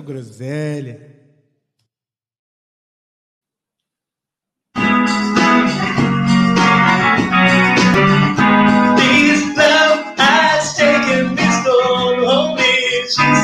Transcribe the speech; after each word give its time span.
muita 0.00 0.02
groselha. 0.02 0.98
Me 8.96 9.36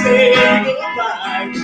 say 0.02 0.65
goodbye 0.65 1.56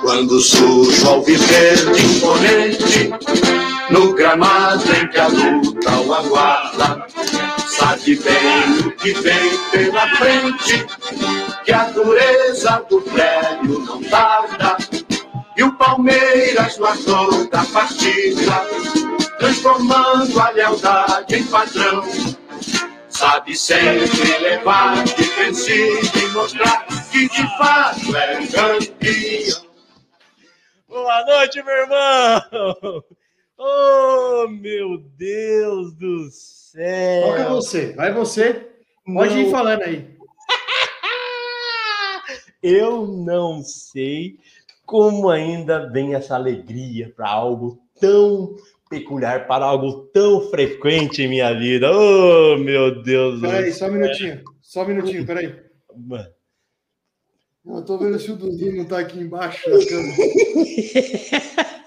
Quando 0.00 0.40
surge 0.40 1.06
ao 1.06 1.22
viver 1.22 1.78
imponente, 1.98 3.10
no 3.90 4.14
gramado 4.14 4.84
em 4.94 5.08
que 5.08 5.18
a 5.18 5.28
luta 5.28 5.90
o 6.00 6.14
aguarda, 6.14 7.06
sabe 7.66 8.16
bem 8.16 8.86
o 8.86 8.92
que 8.96 9.12
vem 9.14 9.58
pela 9.70 10.08
frente, 10.16 10.86
que 11.64 11.72
a 11.72 11.84
dureza 11.84 12.84
do 12.88 13.00
prédio 13.02 13.78
não 13.80 14.02
tarda, 14.04 14.76
e 15.56 15.62
o 15.62 15.72
Palmeiras 15.74 16.78
guardou 16.78 17.48
da 17.50 17.64
partida, 17.66 18.66
transformando 19.38 20.40
a 20.40 20.50
lealdade 20.50 21.36
em 21.36 21.44
padrão. 21.44 22.02
Sabe 23.08 23.54
sempre 23.54 24.38
levar 24.38 25.04
defensivo 25.04 26.18
e 26.18 26.26
mostrar 26.28 26.86
que 27.10 27.28
de 27.28 27.58
fato 27.58 28.16
é 28.16 28.46
campeão. 28.46 29.62
Boa 30.88 31.24
noite, 31.24 31.62
meu 31.62 31.74
irmão. 31.74 33.04
Oh, 33.64 34.48
meu 34.48 34.98
Deus 35.16 35.94
do 35.94 36.28
céu. 36.32 37.28
Toca 37.28 37.48
você, 37.50 37.92
vai 37.92 38.12
você. 38.12 38.72
Pode 39.06 39.38
ir 39.38 39.44
Não. 39.44 39.50
falando 39.52 39.82
aí. 39.82 40.04
Eu 42.60 43.06
não 43.06 43.62
sei 43.62 44.40
como 44.84 45.30
ainda 45.30 45.88
vem 45.90 46.16
essa 46.16 46.34
alegria 46.34 47.12
para 47.14 47.30
algo 47.30 47.78
tão 48.00 48.56
peculiar, 48.90 49.46
para 49.46 49.64
algo 49.64 50.08
tão 50.12 50.50
frequente 50.50 51.22
em 51.22 51.28
minha 51.28 51.56
vida. 51.56 51.88
Oh, 51.88 52.58
meu 52.58 53.00
Deus 53.00 53.40
do 53.40 53.48
Peraí, 53.48 53.72
só 53.72 53.86
um 53.86 53.92
minutinho. 53.92 54.42
Só 54.60 54.82
um 54.82 54.88
minutinho, 54.88 55.24
peraí. 55.24 55.54
Mano. 55.96 56.26
Eu 57.64 57.84
tô 57.84 57.96
vendo 57.96 58.18
se 58.18 58.28
o 58.28 58.36
Dudu 58.36 58.72
não 58.72 58.86
tá 58.86 58.98
aqui 58.98 59.20
embaixo 59.20 59.70
da 59.70 59.78
câmera. 59.86 60.16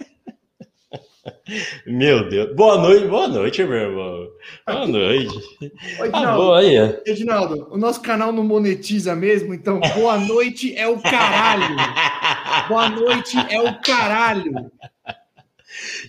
Meu 1.85 2.27
Deus. 2.27 2.55
Boa 2.55 2.77
noite, 2.79 3.07
boa 3.07 3.27
noite, 3.27 3.63
meu 3.63 3.73
irmão. 3.77 4.27
Boa 4.67 4.87
noite. 4.87 5.39
Ah, 5.99 6.05
Edinaldo, 6.05 6.53
aí. 6.53 6.75
Edinaldo, 7.05 7.67
o 7.71 7.77
nosso 7.77 8.01
canal 8.01 8.31
não 8.31 8.43
monetiza 8.43 9.15
mesmo, 9.15 9.53
então 9.53 9.79
boa 9.95 10.17
noite 10.17 10.75
é 10.75 10.87
o 10.87 10.99
caralho. 10.99 11.75
Boa 12.67 12.89
noite 12.89 13.37
é 13.49 13.61
o 13.61 13.79
caralho. 13.81 14.71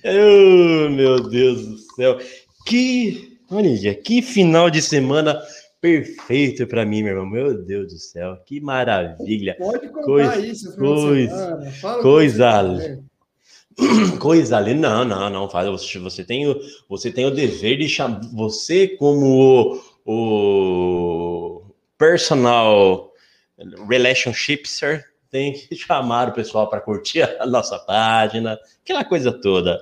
Oh, 0.04 0.88
meu 0.90 1.20
Deus 1.28 1.66
do 1.66 1.78
céu. 1.78 2.18
Que, 2.66 3.38
olha, 3.50 3.94
que 3.94 4.22
final 4.22 4.70
de 4.70 4.80
semana 4.80 5.38
perfeito 5.80 6.66
para 6.66 6.84
mim, 6.86 7.02
meu 7.02 7.12
irmão. 7.12 7.26
Meu 7.28 7.62
Deus 7.64 7.92
do 7.92 7.98
céu, 7.98 8.36
que 8.46 8.60
maravilha. 8.60 9.54
Pode 9.58 9.88
contar 9.88 10.02
Coisa- 10.04 10.46
isso, 10.46 10.76
coisa- 10.76 11.72
coisa. 12.02 13.02
Coisa 14.20 14.56
ali, 14.56 14.74
não, 14.74 15.04
não, 15.04 15.28
não 15.28 15.48
faz. 15.48 15.68
Você, 15.68 15.98
você 15.98 16.24
tem 16.24 16.48
o, 16.48 16.58
você 16.88 17.10
tem 17.10 17.26
o 17.26 17.30
dever 17.30 17.78
de 17.78 17.88
chamar 17.88 18.20
você 18.32 18.88
como 18.88 19.80
o, 20.04 20.12
o 20.12 21.62
personal 21.98 23.12
relationship 23.88 24.66
sir, 24.66 25.04
tem 25.30 25.52
que 25.52 25.76
chamar 25.76 26.28
o 26.28 26.32
pessoal 26.32 26.68
para 26.68 26.80
curtir 26.80 27.22
a 27.22 27.46
nossa 27.46 27.78
página, 27.78 28.58
aquela 28.82 29.04
coisa 29.04 29.32
toda. 29.32 29.78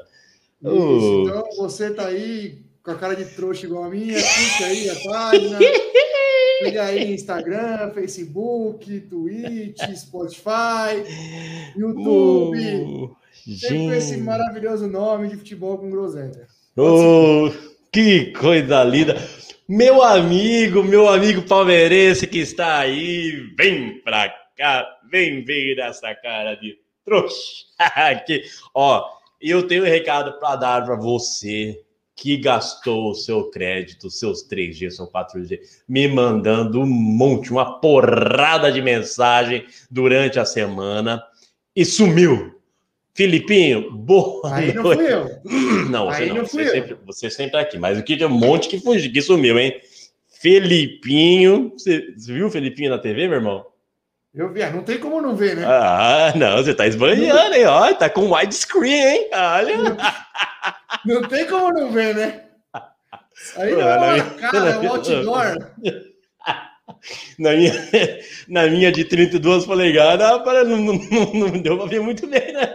Oh. 0.62 1.24
então 1.26 1.44
você 1.58 1.92
tá 1.92 2.06
aí 2.06 2.62
com 2.82 2.90
a 2.90 2.94
cara 2.94 3.14
de 3.14 3.26
trouxa 3.26 3.66
igual 3.66 3.84
a 3.84 3.90
minha, 3.90 4.14
curte 4.14 4.64
aí 4.64 4.90
a 4.90 4.94
página. 5.04 5.58
Siga 6.62 6.84
aí 6.84 7.12
Instagram, 7.12 7.90
Facebook, 7.92 9.00
Twitch, 9.00 9.78
Spotify, 9.96 11.02
YouTube. 11.76 13.10
Oh, 13.10 13.23
Com 13.44 13.92
esse 13.92 14.14
gente. 14.14 14.22
maravilhoso 14.22 14.88
nome 14.88 15.28
de 15.28 15.36
futebol 15.36 15.78
com 15.78 15.90
groselha. 15.90 16.46
Oh, 16.76 17.50
que 17.92 18.32
coisa 18.32 18.82
linda! 18.82 19.16
Meu 19.68 20.02
amigo, 20.02 20.82
meu 20.82 21.08
amigo 21.08 21.42
palmeirense 21.42 22.26
que 22.26 22.38
está 22.38 22.78
aí, 22.78 23.32
vem 23.56 24.00
pra 24.02 24.28
cá, 24.56 24.86
vem 25.10 25.44
ver 25.44 25.78
essa 25.78 26.14
cara 26.14 26.54
de 26.54 26.76
trouxa. 27.04 27.64
que, 28.26 28.42
ó, 28.74 29.04
eu 29.40 29.66
tenho 29.66 29.84
um 29.84 29.86
recado 29.86 30.38
para 30.38 30.56
dar 30.56 30.84
para 30.84 30.96
você 30.96 31.80
que 32.16 32.36
gastou 32.36 33.10
o 33.10 33.14
seu 33.14 33.50
crédito, 33.50 34.10
seus 34.10 34.46
3G, 34.46 34.90
seu 34.90 35.06
4G, 35.10 35.58
me 35.88 36.06
mandando 36.08 36.80
um 36.80 36.86
monte, 36.86 37.50
uma 37.50 37.80
porrada 37.80 38.70
de 38.70 38.80
mensagem 38.80 39.66
durante 39.90 40.38
a 40.38 40.44
semana 40.44 41.22
e 41.74 41.84
sumiu. 41.84 42.53
Filipinho, 43.14 43.90
boa 43.92 44.52
Aí 44.54 44.74
não 44.74 44.82
noite. 44.82 45.02
fui 45.02 45.12
eu. 45.12 45.30
Não, 45.90 46.06
você 46.06 46.22
Aí 46.22 46.28
não. 46.30 46.36
não 46.36 46.44
você, 46.46 46.50
fui 46.50 46.66
eu. 46.66 46.70
sempre, 46.72 46.96
você 47.06 47.30
sempre 47.30 47.52
tá 47.52 47.60
aqui. 47.60 47.78
Mas 47.78 47.98
o 47.98 48.02
que 48.02 48.16
tem 48.16 48.26
um 48.26 48.30
monte 48.30 48.68
que 48.68 48.80
fugiu, 48.80 49.12
que 49.12 49.22
sumiu, 49.22 49.58
hein? 49.58 49.80
Felipinho. 50.40 51.72
Você, 51.76 52.12
você 52.16 52.32
viu 52.32 52.46
o 52.46 52.50
Felipinho 52.50 52.90
na 52.90 52.98
TV, 52.98 53.28
meu 53.28 53.36
irmão? 53.38 53.64
Eu 54.34 54.52
vi, 54.52 54.66
não 54.70 54.82
tem 54.82 54.98
como 54.98 55.22
não 55.22 55.36
ver, 55.36 55.54
né? 55.56 55.64
Ah, 55.64 56.32
não, 56.34 56.56
você 56.56 56.74
tá 56.74 56.86
esbanhando, 56.88 57.54
hein? 57.54 57.66
Olha, 57.66 57.94
tá 57.94 58.10
com 58.10 58.32
widescreen, 58.34 58.92
hein? 58.92 59.30
Olha. 59.32 59.96
Não 61.06 61.22
tem 61.22 61.46
como 61.46 61.72
não 61.72 61.92
ver, 61.92 62.16
né? 62.16 62.40
Aí 63.56 63.72
não 63.76 63.80
é 63.80 64.12
minha- 64.12 64.24
cara, 64.30 64.70
é 64.70 64.78
um 64.80 64.88
outdoor. 64.90 65.70
Na 67.38 67.52
minha, 67.52 67.72
na 68.48 68.66
minha 68.66 68.90
de 68.92 69.04
32 69.04 69.66
polegadas, 69.66 70.42
para- 70.42 70.64
não, 70.64 70.78
não, 70.78 70.94
não, 70.94 71.32
não 71.32 71.62
deu 71.62 71.76
pra 71.76 71.86
ver 71.86 72.00
muito 72.00 72.26
bem, 72.26 72.52
né? 72.52 72.66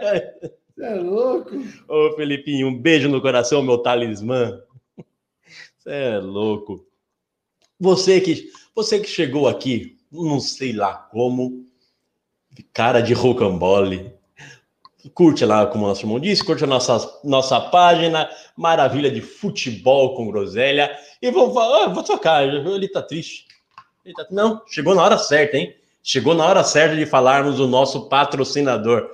Você 0.76 0.84
é 0.84 0.94
louco? 0.94 1.50
Ô, 1.88 2.12
Felipinho, 2.16 2.68
um 2.68 2.78
beijo 2.78 3.08
no 3.08 3.20
coração, 3.20 3.62
meu 3.62 3.78
talismã. 3.78 4.60
Você 5.78 5.90
é 5.90 6.18
louco. 6.18 6.86
Você 7.78 8.20
que, 8.20 8.50
você 8.74 9.00
que 9.00 9.08
chegou 9.08 9.48
aqui, 9.48 9.98
não 10.12 10.40
sei 10.40 10.72
lá 10.72 10.94
como, 10.94 11.64
cara 12.72 13.00
de 13.00 13.14
rocambole. 13.14 14.12
Curte 15.14 15.46
lá, 15.46 15.66
como 15.66 15.84
o 15.84 15.88
nosso 15.88 16.02
irmão 16.02 16.20
disse, 16.20 16.44
curte 16.44 16.62
a 16.62 16.66
nossa, 16.66 17.20
nossa 17.24 17.58
página, 17.58 18.28
Maravilha 18.54 19.10
de 19.10 19.22
Futebol 19.22 20.14
com 20.14 20.30
Groselha. 20.30 20.94
E 21.22 21.30
vou, 21.30 21.58
ah, 21.58 21.88
vou 21.88 22.02
tocar, 22.02 22.46
ele 22.46 22.88
tá 22.88 23.00
triste. 23.02 23.46
Tá- 24.16 24.26
Não, 24.30 24.62
chegou 24.66 24.94
na 24.94 25.02
hora 25.02 25.18
certa, 25.18 25.56
hein? 25.56 25.74
Chegou 26.02 26.34
na 26.34 26.46
hora 26.46 26.64
certa 26.64 26.96
de 26.96 27.04
falarmos 27.04 27.56
do 27.56 27.66
nosso 27.68 28.08
patrocinador. 28.08 29.10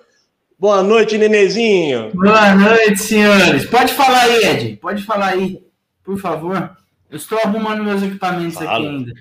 Boa 0.59 0.83
noite, 0.83 1.19
Nenezinho. 1.19 2.13
Boa 2.15 2.55
noite, 2.55 2.99
senhores. 2.99 3.67
Pode 3.67 3.93
falar 3.93 4.23
aí, 4.23 4.45
Ed. 4.45 4.77
Pode 4.77 5.03
falar 5.03 5.29
aí, 5.35 5.63
por 6.05 6.19
favor. 6.19 6.77
Eu 7.11 7.17
estou 7.17 7.39
arrumando 7.39 7.83
meus 7.85 8.03
equipamentos 8.03 8.55
Fala. 8.55 8.77
aqui 8.77 8.87
ainda. 8.87 9.13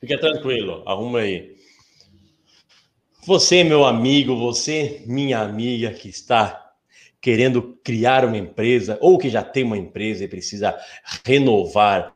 Fica 0.00 0.18
tranquilo, 0.18 0.82
arruma 0.86 1.20
aí. 1.20 1.56
Você, 3.26 3.62
meu 3.62 3.84
amigo, 3.84 4.36
você, 4.36 5.02
minha 5.06 5.40
amiga, 5.40 5.90
que 5.90 6.08
está 6.08 6.72
querendo 7.20 7.78
criar 7.84 8.24
uma 8.24 8.38
empresa 8.38 8.96
ou 9.00 9.18
que 9.18 9.28
já 9.28 9.42
tem 9.42 9.64
uma 9.64 9.76
empresa 9.76 10.24
e 10.24 10.28
precisa 10.28 10.74
renovar 11.24 12.14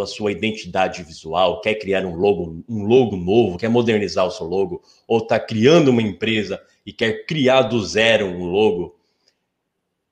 a 0.00 0.06
sua 0.06 0.32
identidade 0.32 1.02
visual, 1.02 1.60
quer 1.60 1.74
criar 1.74 2.06
um 2.06 2.14
logo, 2.14 2.64
um 2.68 2.84
logo 2.84 3.16
novo, 3.16 3.58
quer 3.58 3.68
modernizar 3.68 4.26
o 4.26 4.30
seu 4.30 4.46
logo, 4.46 4.82
ou 5.06 5.18
está 5.18 5.38
criando 5.38 5.88
uma 5.88 6.00
empresa 6.00 6.60
e 6.86 6.92
quer 6.92 7.26
criar 7.26 7.62
do 7.62 7.84
zero 7.84 8.26
um 8.26 8.44
logo, 8.44 8.96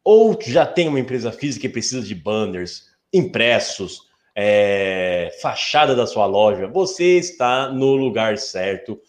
ou 0.04 0.38
já 0.40 0.66
tem 0.66 0.88
uma 0.88 1.00
empresa 1.00 1.32
física 1.32 1.66
e 1.66 1.70
precisa 1.70 2.02
de 2.02 2.14
banners, 2.14 2.90
impressos, 3.12 4.10
é, 4.34 5.36
fachada 5.40 5.94
da 5.94 6.06
sua 6.06 6.26
loja, 6.26 6.66
você 6.66 7.18
está 7.18 7.68
no 7.70 7.94
lugar 7.94 8.38
certo, 8.38 9.00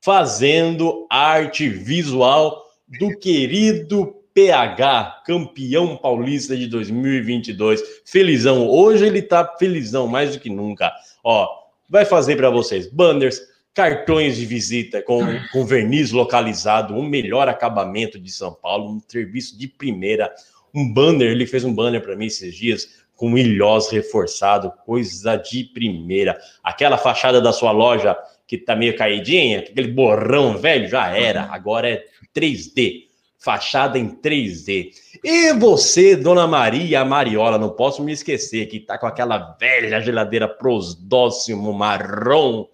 fazendo 0.00 1.06
arte 1.10 1.68
visual 1.68 2.64
do 2.98 3.16
querido 3.18 4.23
PH, 4.34 5.22
campeão 5.24 5.96
paulista 5.96 6.56
de 6.56 6.66
2022. 6.66 7.80
Felizão, 8.04 8.68
hoje 8.68 9.06
ele 9.06 9.22
tá 9.22 9.54
felizão 9.56 10.08
mais 10.08 10.32
do 10.32 10.40
que 10.40 10.50
nunca. 10.50 10.92
Ó, 11.22 11.48
vai 11.88 12.04
fazer 12.04 12.34
para 12.34 12.50
vocês 12.50 12.88
banners, 12.90 13.40
cartões 13.72 14.36
de 14.36 14.44
visita 14.44 15.00
com, 15.00 15.20
com 15.52 15.64
verniz 15.64 16.10
localizado, 16.10 16.94
um 16.94 17.08
melhor 17.08 17.48
acabamento 17.48 18.18
de 18.18 18.30
São 18.32 18.52
Paulo, 18.52 18.90
um 18.90 19.00
serviço 19.06 19.56
de 19.56 19.68
primeira, 19.68 20.32
um 20.74 20.92
banner, 20.92 21.30
ele 21.30 21.46
fez 21.46 21.62
um 21.64 21.72
banner 21.72 22.02
para 22.02 22.16
mim 22.16 22.26
esses 22.26 22.56
dias 22.56 23.04
com 23.14 23.38
ilhós 23.38 23.88
reforçado, 23.90 24.72
coisa 24.84 25.36
de 25.36 25.62
primeira. 25.62 26.36
Aquela 26.64 26.98
fachada 26.98 27.40
da 27.40 27.52
sua 27.52 27.70
loja 27.70 28.16
que 28.48 28.58
tá 28.58 28.74
meio 28.74 28.96
caidinha, 28.96 29.60
aquele 29.60 29.88
borrão 29.88 30.58
velho, 30.58 30.88
já 30.88 31.16
era, 31.16 31.44
agora 31.44 31.88
é 31.88 32.04
3D 32.34 33.03
fachada 33.44 33.98
em 33.98 34.08
3D. 34.08 34.90
E 35.22 35.52
você, 35.52 36.16
Dona 36.16 36.46
Maria 36.46 37.04
Mariola, 37.04 37.58
não 37.58 37.68
posso 37.68 38.02
me 38.02 38.12
esquecer 38.12 38.66
que 38.66 38.80
tá 38.80 38.96
com 38.96 39.06
aquela 39.06 39.54
velha 39.60 40.00
geladeira 40.00 40.48
prosdóximo 40.48 41.70
marrom, 41.74 42.66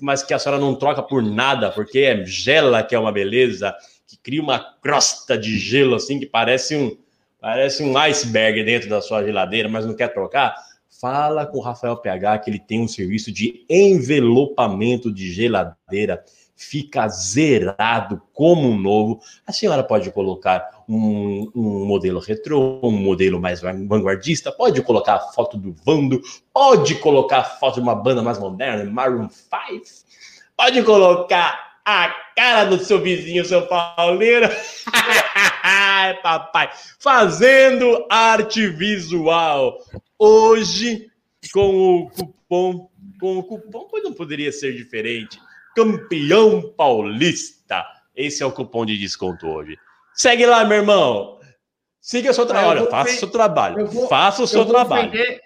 mas 0.00 0.22
que 0.22 0.32
a 0.32 0.38
senhora 0.38 0.60
não 0.60 0.74
troca 0.74 1.02
por 1.02 1.22
nada, 1.22 1.70
porque 1.70 1.98
é 1.98 2.24
gela 2.24 2.82
que 2.82 2.94
é 2.94 2.98
uma 2.98 3.12
beleza, 3.12 3.74
que 4.06 4.16
cria 4.16 4.40
uma 4.40 4.58
crosta 4.80 5.36
de 5.36 5.58
gelo 5.58 5.94
assim 5.94 6.18
que 6.18 6.26
parece 6.26 6.74
um 6.74 6.96
parece 7.40 7.84
um 7.84 7.96
iceberg 7.98 8.64
dentro 8.64 8.88
da 8.88 9.00
sua 9.00 9.22
geladeira, 9.22 9.68
mas 9.68 9.86
não 9.86 9.94
quer 9.94 10.08
trocar. 10.08 10.56
Fala 11.00 11.46
com 11.46 11.58
o 11.58 11.62
Rafael 11.62 11.96
PH 11.96 12.38
que 12.38 12.50
ele 12.50 12.58
tem 12.58 12.80
um 12.80 12.88
serviço 12.88 13.30
de 13.30 13.64
envelopamento 13.68 15.12
de 15.12 15.30
geladeira 15.30 16.24
fica 16.58 17.08
zerado 17.08 18.20
como 18.34 18.68
um 18.68 18.76
novo. 18.76 19.20
A 19.46 19.52
senhora 19.52 19.84
pode 19.84 20.10
colocar 20.10 20.82
um, 20.88 21.48
um, 21.54 21.86
modelo 21.86 22.18
retrô, 22.18 22.80
um 22.82 22.90
modelo 22.90 23.40
mais 23.40 23.60
vanguardista, 23.60 24.50
pode 24.50 24.82
colocar 24.82 25.14
a 25.14 25.20
foto 25.20 25.56
do 25.56 25.72
Vando, 25.84 26.20
pode 26.52 26.96
colocar 26.96 27.38
a 27.38 27.44
foto 27.44 27.74
de 27.76 27.80
uma 27.80 27.94
banda 27.94 28.22
mais 28.22 28.38
moderna, 28.38 28.84
Maroon 28.90 29.28
5, 29.30 29.84
pode 30.56 30.82
colocar 30.82 31.78
a 31.84 32.08
cara 32.36 32.64
do 32.64 32.78
seu 32.78 33.00
vizinho, 33.00 33.44
seu 33.44 33.66
pauleiro. 33.66 34.48
papai, 36.22 36.70
fazendo 36.98 38.04
arte 38.10 38.68
visual. 38.68 39.78
Hoje, 40.18 41.10
com 41.52 42.00
o 42.00 42.10
cupom, 42.10 42.90
com 43.20 43.38
o 43.38 43.42
cupom, 43.42 43.86
pois 43.88 44.02
não 44.02 44.12
poderia 44.12 44.50
ser 44.50 44.74
diferente 44.74 45.38
campeão 45.74 46.72
paulista. 46.76 47.84
Esse 48.14 48.42
é 48.42 48.46
o 48.46 48.52
cupom 48.52 48.84
de 48.84 48.98
desconto 48.98 49.46
hoje. 49.46 49.78
Segue 50.14 50.44
lá, 50.46 50.64
meu 50.64 50.78
irmão. 50.78 51.38
Siga 52.00 52.30
o 52.30 52.34
seu 52.34 52.46
trabalho. 52.46 52.86
Ah, 52.86 52.90
faça 52.90 53.12
o 53.12 53.18
seu 53.18 53.30
trabalho. 53.30 53.86
Vou, 53.86 54.08
faça 54.08 54.42
o 54.42 54.46
seu 54.46 54.64
trabalho. 54.64 55.08
Ofender, 55.08 55.40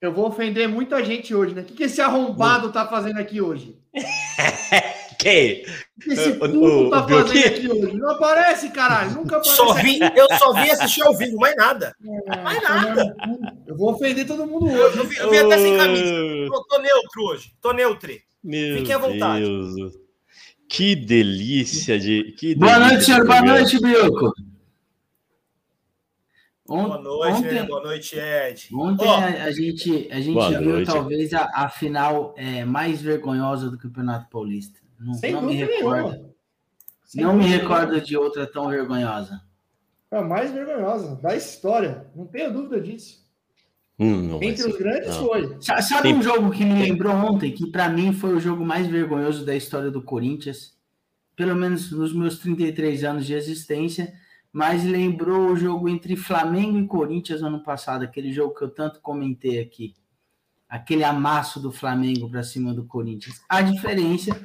eu 0.00 0.12
vou 0.12 0.26
ofender 0.26 0.68
muita 0.68 1.02
gente 1.04 1.34
hoje, 1.34 1.54
né? 1.54 1.62
O 1.62 1.64
que, 1.64 1.74
que 1.74 1.84
esse 1.84 2.00
arrombado 2.00 2.72
tá 2.72 2.86
fazendo 2.86 3.18
aqui 3.18 3.40
hoje? 3.40 3.78
que? 5.18 5.64
Esse 6.06 6.32
puto 6.34 6.90
tá 6.90 7.06
fazendo 7.06 7.46
aqui 7.46 7.70
hoje? 7.70 7.96
Não 7.96 8.10
aparece, 8.10 8.70
caralho. 8.70 9.12
Nunca 9.12 9.36
aparece. 9.36 9.56
Só 9.56 9.72
vi, 9.74 9.98
eu 10.14 10.28
só 10.38 10.52
vi 10.52 10.70
assistir 10.70 11.02
ao 11.02 11.16
vivo, 11.16 11.36
mais 11.36 11.56
nada. 11.56 11.94
É, 12.26 12.36
mais 12.40 12.62
nada. 12.62 13.16
Eu 13.66 13.76
vou 13.76 13.92
ofender 13.92 14.26
todo 14.26 14.46
mundo 14.46 14.66
hoje. 14.66 14.98
Eu, 14.98 15.04
vi, 15.04 15.16
eu 15.16 15.30
vi 15.30 15.38
até 15.38 15.58
sem 15.58 15.76
camisa. 15.76 16.12
Tô, 16.48 16.64
tô 16.64 16.78
neutro 16.78 17.22
hoje. 17.22 17.52
Tô 17.60 17.72
neutro. 17.72 18.27
Meu 18.48 18.78
Fiquem 18.78 18.94
à 18.94 18.98
vontade. 18.98 19.44
Deus. 19.44 19.92
Que 20.66 20.96
delícia 20.96 21.98
de. 21.98 22.32
Que 22.32 22.54
boa 22.54 22.78
noite, 22.78 23.04
senhor. 23.04 23.26
Boa 23.26 23.42
noite, 23.42 23.78
Bioco. 23.78 24.32
Boa 26.66 26.98
noite, 26.98 27.36
ontem, 27.36 27.66
boa 27.66 27.82
noite, 27.82 28.18
Ed. 28.18 28.68
Ontem 28.72 29.06
oh. 29.06 29.10
a, 29.10 29.24
a, 29.44 29.52
gente, 29.52 30.08
a 30.10 30.20
gente 30.20 30.58
viu 30.58 30.72
noite. 30.72 30.86
talvez 30.86 31.34
a, 31.34 31.50
a 31.54 31.68
final 31.68 32.34
é, 32.38 32.64
mais 32.64 33.02
vergonhosa 33.02 33.70
do 33.70 33.76
Campeonato 33.76 34.30
Paulista. 34.30 34.78
Não, 34.98 35.12
Sem 35.12 35.32
não 35.32 35.42
me 35.42 35.54
recordo. 35.54 36.34
Não 37.14 37.36
me 37.36 37.46
recordo 37.46 38.00
de 38.00 38.16
outra 38.16 38.46
tão 38.46 38.70
vergonhosa. 38.70 39.42
A 40.10 40.22
mais 40.22 40.50
vergonhosa 40.52 41.16
da 41.16 41.36
história. 41.36 42.06
Não 42.16 42.26
tenho 42.26 42.50
dúvida 42.50 42.80
disso. 42.80 43.27
Hum, 43.98 44.38
Entre 44.40 44.64
os 44.64 44.76
grandes 44.76 45.08
não. 45.08 45.26
foi. 45.26 45.56
Sabe 45.60 46.12
um 46.12 46.22
jogo 46.22 46.50
que 46.50 46.64
me 46.64 46.86
lembrou 46.86 47.12
ontem, 47.12 47.50
que 47.50 47.66
para 47.66 47.88
mim 47.88 48.12
foi 48.12 48.32
o 48.34 48.40
jogo 48.40 48.64
mais 48.64 48.86
vergonhoso 48.86 49.44
da 49.44 49.56
história 49.56 49.90
do 49.90 50.00
Corinthians, 50.00 50.76
pelo 51.34 51.56
menos 51.56 51.90
nos 51.90 52.14
meus 52.14 52.38
33 52.38 53.02
anos 53.02 53.26
de 53.26 53.34
existência, 53.34 54.12
mas 54.52 54.84
lembrou 54.84 55.50
o 55.50 55.56
jogo 55.56 55.88
entre 55.88 56.14
Flamengo 56.14 56.78
e 56.78 56.86
Corinthians 56.86 57.42
ano 57.42 57.62
passado, 57.62 58.04
aquele 58.04 58.32
jogo 58.32 58.54
que 58.54 58.62
eu 58.62 58.70
tanto 58.70 59.00
comentei 59.00 59.60
aqui. 59.60 59.94
Aquele 60.68 61.02
amasso 61.02 61.58
do 61.58 61.72
Flamengo 61.72 62.30
para 62.30 62.42
cima 62.42 62.72
do 62.72 62.84
Corinthians. 62.84 63.42
A 63.48 63.62
diferença 63.62 64.38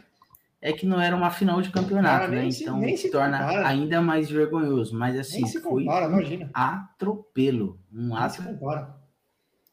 é 0.62 0.72
que 0.72 0.86
não 0.86 1.00
era 1.00 1.16
uma 1.16 1.30
final 1.30 1.62
de 1.62 1.70
campeonato, 1.70 2.26
ah, 2.26 2.28
né? 2.30 2.50
Se, 2.50 2.64
então 2.64 2.98
se 2.98 3.12
torna 3.12 3.40
compara. 3.40 3.68
ainda 3.68 4.02
mais 4.02 4.32
vergonhoso. 4.32 4.98
Mas 4.98 5.20
assim, 5.20 5.46
foi 5.46 5.62
compara, 5.62 6.10
um 6.10 6.50
atropelo. 6.54 7.78
Um 7.94 8.10
nem 8.10 8.18
atro... 8.18 8.44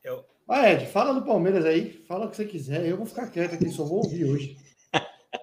compara. 0.03 0.31
Ah, 0.49 0.73
Ed, 0.73 0.87
fala 0.87 1.15
do 1.15 1.23
Palmeiras 1.23 1.65
aí, 1.65 1.93
fala 2.09 2.27
o 2.27 2.31
que 2.31 2.37
você 2.37 2.45
quiser. 2.45 2.85
Eu 2.85 2.97
vou 2.97 3.07
ficar 3.07 3.29
quieto 3.29 3.55
aqui, 3.55 3.71
só 3.71 3.85
vou 3.85 3.99
ouvir 3.99 4.25
hoje. 4.25 4.57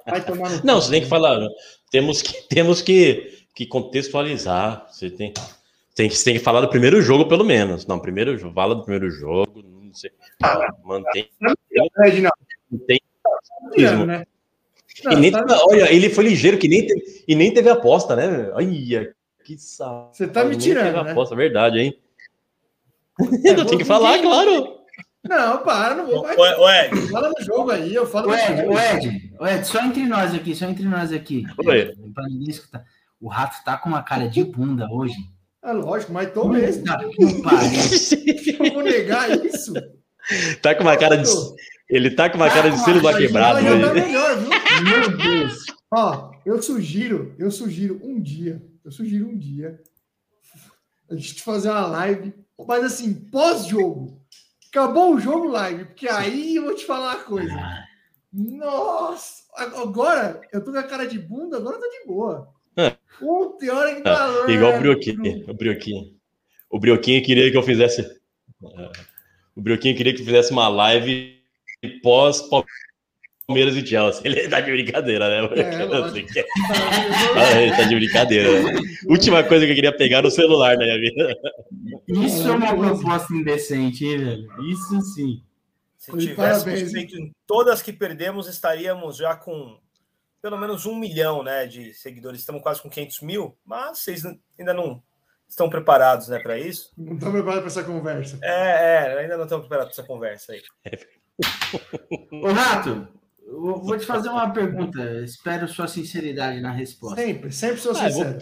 Vai 0.05 0.23
tomar 0.23 0.49
no 0.49 0.63
Não, 0.65 0.81
você 0.81 0.91
tem 0.91 1.01
que 1.01 1.07
falar. 1.07 1.39
Né? 1.39 1.47
Temos 1.89 2.21
que, 2.21 2.47
temos 2.49 2.81
que, 2.81 3.45
que 3.55 3.65
contextualizar. 3.65 4.85
Você 4.91 5.09
tem, 5.09 5.33
tem, 5.95 6.09
você 6.09 6.25
tem 6.25 6.33
que 6.33 6.43
falar 6.43 6.59
do 6.59 6.69
primeiro 6.69 7.01
jogo, 7.01 7.27
pelo 7.27 7.45
menos. 7.45 7.87
Não, 7.87 7.99
primeiro 7.99 8.37
jogo, 8.37 8.53
fala 8.53 8.75
do 8.75 8.83
primeiro 8.83 9.09
jogo. 9.09 9.63
Não 9.63 9.93
sei. 9.93 10.11
Ah, 10.43 10.73
mantém. 10.83 11.29
Não, 11.39 11.53
Ed, 12.05 12.21
não. 12.21 12.31
Mantém. 12.69 12.99
Não, 13.77 14.05
né? 14.05 14.25
Não, 15.05 15.11
e 15.13 15.15
nem, 15.15 15.31
tá... 15.31 15.45
Olha, 15.69 15.93
ele 15.93 16.09
foi 16.09 16.25
ligeiro 16.25 16.57
que 16.57 16.67
nem 16.67 16.85
teve, 16.85 17.23
e 17.27 17.35
nem 17.35 17.53
teve 17.53 17.69
aposta, 17.69 18.15
né? 18.15 18.49
Olha, 18.51 19.15
que 19.45 19.57
saco. 19.57 20.09
Você 20.11 20.27
tá 20.27 20.43
me 20.43 20.57
tirando. 20.57 20.85
Teve 20.85 21.03
né? 21.03 21.11
aposta, 21.11 21.35
verdade, 21.35 21.79
hein? 21.79 21.97
É, 23.43 23.51
eu 23.59 23.65
tenho 23.65 23.77
que 23.77 23.85
falar, 23.85 24.19
claro. 24.21 24.77
Não, 25.27 25.57
para, 25.63 25.95
não 25.95 26.07
vou 26.07 26.23
mais. 26.23 26.37
O 26.37 26.69
Ed. 26.69 27.07
Fala 27.09 27.29
no 27.29 27.45
jogo 27.45 27.71
aí, 27.71 27.93
eu 27.93 28.05
falo. 28.05 28.29
O 28.29 28.35
Ed, 28.35 28.65
o 28.65 28.79
Ed, 28.79 29.31
Ed, 29.41 29.67
só 29.67 29.83
entre 29.83 30.05
nós 30.05 30.33
aqui, 30.33 30.55
só 30.55 30.65
entre 30.65 30.85
nós 30.85 31.11
aqui. 31.11 31.43
Oi. 31.65 31.93
ninguém 32.29 32.49
escutar. 32.49 32.85
O 33.19 33.27
rato 33.27 33.63
tá 33.65 33.77
com 33.77 33.89
uma 33.89 34.03
cara 34.03 34.27
de 34.29 34.43
bunda 34.43 34.87
hoje. 34.89 35.15
É 35.63 35.73
lógico, 35.73 36.13
mas 36.13 36.31
tô 36.31 36.47
mesmo. 36.47 36.85
Tá 36.85 36.99
eu 37.01 38.73
vou 38.73 38.83
negar 38.83 39.29
isso. 39.43 39.73
Tá 40.61 40.75
com 40.75 40.83
uma 40.83 40.95
cara 40.95 41.17
de. 41.17 41.29
Ele 41.89 42.11
tá 42.11 42.29
com 42.29 42.37
uma 42.37 42.47
tá 42.47 42.53
cara 42.53 42.71
de 42.71 42.79
celular 42.79 43.17
quebrado. 43.17 43.61
Já 43.61 43.87
tá 43.87 43.93
melhor, 43.93 44.37
viu? 44.37 44.49
Meu 44.83 45.17
Deus. 45.17 45.65
Ó, 45.91 46.31
eu 46.45 46.61
sugiro, 46.61 47.33
eu 47.39 47.49
sugiro 47.49 47.99
um 48.03 48.21
dia, 48.21 48.61
eu 48.83 48.91
sugiro 48.91 49.27
um 49.27 49.37
dia 49.37 49.79
a 51.09 51.15
gente 51.15 51.41
fazer 51.41 51.69
uma 51.69 51.87
live, 51.87 52.33
mas 52.65 52.83
assim, 52.83 53.13
pós-jogo. 53.13 54.21
Acabou 54.69 55.15
o 55.15 55.19
jogo 55.19 55.47
live, 55.47 55.85
porque 55.85 56.07
aí 56.07 56.55
eu 56.55 56.65
vou 56.65 56.75
te 56.75 56.85
falar 56.85 57.15
uma 57.15 57.23
coisa. 57.23 57.87
Nossa, 58.31 59.43
agora 59.55 60.41
eu 60.51 60.63
tô 60.63 60.71
com 60.71 60.77
a 60.77 60.83
cara 60.83 61.07
de 61.07 61.17
bunda, 61.17 61.57
agora 61.57 61.79
tá 61.79 61.87
de 61.87 62.05
boa. 62.05 62.47
Ontem, 63.21 63.69
hora 63.69 63.95
que 63.95 64.01
tá 64.01 64.45
ah, 64.45 64.51
Igual 64.51 64.75
o 64.75 64.79
Brioquinho, 64.79 65.49
o 65.49 65.53
Brioquinho. 65.53 66.17
O 66.69 66.79
Brioquinho 66.79 67.23
queria 67.23 67.49
que 67.49 67.57
eu 67.57 67.63
fizesse. 67.63 68.05
O 69.55 69.61
Brioquinho 69.61 69.95
queria 69.95 70.13
que 70.13 70.21
eu 70.21 70.25
fizesse 70.25 70.51
uma 70.51 70.67
live 70.67 71.37
pós 72.03 72.41
Palmeiras 73.47 73.77
e 73.77 73.87
Chelsea. 73.87 74.21
Ele 74.27 74.49
tá 74.49 74.59
de 74.59 74.71
brincadeira, 74.71 75.29
né? 75.29 75.61
É, 75.61 76.11
que... 76.11 76.39
ah, 77.35 77.51
ele 77.61 77.71
tá 77.71 77.83
de 77.83 77.95
brincadeira. 77.95 78.61
Né? 78.61 78.81
Última 79.07 79.41
coisa 79.41 79.65
que 79.65 79.71
eu 79.71 79.75
queria 79.75 79.95
pegar 79.95 80.21
no 80.21 80.29
celular 80.29 80.77
na 80.77 80.83
minha 80.83 80.99
vida. 80.99 81.33
Isso 82.09 82.47
é 82.47 82.51
uma 82.51 82.75
proposta 82.75 83.33
indecente, 83.33 84.05
hein, 84.05 84.17
velho? 84.17 84.63
Isso 84.69 85.01
sim. 85.01 85.41
Se 85.97 86.11
Oi, 86.11 86.19
tivéssemos 86.19 86.63
parabéns, 86.63 86.91
feito 86.91 87.15
em 87.17 87.33
todas 87.45 87.81
que 87.81 87.93
perdemos, 87.93 88.47
estaríamos 88.47 89.15
já 89.15 89.35
com 89.35 89.79
pelo 90.41 90.57
menos 90.57 90.85
um 90.85 90.95
milhão 90.95 91.41
né, 91.41 91.65
de 91.65 91.93
seguidores. 91.93 92.41
Estamos 92.41 92.61
quase 92.61 92.81
com 92.81 92.89
500 92.89 93.21
mil, 93.21 93.57
mas 93.65 93.99
vocês 93.99 94.23
ainda 94.59 94.73
não 94.73 95.01
estão 95.47 95.69
preparados 95.69 96.27
né, 96.27 96.39
para 96.39 96.59
isso. 96.59 96.91
Não 96.97 97.13
estou 97.13 97.31
preparado 97.31 97.59
para 97.59 97.67
essa 97.67 97.83
conversa. 97.83 98.37
É, 98.43 99.15
é, 99.15 99.19
ainda 99.19 99.37
não 99.37 99.45
estão 99.45 99.61
preparados 99.61 99.95
para 99.95 100.03
essa 100.03 100.07
conversa 100.07 100.51
aí. 100.51 100.61
Ô, 102.31 102.51
Rato, 102.51 103.07
eu 103.47 103.81
vou 103.81 103.97
te 103.97 104.05
fazer 104.05 104.29
uma 104.29 104.49
pergunta. 104.51 105.21
Espero 105.23 105.67
sua 105.67 105.87
sinceridade 105.87 106.59
na 106.61 106.71
resposta. 106.71 107.21
Sempre, 107.21 107.51
sempre 107.51 107.77
sou 107.79 107.91
Ah, 107.93 108.09
sincero. 108.09 108.37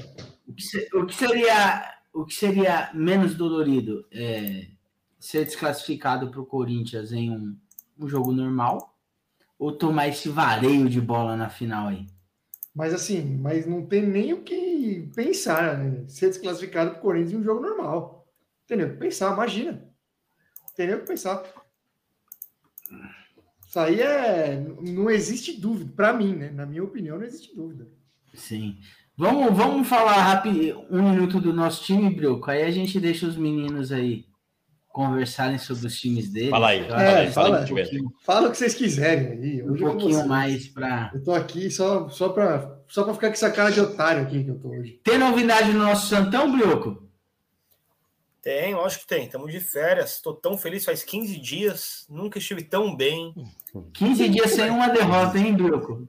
O 0.48 0.54
que, 0.54 0.62
se- 0.64 0.90
o 0.94 1.06
que 1.06 1.16
seria, 1.16 1.98
o 2.14 2.26
que 2.26 2.34
seria 2.34 2.92
menos 2.94 3.36
dolorido 3.36 4.06
é 4.12 4.68
ser 5.20 5.46
desclassificado 5.46 6.30
para 6.30 6.40
o 6.42 6.46
Corinthians 6.46 7.12
em 7.12 7.32
um, 7.32 7.58
um 8.00 8.08
jogo 8.08 8.32
normal 8.32 8.96
ou 9.58 9.72
tomar 9.72 10.08
esse 10.08 10.28
vareio 10.30 10.90
de 10.90 11.00
bola 11.02 11.36
na 11.38 11.50
final 11.50 11.88
aí? 11.88 12.06
Mas 12.74 12.94
assim, 12.94 13.38
mas 13.38 13.66
não 13.66 13.86
tem 13.86 14.06
nem 14.06 14.34
o 14.34 14.44
que 14.44 15.10
pensar, 15.16 15.78
né? 15.78 16.04
Ser 16.10 16.28
desclassificado 16.30 16.92
pro 16.92 17.00
Corinthians 17.02 17.32
em 17.34 17.38
um 17.38 17.44
jogo 17.44 17.62
normal. 17.62 18.28
Entendeu? 18.66 18.88
O 18.88 18.92
que 18.92 18.98
pensar, 18.98 19.34
imagina. 19.34 19.88
Entendeu? 20.74 20.98
O 20.98 21.02
que 21.02 21.08
pensar. 21.08 21.42
Isso 23.76 23.80
aí 23.82 24.00
é. 24.00 24.66
Não 24.80 25.10
existe 25.10 25.60
dúvida. 25.60 25.92
Para 25.94 26.14
mim, 26.14 26.34
né? 26.34 26.50
Na 26.50 26.66
minha 26.66 26.82
opinião, 26.82 27.18
não 27.18 27.26
existe 27.26 27.54
dúvida. 27.54 27.86
Sim. 28.34 28.78
Vamos, 29.18 29.54
vamos 29.54 29.86
falar 29.86 30.14
rápido 30.14 30.86
um 30.90 31.10
minuto 31.10 31.42
do 31.42 31.52
nosso 31.52 31.84
time, 31.84 32.10
Bruco. 32.10 32.50
Aí 32.50 32.64
a 32.64 32.72
gente 32.72 32.98
deixa 33.02 33.28
os 33.28 33.36
meninos 33.36 33.92
aí 33.92 34.24
conversarem 34.88 35.58
sobre 35.58 35.88
os 35.88 36.00
times 36.00 36.30
deles. 36.32 36.52
Fala 36.52 36.70
aí, 36.70 36.88
fala 36.88 37.02
acho 37.02 37.18
aí, 37.18 37.32
fala 37.34 37.50
um 37.50 37.62
aí. 37.64 37.68
pouquinho, 37.68 38.14
Fala 38.24 38.48
o 38.48 38.52
que 38.52 38.58
vocês 38.58 38.76
quiserem 38.76 39.28
aí. 39.28 39.64
um 39.64 39.76
é 39.76 39.80
pouquinho 39.80 40.14
vocês. 40.14 40.26
mais 40.26 40.68
para. 40.70 41.12
Eu 41.14 41.22
tô 41.22 41.34
aqui 41.34 41.70
só, 41.70 42.08
só 42.08 42.30
para 42.30 42.80
só 42.88 43.04
pra 43.04 43.14
ficar 43.14 43.28
com 43.28 43.34
essa 43.34 43.52
cara 43.52 43.72
de 43.72 43.82
otário 43.82 44.22
aqui 44.22 44.42
que 44.42 44.52
eu 44.52 44.58
tô 44.58 44.70
hoje. 44.70 45.02
Tem 45.04 45.18
novidade 45.18 45.74
no 45.74 45.80
nosso 45.80 46.08
Santão, 46.08 46.50
Brioco? 46.50 47.04
Tem, 48.42 48.74
lógico 48.74 49.02
que 49.02 49.08
tem. 49.10 49.26
Estamos 49.26 49.52
de 49.52 49.60
férias. 49.60 50.14
Estou 50.14 50.34
tão 50.34 50.58
feliz, 50.58 50.86
faz 50.86 51.04
15 51.04 51.40
dias. 51.42 52.06
Nunca 52.08 52.38
estive 52.38 52.64
tão 52.64 52.96
bem. 52.96 53.34
15 53.94 54.30
dias 54.30 54.52
sem 54.52 54.70
uma 54.70 54.88
derrota, 54.90 55.38
hein, 55.38 55.54
Brioco? 55.56 56.08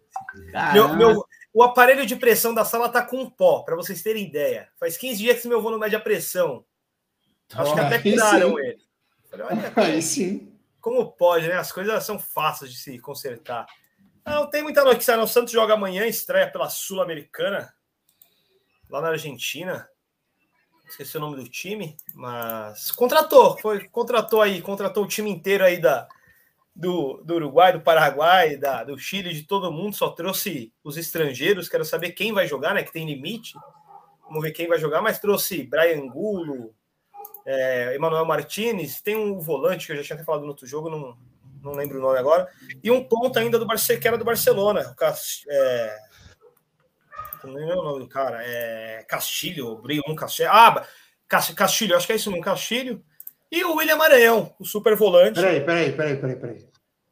Meu, 0.72 0.94
meu- 0.96 1.26
o 1.52 1.62
aparelho 1.62 2.04
de 2.04 2.16
pressão 2.16 2.52
da 2.52 2.64
sala 2.64 2.88
tá 2.88 3.02
com 3.02 3.28
pó, 3.30 3.62
para 3.62 3.74
vocês 3.76 4.02
terem 4.02 4.26
ideia. 4.26 4.68
Faz 4.78 4.96
15 4.96 5.18
dias 5.18 5.40
que 5.40 5.48
meu 5.48 5.58
avô 5.58 5.70
não 5.70 5.78
mede 5.78 5.96
a 5.96 6.00
pressão. 6.00 6.64
Acho 7.54 7.72
que 7.74 7.80
até 7.80 7.98
curaram 7.98 8.58
ele. 8.58 8.78
Falei, 9.30 9.46
olha 9.46 9.72
Aí 9.76 10.02
sim. 10.02 10.52
como 10.80 11.10
pode, 11.12 11.48
né? 11.48 11.54
As 11.54 11.72
coisas 11.72 12.04
são 12.04 12.18
fáceis 12.18 12.70
de 12.72 12.78
se 12.78 12.98
consertar. 12.98 13.66
Não 14.24 14.50
tem 14.50 14.62
muita 14.62 14.84
notícia. 14.84 15.16
não. 15.16 15.24
O 15.24 15.28
Santos 15.28 15.52
joga 15.52 15.74
amanhã, 15.74 16.04
estreia 16.06 16.50
pela 16.50 16.68
Sul-Americana, 16.68 17.72
lá 18.90 19.00
na 19.00 19.08
Argentina. 19.10 19.88
Esqueci 20.88 21.16
o 21.16 21.20
nome 21.20 21.36
do 21.36 21.48
time, 21.48 21.96
mas 22.14 22.90
contratou, 22.92 23.56
foi, 23.58 23.88
contratou 23.88 24.40
aí, 24.42 24.60
contratou 24.62 25.02
o 25.04 25.08
time 25.08 25.30
inteiro 25.30 25.64
aí 25.64 25.80
da, 25.80 26.06
do, 26.76 27.22
do 27.24 27.36
Uruguai, 27.36 27.72
do 27.72 27.80
Paraguai, 27.80 28.56
da, 28.56 28.84
do 28.84 28.98
Chile, 28.98 29.32
de 29.32 29.42
todo 29.42 29.72
mundo, 29.72 29.96
só 29.96 30.10
trouxe 30.10 30.72
os 30.84 30.96
estrangeiros. 30.96 31.68
Quero 31.68 31.84
saber 31.84 32.12
quem 32.12 32.32
vai 32.32 32.46
jogar, 32.46 32.74
né? 32.74 32.82
Que 32.82 32.92
tem 32.92 33.06
limite. 33.06 33.54
Vamos 34.28 34.42
ver 34.42 34.52
quem 34.52 34.68
vai 34.68 34.78
jogar, 34.78 35.00
mas 35.00 35.18
trouxe 35.18 35.62
Brian 35.62 36.02
Angulo, 36.02 36.74
é, 37.46 37.94
Emanuel 37.94 38.24
Martinez, 38.26 39.00
tem 39.00 39.16
um 39.16 39.38
volante 39.38 39.86
que 39.86 39.92
eu 39.92 39.96
já 39.96 40.02
tinha 40.02 40.24
falado 40.24 40.42
no 40.42 40.48
outro 40.48 40.66
jogo, 40.66 40.90
não, 40.90 41.16
não 41.62 41.72
lembro 41.72 41.98
o 41.98 42.02
nome 42.02 42.18
agora, 42.18 42.48
e 42.82 42.90
um 42.90 43.04
ponto 43.04 43.38
ainda 43.38 43.56
do 43.56 43.64
Barcelona, 43.64 44.02
que 44.02 44.08
era 44.08 44.18
do 44.18 44.24
Barcelona, 44.24 44.96
o 45.00 45.04
é, 45.48 45.96
não 47.44 47.54
lembro 47.54 47.78
o 47.78 47.84
nome 47.84 48.00
do 48.00 48.08
cara, 48.08 48.42
é 48.44 49.04
Castilho, 49.08 49.76
Brion 49.76 50.16
Castilho, 50.16 50.50
ah, 50.50 50.84
Cas- 51.28 51.54
Castilho, 51.54 51.96
acho 51.96 52.06
que 52.06 52.12
é 52.12 52.16
isso 52.16 52.30
mesmo, 52.30 52.44
Castilho, 52.44 53.04
e 53.50 53.64
o 53.64 53.74
William 53.76 53.96
Maranhão, 53.96 54.54
o 54.58 54.64
super 54.64 54.94
volante, 54.96 55.40
Peraí, 55.40 55.60
peraí, 55.64 55.92
peraí, 55.92 56.16
peraí, 56.16 56.36
peraí. 56.36 56.68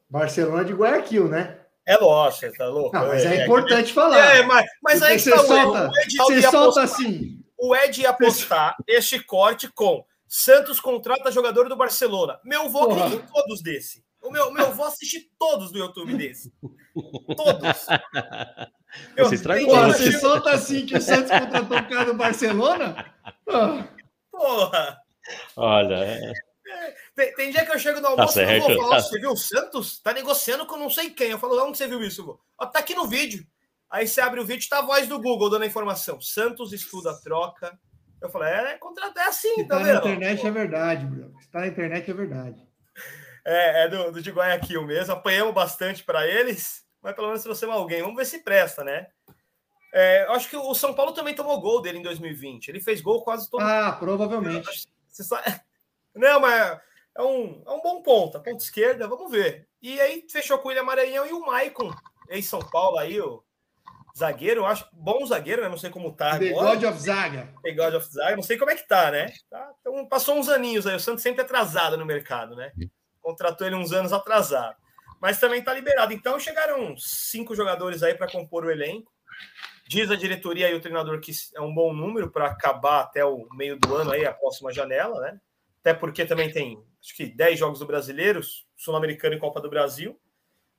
Barcelona 0.08 0.64
de 0.64 0.72
Guayaquil, 0.72 1.28
né? 1.28 1.58
é 1.86 1.96
lógico, 1.98 2.40
você 2.46 2.52
tá 2.52 2.66
louco? 2.66 2.96
Não, 2.96 3.08
mas 3.08 3.24
é, 3.24 3.36
É, 3.36 3.44
importante 3.44 3.92
falar. 3.92 4.36
é, 4.36 4.42
mas, 4.42 4.64
mas 4.82 5.02
aí 5.02 5.16
que 5.16 5.22
você 5.22 5.30
tá 5.32 5.42
o 5.42 5.46
solta. 5.46 5.88
O 5.90 5.98
Ed 6.00 6.16
você 6.16 6.42
solta 6.42 6.64
postar- 6.66 6.82
assim. 6.84 7.40
O 7.58 7.76
Ed 7.76 8.00
ia 8.02 8.12
postar 8.12 8.74
este 8.88 9.18
corte 9.22 9.68
com 9.72 10.04
Santos 10.26 10.80
contrata 10.80 11.30
jogador 11.30 11.68
do 11.68 11.76
Barcelona. 11.76 12.40
Meu 12.44 12.68
vô 12.70 12.86
Porra. 12.88 13.04
acredita 13.06 13.22
em 13.30 13.32
todos 13.32 13.62
desse. 13.62 14.02
O 14.22 14.30
meu, 14.30 14.50
meu 14.50 14.72
vô 14.72 14.84
assiste 14.84 15.30
todos 15.38 15.70
do 15.70 15.78
YouTube 15.78 16.14
desse. 16.16 16.50
Todos. 17.36 17.86
Eu- 19.16 19.26
Você 19.28 19.34
estragou, 19.34 19.66
Pô, 19.76 19.86
você 19.88 20.12
solta 20.18 20.52
assim 20.52 20.86
que 20.86 20.96
o 20.96 21.00
Santos 21.02 21.30
contratou 21.30 21.76
o 21.78 21.88
cara 21.88 22.04
do 22.06 22.14
Barcelona? 22.14 23.12
Porra. 24.30 24.98
Olha, 25.56 25.94
é- 25.94 26.32
Tem, 27.14 27.34
tem 27.34 27.50
dia 27.50 27.64
que 27.64 27.72
eu 27.72 27.78
chego 27.78 28.00
no 28.00 28.08
almoço 28.08 28.40
e 28.40 28.44
certo, 28.46 28.70
eu 28.70 28.76
vou 28.76 28.84
falar, 28.84 28.96
tá. 28.96 29.02
você 29.02 29.18
viu 29.20 29.30
o 29.32 29.36
Santos? 29.36 30.00
Tá 30.00 30.12
negociando 30.12 30.66
com 30.66 30.76
não 30.76 30.90
sei 30.90 31.10
quem. 31.10 31.30
Eu 31.30 31.38
falo, 31.38 31.62
onde 31.64 31.78
você 31.78 31.86
viu 31.86 32.02
isso? 32.02 32.24
vô? 32.24 32.40
Ó, 32.58 32.66
tá 32.66 32.78
aqui 32.80 32.94
no 32.94 33.06
vídeo. 33.06 33.46
Aí 33.90 34.08
você 34.08 34.20
abre 34.20 34.40
o 34.40 34.44
vídeo, 34.44 34.68
tá 34.68 34.78
a 34.78 34.82
voz 34.82 35.06
do 35.06 35.20
Google 35.20 35.48
dando 35.50 35.62
a 35.62 35.66
informação. 35.66 36.20
Santos 36.20 36.72
estuda 36.72 37.12
a 37.12 37.20
troca. 37.20 37.78
Eu 38.20 38.28
falei, 38.30 38.52
é, 38.52 38.78
contrato 38.78 39.16
é 39.18 39.24
assim, 39.26 39.54
Se 39.56 39.64
tá 39.68 39.76
tá 39.76 39.80
na 39.80 39.86
vendo? 39.86 39.98
internet 40.08 40.46
é 40.46 40.50
verdade, 40.50 41.06
Bruno. 41.06 41.34
Se 41.40 41.50
tá 41.50 41.60
na 41.60 41.66
internet 41.68 42.10
é 42.10 42.14
verdade. 42.14 42.66
É, 43.44 43.84
é 43.84 43.88
do, 43.88 44.10
do 44.12 44.22
de 44.22 44.30
Guayaquil 44.30 44.82
mesmo. 44.84 45.12
Apanhamos 45.12 45.54
bastante 45.54 46.02
para 46.02 46.26
eles, 46.26 46.82
mas 47.02 47.14
pelo 47.14 47.28
menos 47.28 47.42
trouxemos 47.42 47.76
alguém. 47.76 48.00
Vamos 48.00 48.16
ver 48.16 48.24
se 48.24 48.42
presta, 48.42 48.82
né? 48.82 49.06
É, 49.92 50.24
eu 50.24 50.32
acho 50.32 50.48
que 50.48 50.56
o 50.56 50.74
São 50.74 50.92
Paulo 50.94 51.12
também 51.12 51.34
tomou 51.34 51.60
gol 51.60 51.80
dele 51.80 51.98
em 51.98 52.02
2020. 52.02 52.68
Ele 52.68 52.80
fez 52.80 53.00
gol 53.00 53.22
quase 53.22 53.48
todo. 53.48 53.60
Ah, 53.62 53.92
provavelmente. 53.92 54.88
Você 55.14 55.22
sabe... 55.22 55.44
Não, 56.14 56.40
mas 56.40 56.80
é 57.16 57.22
um, 57.22 57.62
é 57.66 57.70
um 57.70 57.80
bom 57.80 58.02
ponta, 58.02 58.40
ponta 58.40 58.62
esquerda, 58.62 59.08
vamos 59.08 59.30
ver. 59.30 59.68
E 59.80 60.00
aí 60.00 60.26
fechou 60.30 60.58
com 60.58 60.66
o 60.66 60.68
William 60.68 60.84
Maranhão 60.84 61.26
e 61.26 61.32
o 61.32 61.44
Maicon, 61.44 61.92
ex-São 62.28 62.60
Paulo 62.60 62.98
aí, 62.98 63.20
o 63.20 63.42
zagueiro, 64.16 64.60
eu 64.60 64.66
acho 64.66 64.88
bom 64.92 65.24
zagueiro, 65.26 65.62
né? 65.62 65.68
Não 65.68 65.76
sei 65.76 65.90
como 65.90 66.12
tá 66.12 66.38
The 66.38 66.50
agora. 66.50 66.74
God 66.74 66.84
of 66.84 67.00
Zaga. 67.00 67.52
The 67.62 67.72
God 67.72 67.94
of 67.94 68.06
Zaga, 68.06 68.36
não 68.36 68.42
sei 68.42 68.56
como 68.56 68.70
é 68.70 68.76
que 68.76 68.86
tá, 68.86 69.10
né? 69.10 69.32
Tá, 69.50 69.72
então, 69.80 70.06
passou 70.06 70.36
uns 70.36 70.48
aninhos 70.48 70.86
aí, 70.86 70.96
o 70.96 71.00
Santos 71.00 71.22
sempre 71.22 71.42
atrasado 71.42 71.96
no 71.96 72.06
mercado, 72.06 72.54
né? 72.56 72.72
Contratou 73.20 73.66
ele 73.66 73.76
uns 73.76 73.92
anos 73.92 74.12
atrasado. 74.12 74.76
Mas 75.20 75.40
também 75.40 75.62
tá 75.62 75.72
liberado. 75.72 76.12
Então 76.12 76.38
chegaram 76.38 76.96
cinco 76.98 77.54
jogadores 77.54 78.02
aí 78.02 78.14
para 78.14 78.30
compor 78.30 78.64
o 78.64 78.70
elenco. 78.70 79.10
Diz 79.86 80.10
a 80.10 80.16
diretoria 80.16 80.70
e 80.70 80.74
o 80.74 80.80
treinador 80.80 81.20
que 81.20 81.30
é 81.54 81.60
um 81.60 81.74
bom 81.74 81.92
número 81.92 82.30
para 82.30 82.46
acabar 82.46 83.00
até 83.00 83.24
o 83.24 83.46
meio 83.52 83.78
do 83.78 83.94
ano 83.94 84.12
aí, 84.12 84.24
a 84.24 84.32
próxima 84.32 84.72
janela, 84.72 85.20
né? 85.20 85.40
Até 85.80 85.92
porque 85.92 86.24
também 86.24 86.50
tem, 86.50 86.82
acho 87.02 87.14
que 87.14 87.26
10 87.26 87.58
jogos 87.58 87.78
do 87.78 87.86
Brasileiros, 87.86 88.66
Sul-Americano 88.74 89.34
e 89.34 89.38
Copa 89.38 89.60
do 89.60 89.68
Brasil. 89.68 90.18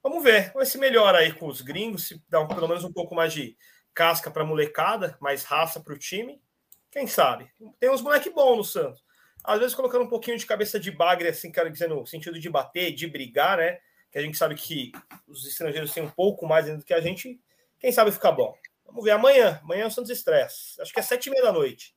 Vamos 0.02 0.24
ver, 0.24 0.52
vai 0.54 0.66
se 0.66 0.80
melhora 0.80 1.20
aí 1.20 1.32
com 1.32 1.48
os 1.48 1.62
gringos, 1.62 2.08
se 2.08 2.24
dá 2.28 2.44
pelo 2.46 2.68
menos 2.68 2.84
um 2.84 2.92
pouco 2.92 3.14
mais 3.14 3.32
de 3.32 3.56
casca 3.94 4.32
para 4.32 4.44
molecada, 4.44 5.16
mais 5.22 5.44
raça 5.44 5.80
para 5.80 5.94
o 5.94 5.98
time. 5.98 6.42
Quem 6.92 7.06
sabe? 7.06 7.50
Tem 7.80 7.90
uns 7.90 8.02
moleque 8.02 8.30
bons 8.30 8.58
no 8.58 8.64
Santos. 8.64 9.04
Às 9.44 9.60
vezes 9.60 9.76
colocando 9.76 10.06
um 10.06 10.10
pouquinho 10.10 10.38
de 10.38 10.46
cabeça 10.46 10.80
de 10.80 10.90
bagre, 10.90 11.28
assim, 11.28 11.52
quero 11.52 11.70
dizer, 11.70 11.88
no 11.88 12.06
sentido 12.06 12.40
de 12.40 12.50
bater, 12.50 12.92
de 12.92 13.06
brigar, 13.06 13.58
né? 13.58 13.78
Que 14.12 14.18
a 14.18 14.22
gente 14.22 14.38
sabe 14.38 14.56
que 14.56 14.92
os 15.28 15.46
estrangeiros 15.46 15.94
têm 15.94 16.04
um 16.04 16.10
pouco 16.10 16.48
mais 16.48 16.66
do 16.66 16.84
que 16.84 16.94
a 16.94 17.02
gente. 17.02 17.40
Quem 17.80 17.92
sabe 17.92 18.12
ficar 18.12 18.32
bom. 18.32 18.56
Vamos 18.96 19.04
ver 19.04 19.12
amanhã. 19.12 19.60
Amanhã 19.62 19.84
é 19.84 19.88
o 19.88 19.92
Santos 19.92 20.10
Estresse. 20.10 20.82
Acho 20.82 20.94
que 20.94 21.00
é 21.02 21.04
sete 21.04 21.28
e 21.28 21.30
meia 21.30 21.44
da 21.44 21.52
noite. 21.52 21.94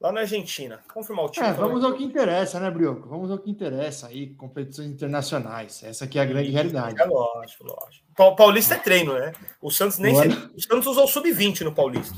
Lá 0.00 0.10
na 0.10 0.22
Argentina. 0.22 0.80
Confirmar 0.92 1.26
o 1.26 1.28
time. 1.28 1.46
É, 1.46 1.52
vamos 1.52 1.84
ao 1.84 1.94
que 1.94 2.02
interessa, 2.02 2.58
né, 2.58 2.68
Brioco? 2.72 3.08
Vamos 3.08 3.30
ao 3.30 3.38
que 3.38 3.48
interessa 3.48 4.08
aí, 4.08 4.34
competições 4.34 4.88
internacionais. 4.88 5.80
Essa 5.84 6.06
aqui 6.06 6.18
é 6.18 6.22
a 6.22 6.24
grande 6.24 6.50
realidade. 6.50 7.00
É 7.00 7.04
lógico, 7.04 7.62
lógico. 7.64 8.04
Pa- 8.16 8.34
Paulista 8.34 8.74
é 8.74 8.78
treino, 8.78 9.14
né? 9.16 9.30
O 9.60 9.70
Santos 9.70 9.98
nem. 9.98 10.12
O 10.12 10.20
se- 10.20 10.28
O 10.56 10.60
Santos 10.60 10.86
usou 10.88 11.04
o 11.04 11.06
sub-20 11.08 11.60
no 11.60 11.72
Paulista. 11.72 12.16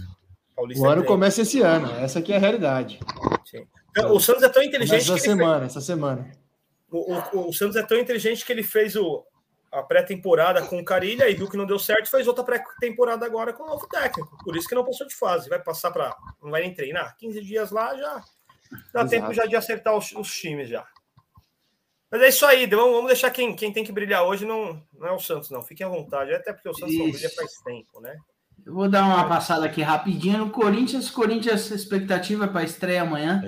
Paulista 0.56 0.82
O 0.82 0.88
é 0.88 0.92
ano 0.94 1.04
começa 1.04 1.42
esse 1.42 1.60
ano. 1.60 1.90
Essa 1.96 2.20
aqui 2.20 2.32
é 2.32 2.36
a 2.36 2.38
realidade. 2.38 2.98
O 4.10 4.18
Santos 4.18 4.42
é 4.42 4.48
tão 4.48 4.62
inteligente 4.62 5.02
essa 5.02 5.12
ele 5.12 5.20
fez- 5.20 5.22
semana, 5.36 5.66
essa 5.66 5.80
semana. 5.82 6.30
O, 6.90 7.12
o- 7.36 7.48
o 7.50 7.52
Santos 7.52 7.76
é 7.76 7.82
tão 7.82 7.98
inteligente 7.98 8.46
que 8.46 8.52
ele 8.52 8.62
fez 8.62 8.96
o, 8.96 9.22
a 9.74 9.82
pré-temporada 9.82 10.62
com 10.62 10.78
o 10.78 10.84
Carilha 10.84 11.28
e 11.28 11.34
viu 11.34 11.50
que 11.50 11.56
não 11.56 11.66
deu 11.66 11.78
certo, 11.78 12.08
fez 12.08 12.28
outra 12.28 12.44
pré-temporada 12.44 13.26
agora 13.26 13.52
com 13.52 13.64
o 13.64 13.66
novo 13.66 13.88
técnico. 13.88 14.38
Por 14.44 14.56
isso 14.56 14.68
que 14.68 14.74
não 14.74 14.84
passou 14.84 15.06
de 15.06 15.14
fase. 15.14 15.48
Vai 15.48 15.60
passar 15.60 15.90
para. 15.90 16.16
Não 16.40 16.50
vai 16.50 16.62
nem 16.62 16.72
treinar. 16.72 17.16
15 17.16 17.40
dias 17.42 17.70
lá 17.72 17.96
já. 17.96 18.22
Dá 18.92 19.00
Exato. 19.00 19.10
tempo 19.10 19.34
já 19.34 19.46
de 19.46 19.56
acertar 19.56 19.96
os, 19.96 20.12
os 20.12 20.32
times 20.32 20.68
já. 20.68 20.86
Mas 22.10 22.22
é 22.22 22.28
isso 22.28 22.46
aí, 22.46 22.66
vamos, 22.66 22.92
vamos 22.92 23.08
deixar 23.08 23.30
quem, 23.30 23.56
quem 23.56 23.72
tem 23.72 23.82
que 23.82 23.90
brilhar 23.90 24.22
hoje 24.22 24.46
não, 24.46 24.80
não 24.92 25.08
é 25.08 25.12
o 25.12 25.18
Santos, 25.18 25.50
não. 25.50 25.62
Fiquem 25.62 25.84
à 25.84 25.90
vontade. 25.90 26.32
Até 26.32 26.52
porque 26.52 26.68
o 26.68 26.74
Santos 26.74 26.96
não 26.96 27.10
brilha 27.10 27.30
faz 27.30 27.52
tempo, 27.64 28.00
né? 28.00 28.16
Eu 28.64 28.72
vou 28.72 28.88
dar 28.88 29.04
uma 29.04 29.28
passada 29.28 29.66
aqui 29.66 29.82
rapidinho 29.82 30.38
no 30.38 30.50
Corinthians. 30.50 31.10
Corinthians, 31.10 31.70
expectativa 31.72 32.46
para 32.46 32.62
estreia 32.62 33.02
amanhã 33.02 33.42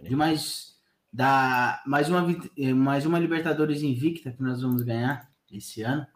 de 0.00 0.14
mais 0.14 0.72
da 1.12 1.82
mais 1.84 2.08
uma, 2.08 2.24
eh, 2.56 2.72
mais 2.72 3.04
uma 3.04 3.18
Libertadores 3.18 3.82
invicta 3.82 4.32
que 4.32 4.42
nós 4.42 4.62
vamos 4.62 4.82
ganhar 4.82 5.31
esse 5.52 5.82
ano. 5.82 6.06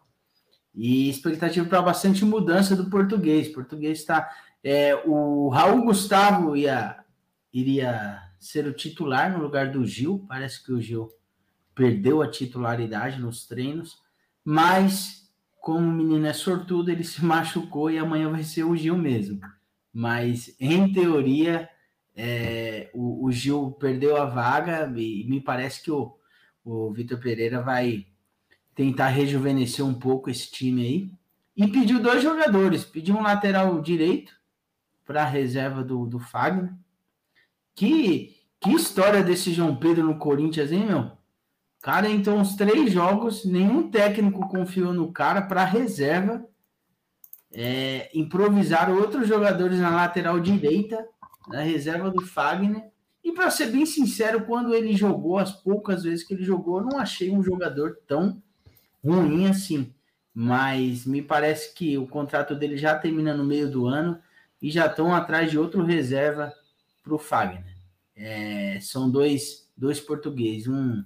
E 0.73 1.09
expectativa 1.09 1.67
para 1.67 1.81
bastante 1.81 2.23
mudança 2.23 2.75
do 2.75 2.89
português. 2.89 3.47
O 3.47 3.53
português 3.53 3.99
está. 3.99 4.29
é, 4.63 4.95
o 5.05 5.49
Raul 5.49 5.83
Gustavo 5.83 6.55
ia, 6.55 7.03
iria 7.53 8.21
ser 8.39 8.67
o 8.67 8.73
titular 8.73 9.31
no 9.31 9.43
lugar 9.43 9.71
do 9.71 9.85
Gil. 9.85 10.25
Parece 10.27 10.63
que 10.63 10.71
o 10.71 10.81
Gil 10.81 11.09
perdeu 11.73 12.21
a 12.21 12.29
titularidade 12.29 13.19
nos 13.19 13.45
treinos, 13.45 13.97
mas 14.43 15.27
como 15.61 15.79
o 15.79 15.91
menino 15.91 16.25
é 16.25 16.33
sortudo, 16.33 16.89
ele 16.89 17.03
se 17.05 17.23
machucou 17.23 17.91
e 17.91 17.97
amanhã 17.97 18.29
vai 18.29 18.43
ser 18.43 18.63
o 18.63 18.75
Gil 18.75 18.97
mesmo. 18.97 19.39
Mas 19.93 20.55
em 20.59 20.91
teoria, 20.91 21.69
é, 22.15 22.89
o, 22.93 23.25
o 23.25 23.31
Gil 23.31 23.71
perdeu 23.79 24.15
a 24.15 24.25
vaga 24.25 24.91
e 24.95 25.25
me 25.27 25.41
parece 25.41 25.83
que 25.83 25.91
o, 25.91 26.15
o 26.63 26.91
Vitor 26.93 27.19
Pereira 27.19 27.61
vai 27.61 28.07
tentar 28.77 29.07
rejuvenescer 29.07 29.83
um 29.83 29.95
pouco 29.95 30.29
esse 30.29 30.51
time 30.51 30.85
aí. 30.85 31.11
E 31.57 31.67
pediu 31.67 31.99
dois 31.99 32.21
jogadores, 32.21 32.85
pediu 32.85 33.15
um 33.15 33.23
lateral 33.23 33.81
direito 33.81 34.31
para 35.03 35.23
a 35.23 35.25
reserva 35.25 35.83
do, 35.83 36.05
do 36.05 36.19
Fagner. 36.19 36.71
Que, 37.73 38.37
que 38.59 38.71
história 38.71 39.23
desse 39.23 39.51
João 39.51 39.75
Pedro 39.75 40.03
no 40.03 40.19
Corinthians, 40.19 40.71
hein, 40.71 40.85
meu? 40.85 41.11
Cara, 41.81 42.07
então, 42.07 42.37
uns 42.37 42.55
três 42.55 42.91
jogos, 42.91 43.43
nenhum 43.45 43.89
técnico 43.89 44.47
confiou 44.47 44.93
no 44.93 45.11
cara 45.11 45.41
para 45.41 45.65
reserva. 45.65 46.45
É, 47.51 48.11
improvisar 48.13 48.91
outros 48.91 49.27
jogadores 49.27 49.79
na 49.79 49.89
lateral 49.89 50.39
direita, 50.39 51.03
na 51.47 51.61
reserva 51.61 52.11
do 52.11 52.21
Fagner. 52.21 52.91
E 53.23 53.31
para 53.31 53.49
ser 53.49 53.71
bem 53.71 53.87
sincero, 53.87 54.45
quando 54.45 54.75
ele 54.75 54.95
jogou, 54.95 55.39
as 55.39 55.51
poucas 55.51 56.03
vezes 56.03 56.23
que 56.23 56.35
ele 56.35 56.43
jogou, 56.43 56.79
eu 56.79 56.85
não 56.85 56.99
achei 56.99 57.31
um 57.31 57.41
jogador 57.41 57.97
tão 58.07 58.39
ruim 59.13 59.47
assim. 59.47 59.93
Mas 60.33 61.05
me 61.05 61.21
parece 61.21 61.73
que 61.73 61.97
o 61.97 62.07
contrato 62.07 62.55
dele 62.55 62.77
já 62.77 62.97
termina 62.97 63.33
no 63.33 63.43
meio 63.43 63.69
do 63.69 63.87
ano 63.87 64.19
e 64.61 64.69
já 64.69 64.85
estão 64.85 65.13
atrás 65.13 65.49
de 65.49 65.57
outro 65.57 65.83
reserva 65.83 66.53
para 67.03 67.15
o 67.15 67.17
Fagner. 67.17 67.75
É, 68.15 68.79
são 68.81 69.09
dois, 69.09 69.69
dois 69.75 69.99
portugueses, 69.99 70.67
um, 70.67 71.03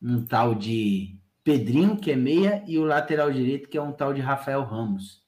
um 0.00 0.24
tal 0.24 0.54
de 0.54 1.16
Pedrinho, 1.44 1.96
que 1.96 2.12
é 2.12 2.16
meia, 2.16 2.62
e 2.66 2.78
o 2.78 2.84
lateral 2.84 3.32
direito, 3.32 3.68
que 3.68 3.76
é 3.76 3.82
um 3.82 3.92
tal 3.92 4.14
de 4.14 4.20
Rafael 4.20 4.62
Ramos. 4.62 5.22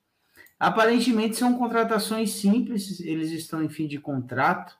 Aparentemente 0.58 1.36
são 1.36 1.58
contratações 1.58 2.30
simples, 2.30 3.00
eles 3.00 3.30
estão 3.32 3.62
em 3.62 3.68
fim 3.68 3.86
de 3.86 3.98
contrato, 3.98 4.76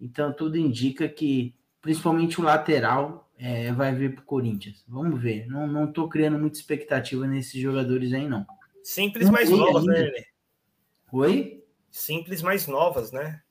então 0.00 0.32
tudo 0.32 0.58
indica 0.58 1.08
que, 1.08 1.54
principalmente 1.80 2.40
o 2.40 2.44
lateral, 2.44 3.30
é, 3.44 3.72
vai 3.72 3.92
vir 3.92 4.14
para 4.14 4.22
o 4.22 4.26
Corinthians. 4.26 4.84
Vamos 4.86 5.20
ver. 5.20 5.48
Não, 5.48 5.66
não 5.66 5.92
tô 5.92 6.08
criando 6.08 6.38
muita 6.38 6.56
expectativa 6.56 7.26
nesses 7.26 7.60
jogadores 7.60 8.12
aí, 8.12 8.28
não. 8.28 8.46
Simples, 8.84 9.26
Não 9.26 9.32
mais 9.32 9.50
novas, 9.50 9.84
né, 9.84 9.96
ainda. 9.96 10.06
Lelê? 10.10 10.26
Oi? 11.12 11.64
Simples, 11.90 12.40
mais 12.40 12.68
novas, 12.68 13.10
né? 13.10 13.42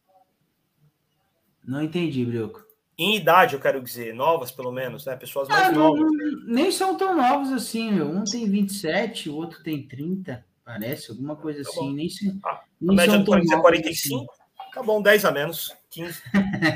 Não 1.65 1.83
entendi, 1.83 2.25
Brioco. 2.25 2.63
Em 2.97 3.15
idade, 3.17 3.55
eu 3.55 3.59
quero 3.59 3.81
dizer, 3.81 4.13
novas 4.13 4.51
pelo 4.51 4.71
menos, 4.71 5.05
né? 5.05 5.15
Pessoas 5.15 5.49
Ah, 5.49 5.53
mais 5.53 5.73
não, 5.77 5.95
novas. 5.95 6.11
nem 6.47 6.71
são 6.71 6.95
tão 6.97 7.15
novos 7.15 7.51
assim, 7.51 7.91
meu. 7.91 8.07
Um 8.09 8.23
tem 8.23 8.49
27, 8.49 9.29
o 9.29 9.35
outro 9.35 9.61
tem 9.63 9.85
30, 9.87 10.45
parece, 10.63 11.11
alguma 11.11 11.35
coisa 11.35 11.63
Tá 11.63 11.69
assim. 11.69 11.93
Nem, 11.93 12.09
se, 12.09 12.39
Ah, 12.43 12.49
A 12.49 12.63
nem 12.79 12.95
média 12.95 13.13
são 13.13 13.23
do 13.23 13.25
tão 13.25 13.35
é 13.35 13.43
novos 13.43 13.61
45. 13.61 14.33
Tá 14.73 14.81
bom, 14.83 15.01
10 15.01 15.25
a 15.25 15.31
menos. 15.31 15.73
15. 15.89 16.21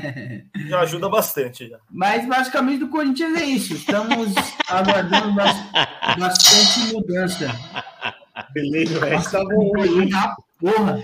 Já 0.68 0.80
ajuda 0.80 1.08
bastante. 1.08 1.68
Já. 1.68 1.78
Mas 1.90 2.26
basicamente 2.28 2.80
do 2.80 2.88
Corinthians 2.88 3.40
é 3.40 3.44
isso. 3.44 3.74
Estamos 3.74 4.34
aguardando 4.68 5.32
bas- 5.32 5.56
bastante 6.18 6.92
mudança. 6.92 7.48
Beleza, 8.52 9.00
velho. 9.00 9.22
Tá 9.30 9.40
hein? 9.40 10.10
Ah, 10.14 10.36
porra! 10.58 11.02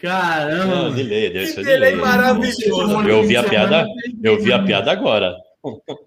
Caramba! 0.00 0.64
Não, 0.66 0.94
delay, 0.94 1.26
é 1.26 1.62
delay. 1.62 1.96
maravilhoso. 1.96 3.08
Eu 3.08 3.22
vi 3.24 3.36
a 3.36 3.44
piada, 3.44 3.86
eu 4.22 4.42
vi 4.42 4.52
a 4.52 4.62
piada 4.62 4.90
agora. 4.92 5.36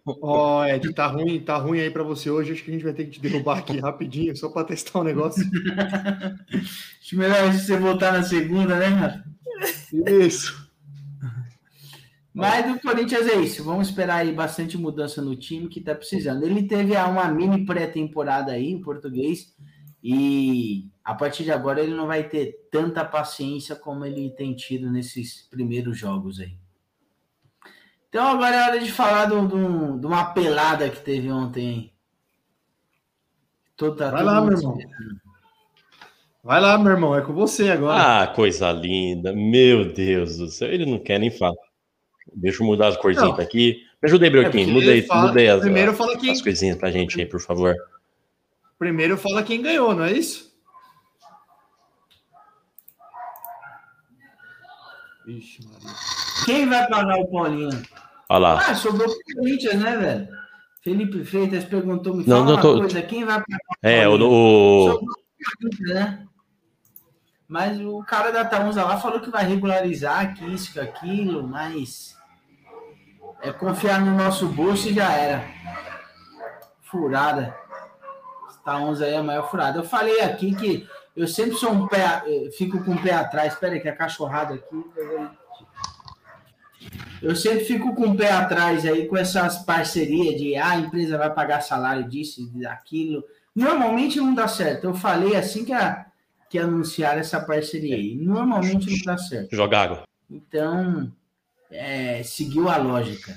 Ó, 0.05 0.65
Ed, 0.65 0.93
tá 0.93 1.07
ruim, 1.07 1.39
tá 1.39 1.57
ruim 1.57 1.79
aí 1.79 1.89
pra 1.89 2.03
você 2.03 2.29
hoje. 2.29 2.51
Acho 2.51 2.63
que 2.63 2.71
a 2.71 2.73
gente 2.73 2.83
vai 2.83 2.93
ter 2.93 3.05
que 3.05 3.11
te 3.11 3.21
derrubar 3.21 3.59
aqui 3.59 3.79
rapidinho, 3.79 4.35
só 4.35 4.49
pra 4.49 4.65
testar 4.65 4.99
o 4.99 5.03
negócio. 5.03 5.43
Acho 7.01 7.17
melhor 7.17 7.53
você 7.53 7.77
voltar 7.77 8.11
na 8.11 8.23
segunda, 8.23 8.77
né? 8.77 9.23
Isso. 10.05 10.65
Mas 12.33 12.69
do 12.69 12.79
Corinthians 12.81 13.27
é 13.27 13.35
isso. 13.35 13.63
Vamos 13.63 13.87
esperar 13.87 14.17
aí 14.17 14.33
bastante 14.33 14.77
mudança 14.77 15.21
no 15.21 15.37
time 15.37 15.69
que 15.69 15.79
tá 15.79 15.95
precisando. 15.95 16.43
Ele 16.43 16.67
teve 16.67 16.93
uma 16.97 17.29
mini 17.29 17.65
pré-temporada 17.65 18.51
aí 18.51 18.69
em 18.69 18.81
português 18.81 19.55
e 20.03 20.89
a 21.01 21.15
partir 21.15 21.45
de 21.45 21.51
agora 21.51 21.81
ele 21.81 21.95
não 21.95 22.07
vai 22.07 22.27
ter 22.27 22.67
tanta 22.69 23.05
paciência 23.05 23.73
como 23.73 24.05
ele 24.05 24.29
tem 24.31 24.53
tido 24.53 24.91
nesses 24.91 25.47
primeiros 25.49 25.97
jogos 25.97 26.41
aí. 26.41 26.57
Então 28.15 28.29
agora 28.29 28.55
é 28.55 28.63
hora 28.69 28.79
de 28.79 28.89
falar 28.93 29.25
do- 29.25 29.45
do- 29.45 29.99
de 29.99 30.07
uma 30.07 30.23
pelada 30.33 30.89
que 30.89 31.01
teve 31.01 31.29
ontem. 31.29 31.91
tá 33.77 33.87
Vai 33.89 34.11
todo 34.11 34.23
lá, 34.23 34.39
meu 34.41 34.53
irmão. 34.57 34.77
Vai 36.41 36.61
lá, 36.61 36.77
meu 36.77 36.91
irmão, 36.93 37.13
é 37.13 37.19
com 37.21 37.33
você 37.33 37.69
agora. 37.71 38.21
Ah, 38.23 38.27
coisa 38.27 38.71
linda. 38.71 39.33
Meu 39.33 39.91
Deus 39.91 40.37
do 40.37 40.47
céu. 40.47 40.69
Ele 40.71 40.85
não 40.85 40.97
quer 40.97 41.19
nem 41.19 41.29
falar. 41.29 41.57
Deixa 42.33 42.63
eu 42.63 42.67
mudar 42.67 42.87
as 42.87 42.95
corzinhas 42.95 43.37
aqui. 43.37 43.85
Me 44.01 44.07
ajuda 44.07 44.27
aí, 44.27 44.31
É, 44.31 44.65
Mudei, 44.65 45.01
fala- 45.01 45.27
mudei 45.27 45.49
as, 45.49 45.59
Primeiro 45.59 45.93
fala 45.93 46.17
quem, 46.17 46.31
as 46.31 46.41
coisinhas 46.41 46.77
pra 46.77 46.91
gente 46.91 47.19
aí, 47.19 47.25
por 47.25 47.41
favor. 47.41 47.75
primeiro 48.79 49.17
fala 49.17 49.43
quem 49.43 49.61
ganhou, 49.61 49.93
não 49.93 50.05
é 50.05 50.13
isso? 50.13 50.55
Ixi, 55.27 55.67
Maria. 55.67 55.89
Quem 56.45 56.69
vai 56.69 56.87
pagar 56.87 57.17
o 57.19 57.27
Paulinho? 57.27 58.04
Olha 58.29 58.39
lá. 58.39 58.57
Ah, 58.69 58.75
sobrou 58.75 59.07
pro 59.07 59.35
Corinthians, 59.37 59.75
né, 59.81 59.97
velho? 59.97 60.27
Felipe 60.83 61.23
Freitas 61.25 61.63
perguntou, 61.63 62.15
me 62.15 62.23
Não, 62.25 62.37
fala 62.39 62.45
não 62.45 62.53
uma 62.55 62.61
tô- 62.61 62.77
coisa, 62.79 63.01
quem 63.01 63.25
vai 63.25 63.43
É, 63.81 64.07
o, 64.07 64.15
o- 64.21 64.99
né? 65.93 66.25
Mas 67.47 67.79
o 67.79 68.03
cara 68.03 68.31
da 68.31 68.43
Taunza 68.45 68.83
lá 68.83 68.97
falou 68.97 69.19
que 69.19 69.29
vai 69.29 69.45
regularizar 69.45 70.33
que 70.35 70.45
isso, 70.45 70.73
que 70.73 70.79
aquilo, 70.79 71.47
mas 71.47 72.15
é 73.41 73.51
confiar 73.51 74.01
no 74.01 74.15
nosso 74.17 74.47
bolso 74.47 74.89
e 74.89 74.93
já 74.93 75.11
era. 75.13 75.43
Furada. 76.81 77.55
Taunza 78.63 79.05
aí 79.05 79.13
é 79.13 79.17
a 79.17 79.23
maior 79.23 79.49
furada. 79.49 79.77
Eu 79.79 79.83
falei 79.83 80.21
aqui 80.21 80.55
que 80.55 80.87
eu 81.15 81.27
sempre 81.27 81.55
sou 81.55 81.71
um 81.71 81.87
pé, 81.87 82.23
fico 82.57 82.83
com 82.83 82.93
o 82.95 83.01
pé 83.01 83.13
atrás. 83.13 83.53
Espera 83.53 83.73
aí, 83.73 83.79
que 83.79 83.87
a 83.89 83.95
cachorrada 83.95 84.55
aqui. 84.55 84.83
eu 84.97 85.29
eu 87.21 87.35
sempre 87.35 87.65
fico 87.65 87.95
com 87.95 88.09
o 88.09 88.15
pé 88.15 88.31
atrás 88.31 88.85
aí 88.85 89.07
com 89.07 89.17
essas 89.17 89.59
parcerias 89.59 90.39
de 90.39 90.55
ah, 90.55 90.71
a 90.71 90.79
empresa 90.79 91.17
vai 91.17 91.33
pagar 91.33 91.61
salário 91.61 92.07
disso 92.07 92.41
e 92.41 92.61
daquilo. 92.61 93.23
Normalmente 93.55 94.19
não 94.19 94.33
dá 94.33 94.47
certo. 94.47 94.83
Eu 94.83 94.93
falei 94.93 95.35
assim 95.35 95.63
que, 95.65 95.73
a, 95.73 96.05
que 96.49 96.59
anunciaram 96.59 97.19
essa 97.19 97.39
parceria 97.39 97.95
aí. 97.95 98.15
Normalmente 98.15 98.91
não 98.91 99.05
dá 99.05 99.17
certo. 99.17 99.55
joga 99.55 99.79
água. 99.79 100.03
Então, 100.29 101.11
é, 101.71 102.21
seguiu 102.23 102.69
a 102.69 102.77
lógica. 102.77 103.35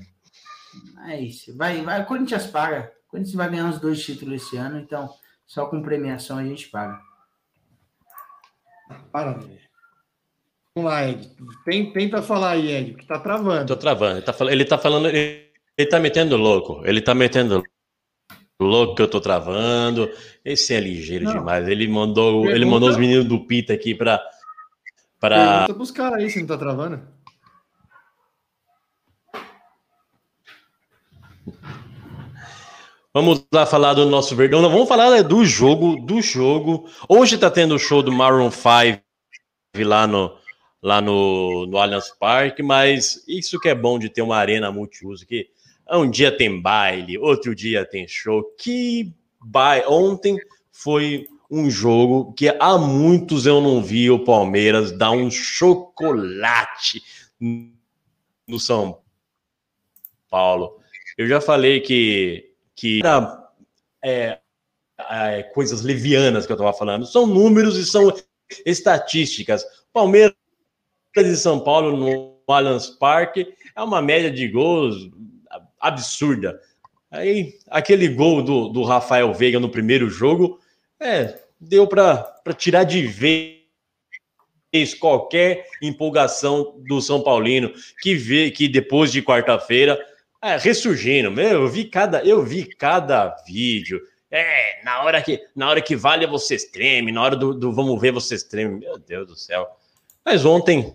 Mas 0.94 1.46
vai, 1.56 1.82
vai, 1.82 2.02
o 2.02 2.06
Corinthians 2.06 2.46
paga. 2.46 2.92
O 3.06 3.10
Corinthians 3.10 3.36
vai 3.36 3.48
ganhar 3.48 3.66
uns 3.66 3.80
dois 3.80 4.04
títulos 4.04 4.42
esse 4.42 4.56
ano, 4.56 4.78
então 4.78 5.08
só 5.46 5.66
com 5.66 5.82
premiação 5.82 6.36
a 6.36 6.44
gente 6.44 6.68
paga. 6.68 7.00
Para, 9.10 9.32
velho. 9.32 9.67
Vamos 10.78 10.84
lá, 10.92 11.08
Ed. 11.08 11.28
Tem- 11.64 11.92
Tenta 11.92 12.22
falar 12.22 12.50
aí, 12.50 12.70
Ed, 12.70 12.94
que 12.94 13.04
tá 13.06 13.18
travando. 13.18 13.66
Tô 13.66 13.76
travando. 13.76 14.18
Ele 14.18 14.22
tá, 14.22 14.44
ele 14.52 14.64
tá 14.64 14.78
falando. 14.78 15.08
Ele, 15.08 15.50
ele 15.76 15.88
tá 15.88 15.98
metendo 15.98 16.36
louco. 16.36 16.82
Ele 16.84 17.00
tá 17.00 17.14
metendo 17.16 17.64
louco 18.60 18.94
que 18.94 19.02
eu 19.02 19.08
tô 19.08 19.20
travando. 19.20 20.08
Esse 20.44 20.74
é 20.74 20.80
ligeiro 20.80 21.24
Não. 21.24 21.32
demais. 21.32 21.66
Ele 21.66 21.88
mandou, 21.88 22.42
ele 22.44 22.52
Pergunta- 22.52 22.70
mandou 22.70 22.88
os 22.90 22.96
meninos 22.96 23.24
do 23.24 23.44
Pita 23.44 23.72
aqui 23.72 23.92
pra. 23.92 24.20
pra... 25.18 25.36
Pergunta 25.66 25.74
pros 25.74 25.90
caras 25.90 26.18
aí 26.22 26.30
se 26.30 26.38
não 26.40 26.46
tá 26.46 26.56
travando. 26.56 27.02
Vamos 33.12 33.44
lá 33.52 33.66
falar 33.66 33.94
do 33.94 34.06
nosso 34.06 34.36
Verdão. 34.36 34.60
Não, 34.62 34.70
vamos 34.70 34.88
falar 34.88 35.22
do 35.22 35.44
jogo, 35.44 35.96
do 35.96 36.20
jogo. 36.20 36.88
Hoje 37.08 37.38
tá 37.38 37.50
tendo 37.50 37.74
o 37.74 37.78
show 37.78 38.02
do 38.02 38.12
Maroon 38.12 38.50
5 38.50 39.02
lá 39.78 40.06
no 40.06 40.36
lá 40.82 41.00
no, 41.00 41.66
no 41.66 41.78
Allianz 41.78 42.10
Parque, 42.10 42.62
mas 42.62 43.24
isso 43.26 43.58
que 43.58 43.68
é 43.68 43.74
bom 43.74 43.98
de 43.98 44.08
ter 44.08 44.22
uma 44.22 44.36
arena 44.36 44.70
multiuso, 44.70 45.26
que 45.26 45.48
um 45.90 46.08
dia 46.08 46.36
tem 46.36 46.60
baile, 46.60 47.18
outro 47.18 47.54
dia 47.54 47.84
tem 47.84 48.06
show. 48.06 48.44
Que 48.58 49.12
baile. 49.40 49.86
Ontem 49.86 50.36
foi 50.70 51.26
um 51.50 51.70
jogo 51.70 52.32
que 52.34 52.48
há 52.48 52.76
muitos 52.76 53.46
eu 53.46 53.60
não 53.60 53.82
vi 53.82 54.10
o 54.10 54.24
Palmeiras 54.24 54.92
dar 54.92 55.12
um 55.12 55.30
chocolate 55.30 57.02
no 57.40 58.60
São 58.60 59.00
Paulo. 60.28 60.78
Eu 61.16 61.26
já 61.26 61.40
falei 61.40 61.80
que, 61.80 62.52
que 62.76 63.00
era, 63.00 63.50
é, 64.04 64.38
é, 65.10 65.42
coisas 65.54 65.82
levianas 65.82 66.44
que 66.44 66.52
eu 66.52 66.56
estava 66.56 66.72
falando. 66.72 67.06
São 67.06 67.26
números 67.26 67.76
e 67.76 67.84
são 67.86 68.12
estatísticas. 68.64 69.64
Palmeiras 69.92 70.34
e 71.16 71.36
São 71.36 71.60
Paulo 71.60 71.96
no 71.96 72.38
Allianz 72.46 72.88
Parque 72.88 73.54
é 73.74 73.82
uma 73.82 74.00
média 74.00 74.30
de 74.30 74.48
gols 74.48 75.10
absurda. 75.80 76.60
Aí, 77.10 77.54
aquele 77.68 78.08
gol 78.08 78.42
do, 78.42 78.68
do 78.68 78.82
Rafael 78.82 79.32
Veiga 79.32 79.58
no 79.58 79.70
primeiro 79.70 80.10
jogo, 80.10 80.60
é, 81.00 81.38
deu 81.58 81.86
para 81.86 82.42
tirar 82.56 82.84
de 82.84 83.06
vez 83.06 83.58
qualquer 85.00 85.66
empolgação 85.80 86.74
do 86.86 87.00
São 87.00 87.22
Paulino, 87.22 87.72
que 88.02 88.14
vê 88.14 88.50
que 88.50 88.68
depois 88.68 89.10
de 89.10 89.22
quarta-feira, 89.22 89.98
é, 90.42 90.56
ressurgindo, 90.56 91.40
eu 91.40 91.66
vi 91.66 91.84
cada, 91.84 92.22
eu 92.22 92.44
vi 92.44 92.64
cada 92.64 93.34
vídeo. 93.46 94.00
É, 94.30 94.84
na 94.84 95.02
hora 95.02 95.22
que, 95.22 95.40
na 95.56 95.70
hora 95.70 95.80
que 95.80 95.96
vale 95.96 96.26
vocês 96.26 96.64
tremem, 96.64 97.14
na 97.14 97.22
hora 97.22 97.34
do, 97.34 97.54
do 97.54 97.72
vamos 97.72 97.98
ver 97.98 98.12
vocês 98.12 98.42
tremem. 98.42 98.78
Meu 98.78 98.98
Deus 98.98 99.26
do 99.26 99.34
céu. 99.34 99.66
Mas 100.30 100.44
ontem, 100.44 100.94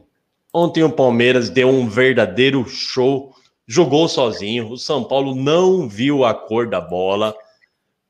ontem 0.53 0.83
o 0.83 0.91
Palmeiras 0.91 1.49
deu 1.49 1.67
um 1.67 1.89
verdadeiro 1.89 2.63
show 2.69 3.33
jogou 3.65 4.07
sozinho. 4.07 4.69
O 4.69 4.77
São 4.77 5.03
Paulo 5.03 5.33
não 5.33 5.89
viu 5.89 6.23
a 6.23 6.35
cor 6.35 6.69
da 6.69 6.79
bola. 6.79 7.33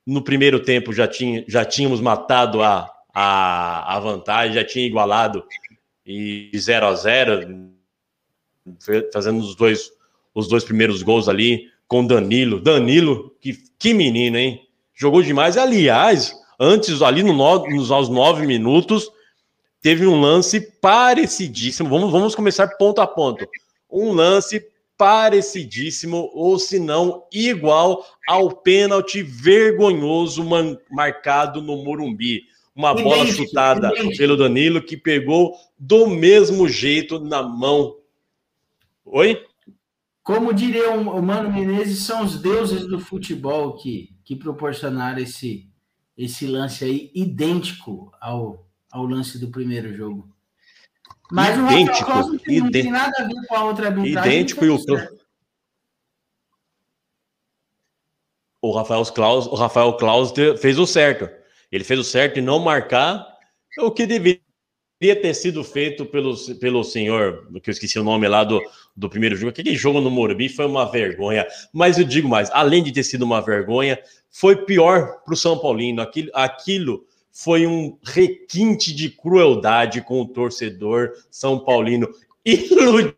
No 0.06 0.22
primeiro 0.22 0.60
tempo 0.60 0.92
já, 0.92 1.08
tinha, 1.08 1.46
já 1.48 1.64
tínhamos 1.64 2.02
matado 2.02 2.62
a, 2.62 2.92
a, 3.14 3.96
a 3.96 4.00
vantagem, 4.02 4.56
já 4.56 4.66
tinha 4.66 4.86
igualado 4.86 5.46
e 6.06 6.52
0 6.54 6.88
a 6.88 6.94
0 6.94 7.70
fazendo 9.14 9.40
os 9.40 9.56
dois, 9.56 9.94
os 10.36 10.50
dois 10.50 10.66
primeiros 10.66 11.02
gols 11.02 11.30
ali 11.30 11.70
com 11.88 12.06
Danilo. 12.06 12.60
Danilo, 12.60 13.34
que, 13.40 13.58
que 13.80 13.94
menino, 13.94 14.38
hein? 14.38 14.68
Jogou 14.94 15.24
demais. 15.24 15.56
Aliás, 15.56 16.34
antes, 16.60 17.02
ali 17.02 17.24
no, 17.24 17.32
nos, 17.70 17.92
aos 17.92 18.10
nove 18.10 18.46
minutos, 18.46 19.10
teve 19.84 20.08
um 20.08 20.19
lance 20.19 20.62
parecidíssimo. 20.62 21.89
Vamos, 21.89 22.10
vamos 22.10 22.34
começar 22.34 22.67
ponto 22.78 23.02
a 23.02 23.06
ponto. 23.06 23.46
Um 23.91 24.13
lance 24.13 24.65
parecidíssimo, 24.98 26.32
ou 26.34 26.58
se 26.58 26.80
não 26.80 27.26
igual 27.32 28.06
ao 28.26 28.50
pênalti 28.50 29.22
vergonhoso 29.22 30.41
marcado 30.89 31.62
no 31.62 31.84
Morumbi. 31.84 32.43
Uma 32.74 32.96
bola 32.96 33.28
chutada 33.28 33.91
pelo 34.17 34.38
Danilo 34.38 34.82
que 34.82 34.96
pegou 34.96 35.54
do 35.78 36.08
mesmo 36.08 36.67
jeito 36.67 37.19
na 37.19 37.43
mão. 37.43 37.98
Oi? 39.06 39.43
Como 40.24 40.54
diria 40.54 40.91
o 40.91 41.22
Mano 41.22 41.52
Menezes, 41.52 42.00
são 42.00 42.24
os 42.24 42.41
deuses 42.41 42.88
do 42.88 43.00
futebol 43.00 43.76
que, 43.76 44.15
que 44.24 44.38
proporcionaram 44.38 45.19
esse, 45.19 45.67
esse 46.17 46.48
lance 46.48 46.86
aí 46.86 47.12
idêntico 47.13 48.10
ao, 48.22 48.65
ao 48.94 49.06
lance 49.06 49.40
do 49.40 49.50
primeiro 49.50 49.92
jogo. 49.94 50.32
Mas 51.32 51.58
idêntico, 51.58 52.12
o 52.12 52.16
não 52.16 52.38
tem, 52.38 52.60
não 52.60 52.72
tem 52.72 52.92
nada 52.92 53.24
a 53.24 53.28
ver 53.28 53.48
com 53.48 53.56
a 53.56 53.64
outra 53.66 53.88
arbitragem. 53.88 54.32
Idêntico 54.32 54.64
e 54.64 54.70
o 54.70 54.78
o 58.62 58.72
Rafael 58.72 59.04
Klaus, 59.08 59.46
o 59.48 59.56
Rafael 59.56 59.92
Klaus 59.98 60.32
fez 60.62 60.80
o 60.80 60.86
certo. 60.86 61.30
Ele 61.70 61.84
fez 61.84 62.00
o 62.00 62.04
certo 62.04 62.40
em 62.40 62.42
não 62.42 62.60
marcar 62.60 63.28
o 63.80 63.92
que 63.92 64.06
deveria 64.06 64.40
ter 65.02 65.34
sido 65.34 65.64
feito 65.66 66.06
pelo, 66.06 66.34
pelo 66.60 66.82
senhor, 66.84 67.46
que 67.62 67.70
eu 67.70 67.74
esqueci 67.74 68.00
o 68.00 68.04
nome 68.04 68.26
lá 68.26 68.46
do, 68.46 68.62
do 68.96 69.10
primeiro 69.10 69.36
jogo. 69.36 69.50
Aquele 69.50 69.76
jogo 69.76 70.00
no 70.00 70.10
Morumbi 70.10 70.48
foi 70.48 70.66
uma 70.66 70.90
vergonha. 70.90 71.46
Mas 71.74 71.98
eu 71.98 72.06
digo 72.06 72.30
mais, 72.30 72.50
além 72.52 72.82
de 72.82 72.94
ter 72.94 73.04
sido 73.04 73.24
uma 73.24 73.42
vergonha, 73.42 74.00
foi 74.30 74.56
pior 74.56 75.24
para 75.26 75.34
o 75.34 75.38
São 75.38 75.58
Paulino. 75.58 76.02
Aquilo, 76.02 76.30
aquilo 76.34 77.06
foi 77.34 77.65
um 77.65 77.98
requinte 78.04 78.93
de 78.93 79.10
crueldade 79.10 80.02
com 80.02 80.22
o 80.22 80.28
torcedor 80.28 81.13
São 81.32 81.58
Paulino. 81.58 82.08
Iludiu 82.46 83.15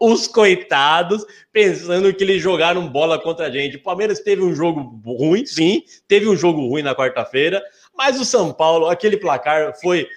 os 0.00 0.26
coitados, 0.26 1.24
pensando 1.52 2.12
que 2.12 2.24
eles 2.24 2.42
jogaram 2.42 2.88
bola 2.88 3.22
contra 3.22 3.46
a 3.46 3.50
gente. 3.50 3.76
O 3.76 3.82
Palmeiras 3.82 4.18
teve 4.18 4.42
um 4.42 4.52
jogo 4.52 5.00
ruim, 5.06 5.46
sim, 5.46 5.84
teve 6.08 6.28
um 6.28 6.34
jogo 6.34 6.66
ruim 6.66 6.82
na 6.82 6.96
quarta-feira, 6.96 7.62
mas 7.96 8.20
o 8.20 8.24
São 8.24 8.52
Paulo, 8.52 8.88
aquele 8.88 9.16
placar 9.16 9.78
foi 9.80 10.08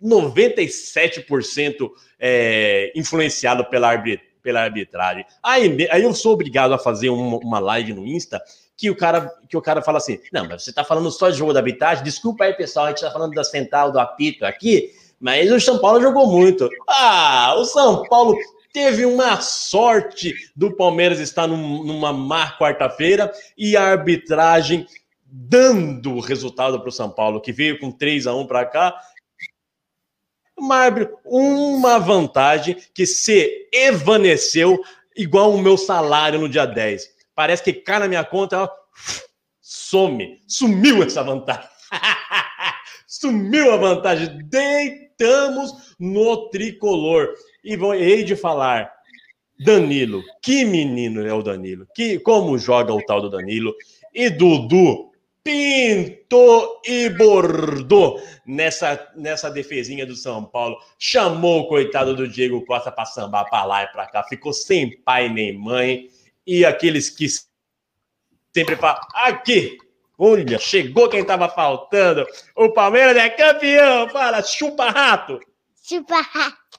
97% 0.00 1.90
é, 2.20 2.92
influenciado 2.94 3.64
pela, 3.64 3.92
pela 4.40 4.60
arbitragem. 4.62 5.24
Aí, 5.42 5.88
aí 5.90 6.04
eu 6.04 6.14
sou 6.14 6.34
obrigado 6.34 6.72
a 6.72 6.78
fazer 6.78 7.08
uma, 7.08 7.38
uma 7.38 7.58
live 7.58 7.92
no 7.92 8.06
Insta 8.06 8.40
que 8.78 8.88
o 8.88 8.96
cara 8.96 9.28
que 9.48 9.56
o 9.56 9.60
cara 9.60 9.82
fala 9.82 9.98
assim: 9.98 10.20
não, 10.32 10.46
mas 10.46 10.62
você 10.62 10.70
está 10.70 10.84
falando 10.84 11.10
só 11.10 11.28
de 11.28 11.36
jogo 11.36 11.52
da 11.52 11.58
arbitragem, 11.58 12.04
desculpa 12.04 12.44
aí, 12.44 12.54
pessoal, 12.54 12.86
a 12.86 12.88
gente 12.90 12.98
está 12.98 13.10
falando 13.10 13.34
da 13.34 13.42
central, 13.42 13.90
do 13.90 13.98
apito 13.98 14.46
aqui, 14.46 14.92
mas 15.20 15.50
o 15.50 15.60
São 15.60 15.78
Paulo 15.78 16.00
jogou 16.00 16.28
muito. 16.28 16.70
Ah, 16.88 17.56
o 17.58 17.64
São 17.64 18.04
Paulo 18.04 18.38
teve 18.72 19.04
uma 19.04 19.40
sorte 19.40 20.32
do 20.54 20.74
Palmeiras 20.76 21.18
estar 21.18 21.48
num, 21.48 21.82
numa 21.82 22.12
má 22.12 22.56
quarta-feira 22.56 23.32
e 23.56 23.76
a 23.76 23.82
arbitragem 23.82 24.86
dando 25.26 26.14
o 26.14 26.20
resultado 26.20 26.78
para 26.78 26.88
o 26.88 26.92
São 26.92 27.10
Paulo, 27.10 27.40
que 27.40 27.52
veio 27.52 27.80
com 27.80 27.90
3 27.90 28.28
a 28.28 28.34
1 28.34 28.46
para 28.46 28.64
cá. 28.64 28.96
Uma, 30.56 30.84
uma 31.24 31.98
vantagem 31.98 32.76
que 32.94 33.06
se 33.06 33.68
evaneceu 33.72 34.80
igual 35.16 35.52
o 35.52 35.60
meu 35.60 35.76
salário 35.76 36.38
no 36.38 36.48
dia 36.48 36.64
10 36.64 37.17
parece 37.38 37.62
que 37.62 37.72
cai 37.72 38.00
na 38.00 38.08
minha 38.08 38.24
conta, 38.24 38.64
ó, 38.64 38.68
some, 39.60 40.42
sumiu 40.48 41.04
essa 41.04 41.22
vantagem. 41.22 41.68
sumiu 43.06 43.72
a 43.72 43.76
vantagem. 43.76 44.40
Deitamos 44.48 45.94
no 46.00 46.48
tricolor. 46.48 47.32
E 47.62 47.76
vou 47.76 47.94
hei 47.94 48.24
de 48.24 48.34
falar, 48.34 48.92
Danilo, 49.56 50.20
que 50.42 50.64
menino 50.64 51.24
é 51.24 51.32
o 51.32 51.40
Danilo, 51.40 51.86
que 51.94 52.18
como 52.18 52.58
joga 52.58 52.92
o 52.92 53.06
tal 53.06 53.20
do 53.20 53.30
Danilo 53.30 53.72
e 54.12 54.30
Dudu 54.30 55.12
pintou 55.44 56.82
e 56.84 57.08
bordou 57.10 58.20
nessa, 58.44 59.12
nessa 59.14 59.48
defesinha 59.48 60.04
do 60.04 60.16
São 60.16 60.44
Paulo. 60.44 60.76
Chamou 60.98 61.60
o 61.60 61.68
coitado 61.68 62.16
do 62.16 62.26
Diego 62.26 62.66
Costa 62.66 62.90
para 62.90 63.04
sambar 63.04 63.48
para 63.48 63.64
lá 63.64 63.84
e 63.84 63.92
para 63.92 64.08
cá. 64.08 64.24
Ficou 64.24 64.52
sem 64.52 65.00
pai 65.02 65.28
nem 65.28 65.56
mãe 65.56 66.08
e 66.48 66.64
aqueles 66.64 67.10
que 67.10 67.26
sempre 68.54 68.74
falam: 68.74 69.02
aqui, 69.14 69.76
olha, 70.18 70.58
chegou 70.58 71.10
quem 71.10 71.20
estava 71.20 71.46
faltando. 71.48 72.26
O 72.56 72.72
Palmeiras 72.72 73.16
é 73.16 73.28
campeão. 73.28 74.08
Fala, 74.08 74.42
chupa 74.42 74.88
rato. 74.90 75.38
Chupa 75.86 76.22
rato. 76.22 76.78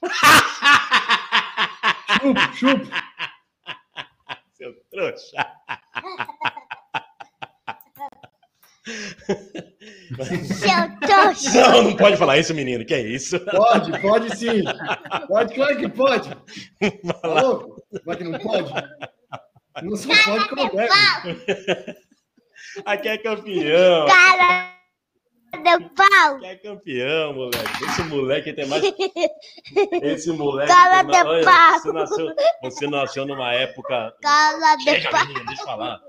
chupa, 2.20 2.52
chupa. 2.54 3.10
Seu 4.60 4.74
trouxa. 4.90 5.46
Seu 10.44 10.98
trouxa. 11.00 11.50
Não, 11.54 11.82
não 11.84 11.96
pode 11.96 12.18
falar 12.18 12.36
isso, 12.36 12.52
menino. 12.54 12.84
Que 12.84 12.94
é 12.94 13.00
isso? 13.00 13.40
Pode, 13.40 14.02
pode 14.02 14.36
sim. 14.36 14.64
Pode, 15.28 15.54
claro 15.54 15.78
que 15.78 15.88
pode. 15.88 16.28
Tá 17.22 17.28
louco? 17.28 17.82
Vai 18.04 18.16
que 18.16 18.24
não 18.24 18.38
pode? 18.38 18.70
Não 19.82 19.96
só 19.96 20.08
pode 20.24 20.48
como 20.48 20.70
deve. 20.70 21.96
Aqui 22.84 23.08
é 23.08 23.18
campeão. 23.18 24.06
Cara 24.06 24.70
do 25.52 25.90
pau. 25.90 26.36
Aqui 26.36 26.46
é 26.46 26.56
campeão, 26.56 27.34
moleque. 27.34 27.84
Esse 27.84 28.02
moleque 28.04 28.52
tem 28.52 28.66
mais. 28.66 28.84
Esse 30.02 30.32
moleque. 30.32 30.72
Cala 30.72 31.04
tem 31.04 31.06
mais... 31.06 31.24
do 31.24 31.28
Olha, 31.28 31.44
pau. 31.44 31.80
Você 31.80 31.92
nasceu... 31.92 32.34
você 32.62 32.86
nasceu 32.86 33.26
numa 33.26 33.52
época. 33.54 34.14
Cala 34.22 34.76
do 34.76 34.82
Chega, 34.82 35.10
pau. 35.10 35.26
menino, 35.26 35.46
deixa 35.46 35.62
eu 35.62 35.66
falar. 35.66 36.00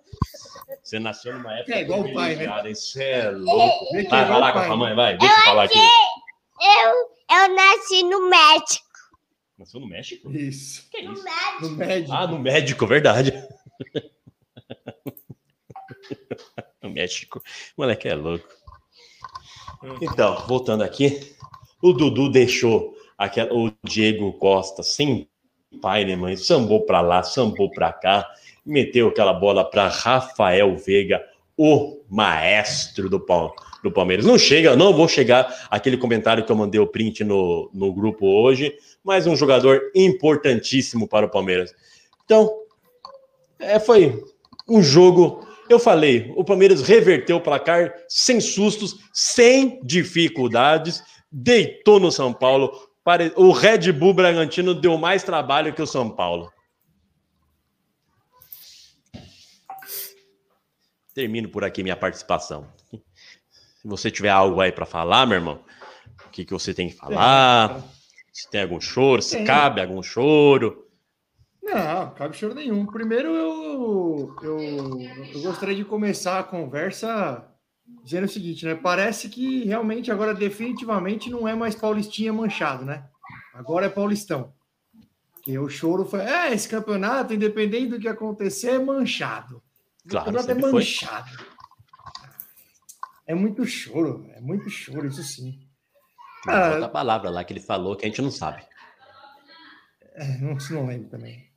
Você 0.83 0.99
nasceu 0.99 1.33
numa 1.33 1.57
época. 1.57 1.73
É 1.75 1.81
igual 1.81 2.01
o 2.01 2.13
pai, 2.13 2.35
né? 2.35 2.71
Isso 2.71 3.01
é 3.01 3.31
louco. 3.31 3.89
Que 3.89 4.03
Vai, 4.03 4.21
é 4.21 4.25
vai 4.25 4.39
lá 4.39 4.51
com 4.51 4.59
a 4.59 4.65
sua 4.65 4.77
mãe, 4.77 4.95
vai. 4.95 5.17
Deixa 5.17 5.33
eu 5.33 5.43
falar 5.43 5.63
aqui. 5.63 5.79
Eu, 5.79 7.37
eu 7.37 7.55
nasci 7.55 8.03
no 8.03 8.29
México. 8.29 8.91
Nasceu 9.57 9.79
no 9.79 9.87
México? 9.87 10.31
Isso. 10.31 10.89
Que 10.89 11.01
isso? 11.01 11.23
No 11.61 11.69
médico. 11.71 12.13
Ah, 12.13 12.27
no 12.27 12.39
médico, 12.39 12.87
verdade. 12.87 13.31
no 16.81 16.89
México. 16.89 17.41
O 17.77 17.81
moleque 17.81 18.07
é 18.07 18.15
louco. 18.15 18.47
Então, 20.01 20.45
voltando 20.47 20.83
aqui, 20.83 21.35
o 21.81 21.93
Dudu 21.93 22.29
deixou 22.29 22.95
aquela, 23.17 23.53
o 23.53 23.71
Diego 23.83 24.33
Costa 24.33 24.83
sem 24.83 25.27
pai 25.81 26.03
nem 26.03 26.15
mãe, 26.15 26.35
sambou 26.35 26.85
pra 26.85 27.01
lá, 27.01 27.23
sambou 27.23 27.71
pra 27.71 27.93
cá, 27.93 28.29
meteu 28.65 29.07
aquela 29.07 29.33
bola 29.33 29.63
para 29.63 29.87
Rafael 29.87 30.75
Veiga, 30.77 31.23
o 31.57 32.01
maestro 32.09 33.09
do, 33.09 33.23
do 33.83 33.91
Palmeiras. 33.91 34.25
Não 34.25 34.37
chega, 34.37 34.75
não 34.75 34.93
vou 34.93 35.07
chegar 35.07 35.67
aquele 35.69 35.97
comentário 35.97 36.45
que 36.45 36.51
eu 36.51 36.55
mandei 36.55 36.79
o 36.79 36.87
print 36.87 37.23
no, 37.23 37.69
no 37.73 37.93
grupo 37.93 38.27
hoje, 38.27 38.75
mas 39.03 39.27
um 39.27 39.35
jogador 39.35 39.91
importantíssimo 39.95 41.07
para 41.07 41.25
o 41.25 41.29
Palmeiras. 41.29 41.73
Então, 42.25 42.60
é, 43.61 43.79
foi 43.79 44.23
um 44.67 44.81
jogo. 44.81 45.47
Eu 45.69 45.79
falei, 45.79 46.33
o 46.35 46.43
Palmeiras 46.43 46.81
reverteu 46.81 47.37
o 47.37 47.41
placar 47.41 47.93
sem 48.09 48.41
sustos, 48.41 48.97
sem 49.13 49.79
dificuldades, 49.83 51.01
deitou 51.31 51.99
no 51.99 52.11
São 52.11 52.33
Paulo. 52.33 52.89
O 53.35 53.51
Red 53.51 53.91
Bull 53.91 54.13
Bragantino 54.13 54.73
deu 54.73 54.97
mais 54.97 55.23
trabalho 55.23 55.73
que 55.73 55.81
o 55.81 55.87
São 55.87 56.09
Paulo. 56.09 56.51
Termino 61.13 61.49
por 61.49 61.63
aqui 61.63 61.83
minha 61.83 61.95
participação. 61.95 62.67
Se 62.89 63.87
você 63.87 64.11
tiver 64.11 64.29
algo 64.29 64.61
aí 64.61 64.71
para 64.71 64.85
falar, 64.85 65.25
meu 65.25 65.37
irmão, 65.37 65.63
o 66.27 66.29
que, 66.29 66.45
que 66.45 66.53
você 66.53 66.73
tem 66.73 66.89
que 66.89 66.95
falar? 66.95 67.81
Se 68.31 68.49
tem 68.49 68.61
algum 68.61 68.79
choro, 68.79 69.21
se 69.21 69.43
cabe 69.43 69.81
algum 69.81 70.03
choro. 70.03 70.87
Não, 71.61 72.09
cabe 72.15 72.35
choro 72.35 72.55
nenhum. 72.55 72.85
Primeiro, 72.85 73.29
eu, 73.29 74.35
eu, 74.41 74.99
eu 75.33 75.41
gostaria 75.41 75.75
de 75.75 75.85
começar 75.85 76.39
a 76.39 76.43
conversa 76.43 77.47
dizendo 78.03 78.25
o 78.25 78.29
seguinte, 78.29 78.65
né? 78.65 78.73
Parece 78.75 79.29
que 79.29 79.63
realmente 79.65 80.11
agora 80.11 80.33
definitivamente 80.33 81.29
não 81.29 81.47
é 81.47 81.53
mais 81.53 81.75
Paulistinha 81.75 82.33
manchado, 82.33 82.83
né? 82.83 83.05
Agora 83.53 83.85
é 83.85 83.89
Paulistão. 83.89 84.53
Porque 85.33 85.57
o 85.57 85.69
choro 85.69 86.05
foi, 86.05 86.21
é, 86.21 86.53
esse 86.53 86.67
campeonato, 86.67 87.33
independente 87.33 87.87
do 87.91 87.99
que 87.99 88.07
acontecer, 88.07 88.71
é 88.71 88.79
manchado. 88.79 89.61
O 90.05 90.09
Claro, 90.09 90.25
campeonato 90.25 90.51
é 90.51 90.55
sempre 90.55 90.69
foi. 90.69 90.79
manchado. 90.79 91.45
É 93.27 93.35
muito 93.35 93.65
choro, 93.65 94.25
é 94.33 94.41
muito 94.41 94.69
choro, 94.69 95.07
isso 95.07 95.23
sim. 95.23 95.59
Mas 96.45 96.55
Ah. 96.55 96.71
Outra 96.71 96.89
palavra 96.89 97.29
lá 97.29 97.43
que 97.43 97.53
ele 97.53 97.59
falou 97.59 97.95
que 97.95 98.05
a 98.05 98.07
gente 98.09 98.21
não 98.21 98.31
sabe. 98.31 98.63
É, 100.13 100.37
não, 100.39 100.57
não 100.71 100.87
lembro 100.87 101.09
também. 101.09 101.50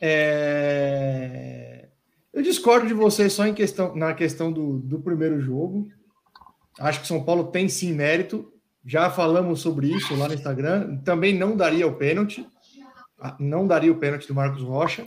É, 0.00 1.88
Eu 2.32 2.42
discordo 2.42 2.86
de 2.86 2.94
você 2.94 3.28
só 3.28 3.46
em 3.46 3.54
questão, 3.54 3.94
na 3.94 4.14
questão 4.14 4.52
do, 4.52 4.78
do 4.78 5.00
primeiro 5.00 5.40
jogo. 5.40 5.88
Acho 6.78 7.00
que 7.00 7.06
São 7.06 7.22
Paulo 7.24 7.44
tem 7.44 7.68
sim 7.68 7.92
mérito. 7.92 8.52
Já 8.84 9.10
falamos 9.10 9.60
sobre 9.60 9.88
isso 9.88 10.14
lá 10.14 10.28
no 10.28 10.34
Instagram. 10.34 10.98
Também 10.98 11.36
não 11.36 11.56
daria 11.56 11.86
o 11.86 11.96
pênalti. 11.96 12.46
Ah, 13.20 13.36
Não 13.40 13.66
daria 13.66 13.92
o 13.92 13.98
pênalti 13.98 14.28
do 14.28 14.34
Marcos 14.34 14.62
Rocha. 14.62 15.06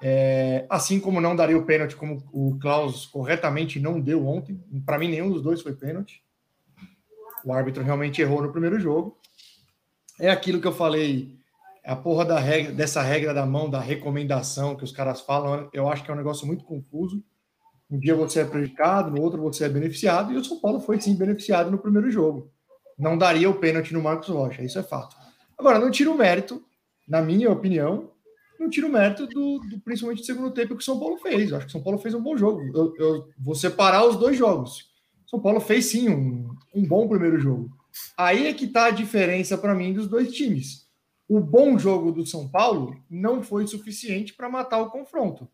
É, 0.00 0.64
assim 0.70 1.00
como 1.00 1.20
não 1.20 1.34
daria 1.34 1.58
o 1.58 1.66
pênalti, 1.66 1.96
como 1.96 2.22
o 2.32 2.56
Klaus 2.60 3.04
corretamente 3.06 3.80
não 3.80 4.00
deu 4.00 4.24
ontem. 4.26 4.62
Para 4.86 4.96
mim, 4.98 5.08
nenhum 5.08 5.28
dos 5.30 5.42
dois 5.42 5.60
foi 5.60 5.74
pênalti. 5.74 6.22
O 7.44 7.52
árbitro 7.52 7.82
realmente 7.82 8.22
errou 8.22 8.40
no 8.40 8.52
primeiro 8.52 8.78
jogo. 8.78 9.18
É 10.20 10.30
aquilo 10.30 10.60
que 10.60 10.66
eu 10.66 10.72
falei 10.72 11.36
a 11.88 11.96
porra 11.96 12.24
da 12.24 12.38
regra, 12.38 12.72
dessa 12.72 13.00
regra 13.02 13.32
da 13.32 13.46
mão, 13.46 13.68
da 13.70 13.80
recomendação 13.80 14.76
que 14.76 14.84
os 14.84 14.92
caras 14.92 15.20
falam, 15.20 15.68
eu 15.72 15.88
acho 15.88 16.04
que 16.04 16.10
é 16.10 16.14
um 16.14 16.18
negócio 16.18 16.46
muito 16.46 16.64
confuso. 16.64 17.22
Um 17.90 17.98
dia 17.98 18.14
você 18.14 18.40
é 18.40 18.44
prejudicado, 18.44 19.10
no 19.10 19.22
outro 19.22 19.40
você 19.40 19.64
é 19.64 19.68
beneficiado, 19.68 20.32
e 20.32 20.36
o 20.36 20.44
São 20.44 20.60
Paulo 20.60 20.80
foi 20.80 21.00
sim 21.00 21.16
beneficiado 21.16 21.70
no 21.70 21.78
primeiro 21.78 22.10
jogo. 22.10 22.50
Não 22.98 23.16
daria 23.16 23.48
o 23.48 23.54
pênalti 23.54 23.94
no 23.94 24.02
Marcos 24.02 24.28
Rocha, 24.28 24.62
isso 24.62 24.78
é 24.78 24.82
fato. 24.82 25.16
Agora, 25.56 25.78
não 25.78 25.90
tira 25.90 26.10
o 26.10 26.16
mérito, 26.18 26.62
na 27.08 27.22
minha 27.22 27.50
opinião, 27.50 28.10
não 28.60 28.68
tira 28.68 28.86
o 28.86 28.92
mérito 28.92 29.26
do, 29.26 29.58
do- 29.60 29.80
principalmente 29.80 30.20
do 30.20 30.26
segundo 30.26 30.50
tempo 30.50 30.74
que 30.76 30.82
o 30.82 30.84
São 30.84 30.98
Paulo 30.98 31.16
fez. 31.18 31.50
Eu 31.50 31.56
acho 31.56 31.66
que 31.66 31.70
o 31.70 31.72
São 31.72 31.82
Paulo 31.82 31.98
fez 31.98 32.12
um 32.12 32.22
bom 32.22 32.36
jogo. 32.36 32.60
Eu, 32.76 32.92
eu 32.98 33.28
vou 33.38 33.54
separar 33.54 34.04
os 34.04 34.16
dois 34.16 34.36
jogos. 34.36 34.88
São 35.26 35.40
Paulo 35.40 35.60
fez 35.60 35.86
sim 35.86 36.08
um, 36.08 36.50
um 36.74 36.86
bom 36.86 37.08
primeiro 37.08 37.38
jogo. 37.38 37.70
Aí 38.16 38.46
é 38.48 38.52
que 38.52 38.66
tá 38.66 38.86
a 38.86 38.90
diferença 38.90 39.56
para 39.56 39.74
mim 39.74 39.94
dos 39.94 40.06
dois 40.08 40.32
times 40.32 40.87
o 41.28 41.40
bom 41.40 41.78
jogo 41.78 42.10
do 42.10 42.24
São 42.24 42.48
Paulo 42.48 42.96
não 43.10 43.42
foi 43.42 43.66
suficiente 43.66 44.32
para 44.32 44.48
matar 44.48 44.80
o 44.80 44.90
confronto. 44.90 45.46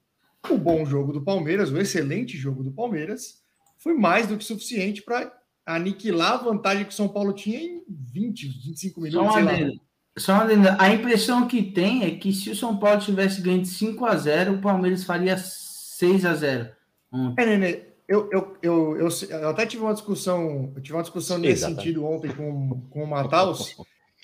O 0.48 0.56
bom 0.56 0.84
jogo 0.84 1.12
do 1.12 1.22
Palmeiras, 1.22 1.72
o 1.72 1.78
excelente 1.78 2.37
jogo 2.37 2.62
do 2.62 2.70
Palmeiras, 2.70 3.42
foi 3.78 3.94
mais 3.94 4.26
do 4.26 4.37
que 4.37 4.44
suficiente 4.44 5.02
para 5.02 5.32
aniquilar 5.66 6.34
a 6.34 6.37
vantagem 6.44 6.84
que 6.84 6.92
o 6.92 6.96
São 6.96 7.08
Paulo 7.08 7.32
tinha 7.32 7.58
em 7.60 7.82
20, 7.88 8.48
25 8.48 8.94
Só 8.94 9.00
minutos. 9.00 9.26
uma 9.26 9.32
sei 9.32 9.42
lá. 9.42 9.52
adenda. 9.52 9.80
Só 10.16 10.32
uma 10.34 10.42
adenda. 10.44 10.76
A 10.78 10.90
impressão 10.90 11.48
que 11.48 11.62
tem 11.62 12.04
é 12.04 12.10
que 12.12 12.32
se 12.32 12.50
o 12.50 12.56
São 12.56 12.76
Paulo 12.76 13.00
tivesse 13.00 13.40
ganho 13.40 13.62
de 13.62 13.68
5 13.68 14.04
a 14.04 14.16
0 14.16 14.54
o 14.54 14.60
Palmeiras 14.60 15.02
faria 15.02 15.37
6 15.37 16.24
a 16.24 16.34
0 16.34 16.68
ontem. 17.10 17.42
É, 17.42 17.46
Nenê, 17.46 17.82
eu, 18.06 18.28
eu, 18.30 18.56
eu, 18.62 18.96
eu, 18.96 19.08
eu 19.30 19.48
até 19.48 19.64
tive 19.66 19.82
uma 19.82 19.94
discussão, 19.94 20.72
eu 20.76 20.82
tive 20.82 20.94
uma 20.94 21.02
discussão 21.02 21.38
nesse 21.38 21.60
Exatamente. 21.60 21.82
sentido 21.82 22.04
ontem 22.04 22.30
com, 22.30 22.80
com 22.90 23.02
o 23.02 23.06
Mataus, 23.06 23.76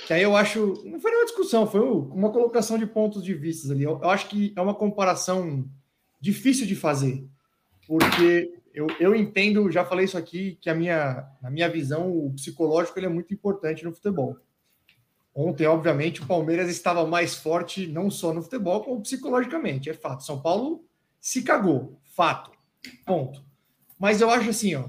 que 0.07 0.13
aí 0.13 0.23
eu 0.23 0.37
acho, 0.37 0.83
não 0.85 1.01
foi 1.01 1.11
nenhuma 1.11 1.27
discussão, 1.27 1.67
foi 1.67 1.81
uma 1.81 2.31
colocação 2.31 2.79
de 2.79 2.87
pontos 2.87 3.23
de 3.23 3.35
vista 3.35 3.73
ali. 3.73 3.85
Eu, 3.85 4.01
eu 4.03 4.11
acho 4.11 4.29
que 4.29 4.53
é 4.57 4.61
uma 4.61 4.75
comparação 4.75 5.69
difícil 6.21 6.67
de 6.67 6.75
fazer, 6.75 7.27
porque 7.87 8.53
eu, 8.73 8.87
eu 8.99 9.15
entendo, 9.15 9.71
já 9.71 9.85
falei 9.85 10.05
isso 10.05 10.19
aqui, 10.19 10.59
que 10.61 10.71
a 10.71 10.75
minha, 10.75 11.29
na 11.43 11.51
minha 11.51 11.69
visão, 11.69 12.11
o 12.11 12.33
psicológico 12.33 12.99
ele 12.99 13.07
é 13.07 13.11
muito 13.11 13.35
importante 13.35 13.85
no 13.85 13.93
futebol. 13.93 14.37
Ontem, 15.35 15.67
obviamente, 15.67 16.23
o 16.23 16.27
Palmeiras 16.27 16.69
estava 16.69 17.07
mais 17.07 17.35
forte, 17.35 17.87
não 17.87 18.11
só 18.11 18.33
no 18.33 18.43
futebol, 18.43 18.83
como 18.83 19.01
psicologicamente, 19.01 19.89
é 19.89 19.95
fato. 19.95 20.25
São 20.25 20.41
Paulo 20.41 20.85
se 21.21 21.43
cagou, 21.43 21.99
fato, 22.15 22.51
ponto. 23.05 23.45
Mas 23.99 24.21
eu 24.21 24.31
acho 24.31 24.51
assim, 24.51 24.75
ó, 24.75 24.89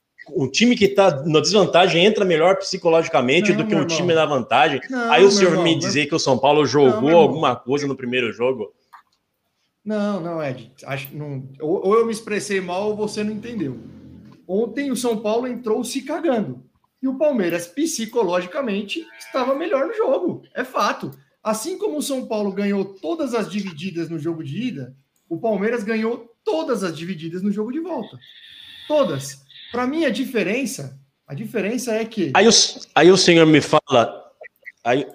O 0.33 0.47
time 0.49 0.75
que 0.75 0.87
tá 0.87 1.23
na 1.25 1.39
desvantagem 1.39 2.05
entra 2.05 2.23
melhor 2.23 2.57
psicologicamente 2.57 3.51
Não, 3.51 3.57
do 3.57 3.67
que 3.67 3.75
o 3.75 3.85
time 3.85 4.13
na 4.13 4.25
vantagem. 4.25 4.81
Não, 4.89 5.11
Aí 5.11 5.23
o 5.23 5.31
senhor 5.31 5.51
irmão, 5.51 5.63
me 5.63 5.77
dizer 5.77 6.05
que 6.07 6.15
o 6.15 6.19
São 6.19 6.37
Paulo 6.37 6.61
Não, 6.61 6.67
jogou 6.67 7.09
irmão. 7.09 7.21
alguma 7.21 7.55
coisa 7.55 7.87
no 7.87 7.95
primeiro 7.95 8.31
jogo. 8.31 8.73
Não, 9.83 10.19
não, 10.19 10.43
Ed. 10.43 10.71
Acho, 10.85 11.15
não, 11.15 11.49
ou, 11.59 11.87
ou 11.87 11.95
eu 11.95 12.05
me 12.05 12.11
expressei 12.11 12.61
mal 12.61 12.89
ou 12.89 12.95
você 12.95 13.23
não 13.23 13.31
entendeu. 13.31 13.79
Ontem 14.47 14.91
o 14.91 14.95
São 14.95 15.17
Paulo 15.17 15.47
entrou 15.47 15.83
se 15.83 16.01
cagando. 16.01 16.63
E 17.01 17.07
o 17.07 17.17
Palmeiras, 17.17 17.67
psicologicamente, 17.67 19.05
estava 19.17 19.55
melhor 19.55 19.87
no 19.87 19.93
jogo. 19.93 20.43
É 20.53 20.63
fato. 20.63 21.11
Assim 21.43 21.77
como 21.77 21.97
o 21.97 22.01
São 22.01 22.27
Paulo 22.27 22.51
ganhou 22.51 22.85
todas 22.85 23.33
as 23.33 23.49
divididas 23.49 24.07
no 24.07 24.19
jogo 24.19 24.43
de 24.43 24.61
ida, 24.67 24.95
o 25.27 25.39
Palmeiras 25.39 25.83
ganhou 25.83 26.29
todas 26.43 26.83
as 26.83 26.95
divididas 26.95 27.41
no 27.41 27.51
jogo 27.51 27.71
de 27.71 27.79
volta. 27.79 28.19
Todas. 28.87 29.41
Para 29.71 29.87
mim, 29.87 30.05
a 30.05 30.09
diferença, 30.09 30.99
a 31.27 31.33
diferença 31.33 31.93
é 31.93 32.03
que. 32.05 32.31
Aí 32.33 32.47
o, 32.47 32.51
aí 32.95 33.11
o 33.11 33.17
senhor 33.17 33.45
me 33.45 33.61
fala. 33.61 34.31
Aí... 34.83 35.05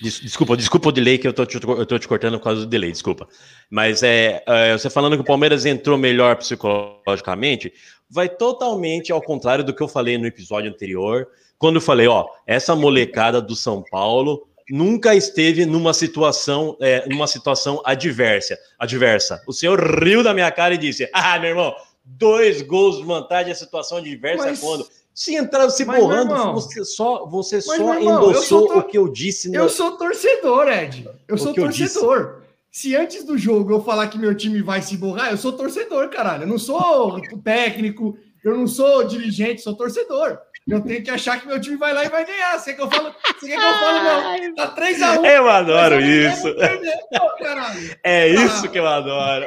Des- 0.00 0.20
Desculpa, 0.20 0.56
desculpa 0.56 0.88
o 0.88 0.92
delay 0.92 1.16
que 1.16 1.28
eu 1.28 1.32
tô, 1.32 1.46
te, 1.46 1.56
eu 1.62 1.86
tô 1.86 1.98
te 1.98 2.08
cortando 2.08 2.36
por 2.38 2.44
causa 2.44 2.62
do 2.62 2.66
delay, 2.66 2.90
desculpa. 2.90 3.28
Mas 3.70 4.02
é, 4.02 4.42
é, 4.46 4.72
você 4.72 4.90
falando 4.90 5.14
que 5.14 5.22
o 5.22 5.24
Palmeiras 5.24 5.64
entrou 5.64 5.96
melhor 5.96 6.36
psicologicamente, 6.36 7.72
vai 8.10 8.28
totalmente 8.28 9.12
ao 9.12 9.22
contrário 9.22 9.64
do 9.64 9.72
que 9.74 9.82
eu 9.82 9.88
falei 9.88 10.18
no 10.18 10.26
episódio 10.26 10.68
anterior, 10.70 11.28
quando 11.56 11.76
eu 11.76 11.80
falei, 11.80 12.08
ó, 12.08 12.26
essa 12.46 12.74
molecada 12.74 13.40
do 13.40 13.54
São 13.54 13.84
Paulo 13.90 14.48
nunca 14.68 15.14
esteve 15.14 15.64
numa 15.64 15.94
situação, 15.94 16.76
é, 16.80 17.08
numa 17.08 17.28
situação 17.28 17.80
adversa, 17.84 18.58
adversa. 18.78 19.40
O 19.46 19.52
senhor 19.52 20.02
riu 20.02 20.24
da 20.24 20.34
minha 20.34 20.50
cara 20.50 20.74
e 20.74 20.78
disse: 20.78 21.08
Ah, 21.12 21.38
meu 21.38 21.50
irmão, 21.50 21.74
dois 22.18 22.62
gols 22.62 22.98
de 22.98 23.04
vantagem, 23.04 23.52
a 23.52 23.54
situação 23.54 23.98
adversa 23.98 24.46
Mas- 24.46 24.60
quando? 24.60 24.86
Se 25.14 25.34
entrar 25.34 25.68
se 25.68 25.84
Mas, 25.84 26.00
borrando, 26.00 26.32
irmão, 26.32 26.54
você 26.54 26.82
só, 26.86 27.26
você 27.26 27.56
mas, 27.56 27.64
só 27.66 27.74
irmão, 27.94 28.00
endossou 28.30 28.66
tô- 28.66 28.78
o 28.78 28.82
que 28.82 28.96
eu 28.96 29.06
disse. 29.08 29.50
no- 29.50 29.56
Eu 29.56 29.68
sou 29.68 29.98
torcedor, 29.98 30.68
Ed. 30.68 31.06
Eu 31.28 31.34
O 31.34 31.38
sou 31.38 31.52
que 31.52 31.60
eu 31.60 31.64
torcedor. 31.64 32.42
Se 32.70 32.96
antes 32.96 33.22
do 33.22 33.36
jogo 33.36 33.70
eu 33.74 33.82
falar 33.84 34.08
que 34.08 34.16
meu 34.16 34.34
time 34.34 34.62
vai 34.62 34.80
se 34.80 34.96
borrar, 34.96 35.30
eu 35.30 35.36
sou 35.36 35.52
torcedor, 35.52 36.08
caralho. 36.08 36.44
Eu 36.44 36.48
não 36.48 36.58
sou 36.58 37.20
técnico, 37.44 38.16
eu 38.42 38.56
não 38.56 38.66
sou 38.66 39.04
dirigente, 39.04 39.60
sou 39.60 39.76
torcedor. 39.76 40.38
Eu 40.66 40.80
tenho 40.80 41.02
que 41.04 41.10
achar 41.10 41.38
que 41.38 41.46
meu 41.46 41.60
time 41.60 41.76
vai 41.76 41.92
lá 41.92 42.04
e 42.04 42.08
vai 42.08 42.24
ganhar. 42.24 42.58
Você 42.58 42.72
que 42.72 42.80
eu 42.80 42.88
falo, 42.90 43.12
você 43.38 43.48
quer 43.48 43.58
que 43.58 43.66
eu 43.66 43.74
falo, 43.74 44.02
não? 44.04 44.54
Tá 44.54 44.68
3x1. 44.68 45.24
Eu 45.26 45.50
adoro 45.50 46.00
isso. 46.00 46.54
Pô, 46.54 47.36
caralho. 47.44 47.96
É 48.02 48.28
isso 48.28 48.66
que 48.70 48.78
eu 48.78 48.86
adoro. 48.86 49.44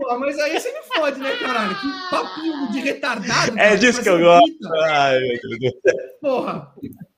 Pô, 0.00 0.18
mas 0.18 0.38
aí 0.38 0.58
você 0.58 0.72
me 0.72 0.80
fode, 0.94 1.20
né, 1.20 1.36
caralho? 1.36 1.74
Que 1.78 2.10
papinho 2.10 2.72
de 2.72 2.80
retardado. 2.80 3.52
É 3.58 3.64
cara, 3.64 3.76
disso 3.76 4.02
que 4.02 4.08
eu 4.08 4.18
gosto. 4.18 4.46
pita. 4.46 4.68
Ai. 4.88 5.20
Porra. 6.20 6.72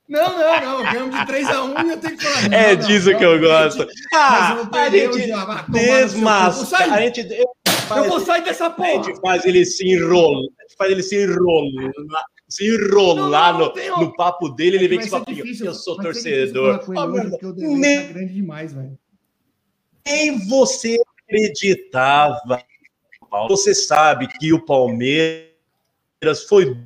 Não, 0.08 0.36
não, 0.38 0.60
não. 0.60 0.82
Ganhamos 0.92 1.14
de 1.18 1.26
3x1 1.26 1.86
e 1.86 1.90
eu 1.90 1.96
tenho 2.00 2.16
que 2.18 2.24
falar. 2.24 2.48
não, 2.48 2.58
É 2.58 2.76
não, 2.76 2.86
disso 2.86 3.10
não, 3.12 3.18
que 3.18 3.24
eu 3.24 3.32
não, 3.34 3.40
gosto. 3.40 3.86
Ah, 4.12 4.56
eu 4.72 4.80
a 4.80 4.90
gente 4.90 5.14
seu 5.22 5.38
cu. 5.38 5.78
Eu 5.78 6.52
vou 6.52 6.66
sair. 6.66 6.90
A 6.92 7.00
gente, 7.00 7.20
eu 7.20 7.36
Eu 7.36 7.46
faz, 7.88 8.06
vou 8.08 8.20
sair 8.20 8.44
dessa 8.44 8.66
a 8.66 8.70
porra. 8.70 9.04
gente 9.04 9.20
faz 9.20 9.44
ele 9.46 9.64
se 9.64 9.88
enrolar. 9.88 10.42
A 10.58 10.62
gente 10.62 10.76
faz 10.76 10.90
ele 10.90 11.02
se 11.02 11.22
enrolar. 11.24 11.92
Se 12.48 12.66
enrolar 12.66 13.52
Não, 13.54 13.60
não, 13.60 13.74
não 13.74 13.98
no, 14.00 14.04
no 14.06 14.14
papo 14.14 14.48
dele, 14.50 14.76
ele 14.76 14.88
vem 14.88 14.98
com 14.98 15.02
esse 15.04 15.10
papinho. 15.10 15.36
difícil, 15.44 15.66
Eu 15.66 15.74
sou 15.74 15.96
torcedor. 15.96 16.84
falar 16.84 17.06
com 17.06 17.14
ele 17.16 17.20
hoje, 17.20 17.30
porque 17.30 17.46
o 17.46 17.52
delay 17.52 17.76
Nem- 17.76 18.06
tá 18.06 18.12
grande 18.12 18.34
demais, 18.34 18.72
velho. 18.74 18.98
Nem 20.06 20.48
você 20.48 20.98
acreditava. 21.26 22.62
Paulo. 23.32 23.48
Você 23.48 23.74
sabe 23.74 24.28
que 24.28 24.52
o 24.52 24.60
Palmeiras 24.60 25.48
foi 26.46 26.76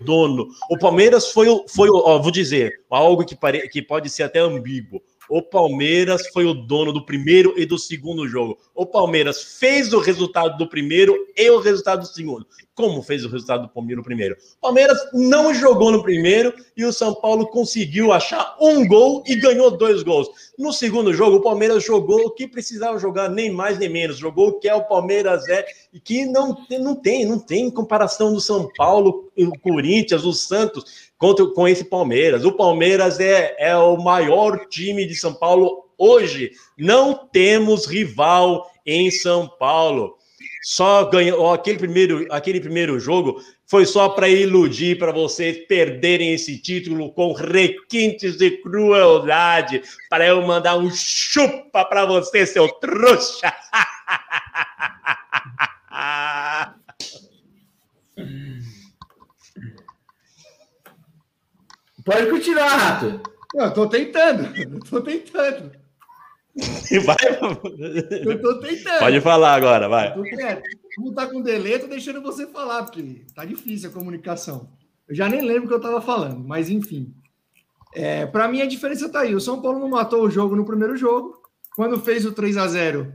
dono. 0.00 0.48
O 0.70 0.78
Palmeiras 0.78 1.30
foi, 1.30 1.46
foi 1.68 1.90
ó, 1.90 2.18
vou 2.18 2.30
dizer, 2.32 2.80
algo 2.90 3.22
que, 3.22 3.36
pare, 3.36 3.68
que 3.68 3.82
pode 3.82 4.08
ser 4.08 4.22
até 4.22 4.38
ambíguo. 4.38 5.02
O 5.34 5.40
Palmeiras 5.40 6.26
foi 6.28 6.44
o 6.44 6.52
dono 6.52 6.92
do 6.92 7.06
primeiro 7.06 7.54
e 7.56 7.64
do 7.64 7.78
segundo 7.78 8.28
jogo. 8.28 8.58
O 8.74 8.84
Palmeiras 8.84 9.56
fez 9.58 9.94
o 9.94 9.98
resultado 9.98 10.58
do 10.58 10.68
primeiro 10.68 11.16
e 11.34 11.48
o 11.48 11.58
resultado 11.58 12.00
do 12.00 12.06
segundo. 12.06 12.46
Como 12.74 13.02
fez 13.02 13.24
o 13.24 13.30
resultado 13.30 13.62
do 13.62 13.68
Palmeiras 13.70 13.96
no 13.96 14.04
primeiro? 14.04 14.36
O 14.58 14.60
Palmeiras 14.60 14.98
não 15.14 15.54
jogou 15.54 15.90
no 15.90 16.02
primeiro 16.02 16.52
e 16.76 16.84
o 16.84 16.92
São 16.92 17.14
Paulo 17.14 17.46
conseguiu 17.46 18.12
achar 18.12 18.58
um 18.60 18.86
gol 18.86 19.22
e 19.26 19.34
ganhou 19.36 19.70
dois 19.70 20.02
gols. 20.02 20.28
No 20.58 20.70
segundo 20.70 21.14
jogo, 21.14 21.38
o 21.38 21.42
Palmeiras 21.42 21.82
jogou 21.82 22.26
o 22.26 22.30
que 22.30 22.46
precisava 22.46 22.98
jogar, 22.98 23.30
nem 23.30 23.50
mais 23.50 23.78
nem 23.78 23.88
menos. 23.88 24.18
Jogou 24.18 24.48
o 24.48 24.60
que 24.60 24.68
é 24.68 24.74
o 24.74 24.84
Palmeiras 24.84 25.48
é 25.48 25.64
e 25.92 26.00
que 26.00 26.24
não, 26.24 26.56
não 26.70 26.94
tem, 26.94 27.26
não 27.26 27.38
tem 27.38 27.70
comparação 27.70 28.32
do 28.32 28.40
São 28.40 28.68
Paulo, 28.76 29.30
o 29.36 29.58
Corinthians, 29.58 30.24
o 30.24 30.32
Santos 30.32 31.12
contra, 31.18 31.46
com 31.46 31.68
esse 31.68 31.84
Palmeiras. 31.84 32.44
O 32.44 32.52
Palmeiras 32.52 33.20
é, 33.20 33.54
é 33.58 33.76
o 33.76 33.96
maior 33.98 34.66
time 34.68 35.06
de 35.06 35.14
São 35.14 35.34
Paulo 35.34 35.90
hoje. 35.98 36.52
Não 36.78 37.28
temos 37.30 37.86
rival 37.86 38.70
em 38.86 39.10
São 39.10 39.46
Paulo. 39.46 40.16
Só 40.64 41.04
ganhou 41.10 41.52
aquele 41.52 41.78
primeiro, 41.78 42.26
aquele 42.30 42.60
primeiro 42.60 42.98
jogo 42.98 43.42
foi 43.72 43.86
só 43.86 44.10
para 44.10 44.28
iludir, 44.28 44.98
para 44.98 45.12
vocês 45.12 45.66
perderem 45.66 46.34
esse 46.34 46.58
título 46.58 47.10
com 47.12 47.32
requintes 47.32 48.36
de 48.36 48.50
crueldade, 48.58 49.82
para 50.10 50.26
eu 50.26 50.42
mandar 50.42 50.76
um 50.76 50.90
chupa 50.90 51.82
para 51.84 52.04
você, 52.04 52.44
seu 52.44 52.68
trouxa. 52.68 53.50
Pode 62.04 62.30
continuar, 62.30 62.68
Rato. 62.76 63.20
Não, 63.54 63.66
eu 63.66 63.74
tô 63.74 63.86
tentando. 63.86 64.56
Eu 64.56 64.80
tô 64.80 65.00
tentando. 65.00 65.72
Vai, 67.04 67.16
Eu 68.26 68.42
tô 68.42 68.60
tentando. 68.60 68.98
pode 68.98 69.20
falar 69.20 69.54
agora, 69.54 69.88
vai. 69.88 70.10
Eu 70.10 70.14
tô 70.14 70.22
quieto. 70.22 70.62
Como 70.96 71.14
tá 71.14 71.26
com 71.26 71.40
delay, 71.40 71.74
eu 71.74 71.80
tô 71.80 71.86
deixando 71.86 72.20
você 72.20 72.46
falar, 72.46 72.82
porque 72.82 73.24
tá 73.34 73.44
difícil 73.44 73.88
a 73.88 73.92
comunicação. 73.92 74.68
Eu 75.08 75.14
já 75.14 75.28
nem 75.28 75.40
lembro 75.40 75.64
o 75.64 75.68
que 75.68 75.74
eu 75.74 75.80
tava 75.80 76.00
falando, 76.02 76.40
mas 76.46 76.68
enfim. 76.68 77.14
É, 77.94 78.26
para 78.26 78.48
mim 78.48 78.60
a 78.60 78.66
diferença 78.66 79.08
tá 79.08 79.20
aí. 79.20 79.34
O 79.34 79.40
São 79.40 79.60
Paulo 79.62 79.78
não 79.78 79.88
matou 79.88 80.22
o 80.22 80.30
jogo 80.30 80.54
no 80.54 80.64
primeiro 80.64 80.96
jogo. 80.96 81.40
Quando 81.74 81.98
fez 82.00 82.26
o 82.26 82.32
3 82.32 82.56
a 82.58 82.66
0 82.66 83.14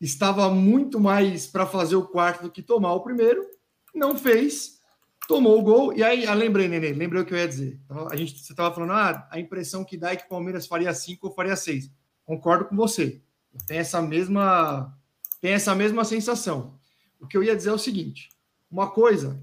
estava 0.00 0.48
muito 0.48 1.00
mais 1.00 1.46
para 1.46 1.66
fazer 1.66 1.96
o 1.96 2.06
quarto 2.06 2.42
do 2.44 2.50
que 2.50 2.62
tomar 2.62 2.92
o 2.92 3.00
primeiro. 3.00 3.44
Não 3.92 4.16
fez, 4.16 4.77
tomou 5.26 5.58
o 5.58 5.62
gol. 5.62 5.92
E 5.96 6.02
aí, 6.02 6.26
ah, 6.26 6.34
lembrei, 6.34 6.68
Nenê, 6.68 6.92
lembrei 6.92 7.22
o 7.22 7.24
que 7.24 7.34
eu 7.34 7.38
ia 7.38 7.48
dizer. 7.48 7.80
Então, 7.84 8.08
A 8.10 8.16
gente, 8.16 8.38
você 8.38 8.52
estava 8.52 8.74
falando, 8.74 8.92
ah, 8.92 9.28
a 9.30 9.40
impressão 9.40 9.84
que 9.84 9.96
dá 9.96 10.12
é 10.12 10.16
que 10.16 10.26
o 10.26 10.28
Palmeiras 10.28 10.66
faria 10.66 10.92
5 10.92 11.26
ou 11.26 11.34
faria 11.34 11.56
6. 11.56 11.90
Concordo 12.24 12.66
com 12.66 12.76
você. 12.76 13.20
Tem 13.66 13.78
essa 13.78 14.00
mesma, 14.00 14.96
tem 15.40 15.52
essa 15.52 15.74
mesma 15.74 16.04
sensação. 16.04 16.78
O 17.20 17.26
que 17.26 17.36
eu 17.36 17.42
ia 17.42 17.56
dizer 17.56 17.70
é 17.70 17.72
o 17.72 17.78
seguinte: 17.78 18.28
uma 18.70 18.90
coisa, 18.90 19.42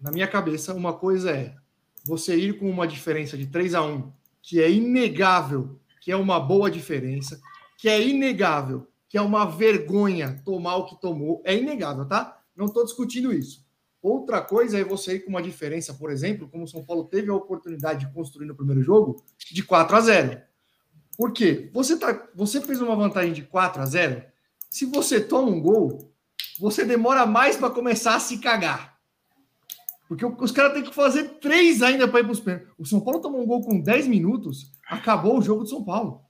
na 0.00 0.12
minha 0.12 0.28
cabeça, 0.28 0.74
uma 0.74 0.92
coisa 0.92 1.30
é 1.30 1.54
você 2.04 2.36
ir 2.36 2.58
com 2.58 2.70
uma 2.70 2.86
diferença 2.86 3.36
de 3.36 3.46
3 3.46 3.74
a 3.74 3.82
1 3.82 4.12
que 4.40 4.62
é 4.62 4.70
inegável, 4.70 5.78
que 6.00 6.10
é 6.10 6.16
uma 6.16 6.40
boa 6.40 6.70
diferença, 6.70 7.40
que 7.76 7.88
é 7.88 8.02
inegável, 8.02 8.86
que 9.08 9.18
é 9.18 9.20
uma 9.20 9.44
vergonha 9.44 10.40
tomar 10.44 10.76
o 10.76 10.86
que 10.86 11.00
tomou, 11.00 11.42
é 11.44 11.54
inegável, 11.54 12.06
tá? 12.06 12.40
Não 12.56 12.66
estou 12.66 12.84
discutindo 12.84 13.32
isso. 13.32 13.66
Outra 14.02 14.40
coisa 14.40 14.78
é 14.78 14.84
você 14.84 15.14
ir 15.16 15.20
com 15.20 15.30
uma 15.30 15.42
diferença, 15.42 15.92
por 15.94 16.10
exemplo, 16.10 16.48
como 16.48 16.64
o 16.64 16.68
São 16.68 16.84
Paulo 16.84 17.04
teve 17.04 17.30
a 17.30 17.34
oportunidade 17.34 18.06
de 18.06 18.12
construir 18.12 18.46
no 18.46 18.54
primeiro 18.54 18.80
jogo, 18.82 19.22
de 19.50 19.62
4 19.62 19.96
a 19.96 20.00
0. 20.00 20.40
Por 21.16 21.32
quê? 21.32 21.68
Você, 21.74 21.96
tá, 21.98 22.28
você 22.34 22.60
fez 22.60 22.80
uma 22.80 22.94
vantagem 22.94 23.32
de 23.32 23.42
4 23.42 23.82
a 23.82 23.86
0. 23.86 24.22
Se 24.70 24.86
você 24.86 25.20
toma 25.20 25.50
um 25.50 25.60
gol, 25.60 26.12
você 26.60 26.84
demora 26.84 27.26
mais 27.26 27.56
para 27.56 27.70
começar 27.70 28.14
a 28.14 28.20
se 28.20 28.38
cagar. 28.38 28.96
Porque 30.06 30.24
os 30.24 30.52
caras 30.52 30.72
têm 30.74 30.82
que 30.84 30.94
fazer 30.94 31.24
três 31.40 31.82
ainda 31.82 32.06
para 32.08 32.20
ir 32.20 32.24
para 32.24 32.32
os 32.32 32.40
pênaltis. 32.40 32.68
O 32.78 32.84
São 32.86 33.00
Paulo 33.00 33.20
tomou 33.20 33.42
um 33.42 33.46
gol 33.46 33.62
com 33.62 33.80
10 33.80 34.06
minutos, 34.06 34.70
acabou 34.88 35.38
o 35.38 35.42
jogo 35.42 35.64
do 35.64 35.68
São 35.68 35.84
Paulo. 35.84 36.22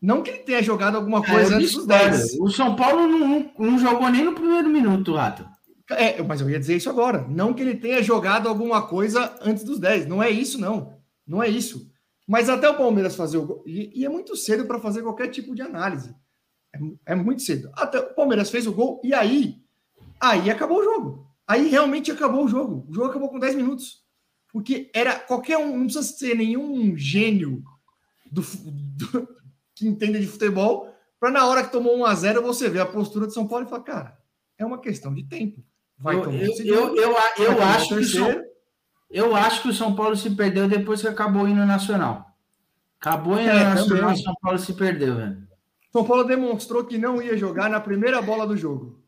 Não 0.00 0.22
que 0.22 0.30
ele 0.30 0.38
tenha 0.38 0.62
jogado 0.62 0.94
alguma 0.96 1.22
coisa 1.22 1.54
É, 1.54 1.56
antes 1.56 1.72
dos 1.72 1.86
discordo. 1.86 2.16
10. 2.16 2.38
O 2.40 2.48
São 2.48 2.74
Paulo 2.76 3.06
não, 3.06 3.18
não- 3.28 3.50
não 3.58 3.78
jogou 3.78 4.08
nem 4.08 4.24
no 4.24 4.32
primeiro 4.32 4.68
minuto, 4.70 5.14
Rato. 5.14 5.46
É, 5.90 6.22
mas 6.22 6.40
eu 6.40 6.48
ia 6.50 6.58
dizer 6.58 6.76
isso 6.76 6.88
agora. 6.90 7.26
Não 7.28 7.52
que 7.54 7.62
ele 7.62 7.74
tenha 7.76 8.02
jogado 8.02 8.48
alguma 8.48 8.86
coisa 8.86 9.36
antes 9.42 9.64
dos 9.64 9.78
10. 9.78 10.06
Não 10.06 10.22
é 10.22 10.30
isso, 10.30 10.60
não. 10.60 10.98
Não 11.26 11.42
é 11.42 11.48
isso. 11.48 11.90
Mas 12.26 12.48
até 12.48 12.68
o 12.70 12.76
Palmeiras 12.76 13.16
fazer 13.16 13.38
o 13.38 13.46
gol. 13.46 13.64
E, 13.66 13.90
e 14.00 14.04
é 14.04 14.08
muito 14.08 14.36
cedo 14.36 14.66
para 14.66 14.78
fazer 14.78 15.02
qualquer 15.02 15.28
tipo 15.28 15.54
de 15.54 15.62
análise. 15.62 16.14
É, 16.74 16.78
é 17.12 17.14
muito 17.14 17.42
cedo. 17.42 17.70
Até 17.74 17.98
o 17.98 18.14
Palmeiras 18.14 18.50
fez 18.50 18.66
o 18.66 18.72
gol 18.72 19.00
e 19.04 19.12
aí. 19.12 19.56
Aí 20.20 20.50
acabou 20.50 20.78
o 20.78 20.84
jogo. 20.84 21.26
Aí 21.46 21.68
realmente 21.68 22.12
acabou 22.12 22.44
o 22.44 22.48
jogo. 22.48 22.86
O 22.88 22.94
jogo 22.94 23.08
acabou 23.08 23.28
com 23.28 23.38
10 23.38 23.54
minutos. 23.56 24.04
Porque 24.52 24.90
era 24.94 25.18
qualquer 25.18 25.58
um. 25.58 25.76
Não 25.76 25.84
precisa 25.84 26.02
ser 26.04 26.36
nenhum 26.36 26.96
gênio 26.96 27.62
do, 28.30 28.42
do- 28.42 29.28
que 29.74 29.86
entenda 29.88 30.18
de 30.20 30.26
futebol. 30.26 30.88
Para 31.18 31.30
na 31.30 31.46
hora 31.46 31.64
que 31.64 31.72
tomou 31.72 31.98
1 31.98 32.04
a 32.04 32.14
0 32.14 32.42
você 32.42 32.68
ver 32.68 32.80
a 32.80 32.86
postura 32.86 33.26
de 33.26 33.34
São 33.34 33.46
Paulo 33.46 33.66
e 33.66 33.68
falar, 33.68 33.82
cara, 33.82 34.18
é 34.56 34.64
uma 34.64 34.80
questão 34.80 35.12
de 35.12 35.24
tempo. 35.24 35.62
Vai 36.00 36.16
eu, 36.16 36.22
tomar 36.22 36.36
eu, 36.38 36.56
eu, 36.64 36.96
eu, 36.96 37.12
vai 37.12 37.32
eu 37.38 37.54
tomar 37.54 37.74
acho 37.76 37.88
que 37.88 37.94
o 37.94 38.04
São, 38.04 38.24
terceiro. 38.24 38.50
eu 39.10 39.36
acho 39.36 39.62
que 39.62 39.68
o 39.68 39.74
São 39.74 39.94
Paulo 39.94 40.16
se 40.16 40.30
perdeu 40.30 40.66
depois 40.68 41.00
que 41.00 41.08
acabou 41.08 41.42
o 41.42 41.48
hino 41.48 41.66
nacional. 41.66 42.26
Acabou 43.00 43.34
o 43.34 43.40
hino 43.40 43.50
É, 43.50 43.64
nacional, 43.64 44.00
também. 44.00 44.14
o 44.14 44.24
São 44.24 44.34
Paulo 44.40 44.58
se 44.58 44.72
perdeu, 44.74 45.16
velho. 45.16 45.48
São 45.92 46.04
Paulo 46.04 46.24
demonstrou 46.24 46.84
que 46.84 46.96
não 46.98 47.20
ia 47.20 47.36
jogar 47.36 47.68
na 47.68 47.80
primeira 47.80 48.22
bola 48.22 48.46
do 48.46 48.56
jogo. 48.56 49.00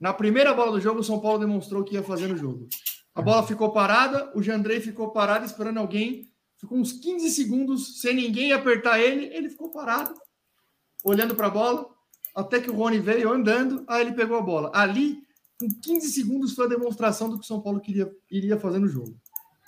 Na 0.00 0.12
primeira 0.12 0.52
bola 0.52 0.72
do 0.72 0.80
jogo, 0.80 1.00
o 1.00 1.04
São 1.04 1.20
Paulo 1.20 1.38
demonstrou 1.38 1.84
que 1.84 1.94
ia 1.94 2.02
fazer 2.02 2.26
no 2.26 2.36
jogo. 2.36 2.68
A 3.14 3.22
bola 3.22 3.46
ficou 3.46 3.72
parada, 3.72 4.32
o 4.34 4.42
Jandrei 4.42 4.80
ficou 4.80 5.10
parado 5.12 5.44
esperando 5.46 5.78
alguém. 5.78 6.28
Ficou 6.56 6.76
uns 6.78 6.92
15 6.92 7.30
segundos 7.30 8.00
sem 8.00 8.14
ninguém 8.14 8.52
apertar 8.52 8.98
ele. 9.00 9.26
Ele 9.26 9.48
ficou 9.48 9.70
parado, 9.70 10.12
olhando 11.04 11.34
para 11.36 11.46
a 11.46 11.50
bola, 11.50 11.86
até 12.34 12.58
que 12.60 12.70
o 12.70 12.74
Rony 12.74 12.98
veio 12.98 13.30
andando. 13.32 13.84
Aí 13.86 14.00
ele 14.02 14.12
pegou 14.12 14.36
a 14.38 14.42
bola. 14.42 14.70
Ali, 14.74 15.21
com 15.62 15.80
15 15.80 16.08
segundos, 16.10 16.54
foi 16.54 16.66
a 16.66 16.68
demonstração 16.68 17.28
do 17.28 17.38
que 17.38 17.44
o 17.44 17.46
São 17.46 17.60
Paulo 17.60 17.80
queria, 17.80 18.10
iria 18.30 18.58
fazer 18.58 18.78
no 18.78 18.88
jogo. 18.88 19.16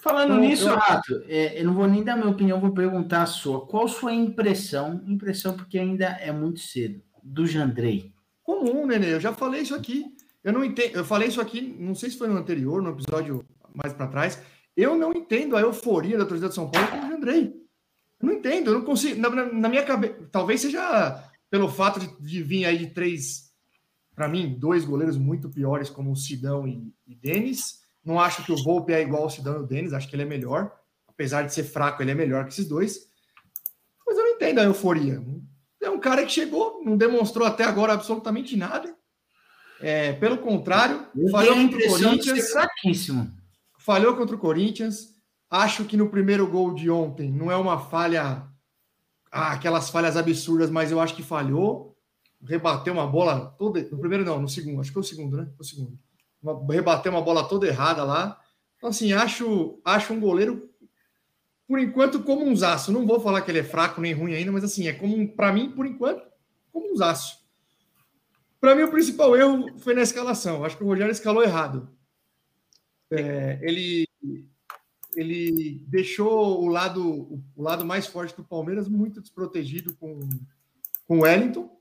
Falando 0.02 0.32
Então, 0.34 0.40
nisso, 0.44 0.68
eu- 0.68 0.76
Rato, 0.76 1.22
é, 1.26 1.60
eu 1.60 1.64
não 1.64 1.74
vou 1.74 1.86
nem 1.88 2.02
dar 2.04 2.16
minha 2.16 2.28
opinião, 2.28 2.60
vou 2.60 2.72
perguntar 2.74 3.22
a 3.22 3.26
sua. 3.26 3.66
Qual 3.66 3.88
sua 3.88 4.12
impressão, 4.12 5.02
impressão 5.06 5.56
porque 5.56 5.78
ainda 5.78 6.04
é 6.06 6.30
muito 6.30 6.60
cedo, 6.60 7.00
do 7.22 7.46
Jandrei? 7.46 8.12
comum, 8.42 8.86
Nenê. 8.86 9.14
Eu 9.14 9.20
já 9.20 9.32
falei 9.32 9.62
isso 9.62 9.74
aqui. 9.74 10.04
Eu 10.44 10.52
não 10.52 10.62
entendo. 10.62 10.96
Eu 10.96 11.04
falei 11.06 11.28
isso 11.28 11.40
aqui, 11.40 11.74
não 11.80 11.94
sei 11.94 12.10
se 12.10 12.18
foi 12.18 12.28
no 12.28 12.36
anterior, 12.36 12.82
no 12.82 12.90
episódio 12.90 13.42
mais 13.74 13.94
para 13.94 14.06
trás. 14.06 14.38
Eu 14.76 14.98
não 14.98 15.12
entendo 15.14 15.56
a 15.56 15.62
euforia 15.62 16.18
da 16.18 16.26
torcida 16.26 16.50
de 16.50 16.54
São 16.54 16.70
Paulo 16.70 16.86
com 16.88 16.98
o 16.98 17.16
Andrei. 17.16 17.54
Eu 18.20 18.26
não 18.28 18.34
entendo, 18.34 18.70
eu 18.70 18.74
não 18.74 18.84
consigo. 18.84 19.18
Na, 19.18 19.30
na- 19.30 19.50
na 19.50 19.68
minha 19.70 19.82
cabeça, 19.82 20.28
talvez 20.30 20.60
seja 20.60 21.24
pelo 21.50 21.70
fato 21.70 21.98
de, 22.00 22.20
de 22.20 22.42
vir 22.42 22.66
aí 22.66 22.76
de 22.76 22.88
três, 22.88 23.43
para 24.14 24.28
mim, 24.28 24.56
dois 24.58 24.84
goleiros 24.84 25.16
muito 25.16 25.48
piores, 25.48 25.90
como 25.90 26.12
o 26.12 26.16
Sidão 26.16 26.66
e, 26.66 26.92
e 27.06 27.14
Denis. 27.14 27.82
Não 28.04 28.20
acho 28.20 28.44
que 28.44 28.52
o 28.52 28.62
Volpe 28.62 28.92
é 28.92 29.00
igual 29.02 29.24
ao 29.24 29.30
Sidão 29.30 29.56
e 29.56 29.60
o 29.60 29.66
Denis, 29.66 29.92
acho 29.92 30.08
que 30.08 30.14
ele 30.14 30.22
é 30.22 30.26
melhor. 30.26 30.72
Apesar 31.08 31.42
de 31.42 31.52
ser 31.54 31.64
fraco, 31.64 32.02
ele 32.02 32.10
é 32.10 32.14
melhor 32.14 32.44
que 32.44 32.52
esses 32.52 32.68
dois. 32.68 33.08
Mas 34.06 34.16
eu 34.16 34.24
não 34.24 34.30
entendo 34.32 34.58
a 34.60 34.64
euforia. 34.64 35.22
É 35.82 35.90
um 35.90 35.98
cara 35.98 36.24
que 36.24 36.32
chegou, 36.32 36.82
não 36.84 36.96
demonstrou 36.96 37.46
até 37.46 37.64
agora 37.64 37.92
absolutamente 37.92 38.56
nada. 38.56 38.94
É, 39.80 40.12
pelo 40.14 40.38
contrário, 40.38 41.06
Eu 41.16 41.28
falhou 41.28 41.56
contra 41.56 41.78
o 41.78 41.88
Corinthians. 41.88 42.50
fraquíssimo. 42.50 43.32
Falhou 43.78 44.16
contra 44.16 44.36
o 44.36 44.38
Corinthians. 44.38 45.14
Acho 45.50 45.84
que 45.84 45.96
no 45.96 46.08
primeiro 46.08 46.46
gol 46.46 46.74
de 46.74 46.90
ontem 46.90 47.30
não 47.30 47.50
é 47.50 47.56
uma 47.56 47.78
falha, 47.78 48.46
ah, 49.30 49.52
aquelas 49.52 49.90
falhas 49.90 50.16
absurdas, 50.16 50.70
mas 50.70 50.90
eu 50.90 51.00
acho 51.00 51.14
que 51.14 51.22
falhou. 51.22 51.93
Rebateu 52.46 52.92
uma 52.92 53.06
bola 53.06 53.54
toda. 53.58 53.82
No 53.90 53.98
primeiro, 53.98 54.24
não, 54.24 54.40
no 54.40 54.48
segundo, 54.48 54.80
acho 54.80 54.90
que 54.90 54.94
foi 54.94 55.02
o 55.02 55.06
segundo, 55.06 55.36
né? 55.36 55.44
Foi 55.56 55.64
o 55.64 55.64
segundo. 55.64 55.98
Uma, 56.42 56.72
rebateu 56.72 57.10
uma 57.10 57.22
bola 57.22 57.48
toda 57.48 57.66
errada 57.66 58.04
lá. 58.04 58.40
Então, 58.76 58.90
assim, 58.90 59.12
acho, 59.12 59.80
acho 59.84 60.12
um 60.12 60.20
goleiro, 60.20 60.68
por 61.66 61.78
enquanto, 61.78 62.22
como 62.22 62.44
um 62.44 62.54
zaço. 62.54 62.92
Não 62.92 63.06
vou 63.06 63.20
falar 63.20 63.40
que 63.42 63.50
ele 63.50 63.60
é 63.60 63.64
fraco 63.64 64.00
nem 64.00 64.12
ruim 64.12 64.34
ainda, 64.34 64.52
mas 64.52 64.64
assim, 64.64 64.86
é 64.86 64.92
como, 64.92 65.26
para 65.28 65.52
mim, 65.52 65.70
por 65.70 65.86
enquanto, 65.86 66.22
como 66.70 66.92
um 66.92 66.96
zaço. 66.96 67.42
Para 68.60 68.74
mim, 68.74 68.82
o 68.82 68.90
principal 68.90 69.36
erro 69.36 69.78
foi 69.78 69.94
na 69.94 70.02
escalação. 70.02 70.64
Acho 70.64 70.76
que 70.76 70.84
o 70.84 70.86
Rogério 70.86 71.12
escalou 71.12 71.42
errado. 71.42 71.88
É, 73.10 73.58
ele, 73.62 74.08
ele 75.14 75.82
deixou 75.86 76.62
o 76.62 76.68
lado, 76.68 77.42
o 77.54 77.62
lado 77.62 77.84
mais 77.84 78.06
forte 78.06 78.36
do 78.36 78.44
Palmeiras 78.44 78.88
muito 78.88 79.20
desprotegido 79.20 79.94
com, 79.96 80.18
com 81.06 81.18
o 81.18 81.22
Wellington. 81.22 81.74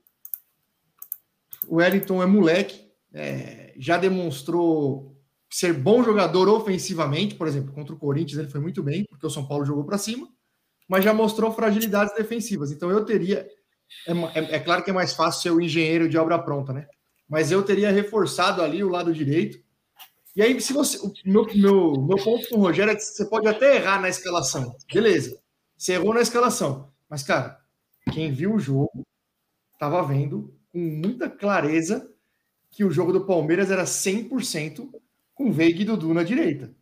O 1.68 1.76
Wellington 1.76 2.22
é 2.22 2.26
moleque, 2.26 2.89
é, 3.14 3.74
já 3.78 3.97
demonstrou 3.97 5.14
ser 5.49 5.72
bom 5.72 6.03
jogador 6.03 6.49
ofensivamente, 6.49 7.36
por 7.36 7.47
exemplo, 7.47 7.72
contra 7.74 7.93
o 7.93 7.99
Corinthians 7.99 8.39
ele 8.39 8.49
foi 8.49 8.59
muito 8.59 8.82
bem, 8.82 9.05
porque 9.07 9.28
o 9.28 9.30
São 9.30 9.47
Paulo 9.47 9.64
jogou 9.64 9.84
para 9.84 9.99
cima, 9.99 10.28
mas 10.88 11.03
já 11.03 11.14
mostrou 11.14 11.53
fragilidades 11.53 12.16
defensivas. 12.16 12.72
Então 12.72 12.89
eu 12.89 13.05
teria. 13.05 13.47
É, 14.07 14.11
é, 14.11 14.55
é, 14.55 14.59
claro 14.59 14.84
que 14.84 14.89
é 14.89 14.93
mais 14.93 15.14
fácil 15.14 15.41
ser 15.41 15.51
o 15.51 15.61
engenheiro 15.61 16.09
de 16.09 16.18
obra 16.18 16.39
pronta, 16.39 16.74
né? 16.74 16.88
Mas 17.30 17.51
eu 17.51 17.61
teria 17.61 17.91
reforçado 17.91 18.64
ali 18.64 18.84
o 18.84 18.89
lado 18.89 19.14
direito. 19.14 19.64
E 20.36 20.41
aí, 20.41 20.59
se 20.59 20.74
você. 20.74 20.97
O 20.97 21.14
meu, 21.24 21.45
meu, 21.53 22.01
meu 22.01 22.18
ponto 22.18 22.49
com 22.49 22.55
o 22.55 22.61
Rogério 22.61 22.91
é 22.91 22.95
que 22.95 23.01
você 23.03 23.26
pode 23.26 23.47
até 23.47 23.76
errar 23.76 24.01
na 24.01 24.09
escalação. 24.09 24.76
Beleza. 24.91 25.39
Você 25.78 25.93
errou 25.93 26.16
na 26.16 26.22
escalação. 26.22 26.91
Mas, 27.07 27.22
cara, 27.22 27.59
quem 28.11 28.32
viu 28.32 28.55
o 28.55 28.59
jogo 28.59 29.05
estava 29.74 30.01
vendo 30.03 30.51
com 30.74 30.80
muita 30.80 31.30
clareza 31.30 32.11
que 32.71 32.84
o 32.84 32.89
jogo 32.89 33.13
do 33.13 33.26
Palmeiras 33.26 33.69
era 33.69 33.84
100% 33.84 34.89
com 35.36 35.51
Veiga 35.51 35.84
e 35.84 35.86
Dudu 35.86 36.13
na 36.13 36.24
direita. 36.24 36.74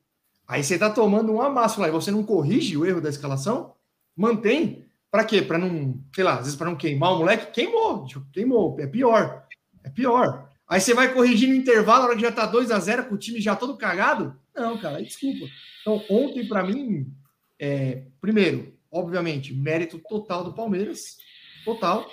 Aí 0.48 0.64
você 0.64 0.78
tá 0.78 0.89
tomando 0.89 1.34
um 1.34 1.42
amasso 1.42 1.82
lá 1.82 1.89
e 1.89 1.92
você 1.92 2.10
não 2.10 2.24
corrige 2.24 2.78
o 2.78 2.86
erro 2.86 3.02
da 3.02 3.10
escalação, 3.10 3.74
mantém. 4.16 4.86
Para 5.12 5.26
quê? 5.26 5.42
Para 5.42 5.58
não, 5.58 6.02
sei 6.16 6.24
lá, 6.24 6.36
às 6.36 6.44
vezes 6.44 6.56
para 6.56 6.70
não 6.70 6.78
queimar 6.78 7.14
o 7.14 7.18
moleque, 7.20 7.52
queimou, 7.52 8.06
queimou, 8.32 8.80
é 8.80 8.88
pior. 8.88 9.46
É 9.84 9.89
pior. 9.89 10.50
Aí 10.68 10.80
você 10.80 10.94
vai 10.94 11.14
corrigir 11.14 11.50
no 11.50 11.56
intervalo, 11.56 12.04
na 12.04 12.08
hora 12.10 12.16
que 12.16 12.22
já 12.22 12.32
tá 12.32 12.46
2 12.46 12.72
a 12.72 12.80
0 12.80 13.08
com 13.08 13.16
o 13.16 13.18
time 13.18 13.42
já 13.42 13.58
todo 13.58 13.76
cagado? 13.76 14.39
Não, 14.56 14.78
cara, 14.78 15.04
desculpa. 15.04 15.46
Então, 15.82 16.02
ontem 16.10 16.48
para 16.48 16.64
mim, 16.64 17.14
é, 17.60 18.04
primeiro, 18.22 18.74
obviamente, 18.89 19.54
mérito 19.54 20.00
total 20.00 20.46
do 20.46 20.54
Palmeiras, 20.54 21.18
total. 21.66 22.10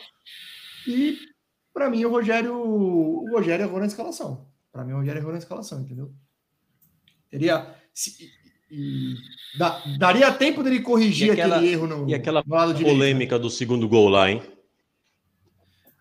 E 0.87 1.19
para 1.79 1.89
mim, 1.89 2.05
o 2.05 2.11
Rogério, 2.11 2.53
o 2.53 3.31
Rogério 3.31 3.65
errou 3.65 3.79
na 3.79 3.87
escalação. 3.87 4.49
Para 4.73 4.85
mim, 4.85 4.95
o 4.95 4.97
Rogério 4.97 5.21
errou 5.21 5.31
na 5.31 5.39
escalação, 5.39 5.81
entendeu? 5.81 6.13
Teria. 7.31 7.73
Se, 7.95 8.29
e, 8.69 9.15
da, 9.57 9.81
daria 9.97 10.33
tempo 10.33 10.65
dele 10.65 10.81
corrigir 10.81 11.31
aquela, 11.31 11.57
aquele 11.57 11.73
erro 11.73 11.87
no, 11.87 12.11
e 12.11 12.15
aquela 12.17 12.43
no 12.45 12.53
lado 12.53 12.83
polêmica 12.83 13.39
do 13.39 13.49
segundo 13.49 13.89
gol 13.89 14.09
lá, 14.09 14.29
hein? 14.29 14.43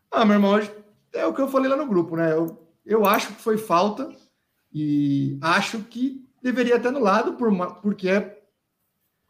Ah, 0.10 0.26
meu 0.26 0.38
irmão, 0.38 0.60
é 1.14 1.26
o 1.28 1.34
que 1.34 1.42
eu 1.42 1.48
falei 1.48 1.70
lá 1.70 1.78
no 1.78 1.86
grupo, 1.86 2.16
né? 2.16 2.34
Eu, 2.34 2.68
eu 2.84 3.06
acho 3.06 3.28
que 3.28 3.42
foi 3.42 3.60
falta 3.60 4.10
e 4.74 5.38
acho 5.42 5.84
que 5.84 6.28
deveria 6.42 6.80
ter 6.80 6.88
anulado 6.88 7.34
por 7.34 7.50
uma, 7.50 7.76
porque 7.76 8.10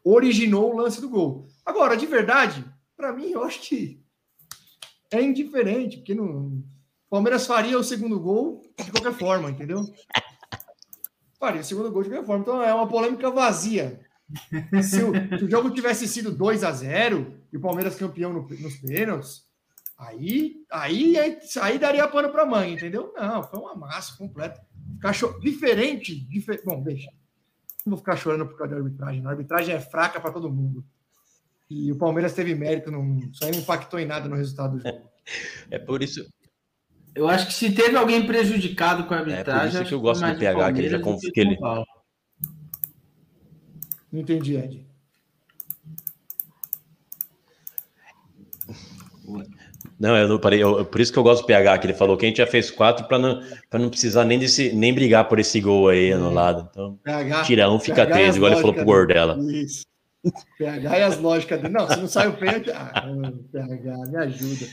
originou 0.02 0.72
o 0.72 0.76
lance 0.78 0.98
do 0.98 1.10
gol. 1.10 1.46
Agora, 1.62 1.94
de 1.94 2.06
verdade, 2.06 2.64
para 2.96 3.12
mim, 3.12 3.32
eu 3.32 3.44
acho 3.44 3.60
que 3.60 4.02
é 5.10 5.22
indiferente, 5.22 5.98
porque 5.98 6.14
não, 6.14 6.62
Palmeiras 7.08 7.46
faria 7.46 7.78
o 7.78 7.84
segundo 7.84 8.20
gol 8.20 8.62
de 8.76 8.90
qualquer 8.90 9.14
forma, 9.14 9.50
entendeu? 9.50 9.82
Faria 11.38 11.60
o 11.60 11.64
segundo 11.64 11.90
gol 11.90 12.02
de 12.02 12.10
qualquer 12.10 12.26
forma. 12.26 12.42
Então 12.42 12.62
é 12.62 12.72
uma 12.74 12.88
polêmica 12.88 13.30
vazia. 13.30 14.00
Se 14.82 15.02
o, 15.02 15.38
se 15.38 15.44
o 15.44 15.50
jogo 15.50 15.70
tivesse 15.70 16.06
sido 16.06 16.30
2 16.30 16.62
a 16.62 16.70
0 16.70 17.32
e 17.50 17.56
o 17.56 17.60
Palmeiras 17.60 17.96
campeão 17.96 18.32
no, 18.32 18.46
nos 18.46 18.76
pênaltis, 18.76 19.46
aí, 19.96 20.56
aí, 20.70 21.16
aí, 21.16 21.38
aí 21.62 21.78
daria 21.78 22.06
pano 22.08 22.30
para 22.30 22.44
mãe, 22.44 22.74
entendeu? 22.74 23.12
Não, 23.16 23.42
foi 23.42 23.58
uma 23.58 23.74
massa 23.74 24.16
completa. 24.18 24.60
Ficar 24.94 25.12
Diferente, 25.40 26.14
difer... 26.28 26.60
Bom, 26.62 26.82
deixa. 26.82 27.10
Não 27.86 27.92
vou 27.92 27.98
ficar 27.98 28.16
chorando 28.16 28.46
por 28.46 28.58
causa 28.58 28.74
da 28.74 28.80
arbitragem. 28.80 29.24
A 29.24 29.30
arbitragem 29.30 29.74
é 29.74 29.80
fraca 29.80 30.20
para 30.20 30.32
todo 30.32 30.50
mundo. 30.50 30.84
E 31.70 31.92
o 31.92 31.96
Palmeiras 31.96 32.32
teve 32.32 32.54
mérito, 32.54 32.90
não, 32.90 33.02
aí 33.42 33.50
não 33.50 33.58
impactou 33.60 34.00
em 34.00 34.06
nada 34.06 34.28
no 34.28 34.36
resultado 34.36 34.78
do 34.78 34.82
jogo. 34.82 35.08
É 35.70 35.78
por 35.78 36.02
isso. 36.02 36.26
Eu 37.14 37.28
acho 37.28 37.46
que 37.48 37.52
se 37.52 37.72
teve 37.72 37.96
alguém 37.96 38.26
prejudicado 38.26 39.04
com 39.04 39.12
a 39.12 39.18
arbitragem. 39.18 39.50
É 39.50 39.60
por 39.60 39.66
isso 39.66 39.84
que 39.84 39.94
eu 39.94 40.00
gosto 40.00 40.24
do 40.24 40.38
PH, 40.38 40.72
que 40.72 40.78
ele 40.78 40.88
já 40.88 40.98
que 41.00 41.40
ele. 41.40 41.58
Não 44.10 44.20
entendi, 44.20 44.56
Ed. 44.56 44.86
Não, 50.00 50.16
eu 50.16 50.28
não 50.28 50.38
parei. 50.38 50.62
Eu, 50.62 50.84
por 50.84 51.00
isso 51.00 51.12
que 51.12 51.18
eu 51.18 51.22
gosto 51.22 51.42
do 51.42 51.46
PH, 51.46 51.78
que 51.78 51.86
ele 51.86 51.94
falou 51.94 52.16
que 52.16 52.24
a 52.24 52.28
gente 52.28 52.38
já 52.38 52.46
fez 52.46 52.70
quatro 52.70 53.06
para 53.06 53.18
não, 53.18 53.42
não 53.72 53.90
precisar 53.90 54.24
nem, 54.24 54.38
desse, 54.38 54.72
nem 54.72 54.94
brigar 54.94 55.28
por 55.28 55.40
esse 55.40 55.60
gol 55.60 55.88
aí 55.88 56.12
anulado. 56.12 56.68
Então, 56.70 56.96
PH, 57.02 57.42
tira 57.42 57.70
um, 57.70 57.80
fica 57.80 58.06
PH 58.06 58.12
três, 58.12 58.36
igual 58.36 58.52
ele 58.52 58.60
falou 58.60 58.74
pro 58.74 58.84
Gordela. 58.84 59.36
Isso. 59.52 59.87
PH 60.58 60.98
e 60.98 61.02
as 61.02 61.18
lógicas 61.18 61.60
dele. 61.60 61.74
Não, 61.74 61.88
se 61.88 62.00
não 62.00 62.08
sai 62.08 62.28
o 62.28 62.36
pênalti. 62.36 62.70
Ah, 62.70 63.02
PH, 63.52 63.96
me 64.10 64.16
ajuda. 64.16 64.66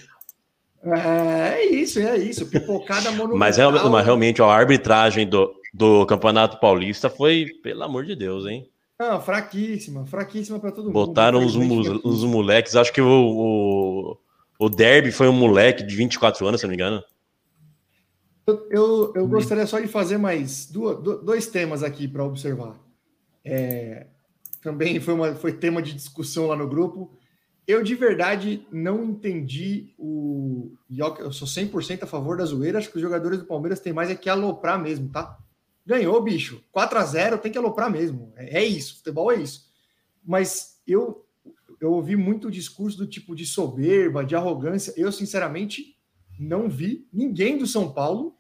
É, 0.84 1.54
é 1.54 1.66
isso, 1.66 2.00
é 2.00 2.18
isso. 2.18 2.46
Pipocada 2.48 3.12
monumental. 3.12 3.38
Mas, 3.38 3.58
realmente, 3.58 3.90
mas 3.90 4.06
realmente 4.06 4.42
a 4.42 4.46
arbitragem 4.46 5.28
do, 5.28 5.54
do 5.74 6.06
Campeonato 6.06 6.60
Paulista 6.60 7.10
foi, 7.10 7.48
pelo 7.64 7.84
amor 7.84 8.06
de 8.06 8.16
Deus, 8.16 8.46
hein? 8.46 8.70
Não, 8.98 9.20
fraquíssima, 9.20 10.06
fraquíssima 10.06 10.60
para 10.60 10.72
todo 10.72 10.92
Botaram 10.92 11.42
mundo. 11.42 11.50
Botaram 11.54 12.00
os, 12.04 12.22
os 12.22 12.24
moleques, 12.24 12.76
acho 12.76 12.94
que 12.94 13.02
o, 13.02 13.08
o, 13.08 14.18
o 14.58 14.70
Derby 14.70 15.12
foi 15.12 15.28
um 15.28 15.34
moleque 15.34 15.84
de 15.84 15.96
24 15.96 16.48
anos, 16.48 16.62
se 16.62 16.68
não 16.68 16.70
me 16.70 16.76
engano. 16.76 17.04
Eu, 18.48 18.68
eu, 18.70 19.14
eu 19.16 19.28
gostaria 19.28 19.66
só 19.66 19.80
de 19.80 19.88
fazer 19.88 20.18
mais 20.18 20.68
duas, 20.68 21.02
dois 21.02 21.48
temas 21.48 21.82
aqui 21.84 22.08
para 22.08 22.24
observar. 22.24 22.76
É, 23.44 24.06
também 24.66 25.00
foi, 25.00 25.14
uma, 25.14 25.36
foi 25.36 25.54
tema 25.54 25.80
de 25.80 25.94
discussão 25.94 26.48
lá 26.48 26.56
no 26.56 26.68
grupo. 26.68 27.16
Eu 27.68 27.84
de 27.84 27.94
verdade 27.96 28.68
não 28.72 29.04
entendi 29.06 29.94
o. 29.98 30.72
Eu 31.20 31.32
sou 31.32 31.48
100% 31.48 32.04
a 32.04 32.08
favor 32.08 32.38
da 32.38 32.46
zoeira. 32.46 32.80
Acho 32.80 32.90
que 32.90 32.96
os 32.96 33.02
jogadores 33.02 33.40
do 33.40 33.46
Palmeiras 33.46 33.80
têm 33.80 33.94
mais 33.94 34.10
é 34.10 34.16
que 34.16 34.30
aloprar 34.30 34.82
mesmo, 34.82 35.10
tá? 35.10 35.38
Ganhou, 35.86 36.22
bicho. 36.22 36.64
4 36.72 36.98
a 36.98 37.04
0 37.04 37.38
tem 37.38 37.52
que 37.52 37.58
aloprar 37.58 37.92
mesmo. 37.92 38.34
É, 38.36 38.62
é 38.62 38.66
isso. 38.66 38.98
Futebol 38.98 39.32
é 39.32 39.36
isso. 39.36 39.68
Mas 40.24 40.82
eu, 40.88 41.26
eu 41.80 41.94
ouvi 41.94 42.16
muito 42.16 42.52
discurso 42.52 42.98
do 42.98 43.08
tipo 43.08 43.36
de 43.36 43.46
soberba, 43.46 44.26
de 44.26 44.36
arrogância. 44.36 44.94
Eu, 44.98 45.12
sinceramente, 45.12 45.96
não 46.40 46.68
vi 46.70 47.08
ninguém 47.14 47.58
do 47.58 47.68
São 47.68 47.92
Paulo 47.92 48.36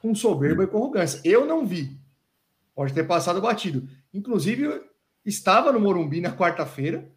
com 0.00 0.14
soberba 0.14 0.64
e 0.64 0.66
com 0.66 0.78
arrogância. 0.78 1.20
Eu 1.24 1.46
não 1.46 1.66
vi. 1.66 1.98
Pode 2.74 2.92
ter 2.92 3.04
passado 3.04 3.40
batido. 3.40 3.88
Inclusive, 4.12 4.82
estava 5.26 5.72
no 5.72 5.80
Morumbi 5.80 6.20
na 6.20 6.34
quarta-feira. 6.34 7.10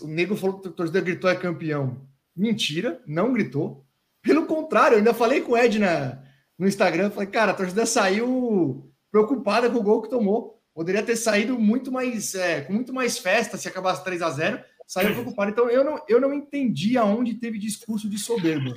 O 0.00 0.06
nego 0.06 0.36
falou 0.36 0.60
que 0.60 0.68
a 0.68 0.72
torcida 0.72 1.00
gritou 1.00 1.28
é 1.28 1.34
campeão. 1.34 2.00
Mentira, 2.34 3.02
não 3.06 3.32
gritou. 3.32 3.84
Pelo 4.22 4.46
contrário, 4.46 4.94
eu 4.94 4.98
ainda 4.98 5.12
falei 5.12 5.40
com 5.40 5.52
o 5.52 5.58
Ed 5.58 5.78
na, 5.78 6.22
no 6.58 6.66
Instagram. 6.66 7.10
Falei, 7.10 7.28
cara, 7.28 7.50
a 7.50 7.54
torcida 7.54 7.84
saiu 7.84 8.90
preocupada 9.10 9.68
com 9.68 9.78
o 9.78 9.82
gol 9.82 10.00
que 10.00 10.08
tomou. 10.08 10.62
Poderia 10.72 11.02
ter 11.02 11.16
saído 11.16 11.58
muito 11.58 11.92
mais, 11.92 12.34
é, 12.34 12.62
com 12.62 12.72
muito 12.72 12.94
mais 12.94 13.18
festa 13.18 13.58
se 13.58 13.68
acabasse 13.68 14.04
3 14.04 14.22
a 14.22 14.30
0 14.30 14.64
Saiu 14.86 15.12
preocupado. 15.12 15.50
Então 15.50 15.68
eu 15.68 15.84
não, 15.84 16.02
eu 16.08 16.20
não 16.20 16.32
entendi 16.32 16.96
aonde 16.96 17.34
teve 17.34 17.58
discurso 17.58 18.08
de 18.08 18.18
soberba. 18.18 18.72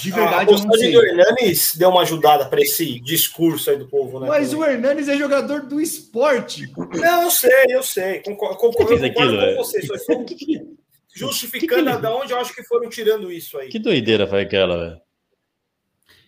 De 0.00 0.10
verdade, 0.10 0.50
a 0.50 0.56
eu 0.56 0.64
não 0.64 0.72
sei. 0.74 0.92
do 0.92 1.04
Hernanes 1.04 1.74
deu 1.76 1.88
uma 1.90 2.02
ajudada 2.02 2.46
para 2.46 2.60
esse 2.60 3.00
discurso 3.00 3.70
aí 3.70 3.76
do 3.76 3.88
povo, 3.88 4.20
né? 4.20 4.28
Mas 4.28 4.54
o 4.54 4.64
Hernanes 4.64 5.08
é 5.08 5.16
jogador 5.16 5.62
do 5.62 5.80
esporte. 5.80 6.72
Não, 6.76 7.22
eu 7.22 7.30
sei, 7.30 7.64
eu 7.68 7.82
sei. 7.82 8.20
Concordo, 8.20 8.56
concordo, 8.56 8.98
concordo 8.98 9.36
com 9.36 9.56
você. 9.56 9.82
Só 9.82 9.94
estou 9.94 10.24
justificando 11.14 11.90
que, 11.90 12.00
de 12.00 12.06
onde 12.06 12.32
eu 12.32 12.38
acho 12.38 12.54
que 12.54 12.62
foram 12.64 12.88
tirando 12.88 13.30
isso 13.30 13.58
aí. 13.58 13.68
Que 13.68 13.78
doideira 13.78 14.26
foi 14.26 14.42
aquela, 14.42 14.78
velho? 14.78 15.00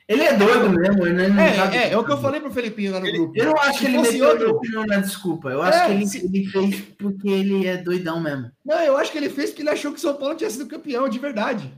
Ele 0.06 0.22
é 0.22 0.34
doido 0.34 0.68
mesmo, 0.68 1.02
o 1.02 1.06
Hernanes 1.06 1.38
é, 1.38 1.76
é, 1.76 1.92
é, 1.92 1.96
o 1.96 2.04
que 2.04 2.12
eu 2.12 2.18
falei 2.18 2.38
pro 2.38 2.50
Felipinho 2.50 2.92
lá 2.92 3.00
no 3.00 3.06
ele, 3.06 3.16
grupo. 3.16 3.32
Eu 3.38 3.46
não 3.46 3.58
acho 3.58 3.78
que 3.78 3.86
ele 3.86 3.98
meteu 3.98 4.28
outro... 4.28 4.50
opinião 4.50 4.84
na 4.84 4.98
desculpa. 4.98 5.48
Eu 5.48 5.62
acho 5.62 5.78
é, 5.78 5.86
que 5.86 5.92
ele, 5.92 6.06
se... 6.06 6.18
ele 6.18 6.46
fez 6.46 6.80
porque 6.98 7.28
ele 7.28 7.66
é 7.66 7.78
doidão 7.78 8.20
mesmo. 8.20 8.50
Não, 8.62 8.78
eu 8.80 8.98
acho 8.98 9.10
que 9.10 9.16
ele 9.16 9.30
fez 9.30 9.48
porque 9.48 9.62
ele 9.62 9.70
achou 9.70 9.92
que 9.92 9.98
o 9.98 10.00
São 10.00 10.14
Paulo 10.14 10.34
tinha 10.34 10.50
sido 10.50 10.66
campeão, 10.66 11.08
de 11.08 11.18
verdade. 11.18 11.72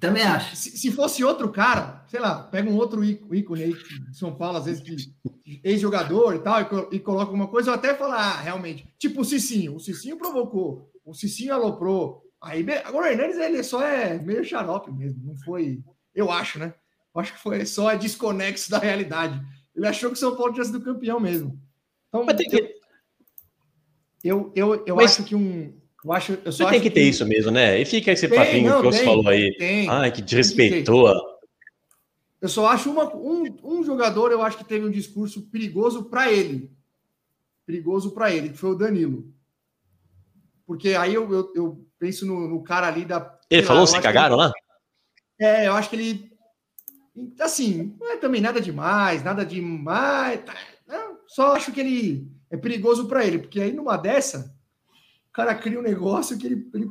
Também 0.00 0.22
acho. 0.22 0.54
Se, 0.54 0.76
se, 0.76 0.92
fosse 0.92 1.24
outro 1.24 1.50
cara, 1.50 2.04
sei 2.08 2.20
lá, 2.20 2.44
pega 2.44 2.70
um 2.70 2.76
outro 2.76 3.04
ícone 3.04 3.62
aí 3.62 3.72
de 3.72 4.16
São 4.16 4.34
Paulo, 4.34 4.58
às 4.58 4.66
vezes, 4.66 4.82
que 4.82 4.96
ex-jogador 5.64 6.34
e 6.34 6.38
tal, 6.38 6.60
e, 6.60 6.96
e, 6.96 7.00
coloca 7.00 7.26
alguma 7.26 7.48
coisa, 7.48 7.70
eu 7.70 7.74
até 7.74 7.94
falar, 7.94 8.16
ah, 8.16 8.40
realmente. 8.40 8.86
Tipo 8.98 9.22
o 9.22 9.24
Cicinho. 9.24 9.74
O 9.74 9.80
Cicinho 9.80 10.16
provocou, 10.16 10.90
o 11.04 11.14
Cicinho 11.14 11.54
aloprou. 11.54 12.22
Aí, 12.40 12.64
agora 12.84 13.06
o 13.06 13.10
Hernandes, 13.10 13.38
ele 13.38 13.62
só 13.62 13.82
é 13.82 14.18
meio 14.18 14.44
xarope 14.44 14.92
mesmo, 14.92 15.24
não 15.24 15.36
foi. 15.38 15.82
Eu 16.14 16.30
acho, 16.30 16.58
né? 16.58 16.74
Eu 17.14 17.20
acho 17.20 17.32
que 17.32 17.40
foi 17.40 17.66
só 17.66 17.94
desconexo 17.94 18.70
da 18.70 18.78
realidade. 18.78 19.40
Ele 19.74 19.86
achou 19.86 20.10
que 20.10 20.16
o 20.16 20.20
São 20.20 20.36
Paulo 20.36 20.52
tinha 20.52 20.64
sido 20.64 20.80
campeão 20.80 21.18
mesmo. 21.18 21.60
Então, 22.08 22.24
Mas 22.24 22.36
tem 22.36 22.48
que, 22.48 22.78
eu, 24.22 24.52
eu, 24.54 24.84
eu 24.86 24.96
Mas- 24.96 25.12
acho 25.12 25.24
que 25.24 25.34
um. 25.34 25.77
Eu 26.04 26.12
acho, 26.12 26.38
eu 26.44 26.52
só 26.52 26.64
mas 26.64 26.70
tem 26.72 26.80
acho 26.80 26.82
que 26.82 26.90
ter 26.90 27.02
isso 27.02 27.26
mesmo, 27.26 27.50
né? 27.50 27.80
E 27.80 27.84
fica 27.84 28.12
esse 28.12 28.28
Tem, 28.28 28.38
papinho 28.38 28.70
não, 28.70 28.80
que 28.80 28.86
você 28.86 28.98
tem, 28.98 29.06
falou 29.06 29.28
aí. 29.28 29.56
tem. 29.56 29.88
Ai, 29.88 30.12
que 30.12 30.22
desrespeitou. 30.22 31.08
Eu 32.40 32.48
só 32.48 32.68
acho 32.68 32.88
uma, 32.90 33.12
um, 33.16 33.44
um 33.64 33.82
jogador, 33.82 34.30
eu 34.30 34.40
acho 34.42 34.56
que 34.58 34.64
teve 34.64 34.86
um 34.86 34.90
discurso 34.90 35.42
perigoso 35.50 36.04
para 36.04 36.30
ele. 36.30 36.70
Perigoso 37.66 38.12
para 38.12 38.30
ele, 38.32 38.50
que 38.50 38.56
foi 38.56 38.70
o 38.70 38.76
Danilo. 38.76 39.32
Porque 40.64 40.90
aí 40.90 41.14
eu, 41.14 41.32
eu, 41.32 41.52
eu 41.54 41.86
penso 41.98 42.24
no, 42.26 42.46
no 42.46 42.62
cara 42.62 42.86
ali 42.86 43.04
da. 43.04 43.36
Ele 43.50 43.62
falou, 43.62 43.80
lá, 43.82 43.86
se 43.88 43.96
que 43.96 44.02
cagaram 44.02 44.36
lá? 44.36 44.52
ele- 45.40 45.48
é, 45.48 45.66
eu 45.66 45.72
acho 45.72 45.90
que 45.90 45.96
ele. 45.96 46.32
Assim, 47.40 47.96
não 47.98 48.12
é 48.12 48.16
também 48.16 48.40
nada 48.40 48.60
demais, 48.60 49.24
nada 49.24 49.44
demais. 49.44 50.44
tá, 50.44 50.54
não, 50.86 51.18
só 51.26 51.56
acho 51.56 51.72
que 51.72 51.80
ele 51.80 52.30
é 52.50 52.56
perigoso 52.56 53.08
para 53.08 53.24
ele, 53.26 53.38
porque 53.40 53.60
aí 53.60 53.72
numa 53.72 53.96
dessa, 53.96 54.54
cara 55.38 55.54
cria 55.54 55.78
um 55.78 55.82
negócio 55.82 56.36
que 56.36 56.46
ele, 56.46 56.68
ele 56.74 56.90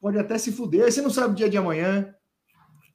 pode 0.00 0.18
até 0.18 0.36
se 0.36 0.50
fuder. 0.52 0.84
Aí 0.84 0.92
você 0.92 1.00
não 1.00 1.10
sabe 1.10 1.32
o 1.32 1.36
dia 1.36 1.48
de 1.48 1.56
amanhã. 1.56 2.12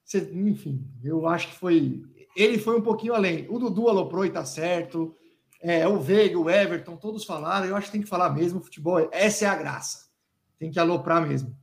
Você- 0.04 0.30
enfim, 0.34 0.86
eu 1.04 1.26
acho 1.28 1.48
que 1.50 1.56
foi. 1.56 2.02
Ele 2.36 2.58
foi 2.58 2.78
um 2.78 2.82
pouquinho 2.82 3.14
além. 3.14 3.48
O 3.50 3.58
Dudu 3.60 3.88
aloprou 3.88 4.26
e 4.26 4.30
tá 4.32 4.44
certo. 4.44 5.16
É, 5.62 5.88
o 5.88 6.00
Veiga, 6.00 6.38
o 6.40 6.50
Everton, 6.50 6.96
todos 6.98 7.26
falaram. 7.26 7.66
Eu 7.66 7.76
acho 7.76 7.88
que 7.88 7.92
tem 7.94 8.02
que 8.02 8.08
falar 8.10 8.30
mesmo. 8.30 8.62
Futebol, 8.62 9.10
essa 9.12 9.46
é 9.46 9.48
a 9.48 9.56
graça. 9.56 10.10
Tem 10.58 10.70
que 10.72 10.80
aloprar 10.80 11.26
mesmo. 11.28 11.56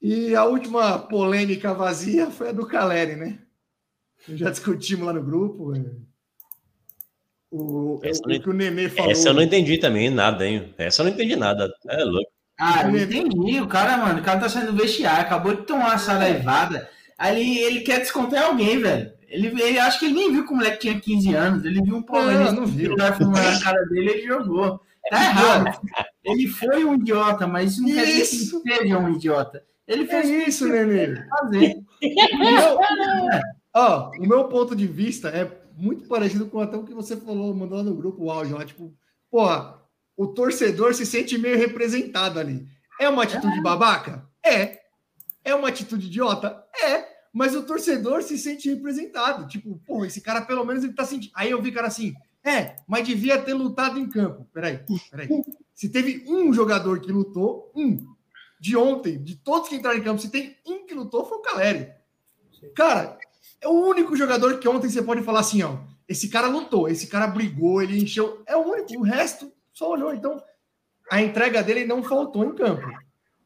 E 0.00 0.34
a 0.34 0.44
última 0.44 0.98
polêmica 0.98 1.74
vazia 1.74 2.30
foi 2.30 2.50
a 2.50 2.52
do 2.52 2.66
Caleri, 2.66 3.16
né? 3.16 3.40
Já 4.28 4.50
discutimos 4.50 5.06
lá 5.06 5.12
no 5.12 5.22
grupo. 5.24 5.74
é. 5.74 5.84
O, 7.50 7.98
Essa 8.02 8.20
o, 8.24 8.28
não- 8.28 8.36
o 8.36 8.40
que 8.42 8.50
o 8.50 8.52
Nenê 8.52 8.88
falou. 8.88 9.10
Essa 9.10 9.28
eu 9.30 9.34
não 9.34 9.42
entendi 9.42 9.78
também, 9.78 10.10
nada, 10.10 10.46
hein? 10.46 10.74
Essa 10.76 11.02
eu 11.02 11.06
não 11.06 11.12
entendi 11.12 11.34
nada. 11.36 11.72
É 11.88 12.04
louco. 12.04 12.30
Ah, 12.60 12.82
eu 12.88 12.96
entendi. 12.98 13.60
O 13.60 13.68
cara, 13.68 13.96
mano, 13.96 14.20
o 14.20 14.22
cara 14.22 14.40
tá 14.40 14.48
saindo 14.48 14.72
do 14.72 14.78
vestiário, 14.82 15.22
acabou 15.22 15.54
de 15.54 15.62
tomar 15.62 15.86
uma 15.90 15.98
saraivada. 15.98 16.88
Aí 17.16 17.40
ele, 17.40 17.58
ele 17.60 17.80
quer 17.80 18.00
descontar 18.00 18.44
alguém, 18.44 18.78
velho. 18.80 19.12
Ele, 19.28 19.46
ele 19.62 19.78
acho 19.78 19.98
que 19.98 20.06
ele 20.06 20.14
nem 20.14 20.32
viu 20.32 20.46
que 20.46 20.52
o 20.52 20.56
moleque 20.56 20.78
tinha 20.78 20.98
15 21.00 21.34
anos. 21.34 21.64
Ele 21.64 21.82
viu 21.82 21.96
um 21.96 22.02
palmeirense 22.02 22.54
não 22.54 22.66
viu. 22.66 22.94
que 22.96 23.00
vai 23.02 23.12
fumar 23.12 23.44
na 23.54 23.60
cara 23.60 23.80
dele 23.86 24.10
ele 24.10 24.26
jogou. 24.26 24.80
Tá 25.10 25.24
errado. 25.24 25.80
Ele 26.24 26.46
foi 26.48 26.84
um 26.84 26.94
idiota, 26.96 27.46
mas 27.46 27.72
isso 27.72 27.82
não 27.82 27.88
quer 27.94 28.04
dizer 28.04 28.20
Isso. 28.22 28.62
que 28.62 28.68
ele 28.70 28.78
seja 28.78 28.98
um 28.98 29.14
idiota. 29.14 29.62
Ele 29.86 30.02
É 30.04 30.06
fez 30.06 30.48
isso, 30.48 30.66
o 30.66 30.70
que 30.70 30.76
ele 30.76 31.06
Nenê. 31.06 31.22
fazer. 31.28 31.74
Ó, 33.74 34.10
o 34.18 34.26
meu 34.26 34.44
ponto 34.44 34.74
de 34.74 34.86
vista 34.86 35.28
é 35.28 35.48
muito 35.78 36.08
parecido 36.08 36.46
com 36.46 36.60
até 36.60 36.76
o 36.76 36.84
que 36.84 36.92
você 36.92 37.16
falou, 37.16 37.54
mandou 37.54 37.78
lá 37.78 37.84
no 37.84 37.94
grupo 37.94 38.24
o 38.24 38.30
áudio 38.30 38.56
lá, 38.56 38.64
tipo, 38.64 38.92
porra, 39.30 39.80
o 40.16 40.26
torcedor 40.26 40.92
se 40.94 41.06
sente 41.06 41.38
meio 41.38 41.56
representado 41.56 42.40
ali. 42.40 42.66
É 43.00 43.08
uma 43.08 43.22
atitude 43.22 43.60
babaca? 43.62 44.28
É. 44.44 44.80
É 45.44 45.54
uma 45.54 45.68
atitude 45.68 46.06
idiota? 46.06 46.64
É. 46.74 47.06
Mas 47.32 47.54
o 47.54 47.62
torcedor 47.62 48.22
se 48.22 48.36
sente 48.36 48.68
representado. 48.68 49.46
Tipo, 49.46 49.78
porra, 49.86 50.08
esse 50.08 50.20
cara 50.20 50.42
pelo 50.42 50.64
menos 50.64 50.82
ele 50.82 50.92
tá 50.92 51.04
sentindo. 51.04 51.32
Aí 51.36 51.50
eu 51.50 51.62
vi 51.62 51.70
cara 51.70 51.86
assim, 51.86 52.14
é, 52.44 52.76
mas 52.86 53.06
devia 53.06 53.40
ter 53.40 53.54
lutado 53.54 53.98
em 53.98 54.08
campo. 54.08 54.48
Peraí, 54.52 54.80
peraí. 55.10 55.28
Se 55.74 55.88
teve 55.88 56.24
um 56.26 56.52
jogador 56.52 57.00
que 57.00 57.12
lutou, 57.12 57.70
um, 57.76 57.98
de 58.60 58.76
ontem, 58.76 59.22
de 59.22 59.36
todos 59.36 59.68
que 59.68 59.76
entraram 59.76 59.98
em 59.98 60.02
campo, 60.02 60.20
se 60.20 60.30
tem 60.30 60.56
um 60.66 60.84
que 60.86 60.94
lutou, 60.94 61.24
foi 61.24 61.38
o 61.38 61.42
Caleri. 61.42 61.92
Cara, 62.74 63.17
é 63.60 63.68
o 63.68 63.72
único 63.88 64.16
jogador 64.16 64.58
que 64.58 64.68
ontem 64.68 64.88
você 64.88 65.02
pode 65.02 65.22
falar 65.22 65.40
assim, 65.40 65.62
ó. 65.62 65.76
Esse 66.08 66.28
cara 66.28 66.48
lutou, 66.48 66.88
esse 66.88 67.06
cara 67.06 67.26
brigou, 67.26 67.82
ele 67.82 68.00
encheu. 68.02 68.42
É 68.46 68.56
o 68.56 68.60
único, 68.60 68.98
o 68.98 69.02
resto 69.02 69.52
só 69.72 69.90
olhou. 69.90 70.14
Então, 70.14 70.42
a 71.10 71.20
entrega 71.20 71.62
dele 71.62 71.84
não 71.84 72.02
faltou 72.02 72.44
em 72.44 72.54
campo. 72.54 72.88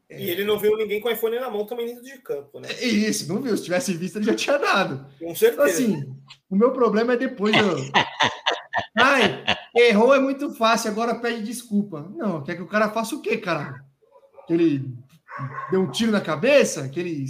E 0.09 0.29
ele 0.29 0.43
não 0.43 0.59
viu 0.59 0.77
ninguém 0.77 1.01
com 1.01 1.09
iPhone 1.09 1.39
na 1.39 1.49
mão 1.49 1.65
também 1.65 1.87
dentro 1.87 2.03
de 2.03 2.17
campo, 2.19 2.59
né? 2.59 2.69
É 2.71 2.85
isso, 2.85 3.27
não 3.33 3.41
viu? 3.41 3.57
Se 3.57 3.63
tivesse 3.63 3.93
visto, 3.93 4.17
ele 4.17 4.25
já 4.25 4.35
tinha 4.35 4.57
dado. 4.59 5.05
Com 5.17 5.25
Então, 5.25 5.35
certeza. 5.35 5.63
assim, 5.63 6.15
o 6.49 6.55
meu 6.55 6.71
problema 6.71 7.13
é 7.13 7.17
depois. 7.17 7.55
Eu... 7.55 7.77
Ai, 8.97 9.43
errou 9.75 10.13
é 10.13 10.19
muito 10.19 10.53
fácil, 10.53 10.91
agora 10.91 11.15
pede 11.15 11.41
desculpa. 11.43 12.07
Não, 12.15 12.43
quer 12.43 12.55
que 12.55 12.61
o 12.61 12.67
cara 12.67 12.89
faça 12.91 13.15
o 13.15 13.21
quê, 13.21 13.37
caralho? 13.37 13.81
Que 14.47 14.53
ele 14.53 14.95
deu 15.71 15.81
um 15.81 15.89
tiro 15.91 16.11
na 16.11 16.21
cabeça? 16.21 16.87
Que 16.89 16.99
ele 16.99 17.25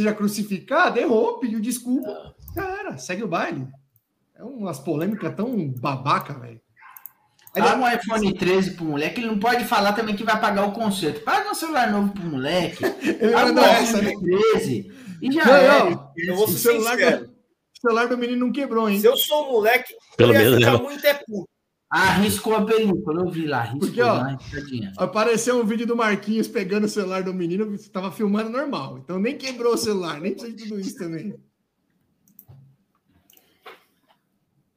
seja 0.00 0.14
crucificado? 0.14 0.98
Errou, 0.98 1.38
pediu 1.38 1.60
desculpa. 1.60 2.34
Cara, 2.54 2.96
segue 2.98 3.22
o 3.22 3.28
baile. 3.28 3.66
É 4.36 4.42
umas 4.42 4.78
polêmicas 4.78 5.34
tão 5.34 5.68
babaca, 5.68 6.32
velho. 6.34 6.60
Paga 7.52 7.76
um 7.76 7.88
iPhone 7.92 8.32
13 8.34 8.70
pro 8.72 8.84
moleque, 8.84 9.20
ele 9.20 9.26
não 9.26 9.38
pode 9.38 9.64
falar 9.64 9.92
também 9.92 10.14
que 10.14 10.22
vai 10.22 10.40
pagar 10.40 10.66
o 10.66 10.72
conserto. 10.72 11.20
Paga 11.24 11.50
um 11.50 11.54
celular 11.54 11.90
novo 11.90 12.12
pro 12.12 12.22
moleque. 12.22 12.78
Ele 13.02 13.34
mandou 13.34 13.64
um 13.64 13.66
essa, 13.66 14.00
né? 14.00 14.12
iPhone 14.12 14.40
13 14.52 14.92
e 15.20 15.32
já 15.32 15.44
Não, 15.44 15.52
era. 15.54 15.90
não, 15.90 16.12
Eu 16.16 16.36
vou 16.36 16.44
o 16.44 16.48
ser 16.48 16.58
celular, 16.58 16.92
sincero. 16.96 17.26
do, 17.26 17.32
o 17.32 17.80
celular 17.80 18.06
do 18.08 18.16
menino 18.18 18.46
não 18.46 18.52
quebrou, 18.52 18.88
hein? 18.88 19.00
Se 19.00 19.06
eu 19.06 19.16
sou 19.16 19.48
um 19.48 19.52
moleque, 19.52 19.92
Pelo 20.16 20.32
menos, 20.32 20.58
ficar 20.58 20.72
né? 20.74 20.78
muito 20.78 21.04
é 21.04 21.14
puto. 21.14 21.48
Ah, 21.92 22.12
riscou 22.18 22.54
a 22.54 22.64
película, 22.64 23.22
eu 23.22 23.30
vi 23.30 23.46
lá, 23.46 23.62
riscou 23.62 23.80
Porque, 23.80 24.00
ó, 24.00 24.12
lá. 24.12 24.38
Apareceu 24.96 25.60
um 25.60 25.64
vídeo 25.66 25.86
do 25.88 25.96
Marquinhos 25.96 26.46
pegando 26.46 26.84
o 26.84 26.88
celular 26.88 27.24
do 27.24 27.34
menino, 27.34 27.74
estava 27.74 28.12
filmando 28.12 28.48
normal. 28.48 28.98
Então 28.98 29.18
nem 29.18 29.36
quebrou 29.36 29.74
o 29.74 29.78
celular, 29.78 30.20
nem 30.20 30.32
precisa 30.32 30.56
de 30.56 30.68
tudo 30.68 30.78
isso 30.80 30.96
também. 30.96 31.34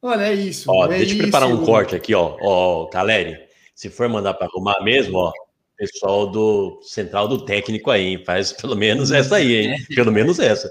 Olha, 0.02 0.24
é 0.24 0.34
isso. 0.34 0.70
Ó, 0.70 0.86
é 0.86 0.98
deixa 0.98 1.14
eu 1.14 1.18
preparar 1.18 1.48
um 1.48 1.54
isso. 1.56 1.64
corte 1.64 1.94
aqui, 1.94 2.14
ó. 2.14 2.36
Ó, 2.40 2.86
Caleri, 2.86 3.38
se 3.74 3.88
for 3.88 4.08
mandar 4.08 4.34
para 4.34 4.46
arrumar 4.48 4.82
mesmo, 4.82 5.16
ó, 5.16 5.32
pessoal 5.78 6.26
do 6.30 6.80
central 6.82 7.26
do 7.28 7.44
técnico 7.44 7.90
aí, 7.90 8.06
hein? 8.06 8.24
faz 8.24 8.52
pelo 8.52 8.76
menos 8.76 9.10
essa 9.12 9.36
aí, 9.36 9.54
hein? 9.54 9.76
Pelo 9.94 10.12
menos 10.12 10.38
essa. 10.40 10.70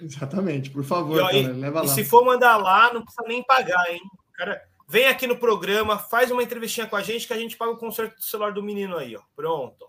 Exatamente, 0.00 0.68
por 0.70 0.84
favor, 0.84 1.16
E, 1.18 1.20
ó, 1.20 1.30
e- 1.30 1.42
Tana, 1.44 1.58
leva 1.58 1.78
E 1.84 1.86
lá. 1.86 1.94
se 1.94 2.04
for 2.04 2.24
mandar 2.24 2.56
lá, 2.56 2.92
não 2.92 3.02
precisa 3.02 3.22
nem 3.26 3.42
pagar, 3.44 3.88
hein? 3.90 4.00
Cara, 4.34 4.62
vem 4.88 5.06
aqui 5.06 5.26
no 5.26 5.36
programa, 5.36 5.98
faz 5.98 6.30
uma 6.30 6.42
entrevistinha 6.42 6.86
com 6.86 6.96
a 6.96 7.02
gente 7.02 7.26
que 7.26 7.32
a 7.32 7.38
gente 7.38 7.56
paga 7.56 7.72
o 7.72 7.76
conserto 7.76 8.16
do 8.16 8.22
celular 8.24 8.52
do 8.52 8.62
menino 8.62 8.96
aí, 8.96 9.16
ó. 9.16 9.20
Pronto. 9.36 9.86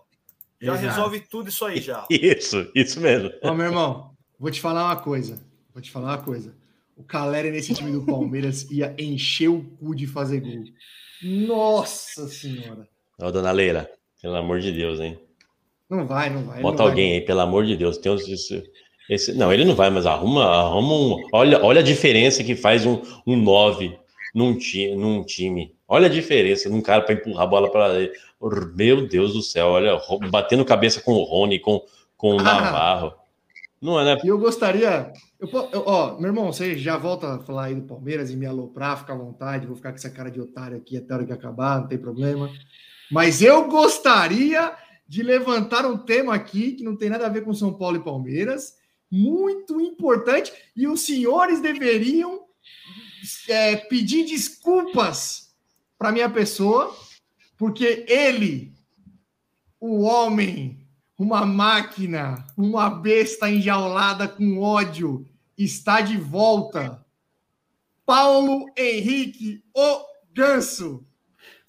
Já 0.60 0.72
Exato. 0.72 0.86
resolve 0.88 1.20
tudo 1.20 1.48
isso 1.50 1.64
aí 1.66 1.80
já. 1.80 2.06
Isso, 2.10 2.70
isso 2.74 2.98
mesmo. 3.00 3.30
Ó, 3.42 3.52
meu 3.52 3.66
irmão, 3.66 4.12
vou 4.38 4.50
te 4.50 4.58
falar 4.60 4.84
uma 4.86 4.96
coisa. 4.96 5.44
Vou 5.74 5.82
te 5.82 5.90
falar 5.90 6.16
uma 6.16 6.22
coisa. 6.22 6.56
O 6.96 7.04
Caleri 7.04 7.50
nesse 7.50 7.74
time 7.74 7.92
do 7.92 8.06
Palmeiras 8.06 8.62
ia 8.72 8.94
encher 8.98 9.48
o 9.48 9.62
cu 9.62 9.94
de 9.94 10.06
fazer 10.06 10.40
gol. 10.40 10.64
Nossa 11.22 12.26
senhora. 12.28 12.88
Ó, 13.20 13.30
dona 13.30 13.50
Leila, 13.52 13.88
pelo 14.22 14.36
amor 14.36 14.60
de 14.60 14.72
Deus, 14.72 15.00
hein? 15.00 15.18
Não 15.90 16.06
vai, 16.06 16.30
não 16.30 16.44
vai. 16.44 16.60
Bota 16.62 16.78
não 16.78 16.84
vai. 16.84 16.88
alguém 16.88 17.12
aí, 17.14 17.20
pelo 17.20 17.40
amor 17.40 17.66
de 17.66 17.76
Deus. 17.76 17.98
Tem 17.98 18.10
uns, 18.10 18.26
esse, 18.28 18.62
esse- 19.10 19.34
não, 19.34 19.52
ele 19.52 19.64
não 19.64 19.74
vai, 19.74 19.90
mas 19.90 20.06
arruma, 20.06 20.44
arruma 20.44 20.94
um. 20.94 21.28
Olha, 21.32 21.62
olha 21.62 21.80
a 21.80 21.84
diferença 21.84 22.42
que 22.42 22.56
faz 22.56 22.86
um, 22.86 23.02
um 23.26 23.36
9 23.36 23.98
num, 24.36 24.54
ti, 24.58 24.94
num 24.94 25.24
time. 25.24 25.74
Olha 25.88 26.06
a 26.06 26.10
diferença 26.10 26.68
num 26.68 26.82
cara 26.82 27.00
para 27.00 27.14
empurrar 27.14 27.44
a 27.44 27.46
bola 27.46 27.70
para 27.72 27.94
ele. 27.98 28.12
Meu 28.74 29.08
Deus 29.08 29.32
do 29.32 29.40
céu, 29.40 29.68
olha, 29.68 29.98
batendo 30.30 30.62
cabeça 30.62 31.00
com 31.00 31.12
o 31.14 31.22
Rony, 31.24 31.58
com, 31.58 31.82
com 32.18 32.36
o 32.36 32.40
Ah. 32.40 32.42
Navarro. 32.42 33.14
Não 33.80 33.98
é, 33.98 34.04
né? 34.04 34.20
E 34.22 34.28
eu 34.28 34.38
gostaria. 34.38 35.10
Eu, 35.40 35.48
eu- 35.72 35.84
ó, 35.86 36.18
meu 36.18 36.26
irmão, 36.28 36.52
você 36.52 36.76
já 36.76 36.98
volta 36.98 37.36
a 37.36 37.38
falar 37.40 37.64
aí 37.66 37.74
do 37.74 37.82
Palmeiras 37.82 38.30
e 38.30 38.36
me 38.36 38.44
aloprar, 38.44 38.98
fica 38.98 39.14
à 39.14 39.16
vontade. 39.16 39.66
Vou 39.66 39.76
ficar 39.76 39.90
com 39.90 39.96
essa 39.96 40.10
cara 40.10 40.30
de 40.30 40.38
otário 40.40 40.76
aqui 40.76 40.98
até 40.98 41.12
a 41.14 41.16
hora 41.16 41.26
que 41.26 41.32
acabar, 41.32 41.80
não 41.80 41.88
tem 41.88 41.96
problema. 41.98 42.50
Mas 43.10 43.40
eu 43.40 43.68
gostaria 43.68 44.74
de 45.08 45.22
levantar 45.22 45.86
um 45.86 45.96
tema 45.96 46.34
aqui 46.34 46.72
que 46.72 46.84
não 46.84 46.94
tem 46.96 47.08
nada 47.08 47.24
a 47.26 47.30
ver 47.30 47.42
com 47.42 47.54
São 47.54 47.72
Paulo 47.72 47.96
e 47.96 48.04
Palmeiras, 48.04 48.74
muito 49.10 49.80
importante, 49.80 50.52
e 50.76 50.86
os 50.88 51.02
senhores 51.02 51.60
deveriam 51.62 52.40
é, 53.48 53.76
pedir 53.76 54.24
desculpas 54.24 55.54
para 55.98 56.12
minha 56.12 56.28
pessoa, 56.28 56.94
porque 57.56 58.04
ele, 58.08 58.74
o 59.80 60.02
homem, 60.02 60.86
uma 61.18 61.46
máquina, 61.46 62.46
uma 62.56 62.90
besta 62.90 63.50
enjaulada 63.50 64.28
com 64.28 64.60
ódio, 64.60 65.26
está 65.56 66.00
de 66.00 66.16
volta. 66.16 67.04
Paulo 68.04 68.66
Henrique, 68.76 69.64
o 69.74 70.04
ganso. 70.32 71.04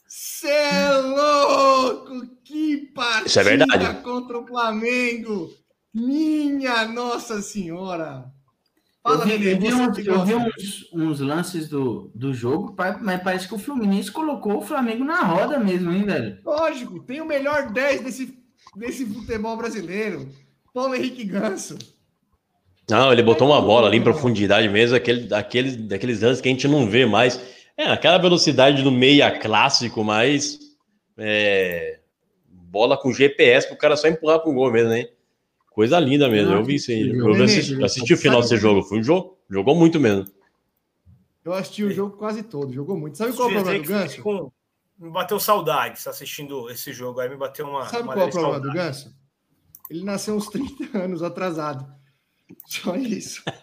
Cê 0.07 0.47
é 0.47 0.97
louco! 0.97 2.27
Que 2.43 2.77
partida 2.93 3.27
Isso 3.27 3.39
é 3.39 3.43
verdade. 3.43 4.01
contra 4.03 4.37
o 4.37 4.47
Flamengo! 4.47 5.53
Minha 5.93 6.87
Nossa 6.87 7.41
Senhora! 7.41 8.31
Eu 9.07 9.13
Fala, 9.19 9.25
vi, 9.25 9.37
Nenê, 9.37 9.53
eu 9.53 9.59
vi 9.59 9.73
uns, 9.73 9.97
eu 10.05 10.25
vi 10.25 10.35
uns- 10.35 10.89
uns 10.93 11.19
lances 11.21 11.69
do, 11.69 12.11
do 12.13 12.33
jogo, 12.33 12.75
mas 13.01 13.21
parece 13.23 13.47
que 13.47 13.55
o 13.55 13.59
Fluminense 13.59 14.11
colocou 14.11 14.57
o 14.57 14.61
Flamengo 14.61 15.03
na 15.05 15.21
roda 15.21 15.59
mesmo, 15.59 15.91
hein, 15.91 16.03
velho? 16.03 16.37
Lógico, 16.43 16.99
tem 16.99 17.21
o 17.21 17.25
melhor 17.25 17.71
10 17.71 18.01
desse, 18.01 18.37
desse 18.75 19.05
futebol 19.05 19.55
brasileiro. 19.55 20.27
Paulo 20.73 20.93
Henrique 20.93 21.23
Ganso. 21.23 21.77
Não, 22.89 23.11
ele 23.11 23.23
botou 23.23 23.47
uma 23.47 23.61
bola 23.61 23.87
ali 23.87 23.97
em 23.97 24.03
profundidade 24.03 24.67
mesmo, 24.69 24.95
aquele, 24.95 25.21
daqueles, 25.27 25.75
daqueles 25.75 26.21
lances 26.21 26.41
que 26.41 26.47
a 26.47 26.51
gente 26.51 26.67
não 26.67 26.89
vê 26.89 27.05
mais. 27.05 27.39
É, 27.77 27.85
aquela 27.85 28.17
velocidade 28.17 28.81
do 28.81 28.91
meia 28.91 29.39
clássico, 29.39 30.03
mas 30.03 30.57
é, 31.17 31.99
bola 32.49 32.97
com 32.97 33.13
GPS 33.13 33.67
pro 33.67 33.77
cara 33.77 33.95
só 33.95 34.07
empurrar 34.07 34.39
pro 34.39 34.53
gol 34.53 34.71
mesmo, 34.71 34.89
né? 34.89 35.05
Coisa 35.77 35.99
linda 35.99 36.27
mesmo, 36.27 36.53
eu 36.53 36.63
vi 36.63 36.73
isso 36.73 36.89
aí. 36.89 37.07
Eu 37.07 37.43
assisti, 37.43 37.83
assisti 37.83 38.11
o 38.15 38.17
final 38.17 38.41
desse 38.41 38.57
jogo, 38.57 38.81
foi 38.81 38.97
um 38.97 39.03
jogo, 39.03 39.37
jogou 39.47 39.75
muito 39.75 39.99
mesmo. 39.99 40.25
Eu 41.45 41.53
assisti 41.53 41.83
o 41.83 41.91
jogo 41.91 42.17
quase 42.17 42.41
todo, 42.41 42.73
jogou 42.73 42.97
muito. 42.97 43.15
Sabe 43.15 43.31
qual 43.33 43.47
é 43.47 43.51
o 43.51 43.53
problema 43.53 43.79
do 43.79 43.87
Ganso? 43.87 44.23
Com... 44.23 44.51
Me 44.97 45.11
bateu 45.11 45.39
saudades 45.39 46.07
assistindo 46.07 46.67
esse 46.71 46.91
jogo 46.91 47.19
aí, 47.19 47.29
me 47.29 47.37
bateu 47.37 47.67
uma. 47.67 47.85
Sabe 47.85 48.05
uma 48.05 48.13
qual 48.13 48.25
é 48.25 48.27
o 48.27 48.31
problema 48.31 48.55
saudade. 48.55 48.73
do 48.73 48.83
Ganso? 48.83 49.15
Ele 49.87 50.03
nasceu 50.03 50.35
uns 50.35 50.47
30 50.47 50.97
anos 50.97 51.21
atrasado. 51.21 51.85
Só 52.65 52.95
isso. 52.95 53.43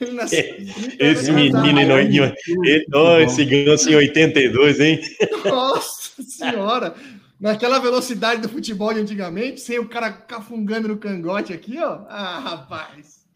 Ele 0.00 0.12
nasceu 0.12 0.38
uns 0.38 0.74
30 0.74 1.04
anos 1.04 1.18
Esse 1.18 1.32
menino, 1.32 1.98
em, 1.98 3.24
esse 3.24 3.44
ganso 3.44 3.90
em 3.90 3.94
82, 3.96 4.78
hein? 4.78 5.00
Nossa 5.44 6.22
senhora! 6.22 6.94
Naquela 7.42 7.80
velocidade 7.80 8.40
do 8.40 8.48
futebol 8.48 8.94
de 8.94 9.00
antigamente, 9.00 9.60
sem 9.60 9.76
o 9.80 9.88
cara 9.88 10.12
cafungando 10.12 10.86
no 10.86 10.96
cangote 10.96 11.52
aqui, 11.52 11.76
ó. 11.80 12.04
Ah, 12.08 12.38
rapaz. 12.38 13.26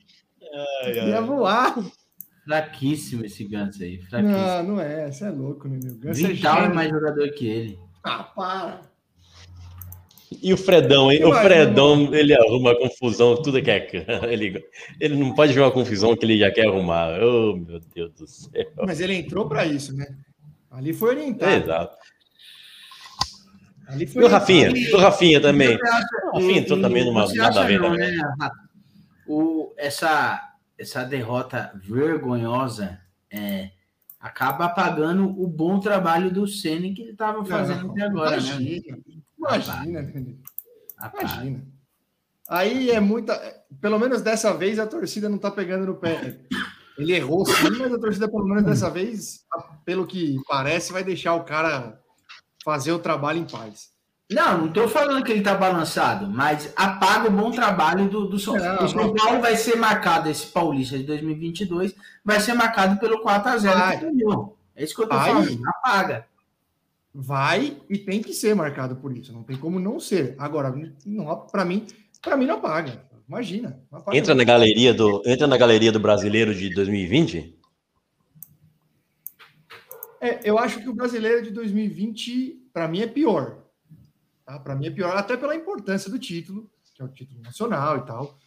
Ai, 0.84 0.94
Ia 1.09 1.18
ai. 1.18 1.24
voar. 1.24 1.74
Fraquíssimo 2.44 3.24
esse 3.24 3.42
Ganso 3.42 3.82
aí. 3.82 3.98
Fraquíssimo. 4.02 4.38
Não, 4.38 4.62
não 4.62 4.80
é. 4.80 5.11
Você 5.11 5.24
é 5.24 5.30
louco, 5.30 5.66
né, 5.66 5.80
meu? 5.82 5.96
Ganso 5.96 6.24
é 6.24 6.28
Vital 6.28 6.57
é 6.59 6.61
gênio. 6.61 6.74
mais 6.76 6.88
jogador 6.88 7.28
que 7.32 7.48
ele. 7.48 7.78
Ah, 8.04 8.22
para. 8.22 8.80
E 10.40 10.52
o 10.52 10.57
Fredão, 10.57 11.11
hein? 11.11 11.24
O 11.24 11.32
Fredão, 11.34 12.14
ele 12.14 12.32
arruma 12.32 12.78
confusão, 12.78 13.42
tudo 13.42 13.61
que 13.61 13.70
é. 13.72 13.88
Ele, 14.30 14.64
ele 15.00 15.16
não 15.16 15.34
pode 15.34 15.52
ver 15.52 15.61
uma 15.62 15.70
confusão 15.72 16.16
que 16.16 16.24
ele 16.24 16.38
já 16.38 16.50
quer 16.52 16.68
arrumar. 16.68 17.18
Oh, 17.20 17.57
meu 17.57 17.80
Deus 17.92 18.12
do 18.12 18.26
céu. 18.28 18.70
Mas 18.86 19.00
ele 19.00 19.14
entrou 19.14 19.48
para 19.48 19.64
isso, 19.66 19.96
né? 19.96 20.07
Ali 20.70 20.92
foi 20.92 21.11
orientado. 21.16 21.52
Exato. 21.64 21.96
Ali 23.87 24.07
foi 24.07 24.22
E 24.22 24.24
o 24.24 24.28
Rafinha? 24.28 24.68
orientado. 24.70 24.97
O 24.97 25.01
Rafinha 25.01 25.41
também. 25.41 25.76
O 26.32 26.37
Rafinha 26.37 26.59
entrou 26.59 26.80
também 26.80 27.05
numa 27.05 27.26
nada 27.34 27.61
a 27.61 27.64
ver 27.66 27.78
não, 27.80 27.91
também. 27.93 28.16
né, 28.16 28.51
o, 29.26 29.72
essa, 29.76 30.41
essa 30.78 31.05
derrota 31.05 31.72
vergonhosa 31.74 33.01
é, 33.30 33.70
acaba 34.20 34.66
apagando 34.66 35.24
o 35.41 35.47
bom 35.47 35.78
trabalho 35.80 36.30
do 36.30 36.47
Ceni 36.47 36.95
que 36.95 37.03
ele 37.03 37.11
estava 37.12 37.45
fazendo 37.45 37.84
Não, 37.87 37.91
até 37.93 38.03
agora, 38.03 38.30
né? 38.30 38.37
imagina, 38.43 38.99
Imagina, 39.39 40.05
Felipe. 40.12 40.43
Apaga. 40.99 41.24
Imagina. 41.24 41.64
Aí 42.49 42.91
é 42.91 43.01
muita. 43.01 43.34
Pelo 43.80 43.99
menos 43.99 44.22
dessa 44.22 44.55
vez 44.55 44.78
a 44.78 44.87
torcida 44.87 45.28
não 45.28 45.39
tá 45.39 45.51
pegando 45.51 45.87
no 45.87 45.97
pé. 45.97 46.39
Ele 46.97 47.12
errou 47.14 47.45
sim, 47.45 47.53
mas 47.78 47.93
a 47.93 47.99
torcida, 47.99 48.28
pelo 48.28 48.47
menos 48.47 48.64
dessa 48.64 48.89
vez, 48.89 49.41
pelo 49.84 50.07
que 50.07 50.37
parece, 50.49 50.93
vai 50.93 51.05
deixar 51.05 51.34
o 51.34 51.45
cara 51.45 52.01
fazer 52.67 52.91
o 52.91 52.99
trabalho 52.99 53.39
em 53.39 53.45
paz. 53.45 53.91
Não, 54.29 54.59
não 54.59 54.67
estou 54.67 54.89
falando 54.89 55.25
que 55.25 55.31
ele 55.31 55.39
está 55.39 55.55
balançado, 55.55 56.29
mas 56.29 56.73
apaga 56.75 57.29
o 57.29 57.31
bom 57.31 57.53
trabalho 57.53 58.09
do, 58.09 58.27
do 58.27 58.41
São 58.41 58.57
Não, 58.57 58.85
O 58.85 58.89
São 58.89 59.07
não. 59.07 59.14
Paulo 59.14 59.41
vai 59.41 59.55
ser 59.55 59.77
marcado, 59.77 60.29
esse 60.29 60.49
Paulista 60.49 60.99
de 60.99 61.05
2022, 61.05 61.95
vai 62.25 62.41
ser 62.41 62.55
marcado 62.55 62.99
pelo 62.99 63.23
4x0 63.23 63.73
Vai. 63.73 64.01
do 64.01 64.07
União. 64.09 64.53
É 64.75 64.83
isso 64.83 64.97
que 64.97 65.01
eu 65.01 65.05
estou 65.05 65.17
Vai. 65.17 65.29
falando. 65.33 65.61
Apaga. 65.69 66.27
Vai 67.14 67.77
e 67.89 67.97
tem 67.97 68.21
que 68.21 68.35
ser 68.35 68.53
marcado 68.57 68.97
por 68.97 69.17
isso. 69.17 69.33
Não 69.33 69.45
tem 69.45 69.57
como 69.57 69.79
não 69.79 70.01
ser. 70.01 70.35
Agora, 70.37 70.75
não, 71.07 71.47
para 71.47 71.64
mim, 71.64 71.87
para 72.21 72.37
mim 72.37 72.47
não 72.47 72.61
paga. 72.61 73.01
Imagina. 73.29 73.79
Não 73.93 74.01
apaga 74.01 74.19
Entra 74.19 74.35
na 74.35 74.43
galeria 74.43 74.93
do, 74.93 75.23
entra 75.25 75.47
na 75.47 75.57
galeria 75.57 75.93
do 75.93 76.01
brasileiro 76.01 76.53
de 76.53 76.75
2020? 76.75 77.55
É, 80.27 80.41
eu 80.45 80.59
acho 80.59 80.81
que 80.81 80.89
o 80.89 80.95
brasileiro 80.95 81.43
de 81.43 81.51
2020, 81.51 82.68
para 82.72 82.89
mim, 82.89 83.01
é 83.01 83.07
pior. 83.07 83.62
Tá? 84.45 84.59
Para 84.59 84.74
mim 84.77 84.87
é 84.87 84.91
pior, 84.91 85.16
até 85.16 85.37
pela 85.37 85.55
importância 85.57 86.11
do 86.11 86.18
título, 86.18 86.70
que 86.95 87.03
é 87.03 87.05
o 87.05 87.09
título 87.09 87.41
nacional 87.43 87.99
e 87.99 88.07
tal. 88.07 88.39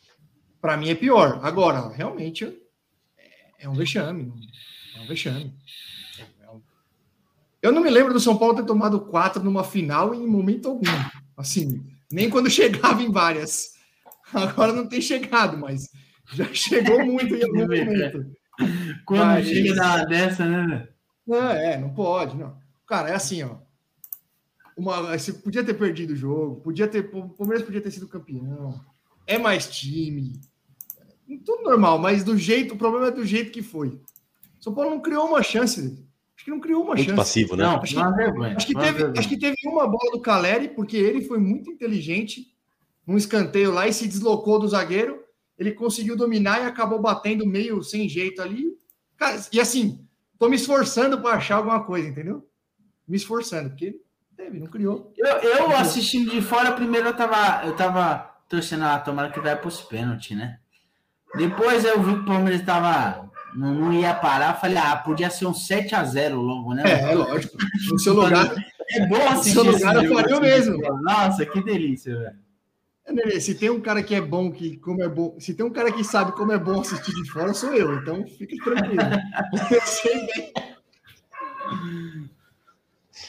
Para 0.61 0.75
mim 0.77 0.89
é 0.89 0.95
pior. 0.95 1.39
Agora, 1.43 1.87
realmente, 1.89 2.45
é, 3.17 3.63
é 3.65 3.69
um 3.69 3.73
vexame. 3.73 4.31
É 4.97 5.01
um 5.01 5.07
vexame. 5.07 5.53
É 6.41 6.49
um- 6.49 6.61
Eu 7.61 7.71
não 7.71 7.81
me 7.81 7.89
lembro 7.89 8.13
do 8.13 8.19
São 8.19 8.37
Paulo 8.37 8.55
ter 8.55 8.65
tomado 8.65 9.01
quatro 9.01 9.43
numa 9.43 9.63
final 9.63 10.13
em 10.15 10.25
momento 10.27 10.67
algum. 10.69 10.83
Assim, 11.37 11.83
nem 12.11 12.29
quando 12.29 12.49
chegava 12.51 13.01
em 13.01 13.11
várias. 13.11 13.73
Agora 14.33 14.73
não 14.73 14.87
tem 14.87 15.01
chegado, 15.01 15.57
mas 15.57 15.89
já 16.33 16.45
chegou 16.53 17.03
muito 17.05 17.35
em 17.35 17.43
algum 17.43 17.59
momento. 17.61 18.31
Quando 19.05 19.25
Mas- 19.25 19.47
chega 19.47 20.05
dessa, 20.05 20.45
né? 20.45 20.87
Não, 21.29 21.51
é, 21.51 21.77
não 21.77 21.93
pode, 21.93 22.35
não. 22.35 22.57
Cara, 22.87 23.09
é 23.09 23.15
assim, 23.15 23.43
ó. 23.43 23.57
Uma, 24.75 25.15
você 25.17 25.31
podia 25.31 25.63
ter 25.63 25.75
perdido 25.75 26.13
o 26.13 26.15
jogo, 26.15 26.61
podia 26.61 26.87
ter, 26.87 27.09
o 27.13 27.29
Palmeiras 27.29 27.63
podia 27.63 27.81
ter 27.81 27.91
sido 27.91 28.07
campeão. 28.07 28.83
É 29.27 29.37
mais 29.37 29.69
time. 29.69 30.39
Tudo 31.45 31.63
normal, 31.63 31.99
mas 31.99 32.23
do 32.23 32.35
jeito, 32.35 32.73
o 32.73 32.77
problema 32.77 33.07
é 33.07 33.11
do 33.11 33.23
jeito 33.23 33.51
que 33.51 33.61
foi. 33.61 34.01
São 34.59 34.73
Paulo 34.73 34.89
não 34.89 35.01
criou 35.01 35.27
uma 35.27 35.43
chance. 35.43 36.03
Acho 36.35 36.45
que 36.45 36.51
não 36.51 36.59
criou 36.59 36.81
uma 36.81 36.95
Muito 36.95 37.03
chance. 37.03 37.15
passivo, 37.15 37.55
né? 37.55 37.63
Não, 37.63 37.79
Acho 37.79 38.15
vergonha. 38.15 38.55
Acho 38.55 38.65
que, 38.65 38.73
teve, 38.73 39.19
acho 39.19 39.29
que 39.29 39.37
teve 39.37 39.55
uma 39.65 39.85
bola 39.85 40.11
do 40.13 40.21
Caleri, 40.21 40.69
porque 40.69 40.97
ele 40.97 41.21
foi 41.21 41.37
muito 41.37 41.69
inteligente 41.69 42.47
num 43.05 43.17
escanteio 43.17 43.71
lá 43.71 43.87
e 43.87 43.93
se 43.93 44.07
deslocou 44.07 44.57
do 44.57 44.67
zagueiro. 44.67 45.21
Ele 45.57 45.73
conseguiu 45.73 46.15
dominar 46.15 46.61
e 46.61 46.65
acabou 46.65 46.99
batendo 46.99 47.45
meio 47.45 47.83
sem 47.83 48.09
jeito 48.09 48.41
ali. 48.41 48.73
Cara, 49.17 49.39
e 49.51 49.59
assim, 49.59 50.07
tô 50.39 50.49
me 50.49 50.55
esforçando 50.55 51.21
para 51.21 51.35
achar 51.35 51.57
alguma 51.57 51.83
coisa, 51.83 52.07
entendeu? 52.07 52.47
Me 53.07 53.17
esforçando, 53.17 53.69
porque 53.69 53.99
teve, 54.35 54.59
não 54.59 54.67
criou. 54.67 55.13
Eu, 55.17 55.27
eu 55.27 55.77
assistindo 55.77 56.31
de 56.31 56.41
fora, 56.41 56.71
primeiro 56.71 57.09
eu 57.09 57.15
tava, 57.15 57.65
eu 57.65 57.75
tava 57.75 58.19
torcendo 58.47 58.85
a 58.85 58.97
tomara 58.97 59.29
que 59.29 59.39
vai 59.39 59.55
pros 59.55 59.81
pênaltis, 59.81 60.35
né? 60.35 60.57
Depois 61.35 61.83
eu 61.85 62.01
vi 62.01 62.13
que 62.13 62.21
o 62.21 62.25
Palmeiras 62.25 62.65
tava, 62.65 63.29
não, 63.53 63.75
não 63.75 63.93
ia 63.93 64.15
parar, 64.15 64.55
falei, 64.55 64.77
ah, 64.77 64.95
podia 64.95 65.29
ser 65.29 65.45
um 65.45 65.51
7x0 65.51 66.33
logo, 66.33 66.73
né? 66.73 66.83
É, 66.85 67.11
é 67.11 67.15
lógico. 67.15 67.57
No 67.91 67.99
seu 67.99 68.13
lugar, 68.13 68.55
É 68.89 69.05
bom 69.05 69.27
assistir 69.27 69.51
seu 69.51 69.69
esse 69.69 69.85
lugar 69.85 70.03
eu 70.03 70.13
faria 70.15 70.35
o 70.35 70.39
assim, 70.39 70.41
mesmo. 70.41 71.01
Nossa, 71.03 71.45
que 71.45 71.63
delícia, 71.63 72.17
velho. 72.17 72.48
Se 73.39 73.55
tem 73.55 73.69
um 73.69 73.81
cara 73.81 74.03
que 74.03 74.13
é 74.15 74.21
bom, 74.21 74.51
que 74.51 74.77
como 74.77 75.03
é 75.03 75.07
bom, 75.09 75.35
se 75.39 75.53
tem 75.53 75.65
um 75.65 75.71
cara 75.71 75.91
que 75.91 76.03
sabe 76.03 76.31
como 76.33 76.51
é 76.51 76.57
bom 76.57 76.81
assistir 76.81 77.13
de 77.13 77.29
fora, 77.31 77.53
sou 77.53 77.73
eu. 77.73 77.95
Então 77.95 78.25
fique 78.27 78.57
tranquilo. 78.57 79.01
Eu 79.71 79.81
sei 79.81 80.25
bem. 80.27 80.53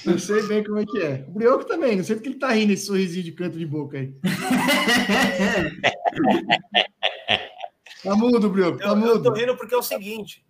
Eu 0.07 0.19
sei 0.19 0.43
bem 0.47 0.65
como 0.65 0.79
é 0.79 0.87
que 0.87 0.99
é. 0.99 1.25
O 1.29 1.33
Brioco 1.33 1.65
também, 1.65 1.97
não 1.97 2.05
sei 2.05 2.17
porque 2.17 2.29
ele 2.31 2.39
tá 2.39 2.53
rindo 2.53 2.73
esse 2.73 2.87
sorrisinho 2.87 3.25
de 3.25 3.33
canto 3.33 3.59
de 3.59 3.67
boca 3.67 3.99
aí. 3.99 4.15
Tá 8.03 8.17
mudo, 8.17 8.49
Brioco, 8.49 8.79
tá 8.79 8.89
Eu, 8.89 8.97
eu 8.97 9.23
tô 9.23 9.31
mudo. 9.31 9.33
rindo 9.35 9.57
porque 9.57 9.75
é 9.75 9.79
o 9.79 9.83
seguinte: 9.83 10.43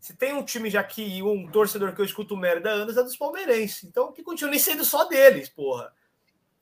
se 0.00 0.16
tem 0.16 0.34
um 0.34 0.42
time 0.42 0.68
já 0.68 0.82
que 0.82 1.22
um 1.22 1.46
torcedor 1.48 1.94
que 1.94 2.00
eu 2.00 2.04
escuto 2.04 2.36
merda 2.36 2.70
anos 2.70 2.96
é 2.96 3.02
dos 3.02 3.16
palmeirenses. 3.16 3.84
Então 3.84 4.12
que 4.12 4.22
continue 4.22 4.58
sendo 4.58 4.84
só 4.84 5.04
deles, 5.04 5.48
porra. 5.48 5.92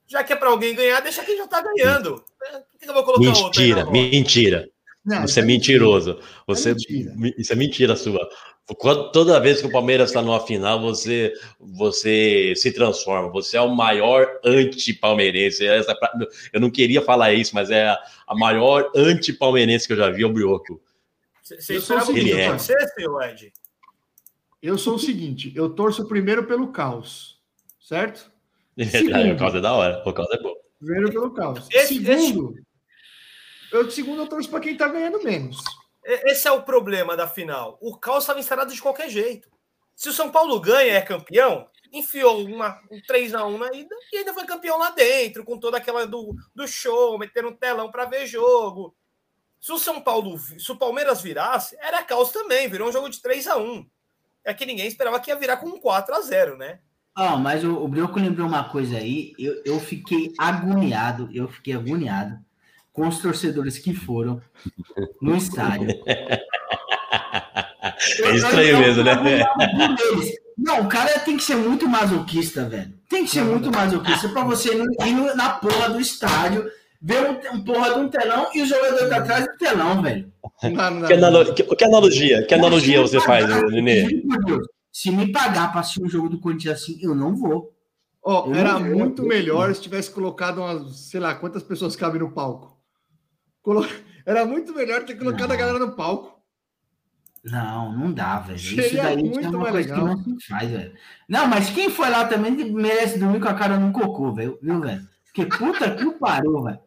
Já 0.06 0.22
que 0.22 0.32
é 0.32 0.36
pra 0.36 0.48
alguém 0.50 0.74
ganhar, 0.74 1.00
deixa 1.00 1.24
quem 1.24 1.36
já 1.36 1.46
tá 1.46 1.60
ganhando. 1.62 2.24
Por 2.38 2.78
que 2.78 2.88
eu 2.88 2.94
vou 2.94 3.04
colocar 3.04 3.28
outro 3.28 3.60
aí 3.60 3.68
Mentira, 3.68 3.80
roda? 3.80 3.90
mentira. 3.92 4.70
Não, 5.04 5.22
Você 5.22 5.40
é 5.40 5.42
isso 5.42 5.46
mentiroso. 5.46 6.20
Você, 6.46 6.70
mentira. 6.70 7.14
Isso 7.38 7.52
é 7.52 7.56
mentira 7.56 7.96
sua. 7.96 8.28
Quando- 8.78 9.12
toda 9.12 9.38
vez 9.40 9.60
que 9.60 9.66
o 9.68 9.70
Palmeiras 9.70 10.10
está 10.10 10.20
numa 10.20 10.40
final, 10.44 10.80
você, 10.80 11.32
você 11.60 12.52
se 12.56 12.72
transforma. 12.72 13.30
Você 13.30 13.56
é 13.56 13.60
o 13.60 13.68
maior 13.74 14.40
anti-palmeirense. 14.44 15.64
É 15.66 15.80
Eu 16.52 16.60
não 16.60 16.70
queria 16.70 17.00
falar 17.02 17.32
isso, 17.32 17.54
mas 17.54 17.70
é 17.70 17.88
a, 17.88 17.98
a 18.26 18.34
maior 18.34 18.90
anti-palmeirense 18.96 19.86
que 19.86 19.92
eu 19.92 19.96
já 19.96 20.10
vi 20.10 20.24
é 20.24 20.26
o 20.26 20.32
Brioco. 20.32 20.80
Você 21.42 21.74
esperava 21.76 22.12
que 22.12 22.32
é. 22.32 22.46
acontecer, 22.48 22.76
seu 22.98 23.20
Ed? 23.22 23.52
Eu 24.60 24.76
sou 24.76 24.96
o 24.96 24.98
seguinte, 24.98 25.52
eu 25.54 25.70
torço 25.70 26.08
primeiro 26.08 26.44
pelo 26.44 26.72
caos, 26.72 27.38
certo? 27.80 28.32
O 29.34 29.38
causa 29.38 29.58
é 29.58 29.60
da 29.60 29.72
hora. 29.72 30.02
O 30.06 30.12
causa 30.12 30.34
é 30.34 30.42
bom. 30.42 30.54
Primeiro 30.78 31.10
pelo 31.10 31.32
caos. 31.32 31.66
Esse- 31.70 31.94
segundo, 32.04 32.54
eu, 33.72 33.90
segundo, 33.90 34.22
eu 34.22 34.26
torço 34.28 34.50
para 34.50 34.60
quem 34.60 34.76
tá 34.76 34.88
ganhando 34.88 35.22
menos. 35.22 35.58
Esse 36.04 36.46
é 36.46 36.52
o 36.52 36.62
problema 36.62 37.16
da 37.16 37.26
final. 37.26 37.78
O 37.80 37.96
caos 37.98 38.22
estava 38.24 38.38
instalado 38.38 38.72
de 38.72 38.80
qualquer 38.80 39.08
jeito. 39.08 39.48
Se 39.94 40.08
o 40.08 40.12
São 40.12 40.30
Paulo 40.30 40.60
ganha 40.60 40.92
e 40.92 40.96
é 40.96 41.00
campeão, 41.00 41.66
enfiou 41.92 42.44
uma, 42.44 42.78
um 42.90 43.00
3x1 43.00 43.58
na 43.58 43.72
ida 43.74 43.94
e 44.12 44.18
ainda 44.18 44.34
foi 44.34 44.44
campeão 44.44 44.78
lá 44.78 44.90
dentro, 44.90 45.44
com 45.44 45.58
toda 45.58 45.78
aquela 45.78 46.06
do, 46.06 46.34
do 46.54 46.68
show, 46.68 47.18
meter 47.18 47.44
um 47.46 47.52
telão 47.56 47.90
para 47.90 48.04
ver 48.04 48.26
jogo. 48.26 48.94
Se 49.58 49.72
o 49.72 49.78
São 49.78 50.00
Paulo, 50.00 50.38
se 50.38 50.70
o 50.70 50.76
Palmeiras 50.76 51.22
virasse, 51.22 51.76
era 51.80 52.02
caos 52.04 52.30
também, 52.30 52.68
virou 52.68 52.88
um 52.88 52.92
jogo 52.92 53.08
de 53.08 53.20
3 53.20 53.46
a 53.48 53.56
1 53.56 53.84
É 54.44 54.52
que 54.54 54.66
ninguém 54.66 54.86
esperava 54.86 55.18
que 55.18 55.30
ia 55.30 55.36
virar 55.36 55.56
com 55.56 55.66
um 55.66 55.80
4 55.80 56.14
a 56.14 56.20
0 56.20 56.56
né? 56.58 56.80
Ó, 57.16 57.36
mas 57.38 57.64
o, 57.64 57.72
o 57.82 57.88
Brioco 57.88 58.18
lembrou 58.20 58.46
uma 58.46 58.64
coisa 58.64 58.96
aí, 58.98 59.32
eu, 59.38 59.54
eu 59.64 59.80
fiquei 59.80 60.32
agoniado, 60.38 61.28
eu 61.32 61.48
fiquei 61.48 61.74
agoniado 61.74 62.38
com 62.92 63.08
os 63.08 63.18
torcedores 63.20 63.78
que 63.78 63.94
foram 63.94 64.40
no 65.20 65.36
estádio. 65.36 65.88
É 68.22 68.34
estranho 68.34 68.78
mesmo, 68.80 69.02
né? 69.04 69.14
Não, 70.58 70.80
o 70.82 70.88
cara 70.88 71.18
tem 71.20 71.36
que 71.36 71.42
ser 71.42 71.54
muito 71.56 71.88
masoquista, 71.88 72.68
velho. 72.68 72.92
Tem 73.08 73.24
que 73.24 73.30
ser 73.30 73.42
muito 73.42 73.70
masoquista 73.70 74.28
pra 74.28 74.42
você 74.44 74.70
ir 74.74 75.34
na 75.36 75.50
porra 75.50 75.88
do 75.90 76.00
estádio, 76.00 76.68
ver 77.00 77.20
um, 77.30 77.56
um 77.56 77.64
porra 77.64 77.94
de 77.94 78.00
um 78.00 78.08
telão 78.08 78.48
e 78.54 78.62
o 78.62 78.66
jogador 78.66 79.08
tá 79.08 79.16
atrás 79.18 79.46
do 79.46 79.56
telão, 79.56 80.02
velho. 80.02 80.30
Não 80.62 80.90
não. 80.90 81.06
Que, 81.06 81.12
analo- 81.14 81.54
que- 81.54 81.62
que 81.76 81.84
analogia? 81.84 82.46
Que 82.46 82.54
analogia 82.54 83.00
você 83.02 83.20
faz, 83.20 83.46
Nenê? 83.70 84.22
Se 84.98 85.10
me 85.10 85.30
pagar 85.30 85.70
pra 85.72 85.82
assistir 85.82 86.02
um 86.02 86.08
jogo 86.08 86.26
do 86.30 86.40
Corinthians 86.40 86.80
assim, 86.80 86.98
eu 87.02 87.14
não 87.14 87.36
vou. 87.36 87.70
Ó, 88.24 88.50
era 88.54 88.72
não- 88.78 88.80
muito 88.80 89.22
eu- 89.22 89.28
melhor 89.28 89.74
se 89.74 89.82
tivesse 89.82 90.10
colocado 90.10 90.56
umas, 90.62 91.10
sei 91.10 91.20
lá, 91.20 91.34
quantas 91.34 91.62
pessoas 91.62 91.94
cabem 91.94 92.18
no 92.20 92.32
palco. 92.32 92.80
Colo- 93.60 93.84
Era 94.24 94.46
muito 94.46 94.74
melhor 94.74 95.04
ter 95.04 95.16
colocado 95.16 95.50
a 95.50 95.54
Não. 95.54 95.56
galera 95.58 95.78
no 95.78 95.92
palco. 95.94 96.40
Não, 97.44 97.92
não 97.92 98.10
dá, 98.10 98.38
velho. 98.38 98.56
Isso 98.56 98.74
Seria 98.74 99.02
daí 99.02 99.16
muito 99.18 99.38
é 99.44 99.48
uma 99.50 99.58
mais 99.58 99.70
coisa 99.72 99.94
legal. 99.94 100.16
que 100.16 100.30
não 100.30 100.40
se 100.40 100.46
faz, 100.48 100.70
velho. 100.70 100.94
Não, 101.28 101.46
mas 101.46 101.68
quem 101.70 101.90
foi 101.90 102.08
lá 102.10 102.24
também 102.26 102.52
merece 102.72 103.18
dormir 103.18 103.38
com 103.40 103.48
a 103.48 103.54
cara 103.54 103.78
num 103.78 103.92
cocô, 103.92 104.32
velho. 104.32 104.58
Viu, 104.62 104.80
velho? 104.80 105.06
Porque 105.26 105.44
puta 105.58 105.94
que 105.94 106.04
o 106.06 106.18
pariu, 106.18 106.62
velho. 106.62 106.80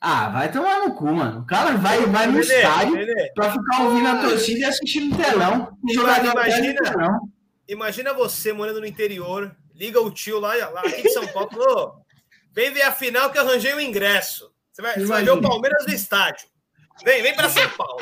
Ah, 0.00 0.30
vai 0.30 0.50
tomar 0.50 0.80
no 0.80 0.94
cu, 0.94 1.12
mano. 1.12 1.42
O 1.42 1.46
cara 1.46 1.76
vai, 1.76 2.06
vai 2.06 2.26
no 2.26 2.40
estádio 2.40 2.96
pra 3.34 3.52
ficar 3.52 3.82
ouvindo 3.82 4.08
a 4.08 4.20
torcida 4.22 4.60
e 4.60 4.64
assistindo 4.64 5.10
no 5.14 5.22
telão. 5.22 5.76
E 5.86 5.92
jogador 5.92 6.22
do 6.32 6.40
Imagina- 6.40 6.74
telão. 6.82 7.20
Imagina 7.72 8.12
você 8.12 8.52
morando 8.52 8.80
no 8.80 8.86
interior, 8.86 9.54
liga 9.74 10.00
o 10.00 10.10
tio 10.10 10.38
lá, 10.40 10.54
lá 10.70 10.80
aqui 10.80 11.02
de 11.02 11.12
São 11.12 11.26
Paulo, 11.28 11.50
falou, 11.50 11.94
vem 12.52 12.72
ver 12.72 12.82
a 12.82 12.92
final 12.92 13.30
que 13.30 13.38
eu 13.38 13.42
arranjei 13.42 13.72
o 13.74 13.80
ingresso. 13.80 14.52
Você 14.72 14.82
vai, 14.82 14.94
você 14.94 15.06
vai 15.06 15.24
ver 15.24 15.30
o. 15.30 15.40
Palmeiras 15.40 15.86
no 15.86 15.92
estádio. 15.92 16.48
Vem, 17.04 17.22
vem 17.22 17.34
pra 17.34 17.48
São 17.48 17.68
Paulo. 17.70 17.98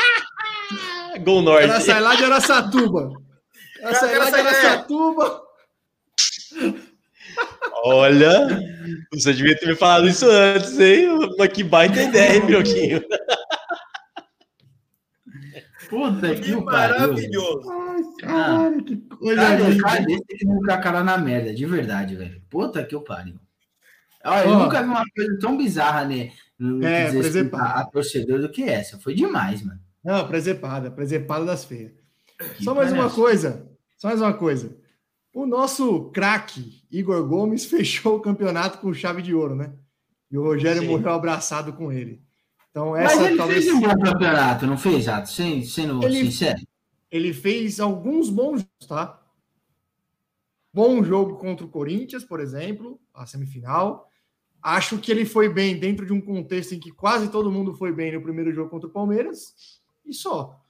Gol 1.20 1.40
Ela 1.40 1.66
Norte. 1.66 1.84
sai 1.84 2.00
lá 2.00 2.14
de 2.14 2.24
Araçatuba. 2.24 3.12
Ela 3.80 3.94
sai 3.94 4.18
lá 4.18 4.30
de. 4.30 4.36
Araçatuba. 4.36 5.42
Olha, 7.84 8.60
você 9.12 9.32
devia 9.32 9.56
ter 9.58 9.66
me 9.66 9.76
falado 9.76 10.08
isso 10.08 10.28
antes, 10.28 10.78
hein? 10.78 11.08
Mas 11.38 11.52
que 11.52 11.62
baita 11.62 12.02
ideia, 12.02 12.36
hein, 12.36 12.40
Brioquinho? 12.40 13.02
Puta 15.88 16.34
Que 16.34 16.40
que 16.42 16.56
maravilhoso. 16.56 17.70
Ai, 17.70 18.02
cara, 18.20 18.82
que 18.82 18.96
coisa 18.96 19.40
Cara, 19.42 19.68
linda. 19.68 19.82
cara 19.82 20.04
desse 20.04 20.24
tem 20.24 20.38
que 20.38 20.46
colocar 20.46 20.74
a 20.74 20.78
cara 20.80 21.04
na 21.04 21.18
merda, 21.18 21.54
de 21.54 21.66
verdade, 21.66 22.14
velho. 22.16 22.42
Puta 22.50 22.84
que 22.84 22.94
o 22.94 23.00
pariu. 23.00 23.36
Olha, 24.24 24.44
eu 24.46 24.58
nunca 24.58 24.82
vi 24.82 24.88
uma 24.88 25.04
coisa 25.14 25.38
tão 25.40 25.56
bizarra, 25.56 26.04
né? 26.04 26.32
No 26.58 26.84
É, 26.84 27.08
a, 27.52 27.80
a 27.80 27.84
torcedor 27.86 28.40
do 28.40 28.50
que 28.50 28.62
essa. 28.64 28.98
Foi 28.98 29.14
demais, 29.14 29.62
mano. 29.62 29.80
Não, 30.04 30.26
presepada, 30.26 30.90
presepada 30.90 31.44
das 31.44 31.64
feias. 31.64 31.92
Que 32.56 32.64
Só 32.64 32.74
mais 32.74 32.90
uma 32.92 32.98
parece. 33.02 33.14
coisa. 33.16 33.68
Só 33.96 34.08
mais 34.08 34.20
uma 34.20 34.32
coisa. 34.34 34.76
O 35.32 35.46
nosso 35.46 36.10
craque, 36.10 36.82
Igor 36.90 37.24
Gomes, 37.26 37.64
fechou 37.70 38.16
o 38.16 38.20
campeonato 38.20 38.78
com 38.78 38.92
chave 38.92 39.22
de 39.22 39.34
ouro, 39.34 39.54
né? 39.54 39.72
E 40.30 40.36
o 40.36 40.42
Rogério 40.42 40.82
Sim. 40.82 40.88
morreu 40.88 41.12
abraçado 41.12 41.72
com 41.72 41.90
ele. 41.92 42.20
Então, 42.70 42.90
Mas 42.90 43.12
essa 43.12 43.26
ele 43.28 43.36
talvez. 43.36 43.64
fez 43.64 43.74
um 43.76 43.80
bom 43.80 43.98
campeonato, 43.98 44.66
não 44.66 44.78
fez, 44.78 45.08
Ato? 45.08 45.28
Sem, 45.30 45.64
sendo 45.64 46.02
Ele- 46.04 46.24
sincero. 46.26 46.60
Ele 47.10 47.32
fez 47.32 47.80
alguns 47.80 48.28
bons 48.28 48.60
jogos, 48.60 48.86
tá? 48.86 49.18
Bom 50.72 51.02
jogo 51.02 51.36
contra 51.38 51.64
o 51.64 51.68
Corinthians, 51.68 52.22
por 52.24 52.38
exemplo, 52.40 53.00
a 53.14 53.24
semifinal. 53.26 54.08
Acho 54.62 54.98
que 54.98 55.10
ele 55.10 55.24
foi 55.24 55.48
bem 55.48 55.78
dentro 55.78 56.04
de 56.04 56.12
um 56.12 56.20
contexto 56.20 56.74
em 56.74 56.78
que 56.80 56.90
quase 56.92 57.30
todo 57.30 57.50
mundo 57.50 57.74
foi 57.74 57.92
bem 57.92 58.12
no 58.12 58.20
primeiro 58.22 58.52
jogo 58.52 58.68
contra 58.70 58.88
o 58.88 58.92
Palmeiras 58.92 59.80
e 60.04 60.12
só. 60.12 60.60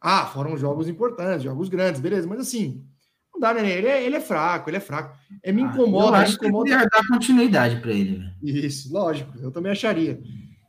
Ah, 0.00 0.24
foram 0.26 0.56
jogos 0.56 0.88
importantes, 0.88 1.42
jogos 1.42 1.68
grandes, 1.68 2.00
beleza, 2.00 2.26
mas 2.26 2.40
assim, 2.40 2.82
não 3.34 3.38
dá, 3.40 3.52
né? 3.52 3.68
Ele 3.70 3.88
é, 3.88 4.02
ele 4.04 4.16
é 4.16 4.20
fraco, 4.20 4.70
ele 4.70 4.76
é 4.78 4.80
fraco. 4.80 5.16
É, 5.42 5.52
me 5.52 5.62
Ah, 5.62 5.66
incomoda, 5.66 6.06
eu 6.06 6.12
me 6.12 6.18
acho 6.18 6.38
que 6.38 6.46
incomoda. 6.46 6.70
podia 6.70 6.88
dar 6.88 7.06
continuidade 7.08 7.80
pra 7.80 7.90
ele, 7.92 8.16
velho. 8.18 8.34
Isso, 8.42 8.90
lógico, 8.92 9.36
eu 9.38 9.50
também 9.50 9.72
acharia. 9.72 10.18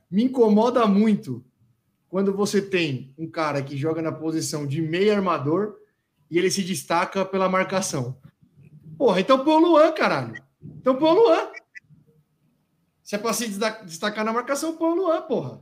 Me 0.10 0.24
incomoda 0.24 0.86
muito 0.88 1.46
quando 2.08 2.34
você 2.34 2.62
tem 2.62 3.14
um 3.18 3.30
cara 3.30 3.62
que 3.62 3.78
joga 3.78 4.02
na 4.02 4.12
posição 4.12 4.66
de 4.66 4.82
meio 4.82 5.14
armador 5.14 5.76
e 6.30 6.38
ele 6.38 6.50
se 6.50 6.64
destaca 6.64 7.24
pela 7.24 7.48
marcação. 7.50 8.18
Porra, 8.98 9.20
então 9.22 9.44
põe 9.44 9.54
o 9.54 9.60
Luan, 9.60 9.92
caralho. 9.92 10.34
Então 10.62 10.96
põe 10.98 11.10
o 11.10 11.14
Luan. 11.14 11.50
Se 13.04 13.16
é 13.16 13.18
pra 13.18 13.34
se 13.34 13.48
destacar 13.86 14.26
na 14.26 14.34
marcação, 14.34 14.76
põe 14.76 14.90
o 14.92 14.96
Luan, 14.96 15.22
porra. 15.22 15.62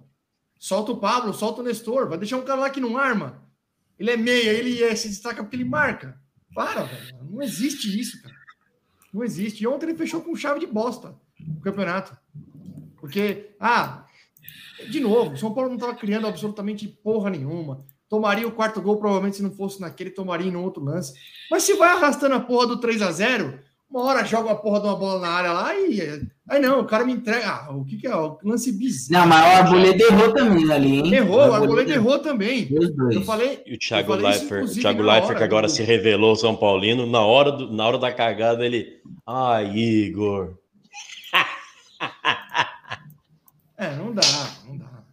Solta 0.59 0.91
o 0.91 0.97
Pablo, 0.97 1.33
solta 1.33 1.61
o 1.61 1.63
Nestor. 1.63 2.09
Vai 2.09 2.17
deixar 2.17 2.37
um 2.37 2.43
cara 2.45 2.61
lá 2.61 2.69
que 2.69 2.79
não 2.79 2.97
arma. 2.97 3.43
Ele 3.99 4.11
é 4.11 4.17
meia, 4.17 4.51
ele 4.51 4.83
é- 4.83 4.95
se 4.95 5.07
destaca 5.07 5.43
porque 5.43 5.55
ele 5.55 5.65
marca. 5.65 6.19
Para, 6.53 6.83
velho. 6.83 7.15
Não 7.29 7.41
existe 7.41 7.99
isso, 7.99 8.21
cara. 8.21 8.35
Não 9.13 9.23
existe. 9.23 9.63
E 9.63 9.67
ontem 9.67 9.87
ele 9.89 9.97
fechou 9.97 10.21
com 10.21 10.35
chave 10.35 10.59
de 10.59 10.67
bosta 10.67 11.15
o 11.57 11.61
campeonato. 11.61 12.17
Porque, 12.97 13.51
ah, 13.59 14.06
de 14.89 14.99
novo, 14.99 15.33
o 15.33 15.37
São 15.37 15.53
Paulo 15.53 15.69
não 15.69 15.75
estava 15.77 15.95
criando 15.95 16.27
absolutamente 16.27 16.87
porra 16.87 17.29
nenhuma. 17.29 17.83
Tomaria 18.09 18.47
o 18.47 18.51
quarto 18.51 18.81
gol, 18.81 18.97
provavelmente, 18.97 19.37
se 19.37 19.43
não 19.43 19.51
fosse 19.51 19.81
naquele, 19.81 20.09
tomaria 20.09 20.51
no 20.51 20.63
outro 20.63 20.83
lance. 20.83 21.13
Mas 21.51 21.63
se 21.63 21.73
vai 21.73 21.89
arrastando 21.89 22.35
a 22.35 22.39
porra 22.39 22.67
do 22.67 22.77
3 22.79 23.01
a 23.01 23.11
0 23.11 23.59
uma 23.89 24.03
hora 24.03 24.25
joga 24.25 24.51
a 24.51 24.55
porra 24.55 24.81
de 24.81 24.85
uma 24.87 24.97
bola 24.97 25.21
na 25.21 25.29
área 25.29 25.53
lá 25.53 25.73
e. 25.73 26.21
Aí 26.49 26.59
não, 26.59 26.81
o 26.81 26.85
cara 26.85 27.05
me 27.05 27.13
entrega. 27.13 27.47
Ah, 27.49 27.71
o 27.73 27.85
que, 27.85 27.95
que 27.95 28.05
é? 28.05 28.13
O 28.13 28.37
lance 28.43 28.69
bizarro. 28.73 29.21
Não, 29.23 29.29
mas 29.29 29.41
o 29.41 29.57
Arboleda 29.63 30.03
errou 30.03 30.33
também 30.33 30.71
ali, 30.73 30.97
hein? 30.99 31.13
Errou, 31.13 31.37
o 31.39 31.53
Arboleda 31.53 31.93
errou 31.93 32.19
também. 32.19 32.67
Eu 33.13 33.21
falei. 33.21 33.63
E 33.65 33.75
o 33.75 33.79
Thiago 33.79 34.13
Leifert, 34.15 34.65
o 34.69 34.73
Thiago 34.73 35.01
Leifert 35.01 35.25
hora 35.29 35.35
que 35.37 35.43
agora 35.43 35.67
do- 35.67 35.71
se 35.73 35.83
revelou 35.83 36.35
São 36.35 36.53
Paulino, 36.53 37.05
na 37.05 37.21
hora, 37.21 37.49
do- 37.53 37.71
na 37.71 37.87
hora 37.87 37.97
da 37.97 38.11
cagada 38.11 38.65
ele. 38.65 38.99
Ai, 39.25 39.73
Igor. 39.73 40.57
É, 43.77 43.95
não 43.95 44.13
dá, 44.13 44.21
não 44.65 44.77
dá. 44.77 45.03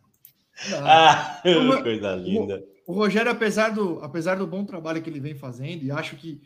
Não 0.70 0.80
dá. 0.82 1.40
Ah, 1.42 1.48
Uma- 1.58 1.82
coisa 1.84 2.14
linda. 2.14 2.62
O 2.86 2.92
Rogério, 2.92 3.30
apesar 3.30 3.70
do, 3.70 3.98
apesar 4.02 4.36
do 4.36 4.46
bom 4.46 4.64
trabalho 4.64 5.00
que 5.02 5.08
ele 5.08 5.20
vem 5.20 5.34
fazendo, 5.34 5.82
e 5.84 5.90
acho 5.90 6.16
que, 6.16 6.40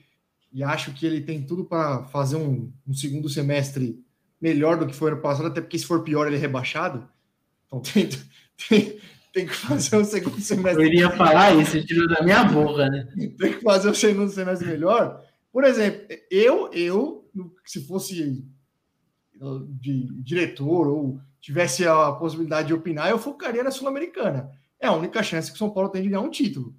e 0.53 0.63
acho 0.63 0.93
que 0.93 1.05
ele 1.07 1.21
tem 1.21 1.43
tudo 1.43 1.65
para 1.65 2.05
fazer 2.05 2.37
um, 2.37 2.73
um 2.87 2.95
segundo 2.95 3.29
semestre 3.29 4.03
melhor 4.41 4.79
do 4.79 4.87
que 4.87 4.95
foi 4.95 5.11
ano 5.11 5.21
passado, 5.21 5.47
até 5.49 5.61
porque 5.61 5.79
se 5.79 5.85
for 5.87 6.03
pior, 6.05 6.27
ele 6.27 6.37
é 6.37 6.39
rebaixado. 6.39 7.09
Então 7.67 7.81
tem, 7.93 8.09
tem, 8.69 8.99
tem 9.33 9.47
que 9.47 9.55
fazer 9.55 9.97
um 9.97 10.05
segundo 10.05 10.37
Eu 10.37 10.43
semestre. 10.43 10.87
iria 10.87 11.11
falar 11.11 11.55
isso, 11.57 11.73
você 11.73 11.85
tirou 11.85 12.09
da 12.09 12.23
minha 12.23 12.45
boca, 12.45 12.89
né? 12.89 13.09
Tem 13.39 13.53
que 13.55 13.61
fazer 13.61 13.91
um 13.91 13.95
segundo 13.95 14.31
semestre 14.31 14.67
melhor. 14.69 15.23
Por 15.53 15.65
exemplo, 15.65 16.07
eu, 16.31 16.71
eu, 16.73 17.29
se 17.65 17.85
fosse 17.85 18.45
de 19.81 20.23
diretor 20.23 20.87
ou 20.89 21.21
tivesse 21.41 21.87
a 21.87 22.13
possibilidade 22.13 22.69
de 22.69 22.75
opinar, 22.75 23.11
eu 23.11 23.19
focaria 23.19 23.63
na 23.63 23.71
Sul-Americana. 23.71 24.51
É 24.81 24.87
a 24.87 24.93
única 24.93 25.23
chance 25.23 25.51
que 25.51 25.57
o 25.57 25.59
São 25.59 25.71
Paulo 25.71 25.89
tem 25.89 26.03
de 26.03 26.09
ganhar 26.09 26.21
um 26.21 26.31
título. 26.31 26.75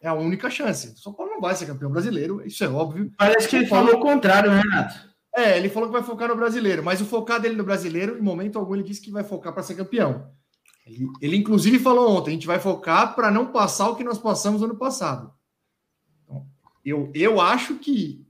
É 0.00 0.08
a 0.08 0.14
única 0.14 0.50
chance. 0.50 0.88
O 0.88 0.98
São 0.98 1.12
Paulo 1.12 1.32
não 1.32 1.40
vai 1.40 1.54
ser 1.54 1.66
campeão 1.66 1.90
brasileiro, 1.90 2.46
isso 2.46 2.62
é 2.62 2.68
óbvio. 2.68 3.12
Parece 3.16 3.48
que 3.48 3.56
ele 3.56 3.66
falou 3.66 3.94
o 3.94 4.00
contrário, 4.00 4.50
né, 4.50 4.60
Renato? 4.60 5.14
É, 5.34 5.58
ele 5.58 5.68
falou 5.68 5.88
que 5.88 5.94
vai 5.94 6.02
focar 6.02 6.28
no 6.28 6.36
brasileiro, 6.36 6.84
mas 6.84 7.00
o 7.00 7.04
focar 7.04 7.40
dele 7.40 7.56
no 7.56 7.64
brasileiro, 7.64 8.16
em 8.16 8.22
momento 8.22 8.58
algum, 8.58 8.74
ele 8.74 8.84
disse 8.84 9.00
que 9.00 9.10
vai 9.10 9.24
focar 9.24 9.52
para 9.52 9.62
ser 9.62 9.74
campeão. 9.74 10.30
Ele, 10.86 11.08
ele, 11.20 11.36
inclusive, 11.36 11.78
falou 11.78 12.16
ontem: 12.16 12.30
a 12.30 12.34
gente 12.34 12.46
vai 12.46 12.60
focar 12.60 13.16
para 13.16 13.30
não 13.30 13.46
passar 13.46 13.88
o 13.88 13.96
que 13.96 14.04
nós 14.04 14.18
passamos 14.18 14.62
ano 14.62 14.76
passado. 14.76 15.32
Então, 16.22 16.46
eu, 16.84 17.10
eu 17.14 17.40
acho 17.40 17.76
que 17.76 18.24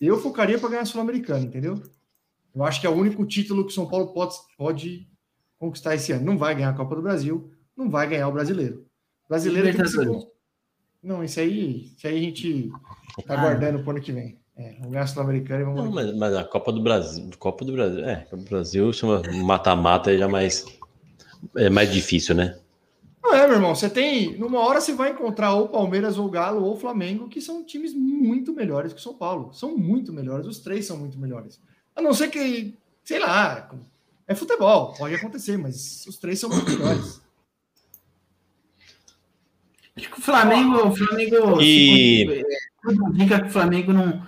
eu 0.00 0.20
focaria 0.20 0.58
para 0.58 0.68
ganhar 0.68 0.82
a 0.82 0.86
Sul-Americana, 0.86 1.44
entendeu? 1.44 1.80
Eu 2.54 2.64
acho 2.64 2.80
que 2.80 2.86
é 2.86 2.90
o 2.90 2.96
único 2.96 3.24
título 3.24 3.64
que 3.64 3.70
o 3.70 3.74
São 3.74 3.88
Paulo 3.88 4.12
pode, 4.12 4.34
pode 4.58 5.08
conquistar 5.62 5.94
esse 5.94 6.10
ano. 6.10 6.24
Não 6.24 6.36
vai 6.36 6.56
ganhar 6.56 6.70
a 6.70 6.74
Copa 6.74 6.96
do 6.96 7.02
Brasil, 7.02 7.48
não 7.76 7.88
vai 7.88 8.08
ganhar 8.08 8.26
o 8.26 8.32
brasileiro. 8.32 8.84
O 9.24 9.28
brasileiro. 9.28 9.68
Libertadores. 9.68 10.26
Não, 11.00 11.22
isso 11.22 11.38
aí, 11.38 11.92
isso 11.96 12.04
aí 12.04 12.18
a 12.18 12.20
gente 12.20 12.68
tá 13.26 13.34
Ah. 13.34 13.42
guardando 13.42 13.78
para 13.78 13.86
o 13.86 13.90
ano 13.92 14.00
que 14.00 14.10
vem. 14.10 14.38
É, 14.56 14.72
vamos 14.74 14.90
ganhar 14.90 15.04
a 15.04 15.06
Sul-Americana 15.06 15.60
e 15.60 15.64
vamos. 15.64 15.84
Não, 15.84 15.92
mas, 15.92 16.16
mas 16.16 16.34
a 16.34 16.44
Copa 16.44 16.72
do 16.72 16.82
Brasil, 16.82 17.30
Copa 17.38 17.64
do 17.64 17.72
Brasil, 17.72 18.04
é, 18.04 18.16
Copa 18.28 18.36
do 18.38 18.48
Brasil 18.48 18.92
chama 18.92 19.22
mata-mata 19.44 20.12
é 20.12 20.18
já 20.18 20.28
mais 20.28 20.66
é 21.56 21.70
mais 21.70 21.92
difícil, 21.92 22.34
né? 22.34 22.58
Não 23.22 23.32
é, 23.32 23.46
meu 23.46 23.56
irmão. 23.56 23.74
Você 23.74 23.88
tem. 23.88 24.36
Numa 24.36 24.58
hora 24.58 24.80
você 24.80 24.92
vai 24.92 25.12
encontrar 25.12 25.54
ou 25.54 25.68
Palmeiras, 25.68 26.18
ou 26.18 26.28
Galo, 26.28 26.64
ou 26.64 26.76
Flamengo, 26.76 27.28
que 27.28 27.40
são 27.40 27.64
times 27.64 27.94
muito 27.94 28.52
melhores 28.52 28.92
que 28.92 28.98
o 28.98 29.02
São 29.02 29.14
Paulo. 29.14 29.52
São 29.52 29.76
muito 29.76 30.12
melhores. 30.12 30.44
Os 30.46 30.58
três 30.58 30.86
são 30.86 30.96
muito 30.96 31.18
melhores. 31.18 31.60
A 31.94 32.02
não 32.02 32.12
ser 32.12 32.28
que, 32.28 32.74
sei 33.04 33.20
lá, 33.20 33.70
é 34.26 34.34
futebol, 34.34 34.94
pode 34.94 35.14
acontecer, 35.14 35.56
mas 35.56 36.06
os 36.06 36.16
três 36.18 36.38
são 36.40 36.48
muito 36.50 36.70
melhores. 36.70 37.20
Acho 39.96 40.10
que 40.10 40.18
o 40.18 40.22
Flamengo, 40.22 40.88
o 40.88 40.96
Flamengo 40.96 41.60
E- 41.60 42.42
tudo 42.82 43.08
indica 43.10 43.40
que 43.40 43.48
o 43.48 43.50
Flamengo 43.52 43.92
não, 43.92 44.26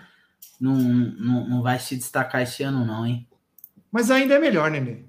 não, 0.61 0.75
não, 0.75 1.49
não 1.49 1.63
vai 1.63 1.79
se 1.79 1.97
destacar 1.97 2.43
esse 2.43 2.63
ano, 2.63 2.85
não, 2.85 3.07
hein? 3.07 3.27
Mas 3.91 4.11
ainda 4.11 4.35
é 4.35 4.39
melhor, 4.39 4.71
Nenê. 4.71 5.05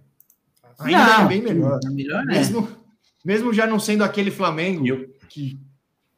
Ainda 0.79 1.23
é 1.23 1.27
bem 1.27 1.41
melhor. 1.41 1.79
melhor 1.91 2.21
é. 2.23 2.25
Mesmo, 2.25 2.67
mesmo 3.23 3.53
já 3.53 3.67
não 3.67 3.79
sendo 3.79 4.03
aquele 4.03 4.31
Flamengo 4.31 4.85
eu- 4.87 5.09
que, 5.29 5.59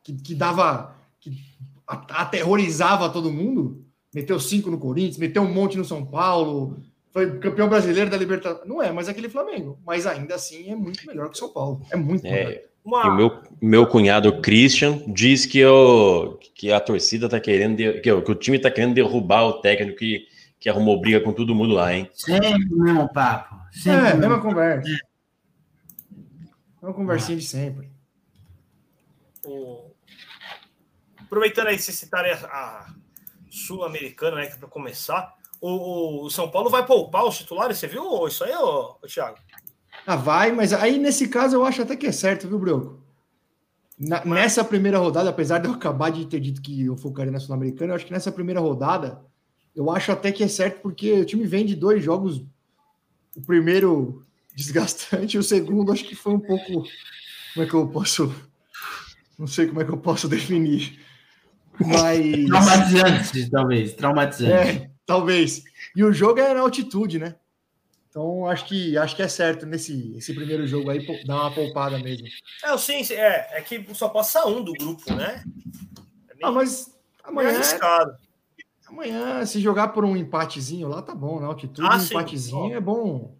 que, 0.04 0.14
que 0.14 0.36
dava. 0.36 0.96
que 1.20 1.44
a- 1.88 2.22
aterrorizava 2.22 3.10
todo 3.10 3.32
mundo. 3.32 3.84
Meteu 4.14 4.40
cinco 4.40 4.70
no 4.72 4.80
Corinthians, 4.80 5.18
meteu 5.18 5.42
um 5.44 5.54
monte 5.54 5.78
no 5.78 5.86
São 5.86 6.06
Paulo, 6.06 6.82
foi 7.18 7.40
campeão 7.40 7.68
brasileiro 7.68 8.12
da 8.12 8.18
Libertadores. 8.18 8.68
Não 8.70 8.80
é 8.82 8.92
mais 8.92 9.10
aquele 9.10 9.28
Flamengo, 9.28 9.80
mas 9.84 10.06
ainda 10.06 10.36
assim 10.36 10.72
é 10.72 10.76
muito 10.76 11.06
melhor 11.08 11.30
que 11.30 11.36
o 11.36 11.40
São 11.40 11.52
Paulo. 11.52 11.84
É 11.90 11.96
muito 11.96 12.22
melhor. 12.24 12.52
É, 12.52 12.68
Uma- 12.86 13.06
e 13.06 13.10
o 13.10 13.16
meu, 13.16 13.42
meu 13.60 13.88
cunhado 13.88 14.40
Christian 14.40 15.02
diz 15.08 15.46
que, 15.46 15.58
eu, 15.58 16.40
que 16.54 16.72
a 16.72 16.80
torcida 16.80 17.28
tá 17.28 17.40
querendo, 17.40 17.76
de- 17.76 18.00
que, 18.02 18.12
o- 18.12 18.22
que 18.22 18.32
o 18.32 18.36
time 18.36 18.60
tá 18.60 18.70
querendo 18.70 18.94
derrubar 18.94 19.46
o 19.46 19.54
técnico 19.62 19.98
que, 19.98 20.28
que 20.60 20.70
arrumou 20.70 21.02
briga 21.02 21.20
com 21.22 21.34
todo 21.34 21.56
mundo 21.56 21.74
lá, 21.74 21.92
hein? 21.94 22.08
Sempre 22.14 22.54
o 22.72 22.78
mesmo 22.84 23.12
papo. 23.12 23.56
Sempre 23.72 24.10
É, 24.10 24.14
mesma 24.14 24.40
conversa. 24.40 24.88
Mesma 26.82 26.94
conversinha 26.94 27.38
de 27.38 27.44
sempre. 27.46 27.90
o- 29.44 29.92
Aproveitando 31.20 31.68
aí, 31.68 31.80
se 31.80 31.92
citarem 31.92 32.32
a, 32.32 32.36
a 32.46 32.94
Sul-Americana, 33.50 34.38
né, 34.38 34.46
para 34.58 34.68
começar, 34.70 35.36
o, 35.62 36.26
o 36.26 36.30
São 36.30 36.50
Paulo 36.50 36.70
vai 36.70 36.86
poupar 36.86 37.26
os 37.26 37.38
titulares, 37.38 37.78
você 37.78 37.88
viu 37.88 38.28
isso 38.28 38.44
aí, 38.44 38.54
ô, 38.56 38.98
ô, 39.02 39.08
Thiago? 39.08 39.38
Ah, 40.06 40.16
vai, 40.16 40.52
mas 40.52 40.74
aí 40.74 40.98
nesse 40.98 41.28
caso 41.28 41.56
eu 41.56 41.66
acho 41.66 41.82
até 41.82 41.96
que 41.96 42.08
é 42.08 42.12
certo, 42.12 42.48
viu, 42.48 42.60
Broco? 42.60 43.04
Na- 44.00 44.24
nessa 44.24 44.64
primeira 44.64 45.00
rodada, 45.00 45.30
apesar 45.30 45.58
de 45.60 45.68
eu 45.68 45.74
acabar 45.74 46.12
de 46.12 46.26
ter 46.26 46.40
dito 46.40 46.62
que 46.62 46.86
eu 46.86 46.96
focaria 46.96 47.32
na 47.32 47.40
Sul-Americana, 47.40 47.92
eu 47.92 47.96
acho 47.96 48.06
que 48.06 48.14
nessa 48.14 48.32
primeira 48.32 48.60
rodada 48.60 49.22
eu 49.76 49.92
acho 49.92 50.12
até 50.12 50.32
que 50.32 50.44
é 50.44 50.48
certo, 50.48 50.82
porque 50.82 51.12
o 51.14 51.26
time 51.26 51.46
vem 51.46 51.66
de 51.66 51.76
dois 51.76 52.04
jogos. 52.04 52.44
O 53.36 53.42
primeiro 53.46 54.24
desgastante, 54.56 55.36
e 55.38 55.40
o 55.40 55.44
segundo 55.44 55.92
acho 55.92 56.04
que 56.04 56.16
foi 56.16 56.34
um 56.34 56.40
pouco. 56.40 56.84
Como 57.54 57.66
é 57.66 57.70
que 57.70 57.74
eu 57.76 57.88
posso. 57.88 58.34
Não 59.38 59.46
sei 59.46 59.68
como 59.68 59.80
é 59.82 59.86
que 59.86 59.92
eu 59.92 59.98
posso 59.98 60.28
definir. 60.28 61.00
Mas. 61.80 62.46
Traumatizante, 62.48 63.50
talvez. 63.52 63.94
Traumatizante. 63.94 64.52
É, 64.52 64.90
talvez. 65.08 65.64
E 65.96 66.04
o 66.04 66.14
jogo 66.14 66.40
é 66.40 66.54
na 66.54 66.60
altitude, 66.60 67.18
né? 67.18 67.36
Então 68.10 68.46
acho 68.48 68.66
que 68.66 68.98
acho 68.98 69.16
que 69.16 69.22
é 69.24 69.28
certo 69.28 69.66
nesse 69.66 70.16
esse 70.18 70.34
primeiro 70.34 70.68
jogo 70.68 70.90
aí 70.90 71.06
dar 71.26 71.36
uma 71.42 71.52
poupada 71.54 71.98
mesmo. 71.98 72.28
É, 72.64 72.74
o 72.74 72.78
sim, 72.78 73.02
é, 73.14 73.58
é 73.58 73.62
que 73.62 73.84
só 73.96 74.10
passa 74.10 74.46
um 74.46 74.64
do 74.64 74.74
grupo, 74.74 75.14
né? 75.14 75.44
É 76.30 76.34
meio, 76.36 76.46
Ah, 76.48 76.52
mas 76.52 76.96
amanhã, 77.24 77.50
arriscado. 77.50 78.16
amanhã 78.88 79.46
se 79.46 79.60
jogar 79.60 79.90
por 79.90 80.04
um 80.04 80.16
empatezinho 80.16 80.88
lá 80.88 81.02
tá 81.02 81.16
bom, 81.16 81.40
na 81.40 81.48
altitude, 81.48 81.88
Ah, 81.90 81.96
um 81.96 82.00
sim. 82.00 82.14
empatezinho 82.14 82.76
é 82.76 82.80
bom. 82.80 83.36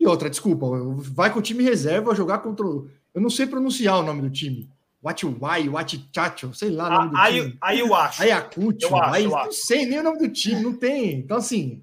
E 0.00 0.06
outra, 0.06 0.28
desculpa, 0.28 0.66
vai 1.14 1.32
com 1.32 1.38
o 1.38 1.42
time 1.42 1.62
reserva 1.62 2.14
jogar 2.14 2.38
contra 2.38 2.66
eu 2.66 3.20
não 3.20 3.30
sei 3.30 3.46
pronunciar 3.46 4.00
o 4.00 4.02
nome 4.02 4.22
do 4.22 4.30
time. 4.30 4.68
Watiwai, 5.04 5.68
Watichacho, 5.68 6.54
sei 6.54 6.70
lá 6.70 6.88
o 6.88 6.92
nome 6.92 7.10
do 7.10 7.16
Ah, 7.16 7.24
aí, 7.24 7.40
time. 7.42 7.58
aí 7.60 7.78
eu 7.80 7.94
acho. 7.94 8.22
Ayacucho, 8.22 8.78
Eu 8.80 8.96
acho, 8.96 9.14
aí, 9.14 9.24
eu 9.24 9.30
não 9.30 9.38
acho. 9.38 9.52
sei 9.52 9.84
nem 9.84 9.98
o 9.98 10.02
nome 10.02 10.18
do 10.18 10.28
time, 10.30 10.62
não 10.62 10.72
tem. 10.78 11.18
Então, 11.18 11.36
assim, 11.36 11.82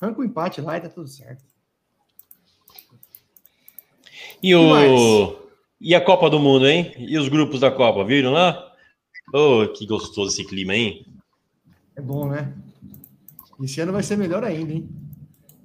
arranca 0.00 0.20
o 0.20 0.24
empate 0.24 0.62
lá 0.62 0.78
e 0.78 0.80
tá 0.80 0.88
tudo 0.88 1.06
certo. 1.06 1.44
E, 4.42 4.54
o, 4.54 5.36
e 5.78 5.94
a 5.94 6.00
Copa 6.00 6.30
do 6.30 6.38
Mundo, 6.40 6.66
hein? 6.66 6.94
E 6.96 7.18
os 7.18 7.28
grupos 7.28 7.60
da 7.60 7.70
Copa, 7.70 8.04
viram 8.04 8.32
lá? 8.32 8.72
Oh, 9.34 9.68
que 9.68 9.86
gostoso 9.86 10.32
esse 10.32 10.46
clima, 10.46 10.74
hein? 10.74 11.04
É 11.94 12.00
bom, 12.00 12.28
né? 12.30 12.54
Esse 13.62 13.80
ano 13.80 13.92
vai 13.92 14.02
ser 14.02 14.16
melhor 14.16 14.44
ainda, 14.44 14.72
hein? 14.72 14.88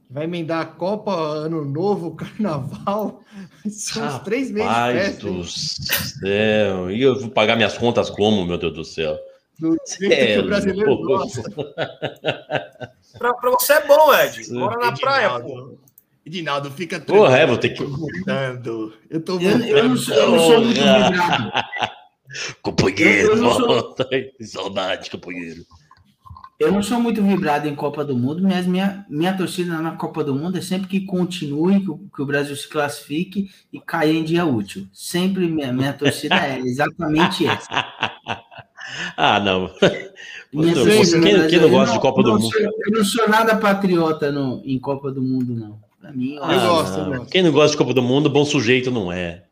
Vai 0.09 0.23
emendar 0.23 0.61
a 0.61 0.65
Copa, 0.65 1.11
Ano 1.13 1.63
Novo, 1.63 2.15
Carnaval. 2.17 3.21
São 3.69 4.07
uns 4.07 4.19
três 4.23 4.49
meses 4.49 5.23
hein? 5.23 5.31
do 5.33 5.43
céu. 5.45 6.89
E 6.91 7.01
eu 7.01 7.19
vou 7.19 7.29
pagar 7.29 7.55
minhas 7.55 7.77
contas 7.77 8.09
como, 8.09 8.45
meu 8.45 8.57
Deus 8.57 8.73
do 8.73 8.83
céu? 8.83 9.17
Do 9.59 9.75
jeito 9.87 10.13
É 10.13 10.33
que 10.33 10.39
o 10.39 10.45
brasileiro 10.47 10.89
louco. 10.89 11.05
gosta. 11.05 11.43
Pra, 13.19 13.33
pra 13.33 13.51
você 13.51 13.73
é 13.73 13.85
bom, 13.85 14.13
Ed. 14.15 14.51
Mora 14.53 14.77
na 14.79 14.91
praia, 14.97 15.39
pô. 15.41 15.77
Edinaldo, 16.25 16.71
fica 16.71 16.99
Porra, 16.99 17.37
é, 17.37 17.45
vou 17.45 17.57
ter 17.57 17.69
que. 17.69 17.83
voltando. 17.83 18.93
Eu 19.09 19.21
tô 19.21 19.39
Eu, 19.39 19.59
eu 19.59 19.89
não 19.89 19.97
sou, 19.97 20.15
eu 20.15 20.31
não 20.31 20.39
sou 20.39 20.61
muito 20.61 20.75
vibrado. 20.79 21.51
Companheiro, 22.61 23.31
Eu 23.31 23.35
não 23.37 23.51
sou- 23.53 23.67
volta. 23.67 24.05
Que 24.05 24.45
Saudade, 24.45 25.09
companheiro. 25.09 25.61
Eu 26.59 26.73
não 26.73 26.83
sou 26.83 26.99
muito 26.99 27.23
vibrado 27.23 27.67
em 27.69 27.73
Copa 27.75 28.03
do 28.03 28.17
Mundo, 28.17 28.43
mas 28.43 28.67
minha, 28.67 29.05
minha 29.09 29.35
torcida 29.35 29.81
na 29.81 29.91
Copa 29.91 30.23
do 30.25 30.35
Mundo 30.35 30.57
é 30.57 30.61
sempre 30.61 30.89
que 30.89 31.01
continue, 31.05 31.79
que, 31.79 31.89
o- 31.89 31.97
que 32.13 32.21
o 32.21 32.25
Brasil 32.25 32.53
se 32.55 32.67
classifique 32.67 33.49
e 33.71 33.79
caia 33.79 34.11
em 34.11 34.23
dia 34.25 34.45
útil. 34.45 34.85
Sempre 34.91 35.47
minha, 35.47 35.71
minha 35.71 35.93
torcida 35.93 36.35
é 36.35 36.59
exatamente 36.59 37.45
essa. 37.47 37.67
Ah, 39.15 39.39
não. 39.39 39.69
Minha 40.51 40.73
torcida 40.73 41.17
no 41.19 41.23
quem, 41.23 41.47
quem 41.47 41.59
não 41.61 41.69
gosta 41.69 41.93
de 41.93 42.01
Copa 42.01 42.23
do 42.23 42.29
não 42.29 42.39
Mundo? 42.39 42.51
sou- 42.51 42.61
eu 42.61 42.91
não 42.91 43.03
sou 43.05 43.29
nada 43.29 43.55
patriota 43.55 44.31
no, 44.31 44.63
em 44.65 44.79
Copa 44.79 45.11
do 45.11 45.21
Mundo, 45.21 45.53
não. 45.53 45.79
Pra 46.01 46.11
mim, 46.11 46.37
eu 46.37 46.43
acho 46.43 46.65
gosto, 46.67 46.97
não. 46.97 47.13
eu 47.13 47.17
gosto. 47.19 47.31
Quem 47.31 47.43
não 47.43 47.51
gosta 47.51 47.71
de 47.71 47.77
Copa 47.77 47.93
do 47.93 48.01
Mundo, 48.01 48.31
bom 48.31 48.43
sujeito 48.43 48.89
não 48.89 49.11
é. 49.11 49.43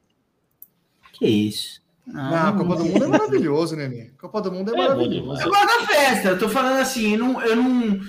que 1.14 1.28
isso. 1.28 1.80
Não, 2.08 2.32
Não, 2.32 2.48
a 2.48 2.54
Copa 2.54 2.76
do 2.78 2.86
Mundo 2.86 3.04
é 3.04 3.08
maravilhoso, 3.08 3.76
né, 3.76 3.88
minha? 3.88 4.12
Copa 4.18 4.42
do 4.42 4.52
Mundo 4.52 4.70
é 4.70 4.74
É 4.74 4.76
bom 4.78 4.82
maravilhoso. 4.82 5.42
Eu 5.42 5.50
gosto 5.50 5.68
da 5.68 5.88
festa, 5.88 6.30
eu 6.30 6.40
tô 6.40 6.48
falando 6.48 6.80
assim, 6.80 7.14
eu 7.14 7.20
não, 7.20 7.42
eu 7.42 7.56
não, 7.56 8.00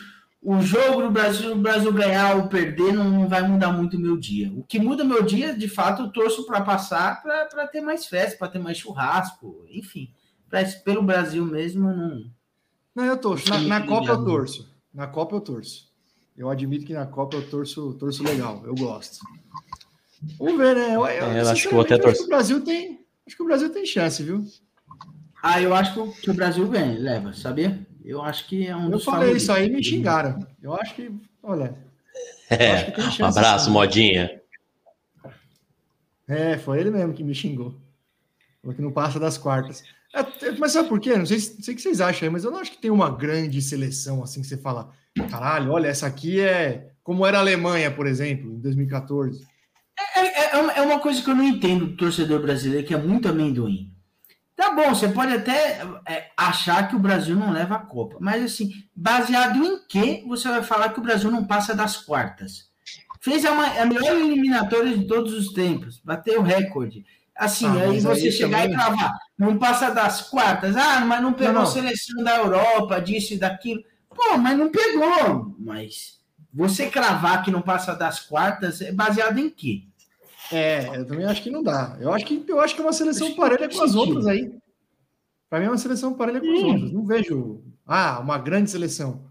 o 0.40 0.60
jogo 0.60 1.02
do 1.02 1.10
Brasil, 1.10 1.52
o 1.52 1.58
Brasil 1.58 1.92
ganhar 1.92 2.36
ou 2.36 2.48
perder 2.48 2.92
não, 2.92 3.04
não 3.10 3.28
vai 3.28 3.42
mudar 3.42 3.72
muito 3.72 3.96
o 3.96 4.00
meu 4.00 4.16
dia. 4.16 4.52
O 4.52 4.62
que 4.62 4.78
muda 4.78 5.02
meu 5.02 5.22
dia, 5.22 5.52
de 5.52 5.68
fato, 5.68 6.02
eu 6.02 6.12
torço 6.12 6.46
para 6.46 6.60
passar 6.60 7.22
para 7.22 7.66
ter 7.66 7.80
mais 7.80 8.06
festa, 8.06 8.38
para 8.38 8.48
ter 8.48 8.60
mais 8.60 8.78
churrasco, 8.78 9.64
enfim. 9.68 10.10
Pra, 10.48 10.64
pelo 10.84 11.02
Brasil 11.02 11.44
mesmo, 11.44 11.90
eu 11.90 11.96
não. 11.96 12.30
Não, 12.94 13.04
eu 13.04 13.16
torço. 13.18 13.50
Na, 13.50 13.58
na 13.58 13.86
Copa 13.86 14.12
eu 14.12 14.24
torço. 14.24 14.74
Na 14.94 15.06
Copa 15.06 15.36
eu 15.36 15.40
torço. 15.40 15.88
Eu 16.36 16.48
admito 16.48 16.86
que 16.86 16.94
na 16.94 17.06
Copa 17.06 17.36
eu 17.36 17.50
torço, 17.50 17.94
torço 17.94 18.22
legal. 18.22 18.62
Eu 18.64 18.74
gosto. 18.74 19.18
Vamos 20.38 20.56
ver, 20.56 20.74
né? 20.74 20.94
Eu, 20.94 21.00
eu, 21.00 21.06
É, 21.06 21.40
eu 21.42 21.48
acho 21.48 21.62
que 21.62 21.68
eu 21.68 21.76
vou 21.76 21.82
sinceramente, 21.82 22.16
até 22.16 22.24
o 22.24 22.28
Brasil 22.28 22.64
tem. 22.64 23.06
Acho 23.28 23.36
que 23.36 23.42
o 23.42 23.46
Brasil 23.46 23.68
tem 23.68 23.84
chance, 23.84 24.22
viu? 24.22 24.42
Ah, 25.42 25.60
eu 25.60 25.74
acho 25.74 26.10
que 26.14 26.30
o, 26.30 26.34
Brasil 26.34 26.66
ganha, 26.66 26.98
leva, 26.98 27.34
sabia? 27.34 27.86
Eu 28.02 28.22
acho 28.22 28.48
que 28.48 28.66
é 28.66 28.74
um 28.74 28.84
Eu 28.84 28.92
dos 28.92 29.04
falei 29.04 29.20
favoritos. 29.20 29.42
isso 29.42 29.52
aí 29.52 29.66
e 29.66 29.70
me 29.70 29.84
xingaram. 29.84 30.46
Eu 30.62 30.72
acho 30.72 30.94
que, 30.94 31.12
olha. 31.42 31.76
acho 32.50 32.86
que 32.86 32.92
tem 32.92 33.04
Um 33.22 33.28
abraço, 33.28 33.70
modinha. 33.70 34.40
É, 36.26 36.56
foi 36.56 36.80
ele 36.80 36.90
mesmo 36.90 37.12
que 37.12 37.22
me 37.22 37.34
xingou. 37.34 37.78
Falou 38.62 38.74
que 38.74 38.80
não 38.80 38.92
passa 38.92 39.20
das 39.20 39.36
quartas. 39.36 39.84
É, 40.14 40.20
é, 40.46 40.52
mas 40.52 40.72
sabe 40.72 40.88
por 40.88 40.98
quê? 40.98 41.14
Não 41.14 41.26
sei, 41.26 41.38
sei 41.38 41.74
o 41.74 41.76
que 41.76 41.82
vocês 41.82 42.00
acham 42.00 42.26
aí, 42.26 42.32
mas 42.32 42.44
eu 42.44 42.50
não 42.50 42.60
acho 42.60 42.70
que 42.70 42.78
tem 42.80 42.90
uma 42.90 43.10
grande 43.10 43.60
seleção 43.60 44.22
assim 44.22 44.40
que 44.40 44.46
você 44.46 44.56
fala, 44.56 44.90
caralho, 45.30 45.70
olha, 45.70 45.88
essa 45.88 46.06
aqui 46.06 46.40
é 46.40 46.92
como 47.02 47.26
era 47.26 47.36
a 47.36 47.40
Alemanha, 47.42 47.90
por 47.90 48.06
exemplo, 48.06 48.50
em 48.50 48.58
2014. 48.58 49.46
É, 50.16 50.20
é- 50.20 50.50
é 50.54 50.58
uma, 50.58 50.72
é 50.72 50.82
uma 50.82 50.98
coisa 51.00 51.22
que 51.22 51.28
eu 51.30 51.34
não 51.34 51.44
entendo 51.44 51.86
do 51.86 51.96
torcedor 51.96 52.40
brasileiro, 52.40 52.86
que 52.86 52.94
é 52.94 52.98
muito 52.98 53.28
amendoim. 53.28 53.92
Tá 54.56 54.74
bom, 54.74 54.88
você 54.92 55.08
pode 55.08 55.32
até 55.32 55.82
é, 56.06 56.30
achar 56.36 56.88
que 56.88 56.96
o 56.96 56.98
Brasil 56.98 57.36
não 57.36 57.52
leva 57.52 57.76
a 57.76 57.78
Copa, 57.78 58.16
mas 58.20 58.42
assim, 58.42 58.72
baseado 58.94 59.64
em 59.64 59.78
que 59.86 60.24
você 60.26 60.48
vai 60.48 60.62
falar 60.64 60.88
que 60.88 60.98
o 60.98 61.02
Brasil 61.02 61.30
não 61.30 61.44
passa 61.44 61.74
das 61.74 61.96
quartas? 61.96 62.66
Fez 63.20 63.44
a, 63.44 63.50
a 63.82 63.86
melhor 63.86 64.16
eliminatória 64.16 64.96
de 64.96 65.04
todos 65.06 65.32
os 65.32 65.52
tempos, 65.52 66.00
bateu 66.04 66.40
o 66.40 66.42
recorde. 66.44 67.04
Assim, 67.36 67.66
Ah, 67.66 67.82
aí 67.90 68.00
você 68.00 68.26
aí 68.26 68.32
chegar 68.32 68.62
também- 68.62 68.72
e 68.72 68.76
cravar, 68.76 69.12
não 69.38 69.58
passa 69.58 69.90
das 69.90 70.22
quartas, 70.22 70.76
ah, 70.76 71.00
mas 71.04 71.22
não 71.22 71.32
pegou 71.32 71.52
Não, 71.54 71.60
não. 71.60 71.66
seleção 71.66 72.24
da 72.24 72.36
Europa, 72.38 73.00
disso 73.00 73.34
e 73.34 73.38
daquilo. 73.38 73.82
Pô, 74.08 74.36
mas 74.38 74.58
não 74.58 74.70
pegou. 74.72 75.54
Mas 75.58 76.18
você 76.52 76.88
cravar 76.90 77.44
que 77.44 77.50
não 77.52 77.62
passa 77.62 77.94
das 77.94 78.18
quartas 78.18 78.80
é 78.80 78.90
baseado 78.90 79.38
em 79.38 79.48
quê? 79.50 79.84
É, 80.52 80.96
eu 80.96 81.06
também 81.06 81.24
acho 81.26 81.42
que 81.42 81.50
não 81.50 81.62
dá. 81.62 81.96
Eu 82.00 82.12
acho 82.12 82.24
que, 82.24 82.44
eu 82.46 82.60
acho 82.60 82.74
que 82.74 82.80
é 82.80 82.84
uma 82.84 82.92
seleção 82.92 83.34
parelha 83.34 83.68
com 83.68 83.82
as 83.82 83.94
outras 83.94 84.26
aí. 84.26 84.52
Para 85.48 85.60
mim 85.60 85.66
é 85.66 85.70
uma 85.70 85.78
seleção 85.78 86.14
parelha 86.14 86.40
com 86.40 86.52
as 86.52 86.62
outras. 86.62 86.92
Não 86.92 87.06
vejo, 87.06 87.62
ah, 87.86 88.18
uma 88.20 88.38
grande 88.38 88.70
seleção. 88.70 89.24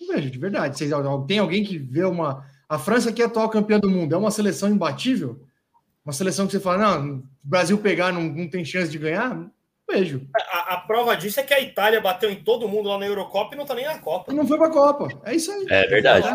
Não 0.00 0.14
vejo, 0.14 0.30
de 0.30 0.38
verdade. 0.38 0.76
Vocês, 0.76 0.90
tem 1.26 1.38
alguém 1.38 1.64
que 1.64 1.78
vê 1.78 2.04
uma. 2.04 2.44
A 2.68 2.78
França, 2.78 3.12
que 3.12 3.22
é 3.22 3.26
atual 3.26 3.50
campeã 3.50 3.78
do 3.78 3.90
mundo, 3.90 4.14
é 4.14 4.18
uma 4.18 4.30
seleção 4.30 4.68
imbatível? 4.70 5.44
Uma 6.04 6.12
seleção 6.12 6.46
que 6.46 6.52
você 6.52 6.60
fala, 6.60 6.78
não, 6.78 7.18
o 7.18 7.22
Brasil 7.42 7.78
pegar 7.78 8.12
não, 8.12 8.22
não 8.22 8.48
tem 8.48 8.64
chance 8.64 8.90
de 8.90 8.98
ganhar? 8.98 9.34
Não 9.34 9.50
vejo. 9.88 10.26
A, 10.34 10.74
a 10.74 10.76
prova 10.78 11.14
disso 11.16 11.38
é 11.38 11.42
que 11.42 11.54
a 11.54 11.60
Itália 11.60 12.00
bateu 12.00 12.30
em 12.30 12.42
todo 12.42 12.68
mundo 12.68 12.88
lá 12.88 12.98
na 12.98 13.06
Eurocopa 13.06 13.54
e 13.54 13.58
não 13.58 13.66
tá 13.66 13.74
nem 13.74 13.84
na 13.84 13.98
Copa. 13.98 14.32
E 14.32 14.34
não 14.34 14.46
foi 14.46 14.58
para 14.58 14.68
a 14.68 14.72
Copa. 14.72 15.08
É 15.24 15.34
isso 15.36 15.52
aí. 15.52 15.66
É 15.68 15.86
verdade. 15.86 16.28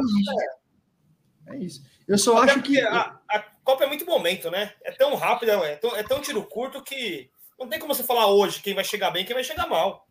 É 1.47 1.57
isso. 1.57 1.83
Eu 2.07 2.17
só 2.17 2.37
Até 2.37 2.51
acho 2.51 2.61
que. 2.61 2.79
A, 2.79 3.19
a 3.29 3.39
Copa 3.67 3.83
é 3.83 3.87
muito 3.87 4.05
momento, 4.05 4.49
né? 4.49 4.71
É 4.81 4.93
tão 4.93 5.13
rápido, 5.15 5.49
é 5.49 5.75
tão, 5.75 5.93
é 5.93 6.01
tão 6.01 6.21
tiro 6.21 6.41
curto 6.41 6.81
que 6.81 7.29
não 7.59 7.67
tem 7.67 7.77
como 7.77 7.93
você 7.93 8.01
falar 8.01 8.27
hoje 8.27 8.61
quem 8.61 8.73
vai 8.73 8.85
chegar 8.85 9.11
bem 9.11 9.25
quem 9.25 9.33
vai 9.33 9.43
chegar 9.43 9.67
mal. 9.67 10.07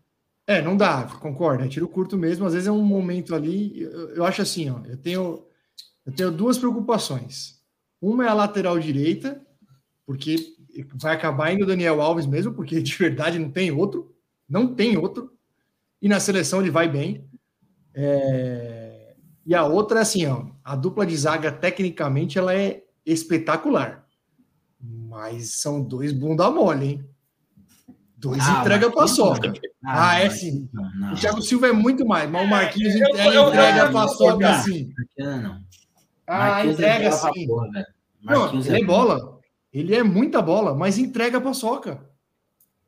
É, 0.47 0.61
não 0.61 0.77
dá, 0.77 1.05
concordo. 1.23 1.65
É 1.65 1.69
tiro 1.69 1.89
curto 1.89 2.19
mesmo. 2.19 2.45
Às 2.45 2.53
vezes 2.53 2.69
é 2.69 2.71
um 2.71 2.85
momento 2.85 3.35
ali. 3.35 3.81
Eu, 3.81 4.17
eu 4.17 4.25
acho 4.27 4.43
assim, 4.43 4.69
ó. 4.69 4.81
Eu 4.85 4.99
tenho, 4.99 5.47
eu 6.05 6.13
tenho 6.13 6.31
duas 6.31 6.59
preocupações. 6.59 7.59
Uma 7.99 8.27
é 8.27 8.29
a 8.29 8.35
lateral 8.35 8.79
direita, 8.79 9.41
porque 10.05 10.37
vai 10.97 11.15
acabar 11.15 11.51
indo 11.51 11.65
o 11.65 11.67
Daniel 11.67 12.03
Alves 12.03 12.27
mesmo, 12.27 12.53
porque 12.53 12.83
de 12.83 12.95
verdade 12.95 13.39
não 13.39 13.51
tem 13.51 13.71
outro. 13.71 14.15
Não 14.47 14.75
tem 14.75 14.99
outro. 14.99 15.33
E 16.03 16.11
na 16.11 16.21
seleção 16.21 16.61
ele 16.61 16.71
vai 16.71 16.91
bem. 16.91 17.27
É, 17.95 19.15
E 19.47 19.55
a 19.55 19.65
outra 19.65 20.01
é 20.01 20.03
assim, 20.03 20.27
ó. 20.27 20.45
A 20.63 20.77
dupla 20.77 21.07
de 21.07 21.17
zaga, 21.17 21.51
tecnicamente, 21.51 22.39
ela 22.39 22.53
é 22.53 22.83
espetacular. 23.07 24.05
Mas 24.81 25.53
são 25.61 25.83
dois 25.83 26.13
bunda 26.13 26.51
mole, 26.51 26.87
hein? 26.87 27.09
Dois 28.19 28.43
Ah, 28.47 28.61
entrega 28.61 28.91
paçoca. 28.91 29.49
não. 29.49 29.55
Ah, 29.85 30.21
é 30.21 30.29
sim. 30.31 30.69
Não, 30.73 30.91
não. 30.95 31.13
O 31.13 31.17
Thiago 31.17 31.41
Silva 31.43 31.69
é 31.69 31.73
muito 31.73 32.05
mais, 32.07 32.29
mas 32.31 32.45
o 32.47 32.51
Marquinhos 32.51 32.95
eu- 32.95 33.09
entrega, 33.09 33.25
eu- 33.29 33.33
eu- 33.35 33.49
entrega 33.49 33.79
eu- 33.79 33.87
a 33.87 33.93
paçoca 33.93 34.51
assim. 34.51 34.93
Marquinhos 34.97 35.43
não. 35.43 35.61
Ah, 36.27 36.39
Marquinhos 36.39 36.75
entrega 36.79 37.13
sim. 37.13 37.47
porra. 37.47 37.87
Não, 38.23 38.41
Marquinhos 38.41 38.67
ele 38.67 38.77
é 38.77 38.81
bom. 38.81 38.87
bola. 38.87 39.39
Ele 39.73 39.95
é 39.95 40.03
muita 40.03 40.41
bola, 40.43 40.75
mas 40.75 40.99
entrega 40.99 41.39
a 41.39 41.41
paçoca. 41.41 42.05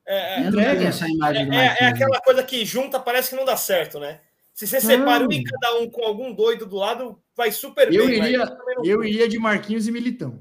É, 0.07 0.41
é, 0.43 0.49
entrega. 0.49 0.91
imagem 1.09 1.47
do 1.47 1.53
é, 1.53 1.57
é 1.57 1.69
Marquinhos. 1.69 1.93
aquela 1.93 2.21
coisa 2.23 2.43
que 2.43 2.65
junta, 2.65 2.99
parece 2.99 3.31
que 3.31 3.37
não 3.37 3.45
dá 3.45 3.57
certo, 3.57 4.01
né? 4.01 4.21
Se 4.59 4.67
você 4.67 4.81
separa 4.81 5.25
um 5.25 5.31
e 5.31 5.45
cada 5.45 5.79
um 5.79 5.89
com 5.89 6.05
algum 6.05 6.33
doido 6.35 6.67
do 6.67 6.75
lado, 6.75 7.23
vai 7.37 7.53
super 7.53 7.95
Eu 7.95 8.07
bem. 8.09 8.19
iria, 8.19 8.59
eu 8.83 9.05
iria 9.05 9.29
de 9.29 9.39
Marquinhos 9.39 9.87
e 9.87 9.93
Militão. 9.93 10.37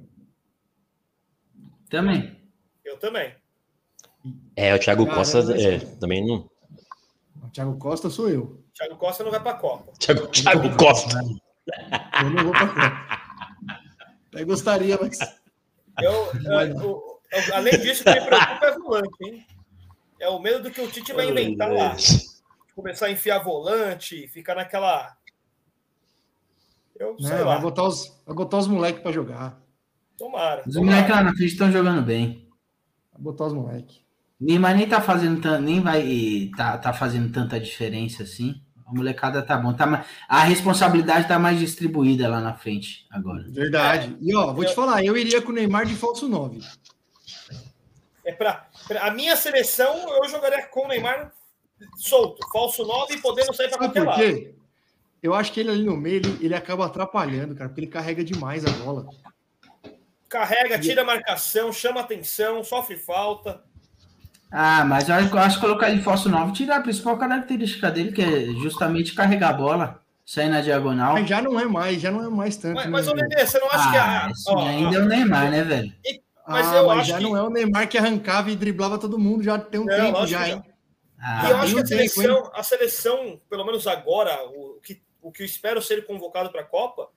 Também. 1.88 2.36
Eu 2.84 2.98
também. 2.98 3.36
É, 4.56 4.74
o 4.74 4.80
Thiago 4.80 5.04
Caramba, 5.06 5.24
Costa 5.24 5.40
esse- 5.56 5.68
é, 5.68 5.80
também 6.00 6.26
não. 6.26 6.50
O 7.44 7.50
Thiago 7.52 7.78
Costa 7.78 8.10
sou 8.10 8.28
eu. 8.28 8.64
Thiago 8.74 8.96
Costa 8.96 9.24
não 9.24 9.30
vai 9.30 9.40
pra 9.40 9.54
Copa. 9.54 9.94
Thiago, 10.02 10.26
Thiago 10.30 10.76
Costa. 10.78 11.20
Eu 12.24 12.30
não 12.32 12.44
vou 12.46 12.52
pra 12.54 12.68
Copa. 12.70 13.22
Até 14.34 14.44
gostaria, 14.46 14.98
mas. 15.00 15.20
Eu, 16.02 16.12
eu- 16.44 16.60
eu- 16.62 17.22
eu- 17.32 17.56
além 17.56 17.80
disso, 17.80 18.02
o 18.02 18.06
que 18.06 18.20
me 18.20 18.26
preocupa 18.26 18.66
é 18.66 18.80
volante, 18.80 19.24
hein? 19.26 19.46
É 20.20 20.28
o 20.28 20.40
medo 20.40 20.64
do 20.64 20.72
que 20.72 20.82
o 20.82 20.90
Tite 20.90 21.14
vai 21.14 21.30
inventar 21.30 21.72
lá. 21.72 21.96
Começar 22.78 23.08
a 23.08 23.12
enfiar 23.12 23.40
volante, 23.40 24.28
ficar 24.28 24.54
naquela. 24.54 25.18
Eu 26.96 27.18
sei 27.20 27.30
Não, 27.38 27.46
lá. 27.46 27.54
vai 27.54 27.62
botar 27.62 27.84
os, 27.88 28.22
vai 28.24 28.36
botar 28.36 28.58
os 28.60 28.68
moleques 28.68 29.02
pra 29.02 29.12
jogar. 29.12 29.60
Tomara. 30.16 30.62
Os 30.64 30.76
tomara. 30.76 30.92
moleques 30.92 31.16
lá 31.16 31.24
na 31.24 31.32
frente 31.32 31.52
estão 31.54 31.72
jogando 31.72 32.04
bem. 32.04 32.48
Vai 33.12 33.22
botar 33.24 33.46
os 33.46 33.54
moleques. 33.54 34.00
Neymar 34.40 34.76
nem 34.76 34.88
tá 34.88 35.02
fazendo 35.02 35.60
nem 35.60 35.82
vai 35.82 36.52
tá, 36.56 36.78
tá 36.78 36.94
fazendo 36.94 37.32
tanta 37.34 37.60
diferença 37.60 38.22
assim. 38.22 38.62
A 38.86 38.94
molecada 38.94 39.42
tá 39.42 39.58
bom, 39.58 39.74
tá 39.74 39.88
ma- 39.88 40.06
a 40.30 40.44
responsabilidade 40.44 41.28
tá 41.28 41.40
mais 41.40 41.58
distribuída 41.60 42.30
lá 42.30 42.40
na 42.40 42.54
frente 42.54 43.08
agora. 43.10 43.44
Verdade. 43.50 44.16
E 44.22 44.36
ó, 44.36 44.54
vou 44.54 44.64
te 44.64 44.76
falar, 44.76 45.04
eu 45.04 45.18
iria 45.18 45.42
com 45.42 45.50
o 45.52 45.56
Neymar 45.56 45.88
de 45.88 45.96
falso 45.96 46.28
9. 46.30 46.60
É 48.24 48.32
pra, 48.34 48.68
pra- 48.88 49.08
a 49.08 49.12
minha 49.12 49.36
seleção, 49.36 49.96
eu 50.24 50.30
jogaria 50.30 50.68
com 50.68 50.86
o 50.86 50.88
Neymar 50.88 51.34
solto, 51.98 52.46
falso 52.52 52.86
9 52.86 53.16
e 53.16 53.22
podendo 53.22 53.54
sair 53.54 53.70
para 53.70 53.78
qualquer 53.78 54.04
lado. 54.04 54.56
Eu 55.22 55.34
acho 55.34 55.52
que 55.52 55.60
ele 55.60 55.70
ali 55.72 55.84
no 55.84 55.98
meio, 55.98 56.18
ele, 56.18 56.38
ele 56.46 56.56
acaba 56.56 56.86
atrapalhando, 56.86 57.56
cara, 57.56 57.70
porque 57.70 57.82
ele 57.82 57.88
carrega 57.92 58.24
demais 58.24 58.66
a 58.66 58.70
bola. 58.84 59.08
Carrega, 60.30 60.78
tira 60.80 61.02
a 61.02 61.06
marcação, 61.06 61.72
chama 61.72 62.02
atenção, 62.02 62.64
sofre 62.64 62.98
falta. 62.98 63.64
Ah, 64.52 64.86
mas 64.86 65.10
eu 65.10 65.16
acho, 65.16 65.30
eu 65.36 65.40
acho 65.40 65.56
que 65.60 65.66
colocar 65.66 65.90
ele 65.90 66.02
falso 66.02 66.30
9 66.30 66.54
tirar 66.54 66.78
a 66.78 66.82
principal 66.82 67.18
característica 67.18 67.90
dele, 67.92 68.12
que 68.12 68.22
é 68.22 68.46
justamente 68.62 69.14
carregar 69.14 69.50
a 69.50 69.54
bola, 69.54 70.02
sair 70.26 70.50
na 70.50 70.62
diagonal. 70.62 71.14
Mas 71.14 71.28
já 71.28 71.42
não 71.42 71.60
é 71.60 71.66
mais, 71.66 72.02
já 72.02 72.12
não 72.12 72.24
é 72.24 72.30
mais 72.30 72.56
tanto. 72.58 72.76
Mas, 72.76 72.86
né, 72.86 72.92
mas 72.92 73.08
ô, 73.08 73.14
meu? 73.16 73.28
Nenê, 73.28 73.46
você 73.46 73.60
não 73.60 73.68
acha 73.68 73.92
que 73.92 73.98
Ah, 73.98 74.26
a. 74.26 74.32
esse 74.32 74.50
ó, 74.50 74.60
ainda 74.68 74.96
é 74.96 75.00
o 75.00 75.06
Neymar, 75.06 75.52
né, 75.52 75.64
velho? 75.64 75.94
mas 76.48 76.68
ah, 76.68 76.76
eu 76.78 76.88
mas 76.88 77.00
acho 77.00 77.10
já 77.10 77.18
que- 77.18 77.24
não 77.24 77.36
é 77.36 77.42
o 77.44 77.50
Neymar 77.50 77.90
que 77.90 77.98
arrancava 77.98 78.50
e 78.52 78.56
driblava 78.56 78.98
todo 78.98 79.20
mundo 79.20 79.44
já 79.44 79.58
tem 79.58 79.82
um 79.82 79.86
Não, 79.86 79.96
tempo 79.96 80.28
já, 80.28 80.44
que 80.46 80.52
hein? 80.52 80.64
Ah, 81.20 81.48
E 81.48 81.52
eu 81.52 81.58
acho 81.58 81.74
que 81.76 81.80
a 81.82 81.84
tempo, 81.84 82.10
seleção, 82.10 82.52
a 82.54 82.64
seleção, 82.64 83.42
pelo 83.50 83.66
menos 83.66 83.88
agora, 83.88 84.38
o 84.50 84.80
que, 84.82 85.02
o 85.22 85.32
que 85.32 85.42
eu 85.42 85.46
espero 85.46 85.82
ser 85.82 86.06
convocado 86.06 86.52
para 86.52 86.62
a 86.62 86.66
Copa, 86.66 87.10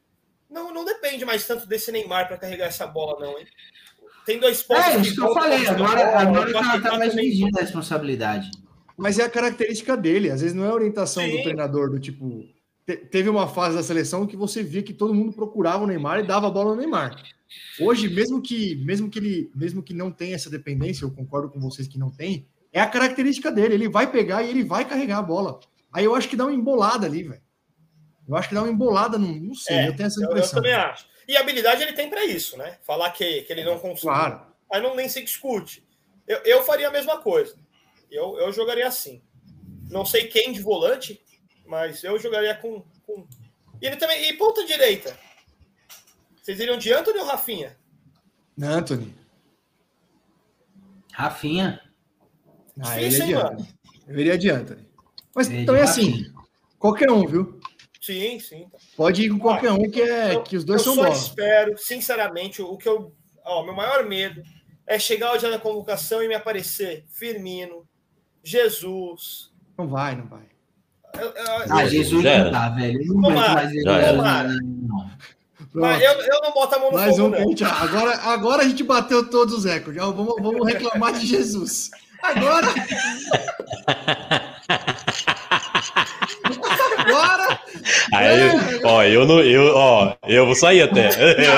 não, 0.48 0.72
não 0.72 0.84
depende 0.84 1.24
mais 1.24 1.46
tanto 1.46 1.66
desse 1.66 1.92
Neymar 1.92 2.26
para 2.26 2.38
carregar 2.38 2.66
essa 2.66 2.86
bola, 2.86 3.18
não, 3.24 3.38
hein? 3.38 3.46
Tem 4.26 4.38
dois 4.38 4.62
pontos. 4.62 4.84
é 4.84 4.98
isso 4.98 5.14
que 5.14 5.20
eu 5.22 5.32
falei. 5.34 5.66
Agora, 5.66 6.18
agora 6.18 6.50
o 6.50 6.52
tá, 6.52 6.80
tá 6.80 6.98
mais 6.98 7.14
medida 7.14 7.58
a 7.58 7.62
responsabilidade. 7.62 8.50
Mas 8.96 9.18
é 9.18 9.24
a 9.24 9.30
característica 9.30 9.96
dele, 9.96 10.30
às 10.30 10.40
vezes 10.42 10.54
não 10.54 10.64
é 10.64 10.68
a 10.68 10.74
orientação 10.74 11.22
Sim. 11.24 11.36
do 11.36 11.42
treinador, 11.42 11.90
do 11.90 11.98
tipo. 11.98 12.44
te- 12.86 12.96
teve 12.98 13.28
uma 13.30 13.48
fase 13.48 13.76
da 13.76 13.82
seleção 13.82 14.26
que 14.26 14.36
você 14.36 14.62
via 14.62 14.82
que 14.82 14.92
todo 14.92 15.14
mundo 15.14 15.32
procurava 15.32 15.84
o 15.84 15.86
Neymar 15.86 16.20
e 16.20 16.26
dava 16.26 16.48
a 16.48 16.50
bola 16.50 16.70
no 16.74 16.76
Neymar. 16.80 17.16
Hoje, 17.80 18.08
mesmo 18.08 18.42
que, 18.42 18.76
mesmo 18.84 19.08
que 19.08 19.18
ele, 19.18 19.50
mesmo 19.54 19.82
que 19.82 19.94
não 19.94 20.10
tenha 20.10 20.34
essa 20.34 20.50
dependência, 20.50 21.04
eu 21.04 21.10
concordo 21.10 21.48
com 21.48 21.58
vocês 21.58 21.88
que 21.88 21.98
não 21.98 22.10
tem, 22.10 22.46
é 22.72 22.80
a 22.80 22.86
característica 22.86 23.50
dele. 23.50 23.74
Ele 23.74 23.88
vai 23.88 24.10
pegar 24.10 24.42
e 24.42 24.50
ele 24.50 24.64
vai 24.64 24.84
carregar 24.84 25.18
a 25.18 25.22
bola. 25.22 25.60
Aí 25.92 26.04
eu 26.04 26.14
acho 26.14 26.28
que 26.28 26.36
dá 26.36 26.44
uma 26.44 26.54
embolada 26.54 27.06
ali, 27.06 27.24
velho. 27.24 27.42
Eu 28.28 28.36
acho 28.36 28.48
que 28.48 28.54
dá 28.54 28.62
uma 28.62 28.70
embolada, 28.70 29.18
não, 29.18 29.28
não 29.28 29.54
sei, 29.54 29.76
É, 29.76 29.88
eu 29.88 29.96
tenho 29.96 30.06
essa 30.06 30.20
Eu, 30.20 30.24
eu 30.26 30.30
impressão. 30.30 30.56
também 30.56 30.72
acho. 30.72 31.06
E 31.26 31.36
a 31.36 31.40
habilidade 31.40 31.82
ele 31.82 31.92
tem 31.94 32.08
para 32.08 32.24
isso, 32.24 32.56
né? 32.56 32.78
Falar 32.82 33.10
que, 33.10 33.42
que 33.42 33.52
ele 33.52 33.64
não 33.64 33.78
consegue. 33.78 34.02
Claro. 34.02 34.46
Aí 34.72 34.80
não 34.80 34.94
nem 34.94 35.08
se 35.08 35.20
discute. 35.22 35.86
Eu, 36.26 36.38
eu 36.44 36.62
faria 36.62 36.88
a 36.88 36.92
mesma 36.92 37.18
coisa. 37.18 37.56
Eu, 38.10 38.38
eu 38.38 38.52
jogaria 38.52 38.86
assim. 38.86 39.22
Não 39.88 40.04
sei 40.04 40.28
quem 40.28 40.52
de 40.52 40.60
volante, 40.60 41.20
mas 41.66 42.04
eu 42.04 42.18
jogaria 42.18 42.54
com. 42.54 42.84
com... 43.04 43.26
E 43.82 43.86
ele 43.86 43.96
também. 43.96 44.28
E 44.28 44.32
ponta 44.34 44.64
direita? 44.64 45.18
Vocês 46.40 46.58
iriam 46.60 46.78
de 46.78 46.92
Anthony 46.92 47.18
ou 47.18 47.26
Rafinha? 47.26 47.76
Anthony. 48.62 49.14
Rafinha. 51.12 51.80
Ah, 52.82 52.98
Difícil, 52.98 53.22
ele 53.24 53.32
hein, 53.32 53.38
adianta. 53.40 53.66
Eu 54.08 54.18
iria 54.20 54.38
de 54.38 54.50
Anthony. 54.50 54.86
Mas 55.34 55.48
Ele 55.50 55.64
também 55.64 55.82
de 55.84 55.88
assim, 55.88 56.10
Rafinha. 56.10 56.32
qualquer 56.78 57.10
um, 57.10 57.26
viu? 57.26 57.60
Sim, 58.00 58.40
sim. 58.40 58.66
tá. 58.72 58.78
Pode 58.96 59.22
ir 59.22 59.28
com 59.30 59.38
qualquer 59.38 59.70
um 59.72 59.88
que, 59.90 60.00
é, 60.02 60.34
Eu- 60.34 60.42
que 60.42 60.56
os 60.56 60.64
dois 60.64 60.80
eu 60.80 60.84
são 60.86 60.94
só 60.94 61.02
bola. 61.02 61.14
espero, 61.14 61.78
sinceramente, 61.78 62.62
o 62.62 62.76
que 62.76 62.88
eu. 62.88 63.14
Ó, 63.44 63.62
meu 63.64 63.74
maior 63.74 64.04
medo 64.06 64.42
é 64.86 64.98
chegar 64.98 65.28
ao 65.28 65.38
dia 65.38 65.50
da 65.50 65.58
convocação 65.58 66.22
e 66.22 66.28
me 66.28 66.34
aparecer 66.34 67.04
Firmino, 67.12 67.86
Jesus. 68.42 69.50
Não 69.78 69.86
vai, 69.88 70.16
não 70.16 70.26
vai. 70.26 70.42
eu- 71.18 71.28
eu- 71.28 71.34
Ah, 71.70 71.86
Jesus 71.86 72.22
Já 72.22 72.44
não 72.44 72.50
dá, 72.52 72.68
velho. 72.70 73.00
Eu 73.02 73.14
não 73.14 73.22
Tomara, 73.22 73.54
mais 73.54 74.60
não. 74.62 75.10
mas 75.74 76.02
eu, 76.02 76.12
eu 76.12 76.40
não 76.42 76.52
boto 76.52 76.74
a 76.74 76.78
mão 76.78 76.90
no 76.90 76.96
Mais 76.96 77.16
fogo, 77.16 77.36
um 77.36 77.66
agora, 77.66 78.16
agora 78.22 78.62
a 78.62 78.68
gente 78.68 78.82
bateu 78.82 79.28
todos 79.28 79.54
os 79.54 79.64
recordes. 79.64 80.02
Vamos, 80.02 80.34
vamos 80.40 80.66
reclamar 80.66 81.12
de 81.18 81.26
Jesus. 81.26 81.90
Agora. 82.22 82.66
Agora. 86.98 87.60
Aí, 88.14 88.80
ó, 88.84 89.02
eu 89.04 89.26
não, 89.26 89.40
eu, 89.40 89.74
ó, 89.74 90.14
eu 90.26 90.46
vou 90.46 90.54
sair 90.54 90.82
até. 90.82 91.08
Eu 91.08 91.52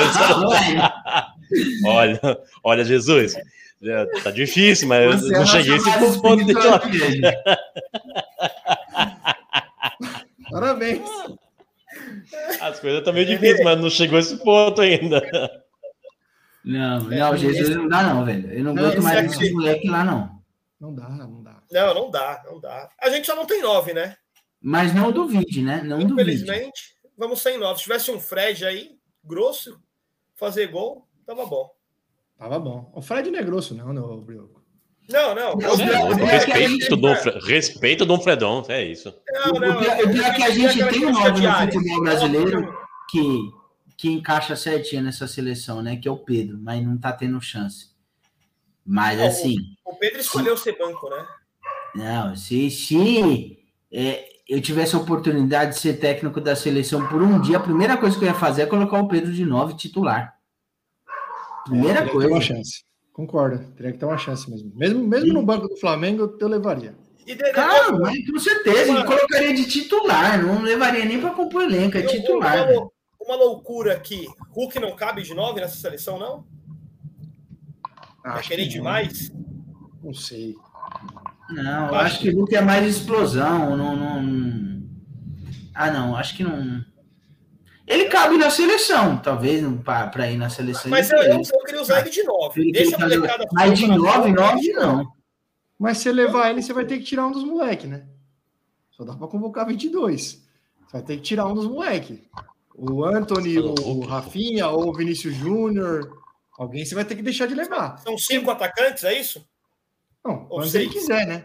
olha, 1.91 2.21
olha, 2.65 2.85
Jesus, 2.85 3.35
tá 4.23 4.31
difícil, 4.31 4.89
mas 4.89 5.05
eu 5.05 5.19
Você 5.29 5.35
é 5.35 5.39
não 5.39 5.47
cheguei 5.47 5.77
esse 5.77 6.23
ponto 6.23 6.45
de 6.45 6.53
lá. 6.55 6.81
Parabéns. 10.51 11.01
As 12.61 12.79
coisas 12.81 13.01
estão 13.01 13.13
meio 13.13 13.27
difíceis, 13.27 13.65
mas 13.65 13.79
não 13.81 13.91
chegou 13.91 14.17
a 14.17 14.21
esse 14.21 14.37
ponto 14.37 14.81
ainda. 14.81 15.23
Não, 16.65 17.01
não, 17.01 17.37
Jesus 17.37 17.71
não 17.71 17.89
dá, 17.89 18.03
não, 18.05 18.25
velho. 18.25 18.53
Eu 18.53 18.65
não 18.65 18.73
Não, 18.75 18.85
aguento 18.85 19.03
mais 19.03 19.19
aqui- 19.19 19.35
esses 19.45 19.53
moleques 19.53 19.91
lá, 19.91 20.05
não. 20.05 20.32
Não 20.83 20.93
dá, 20.93 21.09
não 21.09 21.41
dá. 21.45 21.63
Não, 21.71 21.95
não 21.95 22.11
dá, 22.11 22.43
não 22.45 22.59
dá. 22.61 22.91
A 23.01 23.09
gente 23.09 23.25
já 23.29 23.37
não 23.37 23.47
tem 23.47 23.63
nove, 23.63 23.95
né? 23.95 24.17
Mas 24.61 24.93
não 24.93 25.13
duvide, 25.13 25.63
né? 25.63 25.81
Não 25.81 26.01
duvide. 26.01 26.13
Infelizmente, 26.43 26.97
vamos 27.17 27.41
sem 27.41 27.57
nove. 27.57 27.77
Se 27.79 27.85
tivesse 27.85 28.11
um 28.11 28.19
Fred 28.19 28.65
aí, 28.67 28.91
grosso, 29.23 29.81
fazer 30.35 30.67
gol, 30.73 31.07
tava 31.25 31.47
bom. 31.47 31.71
Tava 32.37 32.59
bom. 32.59 32.91
O 32.97 33.01
Fred 33.01 33.31
não 33.31 33.39
é 33.39 33.45
grosso, 33.45 33.77
não, 33.77 33.93
não, 33.93 34.21
Brioco. 34.21 34.61
Não, 35.09 35.33
não. 35.37 35.55
Não, 35.55 35.77
não, 35.77 36.09
não, 36.17 36.27
Respeito, 36.27 36.97
Dom, 36.97 37.15
Fre- 37.15 37.39
respeito, 37.47 38.05
Dom 38.05 38.21
Fredon, 38.21 38.65
é 38.69 38.85
isso. 38.85 39.15
Não, 39.31 39.53
O 39.53 39.61
não. 39.61 39.79
pior, 39.79 40.01
o 40.05 40.11
pior 40.13 40.25
é 40.27 40.35
que 40.35 40.43
a 40.43 40.51
gente 40.51 40.85
tem 40.89 41.07
um 41.07 41.13
nome 41.13 41.41
no 41.41 41.73
futebol 41.73 42.01
brasileiro 42.01 42.79
que, 43.09 43.39
que 43.97 44.09
encaixa 44.11 44.57
certinho 44.57 45.03
nessa 45.03 45.29
seleção, 45.29 45.81
né? 45.81 45.97
Que 45.97 46.09
é 46.09 46.11
o 46.11 46.19
Pedro, 46.19 46.59
mas 46.61 46.85
não 46.85 46.99
tá 46.99 47.13
tendo 47.13 47.41
chance. 47.41 47.92
Mas 48.85 49.21
assim, 49.21 49.57
O 49.85 49.95
Pedro 49.95 50.21
escolheu 50.21 50.57
ser 50.57 50.77
banco, 50.77 51.09
né? 51.09 51.27
não, 51.95 52.35
se, 52.37 52.71
se 52.71 53.59
é, 53.93 54.29
eu 54.49 54.61
tivesse 54.61 54.95
a 54.97 54.99
oportunidade 54.99 55.73
de 55.75 55.79
ser 55.81 55.95
técnico 56.01 56.41
da 56.41 56.57
seleção 56.57 57.07
por 57.09 57.23
um 57.23 57.41
dia, 57.41 57.59
a 57.59 57.61
primeira 57.61 57.97
coisa 57.97 58.19
que 58.19 58.25
eu 58.25 58.29
ia 58.29 58.35
fazer 58.35 58.63
é 58.63 58.67
colocar 58.67 58.99
o 58.99 59.09
Pedro 59.09 59.33
de 59.33 59.45
nove 59.45 59.75
titular. 59.77 60.37
Primeira 61.65 62.03
que 62.03 62.11
ter 62.11 62.17
uma 62.17 62.29
coisa. 62.29 62.41
chance. 62.41 62.85
Concordo. 63.13 63.59
Teria 63.77 63.93
que 63.93 63.99
ter 63.99 64.05
uma 64.07 64.19
chance 64.19 64.51
mesmo. 64.51 64.73
Mesmo, 64.75 65.07
mesmo 65.07 65.33
no 65.33 65.43
banco 65.45 65.69
do 65.69 65.77
Flamengo, 65.77 66.37
eu 66.41 66.49
levaria. 66.49 66.95
E 67.25 67.37
Cara, 67.37 67.93
mas 67.93 68.27
com 68.29 68.39
certeza, 68.41 68.91
ele 68.91 69.05
colocaria 69.05 69.55
de 69.55 69.65
titular, 69.69 70.43
não 70.45 70.61
levaria 70.63 71.05
nem 71.05 71.21
para 71.21 71.31
compor 71.31 71.63
elenco, 71.63 71.97
é 71.97 72.03
eu- 72.03 72.09
titular. 72.09 72.65
Uma, 72.65 72.73
lou- 72.73 72.93
uma 73.21 73.37
loucura 73.37 73.93
aqui. 73.93 74.27
Hulk 74.51 74.81
não 74.81 74.97
cabe 74.97 75.23
de 75.23 75.33
nove 75.35 75.61
nessa 75.61 75.77
seleção, 75.77 76.19
não? 76.19 76.45
Vai 78.23 78.39
Acho 78.39 78.49
querer 78.49 78.63
que 78.63 78.69
não. 78.69 78.75
demais? 78.75 79.33
Não 80.03 80.15
sei. 80.15 80.55
Não, 81.51 81.89
eu 81.89 81.95
acho 81.97 82.21
que 82.21 82.31
o 82.31 82.41
Luke 82.41 82.55
é 82.55 82.61
mais 82.61 82.87
explosão. 82.87 83.77
Não, 83.77 83.97
não... 83.97 84.83
Ah, 85.75 85.91
não, 85.91 86.17
acho 86.17 86.37
que 86.37 86.45
não. 86.45 86.85
Ele 87.87 88.05
cabe 88.07 88.39
na 88.39 88.49
seleção, 88.49 89.19
talvez 89.19 89.65
para 89.85 90.31
ir 90.31 90.37
na 90.37 90.49
seleção. 90.49 90.91
Mas 90.91 91.11
ele 91.11 91.21
eu, 91.21 91.25
eu, 91.25 91.41
queria. 91.41 91.59
eu 91.59 91.65
queria 91.65 91.83
usar 91.83 92.01
ele 92.01 92.11
de 92.11 92.23
nove. 92.23 92.61
Ele 92.61 92.73
Deixa 92.73 92.97
a 92.97 92.99
molecada. 93.01 93.45
Mas 93.53 93.79
de 93.79 93.87
na 93.87 93.97
9, 93.97 94.23
frente. 94.23 94.37
9 94.37 94.73
não. 94.73 95.13
Mas 95.79 95.99
se 95.99 96.05
você 96.05 96.13
levar 96.13 96.51
ele, 96.51 96.63
você 96.63 96.73
vai 96.73 96.85
ter 96.85 96.99
que 96.99 97.05
tirar 97.05 97.27
um 97.27 97.33
dos 97.33 97.45
moleques, 97.45 97.91
né? 97.91 98.07
Só 98.93 99.05
dá 99.05 99.15
pra 99.17 99.27
convocar 99.27 99.67
22. 99.67 100.23
Você 100.23 100.93
vai 100.93 101.03
ter 101.03 101.17
que 101.17 101.23
tirar 101.23 101.47
um 101.47 101.55
dos 101.55 101.67
moleques. 101.67 102.21
O 102.75 103.05
Anthony, 103.05 103.59
o, 103.59 103.75
o 103.75 104.07
Rafinha 104.07 104.69
ou 104.69 104.89
o 104.89 104.95
Vinícius 104.95 105.35
Júnior. 105.35 106.22
Alguém 106.63 106.85
você 106.85 106.95
vai 106.95 107.05
ter 107.05 107.15
que 107.17 107.23
deixar 107.23 107.47
de 107.47 107.55
levar. 107.55 107.99
São 107.99 108.17
cinco 108.17 108.51
atacantes, 108.51 109.05
é 109.05 109.19
isso? 109.19 109.45
Não, 110.25 110.43
Ou 110.45 110.49
quantos 110.49 110.71
seis. 110.73 110.85
ele 110.85 110.93
quiser, 110.95 111.27
né? 111.27 111.45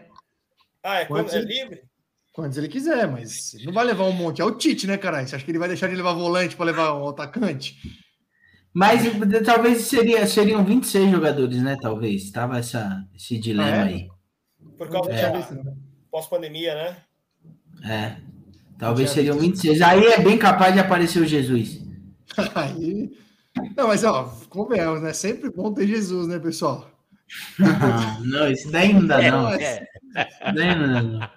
Ah, 0.82 1.00
é, 1.00 1.04
quando 1.04 1.20
Quantos 1.24 1.34
é 1.34 1.38
ele- 1.38 1.46
livre? 1.62 1.82
Quantos 2.32 2.56
ele 2.56 2.68
quiser, 2.68 3.08
mas 3.10 3.52
ele 3.54 3.66
não 3.66 3.72
vai 3.72 3.84
levar 3.84 4.04
um 4.04 4.12
monte. 4.12 4.40
É 4.40 4.44
o 4.44 4.54
Tite, 4.54 4.86
né, 4.86 4.96
caralho? 4.96 5.26
Você 5.26 5.34
acha 5.34 5.44
que 5.44 5.50
ele 5.50 5.58
vai 5.58 5.66
deixar 5.66 5.88
de 5.88 5.96
levar 5.96 6.12
volante 6.12 6.54
para 6.54 6.66
levar 6.66 6.92
o 6.92 7.08
atacante? 7.08 7.76
Mas 8.72 9.04
eh, 9.04 9.40
talvez 9.40 9.82
seria, 9.82 10.24
seriam 10.26 10.64
26 10.64 11.10
jogadores, 11.10 11.60
né? 11.60 11.76
Talvez. 11.82 12.30
Tava 12.30 12.58
essa, 12.58 13.04
esse 13.12 13.36
dilema 13.38 13.68
É. 13.68 13.82
aí. 13.82 14.08
Por 14.76 14.88
causa 14.88 15.10
Não 15.10 15.62
da 15.64 15.72
pós-pandemia, 16.12 16.74
né? 16.76 16.96
É. 17.92 18.16
Talvez 18.78 19.10
seriam 19.10 19.34
visto. 19.36 19.62
26. 19.62 19.82
Aí 19.82 20.04
é 20.06 20.20
bem 20.22 20.38
capaz 20.38 20.72
de 20.72 20.78
aparecer 20.78 21.20
o 21.20 21.26
Jesus. 21.26 21.80
Aí. 22.54 23.10
Não, 23.76 23.86
mas 23.88 24.04
ó, 24.04 24.24
convenhamos, 24.48 25.02
né? 25.02 25.12
Sempre 25.12 25.50
bom 25.50 25.72
ter 25.72 25.86
Jesus, 25.86 26.26
né, 26.28 26.38
pessoal? 26.38 26.90
Não, 27.58 28.24
não, 28.24 28.50
isso 28.50 28.70
daí 28.70 28.92
não 28.92 29.06
dá, 29.06 29.20
não. 29.30 29.42
Mas 29.44 29.60
É, 29.62 29.88
Isso 30.16 30.54
daí 30.54 30.74
não 30.76 30.92
dá, 30.92 31.02
não. 31.02 31.30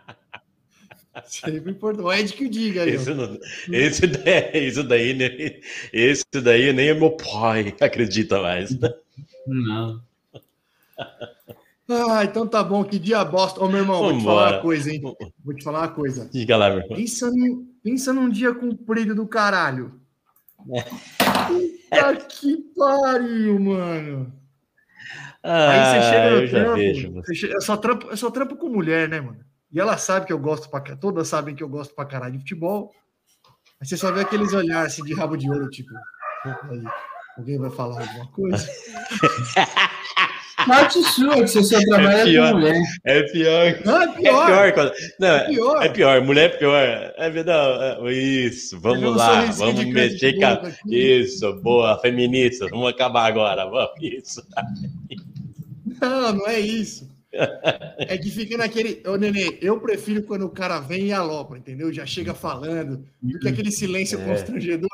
Sempre 1.26 1.72
importante. 1.72 2.06
O 2.06 2.12
Ed 2.14 2.34
que 2.34 2.46
o 2.46 2.50
diga 2.50 2.88
esse, 2.88 3.14
não- 3.14 3.38
esse 3.72 4.08
daí, 4.08 4.68
isso 4.68 4.84
daí, 4.84 5.14
né? 5.14 5.60
Esse 5.92 6.24
daí 6.42 6.72
nem 6.72 6.88
é 6.90 6.94
meu 6.94 7.12
pai 7.12 7.76
acredita 7.82 8.42
mais. 8.42 8.78
Não. 9.46 10.02
Ah, 11.90 12.24
então 12.24 12.48
tá 12.48 12.64
bom. 12.64 12.84
Que 12.86 12.98
dia 12.98 13.24
bosta. 13.26 13.62
Ô, 13.62 13.68
meu 13.68 13.80
irmão, 13.80 14.00
vou 14.00 14.18
te 14.18 14.24
falar 14.24 14.36
Vambora. 14.44 14.56
uma 14.56 14.62
coisa, 14.62 14.92
hein? 14.94 15.02
Vou 15.44 15.54
te 15.54 15.64
falar 15.64 15.80
uma 15.82 15.88
coisa. 15.90 16.30
Diga 16.32 16.56
lá, 16.56 16.70
meu 16.70 16.80
irmão. 16.80 16.98
Pensa 16.98 17.30
num, 17.30 17.68
pensa 17.84 18.14
num 18.14 18.30
dia 18.30 18.54
comprido 18.54 19.14
do 19.14 19.28
caralho. 19.28 20.01
Puta 20.66 22.16
que 22.28 22.58
pariu, 22.78 23.60
mano. 23.60 24.34
Aí 25.44 25.86
você 25.86 25.98
Ah, 25.98 26.02
chega 26.02 26.30
no 26.30 26.36
eu 26.42 26.48
já 26.48 26.60
trampo, 26.64 26.76
vejo. 26.78 27.12
você 27.14 27.34
che- 27.36 27.48
eu, 27.54 27.62
só 27.62 27.76
trampo, 27.78 28.08
eu 28.08 28.18
só 28.18 28.30
trampo 28.32 28.56
com 28.56 28.70
mulher, 28.70 29.10
né, 29.10 29.20
mano? 29.20 29.44
E 29.72 29.80
ela 29.80 29.98
sabe 29.98 30.26
que 30.28 30.34
eu 30.34 30.40
gosto 30.40 30.70
pra 30.70 30.82
ca- 30.82 30.96
Todas 30.96 31.28
sabem 31.28 31.56
que 31.56 31.64
eu 31.64 31.70
gosto 31.70 31.96
pra 31.96 32.06
caralho 32.06 32.34
de 32.34 32.40
futebol. 32.40 32.92
Aí 33.80 33.88
você 33.88 33.98
só 33.98 34.12
vê 34.12 34.22
aqueles 34.22 34.54
olhares 34.54 34.94
assim 34.94 35.04
de 35.04 35.14
rabo 35.16 35.36
de 35.38 35.50
ouro, 35.50 35.70
tipo. 35.70 35.90
Alguém 37.38 37.58
vai 37.58 37.70
falar 37.72 38.02
alguma 38.02 38.28
coisa? 38.32 38.68
Sorte 40.66 41.04
sua 41.04 41.36
que 41.36 41.42
você 41.48 41.64
só 41.64 41.80
trabalha 41.82 42.24
pior. 42.24 42.52
com 42.54 42.60
mulher. 42.60 42.82
É 43.06 43.24
pior. 43.24 43.80
Não, 43.86 44.02
é 44.02 44.04
É 44.06 44.08
pior. 44.16 44.46
pior. 44.46 44.72
quando- 44.74 44.92
Não, 45.20 45.28
É 45.28 45.48
pior. 45.48 45.84
é 45.86 45.90
pior. 45.90 46.22
Mulher 46.22 46.46
é 46.52 46.58
pior. 46.58 47.14
É 47.18 47.30
verdade. 47.30 48.00
É- 48.08 48.12
Isso, 48.14 48.80
vamos 48.80 49.16
lá. 49.16 49.46
Vamos 49.46 49.84
mexer 49.86 50.34
com 50.38 50.46
a-. 50.46 50.72
Isso, 50.88 51.54
boa, 51.62 51.98
feminista. 52.00 52.68
Vamos 52.70 52.90
acabar 52.90 53.26
agora. 53.28 53.66
Vamos, 53.66 53.92
isso. 54.02 54.42
Não, 56.02 56.34
não 56.34 56.48
é 56.48 56.60
isso. 56.60 57.10
É 57.98 58.18
que 58.18 58.30
fica 58.30 58.58
naquele. 58.58 59.02
Ô, 59.08 59.16
Nenê, 59.16 59.58
eu 59.62 59.80
prefiro 59.80 60.22
quando 60.24 60.46
o 60.46 60.50
cara 60.50 60.80
vem 60.82 61.08
e 61.08 61.14
alopra, 61.14 61.58
entendeu? 61.58 61.92
Já 61.94 62.06
chega 62.06 62.34
falando, 62.34 63.06
do 63.22 63.40
que 63.40 63.48
aquele 63.48 63.72
silêncio 63.72 64.20
É. 64.20 64.26
constrangedor. 64.26 64.90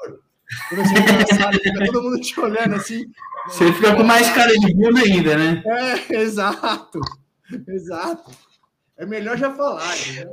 Quando 0.70 0.82
você 0.88 0.98
entra 0.98 1.14
na 1.14 1.28
sala, 1.28 1.54
fica 1.54 1.86
todo 1.86 2.04
mundo 2.04 2.22
te 2.22 2.40
olhando 2.40 2.76
assim. 2.76 3.06
Você 3.48 3.72
fica 3.74 3.96
com 3.96 4.04
mais 4.04 4.30
cara 4.32 4.54
de 4.58 4.74
bunda 4.74 5.02
ainda, 5.02 5.38
né? 5.38 5.64
É, 6.10 6.16
exato. 6.22 7.00
Exato. 7.68 8.32
É 8.98 9.06
melhor 9.06 9.38
já 9.38 9.54
falar, 9.54 9.96
entendeu? 9.98 10.32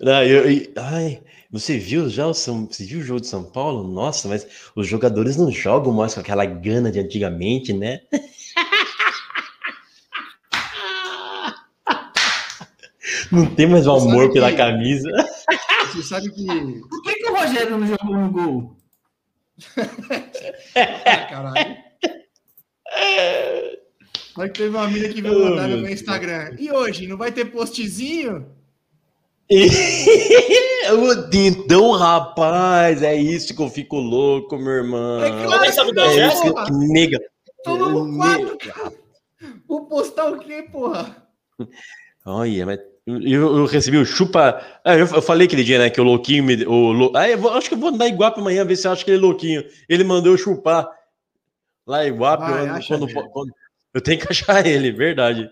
Não, 0.00 0.22
eu- 0.24 0.50
e- 0.50 0.72
ai, 0.76 1.22
você 1.50 1.78
viu 1.78 2.08
já 2.08 2.26
o 2.26 2.34
São, 2.34 2.66
você 2.66 2.84
viu 2.84 2.98
o 3.00 3.02
jogo 3.02 3.20
de 3.20 3.28
São 3.28 3.44
Paulo? 3.44 3.86
Nossa, 3.86 4.26
mas 4.28 4.46
os 4.74 4.86
jogadores 4.88 5.36
não 5.36 5.50
jogam 5.50 5.92
mais 5.92 6.14
com 6.14 6.20
aquela 6.20 6.44
gana 6.44 6.90
de 6.90 6.98
antigamente, 6.98 7.72
né? 7.72 8.00
Não 13.30 13.46
tem 13.54 13.66
mais 13.66 13.86
o 13.86 13.92
amor 13.92 14.32
pela 14.32 14.50
que- 14.50 14.56
camisa. 14.56 15.08
Você 15.92 16.02
sabe 16.02 16.30
que. 16.30 16.46
O 17.42 17.44
Rogério 17.44 17.76
não 17.76 17.86
jogou 17.86 18.16
no 18.16 18.30
gol? 18.30 18.76
Ah, 21.04 21.26
caralho. 21.26 21.76
Olha 24.36 24.48
que 24.48 24.58
teve 24.58 24.76
uma 24.76 24.88
mina 24.88 25.08
que 25.08 25.20
veio 25.20 25.36
Oh, 25.36 25.50
mandar 25.50 25.68
no 25.68 25.78
meu 25.78 25.92
Instagram. 25.92 26.56
E 26.58 26.70
hoje, 26.70 27.06
não 27.06 27.16
vai 27.16 27.32
ter 27.32 27.46
postzinho? 27.46 28.46
então, 31.34 31.92
rapaz, 31.92 33.02
é 33.02 33.14
isso 33.16 33.54
que 33.54 33.60
eu 33.60 33.68
fico 33.68 33.96
louco, 33.96 34.56
meu 34.56 34.72
irmão. 34.72 35.22
É 35.22 35.44
claro 35.44 35.72
sabe 35.72 35.92
que 35.92 36.00
É 36.00 36.28
isso 36.28 36.54
que 36.54 36.72
nega. 36.92 37.18
Tomamos 37.64 38.16
quatro, 38.16 38.58
cara. 38.58 38.92
Vou 39.66 39.86
postar 39.86 40.30
o 40.30 40.38
quê, 40.38 40.62
porra? 40.70 41.28
Olha, 42.24 42.66
mas 42.66 42.78
eu, 43.06 43.56
eu 43.58 43.66
recebi 43.66 43.96
o 43.96 44.04
chupa. 44.06 44.60
Ah, 44.84 44.94
eu, 44.96 45.06
eu 45.06 45.22
falei 45.22 45.46
aquele 45.46 45.64
dia, 45.64 45.78
né? 45.78 45.90
Que 45.90 46.00
o 46.00 46.04
louquinho 46.04 46.44
me. 46.44 46.64
O, 46.64 46.92
lou- 46.92 47.12
ah, 47.16 47.28
eu 47.28 47.38
vou- 47.38 47.52
acho 47.52 47.68
que 47.68 47.74
eu 47.74 47.78
vou 47.78 47.88
andar 47.90 48.06
igual 48.06 48.32
amanhã, 48.36 48.64
ver 48.64 48.76
se 48.76 48.86
eu 48.86 48.92
acho 48.92 49.04
que 49.04 49.10
ele 49.10 49.18
é 49.18 49.20
louquinho. 49.20 49.64
Ele 49.88 50.04
mandou 50.04 50.32
eu 50.32 50.38
chupar. 50.38 50.88
Lá 51.86 51.98
Vai, 51.98 52.10
eu, 52.10 52.16
quando, 52.86 53.12
quando- 53.30 53.52
eu 53.92 54.00
tenho 54.00 54.20
que 54.20 54.26
achar 54.30 54.64
ele, 54.66 54.92
verdade. 54.92 55.50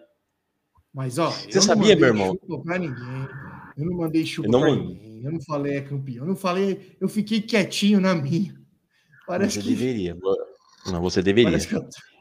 Mas, 0.95 1.19
ó, 1.19 1.31
Você 1.31 1.61
sabia, 1.61 1.95
meu 1.97 2.09
irmão? 2.09 2.37
pra 2.65 2.79
ninguém. 2.79 3.29
Eu 3.77 3.87
não 3.87 3.97
mandei 3.97 4.25
chupa 4.27 4.49
Eu 4.49 4.53
não 4.53 4.61
pra 4.61 4.71
ninguém. 4.71 5.21
Eu 5.25 5.33
não 5.33 5.41
falei 5.43 5.77
é 5.77 5.81
campeão. 5.81 6.25
Eu 6.25 6.29
não 6.29 6.37
falei. 6.37 6.97
Eu 7.01 7.09
fiquei 7.09 7.41
quietinho 7.41 8.01
na 8.01 8.15
minha. 8.15 8.55
Parece 9.27 9.57
você 9.57 9.63
que. 9.63 9.69
deveria. 9.75 10.17
Não, 10.87 11.01
você 11.01 11.21
deveria. 11.23 11.59
Que 11.59 11.75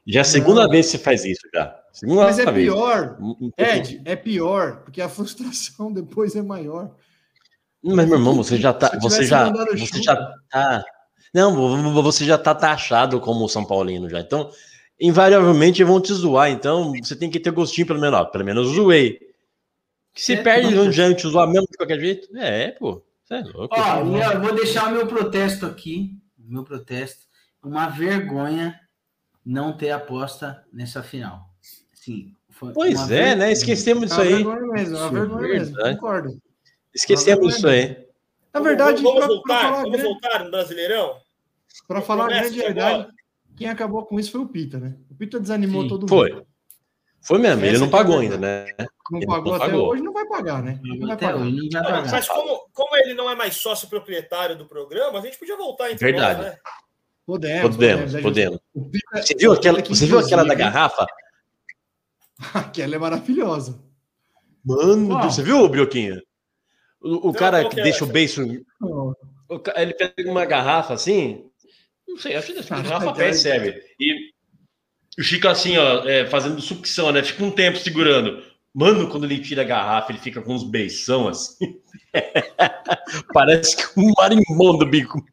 Já 0.07 0.19
é 0.19 0.21
a 0.21 0.25
segunda 0.25 0.63
Não. 0.63 0.69
vez 0.69 0.87
que 0.87 0.91
você 0.93 0.97
faz 0.97 1.23
isso, 1.25 1.41
já. 1.53 1.78
Segunda 1.91 2.23
Mas 2.23 2.39
é 2.39 2.45
vez. 2.51 2.67
pior. 2.71 3.17
Ed, 3.57 4.01
é 4.05 4.15
pior, 4.15 4.81
porque 4.83 5.01
a 5.01 5.09
frustração 5.09 5.91
depois 5.93 6.35
é 6.35 6.41
maior. 6.41 6.95
Mas, 7.83 8.07
meu 8.07 8.17
irmão, 8.17 8.35
você 8.35 8.57
já 8.57 8.73
tá. 8.73 8.97
Você 9.01 9.23
já, 9.25 9.49
você 9.51 10.01
já 10.03 10.15
tá. 10.49 10.83
Não, 11.33 11.55
vo- 11.55 11.91
vo- 11.91 12.03
você 12.03 12.25
já 12.25 12.37
tá 12.37 12.53
taxado 12.53 13.19
como 13.21 13.47
São 13.47 13.63
Paulino 13.65 14.09
já. 14.09 14.19
Então, 14.19 14.49
invariavelmente 14.99 15.83
vão 15.83 16.01
te 16.01 16.11
zoar. 16.13 16.49
Então, 16.49 16.91
você 17.01 17.15
tem 17.15 17.29
que 17.29 17.39
ter 17.39 17.51
gostinho, 17.51 17.87
pelo 17.87 17.99
menos. 18.01 18.19
ó, 18.19 18.25
Pelo 18.25 18.43
menos 18.45 18.67
zoei. 18.75 19.19
Que 20.13 20.21
se 20.21 20.33
É, 20.33 20.41
perde, 20.43 20.73
não. 20.75 20.91
já 20.91 21.13
te 21.13 21.27
zoar 21.27 21.47
mesmo 21.47 21.67
de 21.71 21.77
qualquer 21.77 21.99
jeito. 21.99 22.35
É, 22.37 22.71
pô. 22.71 23.01
Você 23.23 23.35
é 23.35 23.41
louco. 23.43 23.75
Ó, 23.77 23.97
eu 23.99 24.41
vou 24.41 24.55
deixar 24.55 24.87
o 24.89 24.91
meu 24.91 25.07
protesto 25.07 25.65
aqui. 25.65 26.17
Meu 26.37 26.63
protesto. 26.63 27.27
Uma 27.63 27.87
vergonha 27.87 28.77
não 29.45 29.75
ter 29.77 29.91
aposta 29.91 30.63
nessa 30.73 31.01
final. 31.03 31.48
Sim. 32.13 32.33
foi 32.49 32.73
Pois 32.73 32.99
é, 32.99 33.05
vergonha. 33.07 33.35
né? 33.35 33.51
Esquecemos 33.51 34.03
É 34.03 34.05
disso 34.07 34.21
uma 34.21 34.23
aí. 34.25 34.33
vergonha 34.43 34.73
mesmo, 34.73 34.95
é 34.95 34.99
uma 34.99 35.05
Isso, 35.07 35.13
vergonha 35.13 35.47
mesmo. 35.47 35.75
verdade. 35.75 35.95
Concordo. 35.95 36.41
Esquecemos 36.93 37.53
disso 37.53 37.67
aí. 37.67 38.05
Na 38.53 38.59
verdade, 38.59 39.01
vamos 39.03 39.17
pra- 39.19 39.27
pra 39.27 39.35
voltar, 39.35 39.61
falar 39.61 39.75
vamos 39.77 39.91
grande- 39.91 40.03
voltar 40.07 40.43
no 40.43 40.51
Brasileirão? 40.51 41.15
Pra 41.87 42.01
falar 42.01 42.25
a 42.25 42.27
grande 42.27 42.49
de 42.51 42.59
verdade, 42.61 42.93
agora. 43.01 43.13
quem 43.55 43.67
acabou 43.69 44.05
com 44.05 44.19
isso 44.19 44.31
foi 44.31 44.41
o 44.41 44.47
Pita, 44.47 44.79
né? 44.79 44.95
O 45.09 45.15
Pita 45.15 45.39
desanimou 45.39 45.83
Sim, 45.83 45.87
todo 45.89 46.01
mundo. 46.01 46.09
Foi. 46.09 46.43
Foi 47.21 47.37
mesmo. 47.37 47.63
Ele 47.65 47.77
não 47.77 47.85
é 47.85 47.87
a 47.87 47.91
pagou 47.91 48.19
verdade. 48.19 48.33
ainda, 48.45 48.65
né? 48.77 48.87
Não 49.11 49.19
Ele 49.19 49.27
pagou 49.27 49.45
não 49.51 49.55
até 49.61 49.65
pagou. 49.71 49.89
hoje, 49.89 50.01
não 50.01 50.13
vai 50.13 50.25
pagar, 50.27 50.63
né? 50.63 50.79
Não 50.83 51.07
vai 51.07 51.17
pagar. 51.17 51.33
não 51.39 51.51
vai 51.51 51.51
Não, 51.51 51.81
pagar. 51.83 52.11
mas 52.11 52.27
como, 52.27 52.69
como 52.73 52.95
ele 52.97 53.13
não 53.13 53.29
é 53.29 53.35
mais 53.35 53.55
sócio 53.55 53.87
proprietário 53.89 54.57
do 54.57 54.65
programa, 54.67 55.19
a 55.19 55.21
gente 55.21 55.37
podia 55.37 55.57
voltar 55.57 55.91
entre 55.91 56.11
Verdade. 56.11 56.41
nós, 56.41 56.51
né? 56.51 56.57
Podemos, 57.25 57.75
Podemos, 57.75 58.15
é 58.15 58.21
podemos. 58.21 58.59
Pita- 58.91 59.21
Você 59.21 59.35
viu 59.35 59.51
aquela, 59.51 59.81
você 59.83 60.05
viu 60.07 60.17
aquela 60.17 60.43
da 60.43 60.55
garrafa? 60.55 61.05
Aquela 62.53 62.95
é 62.95 62.99
maravilhosa. 62.99 63.79
Mano, 64.65 65.07
Qual? 65.09 65.23
você 65.31 65.43
viu, 65.43 65.67
Brioquinha? 65.69 66.21
O, 67.01 67.29
o 67.29 67.33
cara 67.33 67.67
que 67.67 67.79
é 67.79 67.83
deixa 67.83 68.03
o 68.03 68.05
essa? 68.05 68.13
beiço. 68.13 68.43
O 69.47 69.59
ca- 69.59 69.73
Ele 69.81 69.93
pega 69.93 70.29
uma 70.29 70.45
garrafa 70.45 70.93
assim. 70.93 71.45
Não 72.07 72.17
sei, 72.17 72.35
acho 72.35 72.47
que 72.53 72.59
uma 72.59 72.63
Caralho, 72.83 72.89
garrafa 72.89 73.33
serve. 73.33 73.81
E 73.99 74.33
fica 75.23 75.51
assim, 75.51 75.77
ó, 75.77 76.03
é, 76.07 76.25
fazendo 76.25 76.61
sucção, 76.61 77.11
né? 77.11 77.23
Fica 77.23 77.43
um 77.43 77.51
tempo 77.51 77.77
segurando. 77.77 78.43
Mano, 78.73 79.09
quando 79.09 79.23
ele 79.25 79.39
tira 79.39 79.61
a 79.63 79.65
garrafa, 79.65 80.11
ele 80.11 80.19
fica 80.19 80.41
com 80.41 80.53
uns 80.53 80.63
beição 80.63 81.27
assim. 81.27 81.81
Parece 83.33 83.75
que 83.77 83.99
um 83.99 84.11
marimbondo 84.17 84.85
bico. 84.85 85.23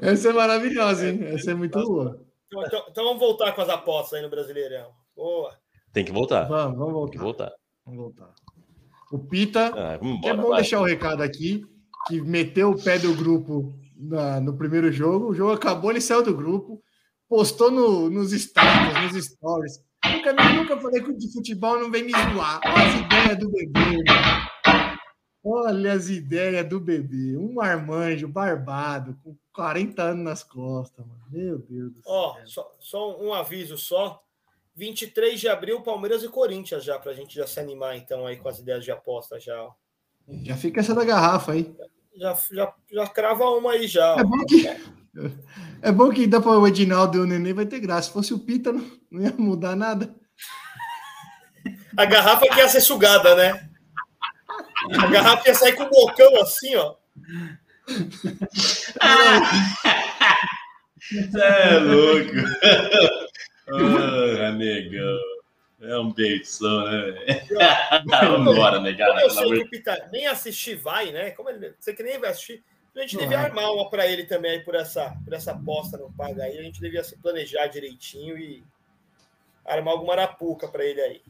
Essa 0.00 0.30
é 0.30 0.32
maravilhosa, 0.32 1.08
hein? 1.08 1.20
Essa 1.24 1.50
é 1.52 1.54
muito 1.54 1.78
boa. 1.82 2.20
Então, 2.52 2.62
então- 2.66 2.84
então 2.90 3.04
vamos 3.04 3.20
voltar 3.20 3.52
com 3.52 3.60
as 3.62 3.68
apostas 3.68 4.14
aí 4.18 4.22
no 4.22 4.30
Brasileirão. 4.30 4.90
Boa. 5.16 5.54
Tem 5.92 6.04
que 6.04 6.12
voltar. 6.12 6.44
Vamos, 6.48 6.78
vamos 6.78 7.02
Tem 7.10 7.10
que 7.12 7.18
voltar. 7.18 7.44
voltar. 7.46 7.56
Vamos 7.86 8.00
voltar. 8.00 8.34
O 9.12 9.18
Pita, 9.18 9.72
Ah, 9.74 9.94
é 9.94 10.04
embora, 10.04 10.36
bom 10.36 10.48
vai. 10.50 10.60
deixar 10.60 10.80
o 10.80 10.84
recado 10.84 11.22
aqui, 11.22 11.62
que 12.06 12.20
meteu 12.20 12.70
o 12.70 12.82
pé 12.82 12.98
do 12.98 13.14
grupo 13.14 13.72
na- 13.96 14.40
no 14.40 14.56
primeiro 14.56 14.90
jogo. 14.92 15.28
O 15.30 15.34
jogo 15.34 15.52
acabou, 15.52 15.90
ele 15.90 16.00
saiu 16.00 16.22
do 16.22 16.34
grupo, 16.36 16.80
postou 17.28 17.70
no- 17.70 18.08
nos 18.10 18.32
status, 18.32 19.14
nos 19.14 19.24
stories. 19.26 19.78
Nunca, 20.04 20.32
nunca 20.32 20.76
falei 20.80 21.02
que 21.02 21.12
de 21.14 21.32
futebol 21.32 21.78
não 21.78 21.90
vem 21.90 22.04
me 22.04 22.12
zoar. 22.12 22.60
Olha 22.64 22.86
as 22.88 22.94
ideias 23.00 23.38
do 23.38 23.50
bebê, 23.50 23.80
mano. 23.80 24.50
Olha 25.42 25.94
as 25.94 26.08
ideias 26.08 26.68
do 26.68 26.78
bebê. 26.78 27.36
Um 27.36 27.54
marmanjo 27.54 28.28
barbado, 28.28 29.18
com 29.24 29.34
40 29.52 30.02
anos 30.02 30.24
nas 30.24 30.42
costas, 30.42 31.04
mano. 31.06 31.20
Meu 31.30 31.58
Deus 31.58 31.92
do 31.92 32.02
céu. 32.02 32.12
Ó, 32.12 32.36
só, 32.44 32.76
só 32.78 33.20
um 33.22 33.32
aviso 33.32 33.78
só. 33.78 34.22
23 34.76 35.40
de 35.40 35.48
abril, 35.48 35.82
Palmeiras 35.82 36.22
e 36.22 36.28
Corinthians 36.28 36.84
já, 36.84 36.98
pra 36.98 37.12
gente 37.12 37.34
já 37.34 37.46
se 37.46 37.58
animar 37.60 37.96
então 37.96 38.26
aí 38.26 38.36
com 38.36 38.48
as 38.48 38.58
ideias 38.58 38.84
de 38.84 38.90
aposta 38.90 39.38
já. 39.38 39.68
Já 40.42 40.56
fica 40.56 40.80
essa 40.80 40.94
da 40.94 41.04
garrafa 41.04 41.52
aí. 41.52 41.74
Já, 42.14 42.38
já, 42.50 42.74
já 42.90 43.06
crava 43.06 43.44
uma 43.50 43.72
aí 43.72 43.86
já. 43.86 44.16
É 44.16 44.24
bom 44.24 44.44
que. 44.46 44.66
É 45.82 45.90
bom 45.90 46.10
que 46.10 46.26
dá 46.26 46.40
para 46.40 46.58
o 46.58 46.66
Edinaldo 46.66 47.18
e 47.18 47.20
o 47.20 47.26
Nenê 47.26 47.52
vai 47.52 47.66
ter 47.66 47.80
graça. 47.80 48.08
Se 48.08 48.12
fosse 48.12 48.34
o 48.34 48.38
Pita, 48.38 48.72
não, 48.72 48.84
não 49.10 49.22
ia 49.22 49.34
mudar 49.36 49.74
nada. 49.74 50.14
A 51.96 52.04
garrafa 52.04 52.46
que 52.46 52.58
ia 52.58 52.68
ser 52.68 52.80
sugada, 52.80 53.34
né? 53.34 53.69
A 54.98 55.06
garrafa 55.08 55.48
ia 55.48 55.54
sair 55.54 55.74
com 55.74 55.84
o 55.84 55.90
bocão 55.90 56.40
assim, 56.40 56.74
ó. 56.76 56.96
Você 61.10 61.42
é 61.42 61.78
louco. 61.78 62.32
ah, 63.68 64.52
negão. 64.52 65.18
É 65.82 65.98
um 65.98 66.12
beição, 66.12 66.84
né? 66.84 67.12
velho? 67.12 67.46
Vambora, 68.06 68.80
negada. 68.80 69.12
Como 69.12 69.22
eu 69.22 69.30
sei 69.30 69.50
que 69.50 69.62
o 69.64 69.70
Pita 69.70 70.08
nem 70.12 70.26
assistir 70.26 70.76
vai, 70.76 71.10
né? 71.10 71.30
Como 71.30 71.48
ele, 71.48 71.74
você 71.78 71.94
que 71.94 72.02
nem 72.02 72.18
vai 72.18 72.30
assistir, 72.30 72.62
a 72.94 73.00
gente 73.00 73.16
devia 73.16 73.38
vai. 73.38 73.46
armar 73.46 73.72
uma 73.72 73.88
para 73.88 74.06
ele 74.06 74.24
também 74.24 74.50
aí 74.52 74.60
por 74.60 74.74
essa, 74.74 75.16
por 75.24 75.32
essa 75.32 75.52
aposta 75.52 75.96
não 75.96 76.12
paga 76.12 76.44
aí. 76.44 76.58
A 76.58 76.62
gente 76.62 76.80
devia 76.80 77.02
se 77.02 77.16
planejar 77.16 77.66
direitinho 77.68 78.36
e 78.36 78.62
armar 79.64 79.94
alguma 79.94 80.12
arapuca 80.12 80.68
para 80.68 80.84
ele 80.84 81.00
aí. 81.00 81.22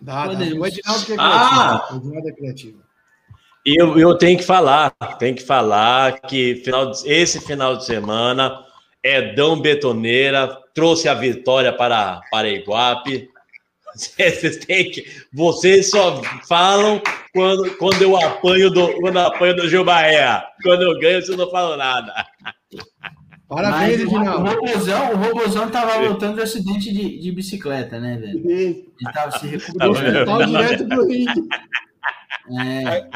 Dá, 0.00 0.26
dá. 0.26 0.32
O 0.38 0.66
Edinaldo 0.66 1.04
que 1.06 1.12
é 1.12 1.16
criativo. 1.16 1.18
Ah! 1.18 1.88
O 1.92 1.96
Edinaldo 1.96 2.28
é 2.28 2.32
criativo. 2.32 2.82
Eu, 3.64 3.98
eu 3.98 4.16
tenho 4.16 4.38
que 4.38 4.44
falar, 4.44 4.90
tenho 5.18 5.36
que 5.36 5.42
falar 5.42 6.20
que 6.22 6.56
final 6.64 6.90
de- 6.90 7.06
esse 7.12 7.38
final 7.40 7.76
de 7.76 7.84
semana 7.84 8.64
Edão 9.02 9.60
Betoneira 9.60 10.58
trouxe 10.74 11.08
a 11.08 11.14
vitória 11.14 11.72
para, 11.72 12.20
para 12.30 12.48
Iguape. 12.48 13.28
Vocês 13.94 14.56
têm 14.64 14.90
que. 14.90 15.04
Vocês 15.32 15.90
só 15.90 16.22
falam 16.48 17.02
quando, 17.34 17.76
quando 17.76 18.00
eu 18.00 18.16
apanho 18.16 18.70
do 18.70 18.92
quando 19.00 19.16
eu 19.18 19.26
apanho 19.26 19.56
do 19.56 19.68
Gilbaé. 19.68 20.42
Quando 20.62 20.82
eu 20.82 20.98
ganho, 20.98 21.20
vocês 21.20 21.36
não 21.36 21.50
falam 21.50 21.76
nada. 21.76 22.24
Parabéns, 23.50 23.98
o, 23.98 24.02
Edinaldo. 24.04 24.48
Robozão, 24.48 25.12
o 25.12 25.16
Robozão 25.16 25.70
tava 25.70 26.00
voltando 26.06 26.36
de 26.36 26.42
acidente 26.42 26.92
de, 26.92 27.18
de 27.18 27.32
bicicleta, 27.32 27.98
né, 27.98 28.16
velho? 28.16 28.48
Ele 28.48 28.86
tava 29.12 29.36
se 29.38 29.46
recuperando. 29.48 30.24
Tá 30.24 30.46
direto 30.46 30.86
pro 30.88 31.06
ringue. 31.06 31.48
É. 32.60 33.08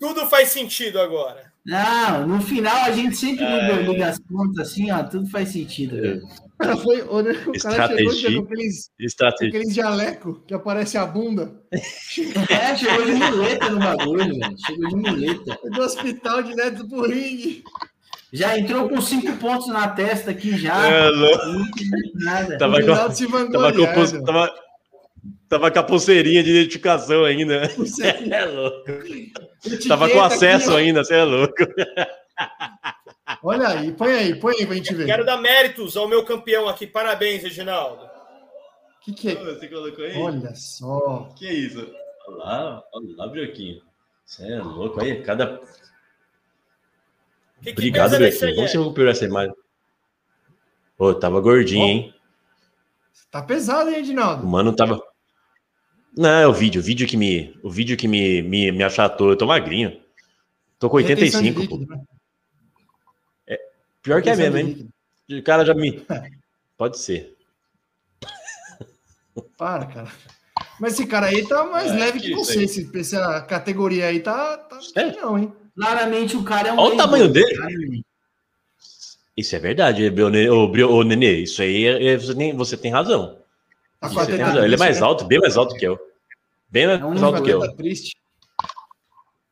Tudo 0.00 0.26
faz 0.26 0.48
sentido 0.48 0.98
agora. 1.00 1.52
Não, 1.64 2.26
no 2.26 2.40
final 2.40 2.76
a 2.84 2.90
gente 2.90 3.14
sempre 3.16 3.44
É. 3.44 3.60
liga, 3.76 3.92
liga 3.92 4.08
as 4.08 4.18
contas 4.18 4.68
assim, 4.68 4.90
ó, 4.90 5.02
tudo 5.04 5.28
faz 5.28 5.50
sentido, 5.50 5.94
velho. 5.96 6.22
O 6.24 6.58
cara, 6.58 6.76
foi, 6.76 7.02
o, 7.02 7.08
cara 7.22 7.54
Estratégia. 7.54 8.12
chegou 8.12 8.42
com 8.46 8.52
aqueles, 8.52 8.90
Estratégia. 8.98 9.48
aqueles 9.48 9.74
jaleco 9.74 10.42
que 10.46 10.54
aparece 10.54 10.98
a 10.98 11.06
bunda. 11.06 11.62
É, 11.70 12.76
chegou 12.76 13.04
de 13.04 13.12
muleta 13.12 13.70
no 13.70 13.78
bagulho, 13.78 14.38
velho. 14.38 14.56
Chegou 14.66 14.88
de 14.88 14.96
muleta. 14.96 15.58
Do 15.70 15.80
hospital 15.82 16.42
direto 16.42 16.88
pro 16.88 17.02
ringue. 17.08 17.62
Já 18.32 18.58
entrou 18.58 18.88
com 18.88 19.00
cinco 19.00 19.36
pontos 19.36 19.68
na 19.68 19.88
testa 19.88 20.30
aqui 20.30 20.56
já. 20.56 20.86
É, 20.86 21.08
louco. 21.10 21.46
Não 21.46 21.66
nada. 22.24 22.56
Tava 22.58 22.76
o 22.78 22.86
com- 22.86 22.94
Tava 23.52 23.72
com, 23.72 24.24
tava, 24.24 24.54
tava 25.48 25.70
com 25.70 25.78
a 25.78 25.82
pulseirinha 25.82 26.42
de 26.42 26.50
identificação 26.50 27.24
ainda. 27.24 27.68
Você 27.76 28.06
é 28.32 28.44
louco. 28.46 28.86
Tava 29.86 30.08
com 30.08 30.20
acesso 30.22 30.70
aqui, 30.70 30.80
ainda, 30.80 31.04
você 31.04 31.14
é 31.14 31.22
louco. 31.24 31.54
Olha 33.42 33.68
aí, 33.68 33.92
põe 33.92 34.12
aí, 34.12 34.34
põe 34.34 34.54
aí 34.56 34.66
pra 34.66 34.74
gente 34.76 34.94
ver. 34.94 35.06
Quero 35.06 35.24
dar 35.24 35.36
méritos 35.36 35.96
ao 35.96 36.08
meu 36.08 36.24
campeão 36.24 36.68
aqui. 36.68 36.86
Parabéns, 36.86 37.42
Reginaldo. 37.42 38.04
O 38.04 39.04
que, 39.04 39.12
que 39.12 39.28
é? 39.30 39.34
Você 39.36 39.68
colocou 39.68 40.04
aí? 40.04 40.16
Olha 40.16 40.54
só. 40.54 41.28
Que 41.36 41.48
isso? 41.48 41.86
Olha 42.28 42.36
lá, 42.38 42.82
olha 42.94 43.16
lá, 43.16 43.26
Brioquinho. 43.28 43.80
Você 44.24 44.50
é 44.52 44.58
louco 44.60 45.00
aí, 45.02 45.22
cada. 45.22 45.60
O 47.62 47.64
que, 47.64 47.72
que 47.74 47.78
Obrigado, 47.78 48.14
aí? 48.16 48.32
Como 48.32 48.68
você 48.68 48.76
é? 48.76 48.80
recuperou 48.80 49.10
essa 49.12 49.24
imagem? 49.24 49.54
Pô, 50.96 51.14
tava 51.14 51.40
gordinho, 51.40 51.84
hein? 51.84 52.14
Tá 53.30 53.40
pesado, 53.40 53.88
hein, 53.88 53.96
O 53.96 53.98
Edinaldo? 54.00 54.44
mano 54.44 54.74
tava. 54.74 55.00
Não, 56.16 56.28
é 56.28 56.46
o 56.46 56.52
vídeo, 56.52 56.80
o 56.80 56.84
vídeo 56.84 57.06
que 57.06 57.16
me, 57.16 57.56
o 57.62 57.70
vídeo 57.70 57.96
que 57.96 58.08
me, 58.08 58.42
me, 58.42 58.72
me 58.72 58.82
achatou. 58.82 59.30
Eu 59.30 59.36
tô 59.36 59.46
magrinho. 59.46 60.02
Tô 60.76 60.90
com 60.90 60.96
Retenção 60.96 61.40
de 61.40 61.50
85, 61.50 61.86
pô. 61.86 61.94
né? 61.94 62.02
Pior 64.02 64.20
que 64.20 64.28
é 64.28 64.34
mesmo, 64.34 64.56
de 64.56 64.82
hein? 65.28 65.38
O 65.38 65.42
cara 65.44 65.64
já 65.64 65.72
me. 65.72 66.04
Pode 66.76 66.98
ser. 66.98 67.36
Para, 69.56 69.86
cara. 69.86 70.12
Mas 70.80 70.94
esse 70.94 71.06
cara 71.06 71.26
aí 71.26 71.46
tá 71.46 71.64
mais 71.64 71.92
É, 71.92 71.94
leve 71.94 72.18
que 72.18 72.28
que 72.30 72.34
você. 72.34 72.64
Esse, 72.64 72.90
essa 72.98 73.40
categoria 73.42 74.06
aí 74.06 74.18
tá. 74.18 74.58
tá 74.58 74.80
É. 74.96 75.12
Não, 75.12 75.38
hein? 75.38 75.52
Claramente 75.76 76.36
o 76.36 76.42
cara 76.44 76.68
é 76.68 76.72
um. 76.72 76.78
Olha 76.78 76.94
o 76.94 76.96
tamanho 76.96 77.28
dele. 77.28 77.54
claramente. 77.56 78.04
Isso 79.36 79.56
é 79.56 79.58
verdade, 79.58 80.12
ô, 80.50 81.02
Nenê-. 81.04 81.42
Isso 81.42 81.62
aí 81.62 81.86
é- 81.86 82.06
é- 82.08 82.16
você, 82.18 82.34
tem, 82.34 82.54
você 82.54 82.76
tem 82.76 82.92
razão. 82.92 83.38
Tá 83.98 84.08
Você 84.08 84.20
a 84.20 84.26
tem 84.26 84.36
razão. 84.36 84.64
Ele 84.64 84.74
é 84.74 84.78
mais 84.78 85.00
né? 85.00 85.06
alto, 85.06 85.24
bem 85.24 85.38
mais 85.38 85.56
alto 85.56 85.74
que 85.76 85.86
eu. 85.86 85.98
Bem 86.68 86.86
mais 86.86 87.00
É 87.00 87.04
um 87.04 87.14
Tá 87.14 87.26
alto 87.26 87.42
que 87.42 87.50
eu. 87.50 87.76
triste. 87.76 88.14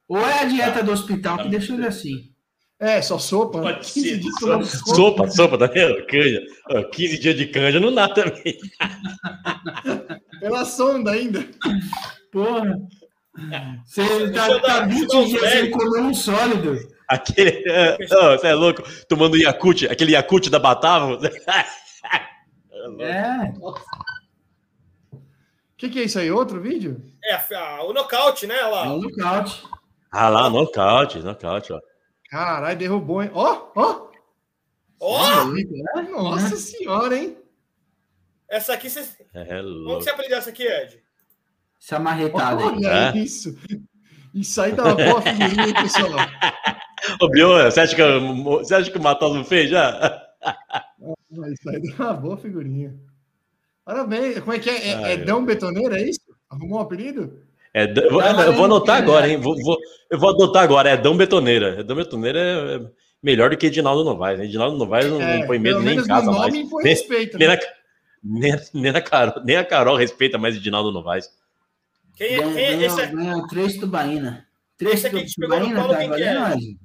Ou 0.09 0.18
é 0.18 0.40
a 0.40 0.44
dieta 0.44 0.82
do 0.82 0.92
hospital 0.92 1.38
que 1.38 1.48
deixou 1.48 1.76
ele 1.76 1.86
assim. 1.86 2.30
É, 2.78 3.01
só 3.01 3.18
sopa. 3.18 3.60
Pode 3.60 3.80
15 3.92 4.01
ser. 4.10 4.18
dias 4.18 4.34
Sopa, 4.38 4.64
sopa. 4.64 4.94
sopa, 4.97 5.30
sopa, 5.30 5.59
tá 5.59 5.66
vendo? 5.66 6.05
Canja. 6.06 6.42
Ó, 6.70 6.82
15 6.84 7.18
dias 7.18 7.36
de 7.36 7.47
canja 7.47 7.78
não 7.80 7.94
dá 7.94 8.09
também. 8.09 8.59
Pela 10.40 10.64
sonda 10.64 11.12
ainda. 11.12 11.47
Porra. 12.32 12.76
Você 13.86 14.02
Deixa 14.28 14.32
tá, 14.32 14.51
eu 14.51 14.61
tá 14.61 14.69
dar- 14.81 14.89
20 14.89 14.98
deixa 15.01 15.05
eu 15.05 15.09
dar 15.09 15.19
os 15.23 15.28
dias 15.31 15.51
sem 15.52 15.70
comer 15.70 16.01
um 16.01 16.15
sólido. 16.15 16.78
Aquele. 17.09 17.62
é, 17.70 17.94
Ô, 17.94 18.39
você 18.39 18.47
é 18.48 18.55
louco? 18.55 18.82
Tomando 19.09 19.36
Yakut, 19.36 19.86
aquele 19.89 20.12
Yakut 20.12 20.51
da 20.51 20.59
Batavo. 20.59 21.19
É. 22.98 23.52
O 23.61 23.74
que, 25.77 25.89
que 25.90 26.01
é 26.01 26.05
isso 26.05 26.19
aí? 26.19 26.31
Outro 26.31 26.61
vídeo? 26.61 27.02
É, 27.23 27.39
o 27.82 27.93
nocaute, 27.93 28.47
né? 28.47 28.55
Olha 28.57 28.65
É 28.65 28.69
lá. 28.69 28.94
um 28.94 29.01
nocaute. 29.01 29.62
Ah 30.11 30.28
lá, 30.28 30.48
nocaute, 30.51 31.19
nocaute, 31.20 31.73
ó. 31.73 31.81
Caralho, 32.31 32.78
derrubou, 32.78 33.23
hein? 33.23 33.31
Ó, 33.35 33.70
ó. 33.77 34.09
Ó, 34.98 35.44
Nossa 36.11 36.57
senhora, 36.57 37.16
hein? 37.16 37.36
essa 38.48 38.73
aqui, 38.74 38.90
você... 38.90 39.01
É 39.35 39.43
Onde 39.61 39.62
louco. 39.62 40.02
você 40.02 40.11
aprendeu 40.11 40.39
essa 40.39 40.51
aqui, 40.51 40.65
Ed? 40.65 40.99
Essa 41.82 41.98
marretada 41.98 42.62
aí. 42.70 42.85
É? 42.85 43.19
isso. 43.19 43.57
Isso 44.35 44.61
aí 44.61 44.73
dá 44.73 44.85
uma 44.85 44.94
boa 44.94 45.23
figurinha, 45.23 45.74
pessoal. 45.82 46.11
Ô, 47.20 47.28
Bion, 47.28 47.65
você 47.65 47.81
acha 47.81 47.94
que, 47.97 48.02
eu- 48.02 48.36
você 48.44 48.74
acha 48.74 48.90
que 48.90 48.98
o 48.98 49.02
Matos 49.02 49.35
não 49.35 49.44
fez 49.44 49.70
já? 49.70 50.23
Isso 51.52 51.70
aí 51.70 51.81
dá 51.97 52.05
uma 52.05 52.15
boa 52.15 52.36
figurinha. 52.36 52.94
Parabéns. 53.85 54.39
Como 54.40 54.52
é 54.52 54.59
que 54.59 54.70
é? 54.70 54.89
É, 54.89 54.94
Ai, 54.94 55.12
é 55.12 55.16
Dão 55.16 55.44
Betoneira, 55.44 55.98
é 55.98 56.09
isso? 56.09 56.20
Arrumou 56.48 56.78
um 56.78 56.82
apelido? 56.82 57.39
É, 57.73 57.85
eu, 57.85 58.11
vou, 58.11 58.23
eu 58.23 58.52
vou 58.52 58.65
anotar 58.66 58.98
agora, 58.98 59.28
hein? 59.28 59.39
Vou, 59.39 59.57
vou- 59.62 59.78
eu 60.11 60.19
vou 60.19 60.31
adotar 60.31 60.62
agora. 60.62 60.90
É 60.90 60.97
Dão 60.97 61.16
Betoneira. 61.16 61.82
Dão 61.82 61.97
Betoneira 61.97 62.39
é 62.39 62.77
é 62.77 63.27
melhor 63.27 63.51
do 63.51 63.57
que 63.57 63.66
Edinaldo 63.66 64.02
Novaes. 64.05 64.39
né? 64.39 64.44
Edinaldo 64.47 64.78
Novaes 64.78 65.07
não, 65.11 65.20
É, 65.20 65.39
não 65.40 65.47
põe 65.47 65.59
medo 65.59 65.78
nem 65.81 65.89
em 65.89 65.90
menos 65.97 66.07
casa 66.07 66.31
mais. 66.32 66.52
Nem, 66.55 66.66
respeito. 66.82 67.36
nem, 67.39 67.48
né? 67.48 67.57
na, 67.57 67.61
nem, 68.40 68.52
nem, 68.74 68.93
na 68.93 69.01
Carol, 69.02 69.44
nem 69.44 69.57
a 69.57 69.65
Carol 69.65 69.94
respeita 69.97 70.39
mais 70.39 70.57
Edinaldo 70.57 70.90
Novaes. 70.90 71.28
Quem, 72.20 72.34
é- 72.34 72.38
quem 72.38 72.64
é 72.64 72.76
Ganhou, 72.76 73.01
esse 73.01 73.06
ganhou 73.06 73.47
três 73.47 73.78
tubaína. 73.78 74.47
Três 74.76 75.02
Esse 75.02 75.34
tubaína, 75.40 75.88
tá 75.88 76.02
é? 76.02 76.09
valendo? 76.09 76.78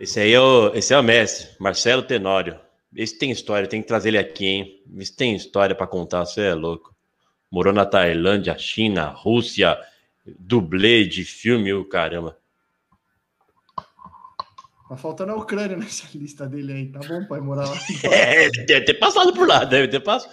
Esse 0.00 0.20
aí 0.20 0.32
é 0.32 0.40
o, 0.40 0.74
esse 0.74 0.94
é 0.94 0.98
o 0.98 1.02
mestre, 1.02 1.54
Marcelo 1.60 2.02
Tenório. 2.02 2.58
Esse 2.96 3.18
tem 3.18 3.30
história, 3.30 3.68
tem 3.68 3.82
que 3.82 3.88
trazer 3.88 4.08
ele 4.08 4.18
aqui, 4.18 4.46
hein? 4.46 4.82
Esse 4.96 5.14
tem 5.14 5.36
história 5.36 5.74
pra 5.74 5.86
contar, 5.86 6.24
você 6.24 6.40
é 6.40 6.54
louco. 6.54 6.96
Morou 7.50 7.74
na 7.74 7.84
Tailândia, 7.84 8.56
China, 8.56 9.08
Rússia, 9.08 9.78
dublê 10.38 11.04
de 11.04 11.22
filme, 11.22 11.70
o 11.74 11.84
caramba. 11.84 12.38
Tá 14.92 14.96
faltando 14.96 15.32
a 15.32 15.36
Ucrânia 15.36 15.74
nessa 15.78 16.06
lista 16.14 16.46
dele 16.46 16.70
aí. 16.74 16.86
Tá 16.88 17.00
bom, 17.08 17.24
pai, 17.24 17.40
morar 17.40 17.66
lá. 17.66 17.74
É, 18.04 18.50
deve 18.50 18.82
ter 18.82 18.94
passado 18.94 19.32
por 19.32 19.48
lá, 19.48 19.64
deve 19.64 19.88
ter 19.88 20.00
passado. 20.00 20.30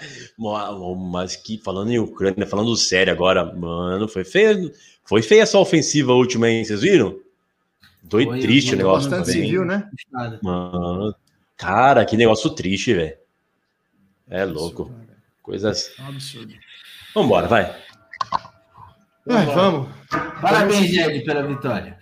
Mas 1.12 1.38
que 1.38 1.58
falando 1.64 1.92
em 1.92 2.00
Ucrânia, 2.00 2.46
falando 2.46 2.76
sério 2.76 3.14
agora, 3.14 3.46
mano, 3.56 4.06
foi 4.10 4.26
feio. 4.26 4.70
Foi 5.06 5.22
feia 5.22 5.44
essa 5.44 5.58
ofensiva 5.58 6.12
última, 6.12 6.50
hein? 6.50 6.66
Vocês 6.66 6.82
viram? 6.82 7.18
Foi, 8.10 8.26
Foi 8.26 8.40
triste 8.42 8.74
o 8.74 8.78
negócio. 8.78 9.10
Bastante 9.10 9.28
também. 9.28 9.46
civil, 9.46 9.64
né? 9.64 9.90
Mano, 10.44 11.16
cara, 11.56 12.04
que 12.04 12.18
negócio 12.18 12.50
triste, 12.50 12.94
velho. 12.94 13.16
É 14.30 14.44
louco. 14.44 14.92
Coisas. 15.42 15.94
Absurdo. 16.00 16.54
Vambora, 17.16 17.48
vai. 17.48 17.76
Vai, 19.26 19.46
vamos. 19.46 19.88
Parabéns, 20.42 20.94
Ed, 20.94 21.22
pela 21.24 21.48
vitória. 21.48 21.99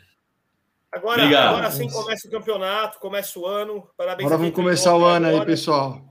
Agora, 0.98 1.22
Obrigado. 1.22 1.56
agora 1.56 1.72
sim 1.72 1.88
começa 1.90 2.28
o 2.28 2.32
campeonato, 2.32 2.99
começa 2.99 3.40
o 3.40 3.45
ano. 3.45 3.88
Parabéns. 3.95 4.26
Agora 4.26 4.40
vamos 4.40 4.56
começar 4.56 4.95
o 4.95 5.06
ano 5.06 5.28
até 5.28 5.40
aí, 5.40 5.45
pessoal. 5.45 6.02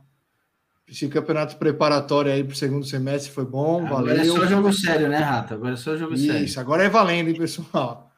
Esse 0.88 1.08
campeonato 1.08 1.56
preparatório 1.56 2.30
aí 2.30 2.44
para 2.44 2.52
o 2.52 2.56
segundo 2.56 2.86
semestre 2.86 3.32
foi 3.32 3.44
bom, 3.44 3.84
Agora 3.84 4.12
é 4.12 4.18
valeu. 4.18 4.36
só 4.36 4.46
jogo 4.46 4.72
sério, 4.72 5.08
né, 5.08 5.18
Rato? 5.18 5.54
Agora 5.54 5.74
é 5.74 5.76
só 5.76 5.96
jogo 5.96 6.16
sério. 6.16 6.44
Isso, 6.44 6.60
agora 6.60 6.84
é 6.84 6.88
valendo, 6.88 7.28
hein, 7.28 7.34
pessoal? 7.36 8.08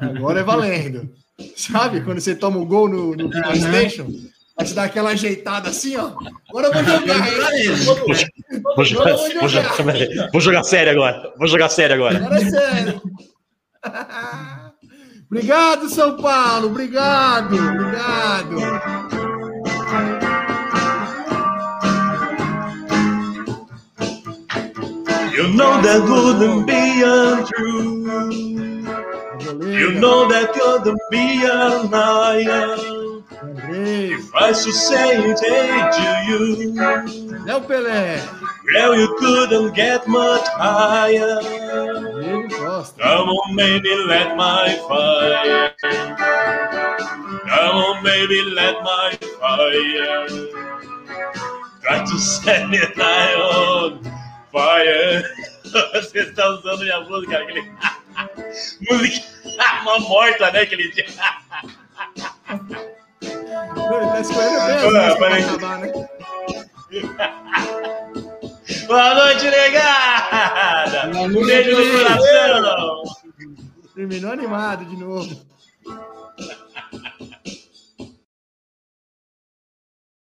Agora 0.00 0.40
é 0.40 0.42
valendo. 0.44 1.12
Sabe 1.56 2.00
quando 2.02 2.20
você 2.20 2.36
toma 2.36 2.58
o 2.58 2.66
gol 2.66 2.88
no, 2.88 3.16
no 3.16 3.28
PlayStation? 3.28 4.06
Aí 4.56 4.66
você 4.66 4.74
dá 4.74 4.84
aquela 4.84 5.10
ajeitada 5.10 5.70
assim, 5.70 5.96
ó. 5.96 6.12
Agora 6.48 6.68
eu 6.68 6.72
vou 6.72 6.84
jogar, 6.84 7.28
hein? 7.56 7.68
Vou 8.76 8.84
jogar, 8.84 9.10
Agora 9.10 9.32
eu 9.32 9.40
vou, 9.40 9.48
jogar, 9.48 10.30
vou 10.30 10.40
jogar 10.40 10.62
sério 10.62 10.92
agora. 10.92 11.34
Vou 11.36 11.48
jogar 11.48 11.68
sério 11.70 11.96
agora. 11.96 12.16
Agora 12.18 12.40
é 12.40 12.44
sério. 12.44 13.02
Obrigado, 15.32 15.88
São 15.88 16.18
Paulo. 16.18 16.66
Obrigado. 16.66 17.56
Obrigado. 17.56 18.58
You 25.34 25.48
know 25.54 25.80
that 25.80 26.02
wouldn't 26.02 26.66
be 26.66 27.02
untrue. 27.02 28.02
You 29.72 29.92
know 29.92 30.28
that 30.28 30.52
couldn't 30.52 31.00
be 31.10 31.46
a 31.46 31.80
liar. 31.90 32.76
If 33.70 34.34
I 34.34 34.52
should 34.52 34.74
say 34.74 35.16
it 35.16 35.42
ain't 35.50 35.92
to 35.94 36.08
you, 36.28 36.72
Léo 37.46 37.62
Pelé. 37.62 38.20
Well, 38.64 38.94
you 38.96 39.14
couldn't 39.18 39.74
get 39.74 40.06
much 40.06 40.46
higher. 40.48 41.40
Come 42.98 43.28
on, 43.28 43.56
baby, 43.56 43.94
let 44.06 44.36
my 44.36 44.74
fire. 44.88 45.74
Come 47.48 47.76
on, 47.76 48.04
baby, 48.04 48.42
let 48.54 48.82
my 48.82 49.18
fire. 49.40 50.26
Try 51.82 52.04
to 52.04 52.18
set 52.18 52.68
me 52.70 52.78
on 52.78 54.00
fire. 54.52 55.22
Você 55.64 56.18
está 56.20 56.48
usando 56.50 56.80
minha 56.80 57.00
música, 57.00 57.38
aquele. 57.38 57.72
música. 58.90 59.26
Uma 59.82 59.98
morta, 60.00 60.50
né? 60.52 60.60
Aquele 60.60 60.90
dia. 60.92 61.06
Não, 63.74 63.96
ele 64.02 64.10
tá 64.10 64.20
escolhendo 64.20 64.56
as 64.56 64.62
Ah, 64.62 64.88
músicas 64.88 65.48
acabar, 65.48 65.78
né? 65.78 65.92
Boa 68.86 69.14
noite, 69.14 69.44
negada! 69.50 71.10
Um 71.14 71.44
beijo 71.44 71.70
no 71.76 71.98
coração! 71.98 73.02
Terminou 73.94 74.32
animado 74.32 74.84
de 74.84 74.96
novo. 74.96 75.46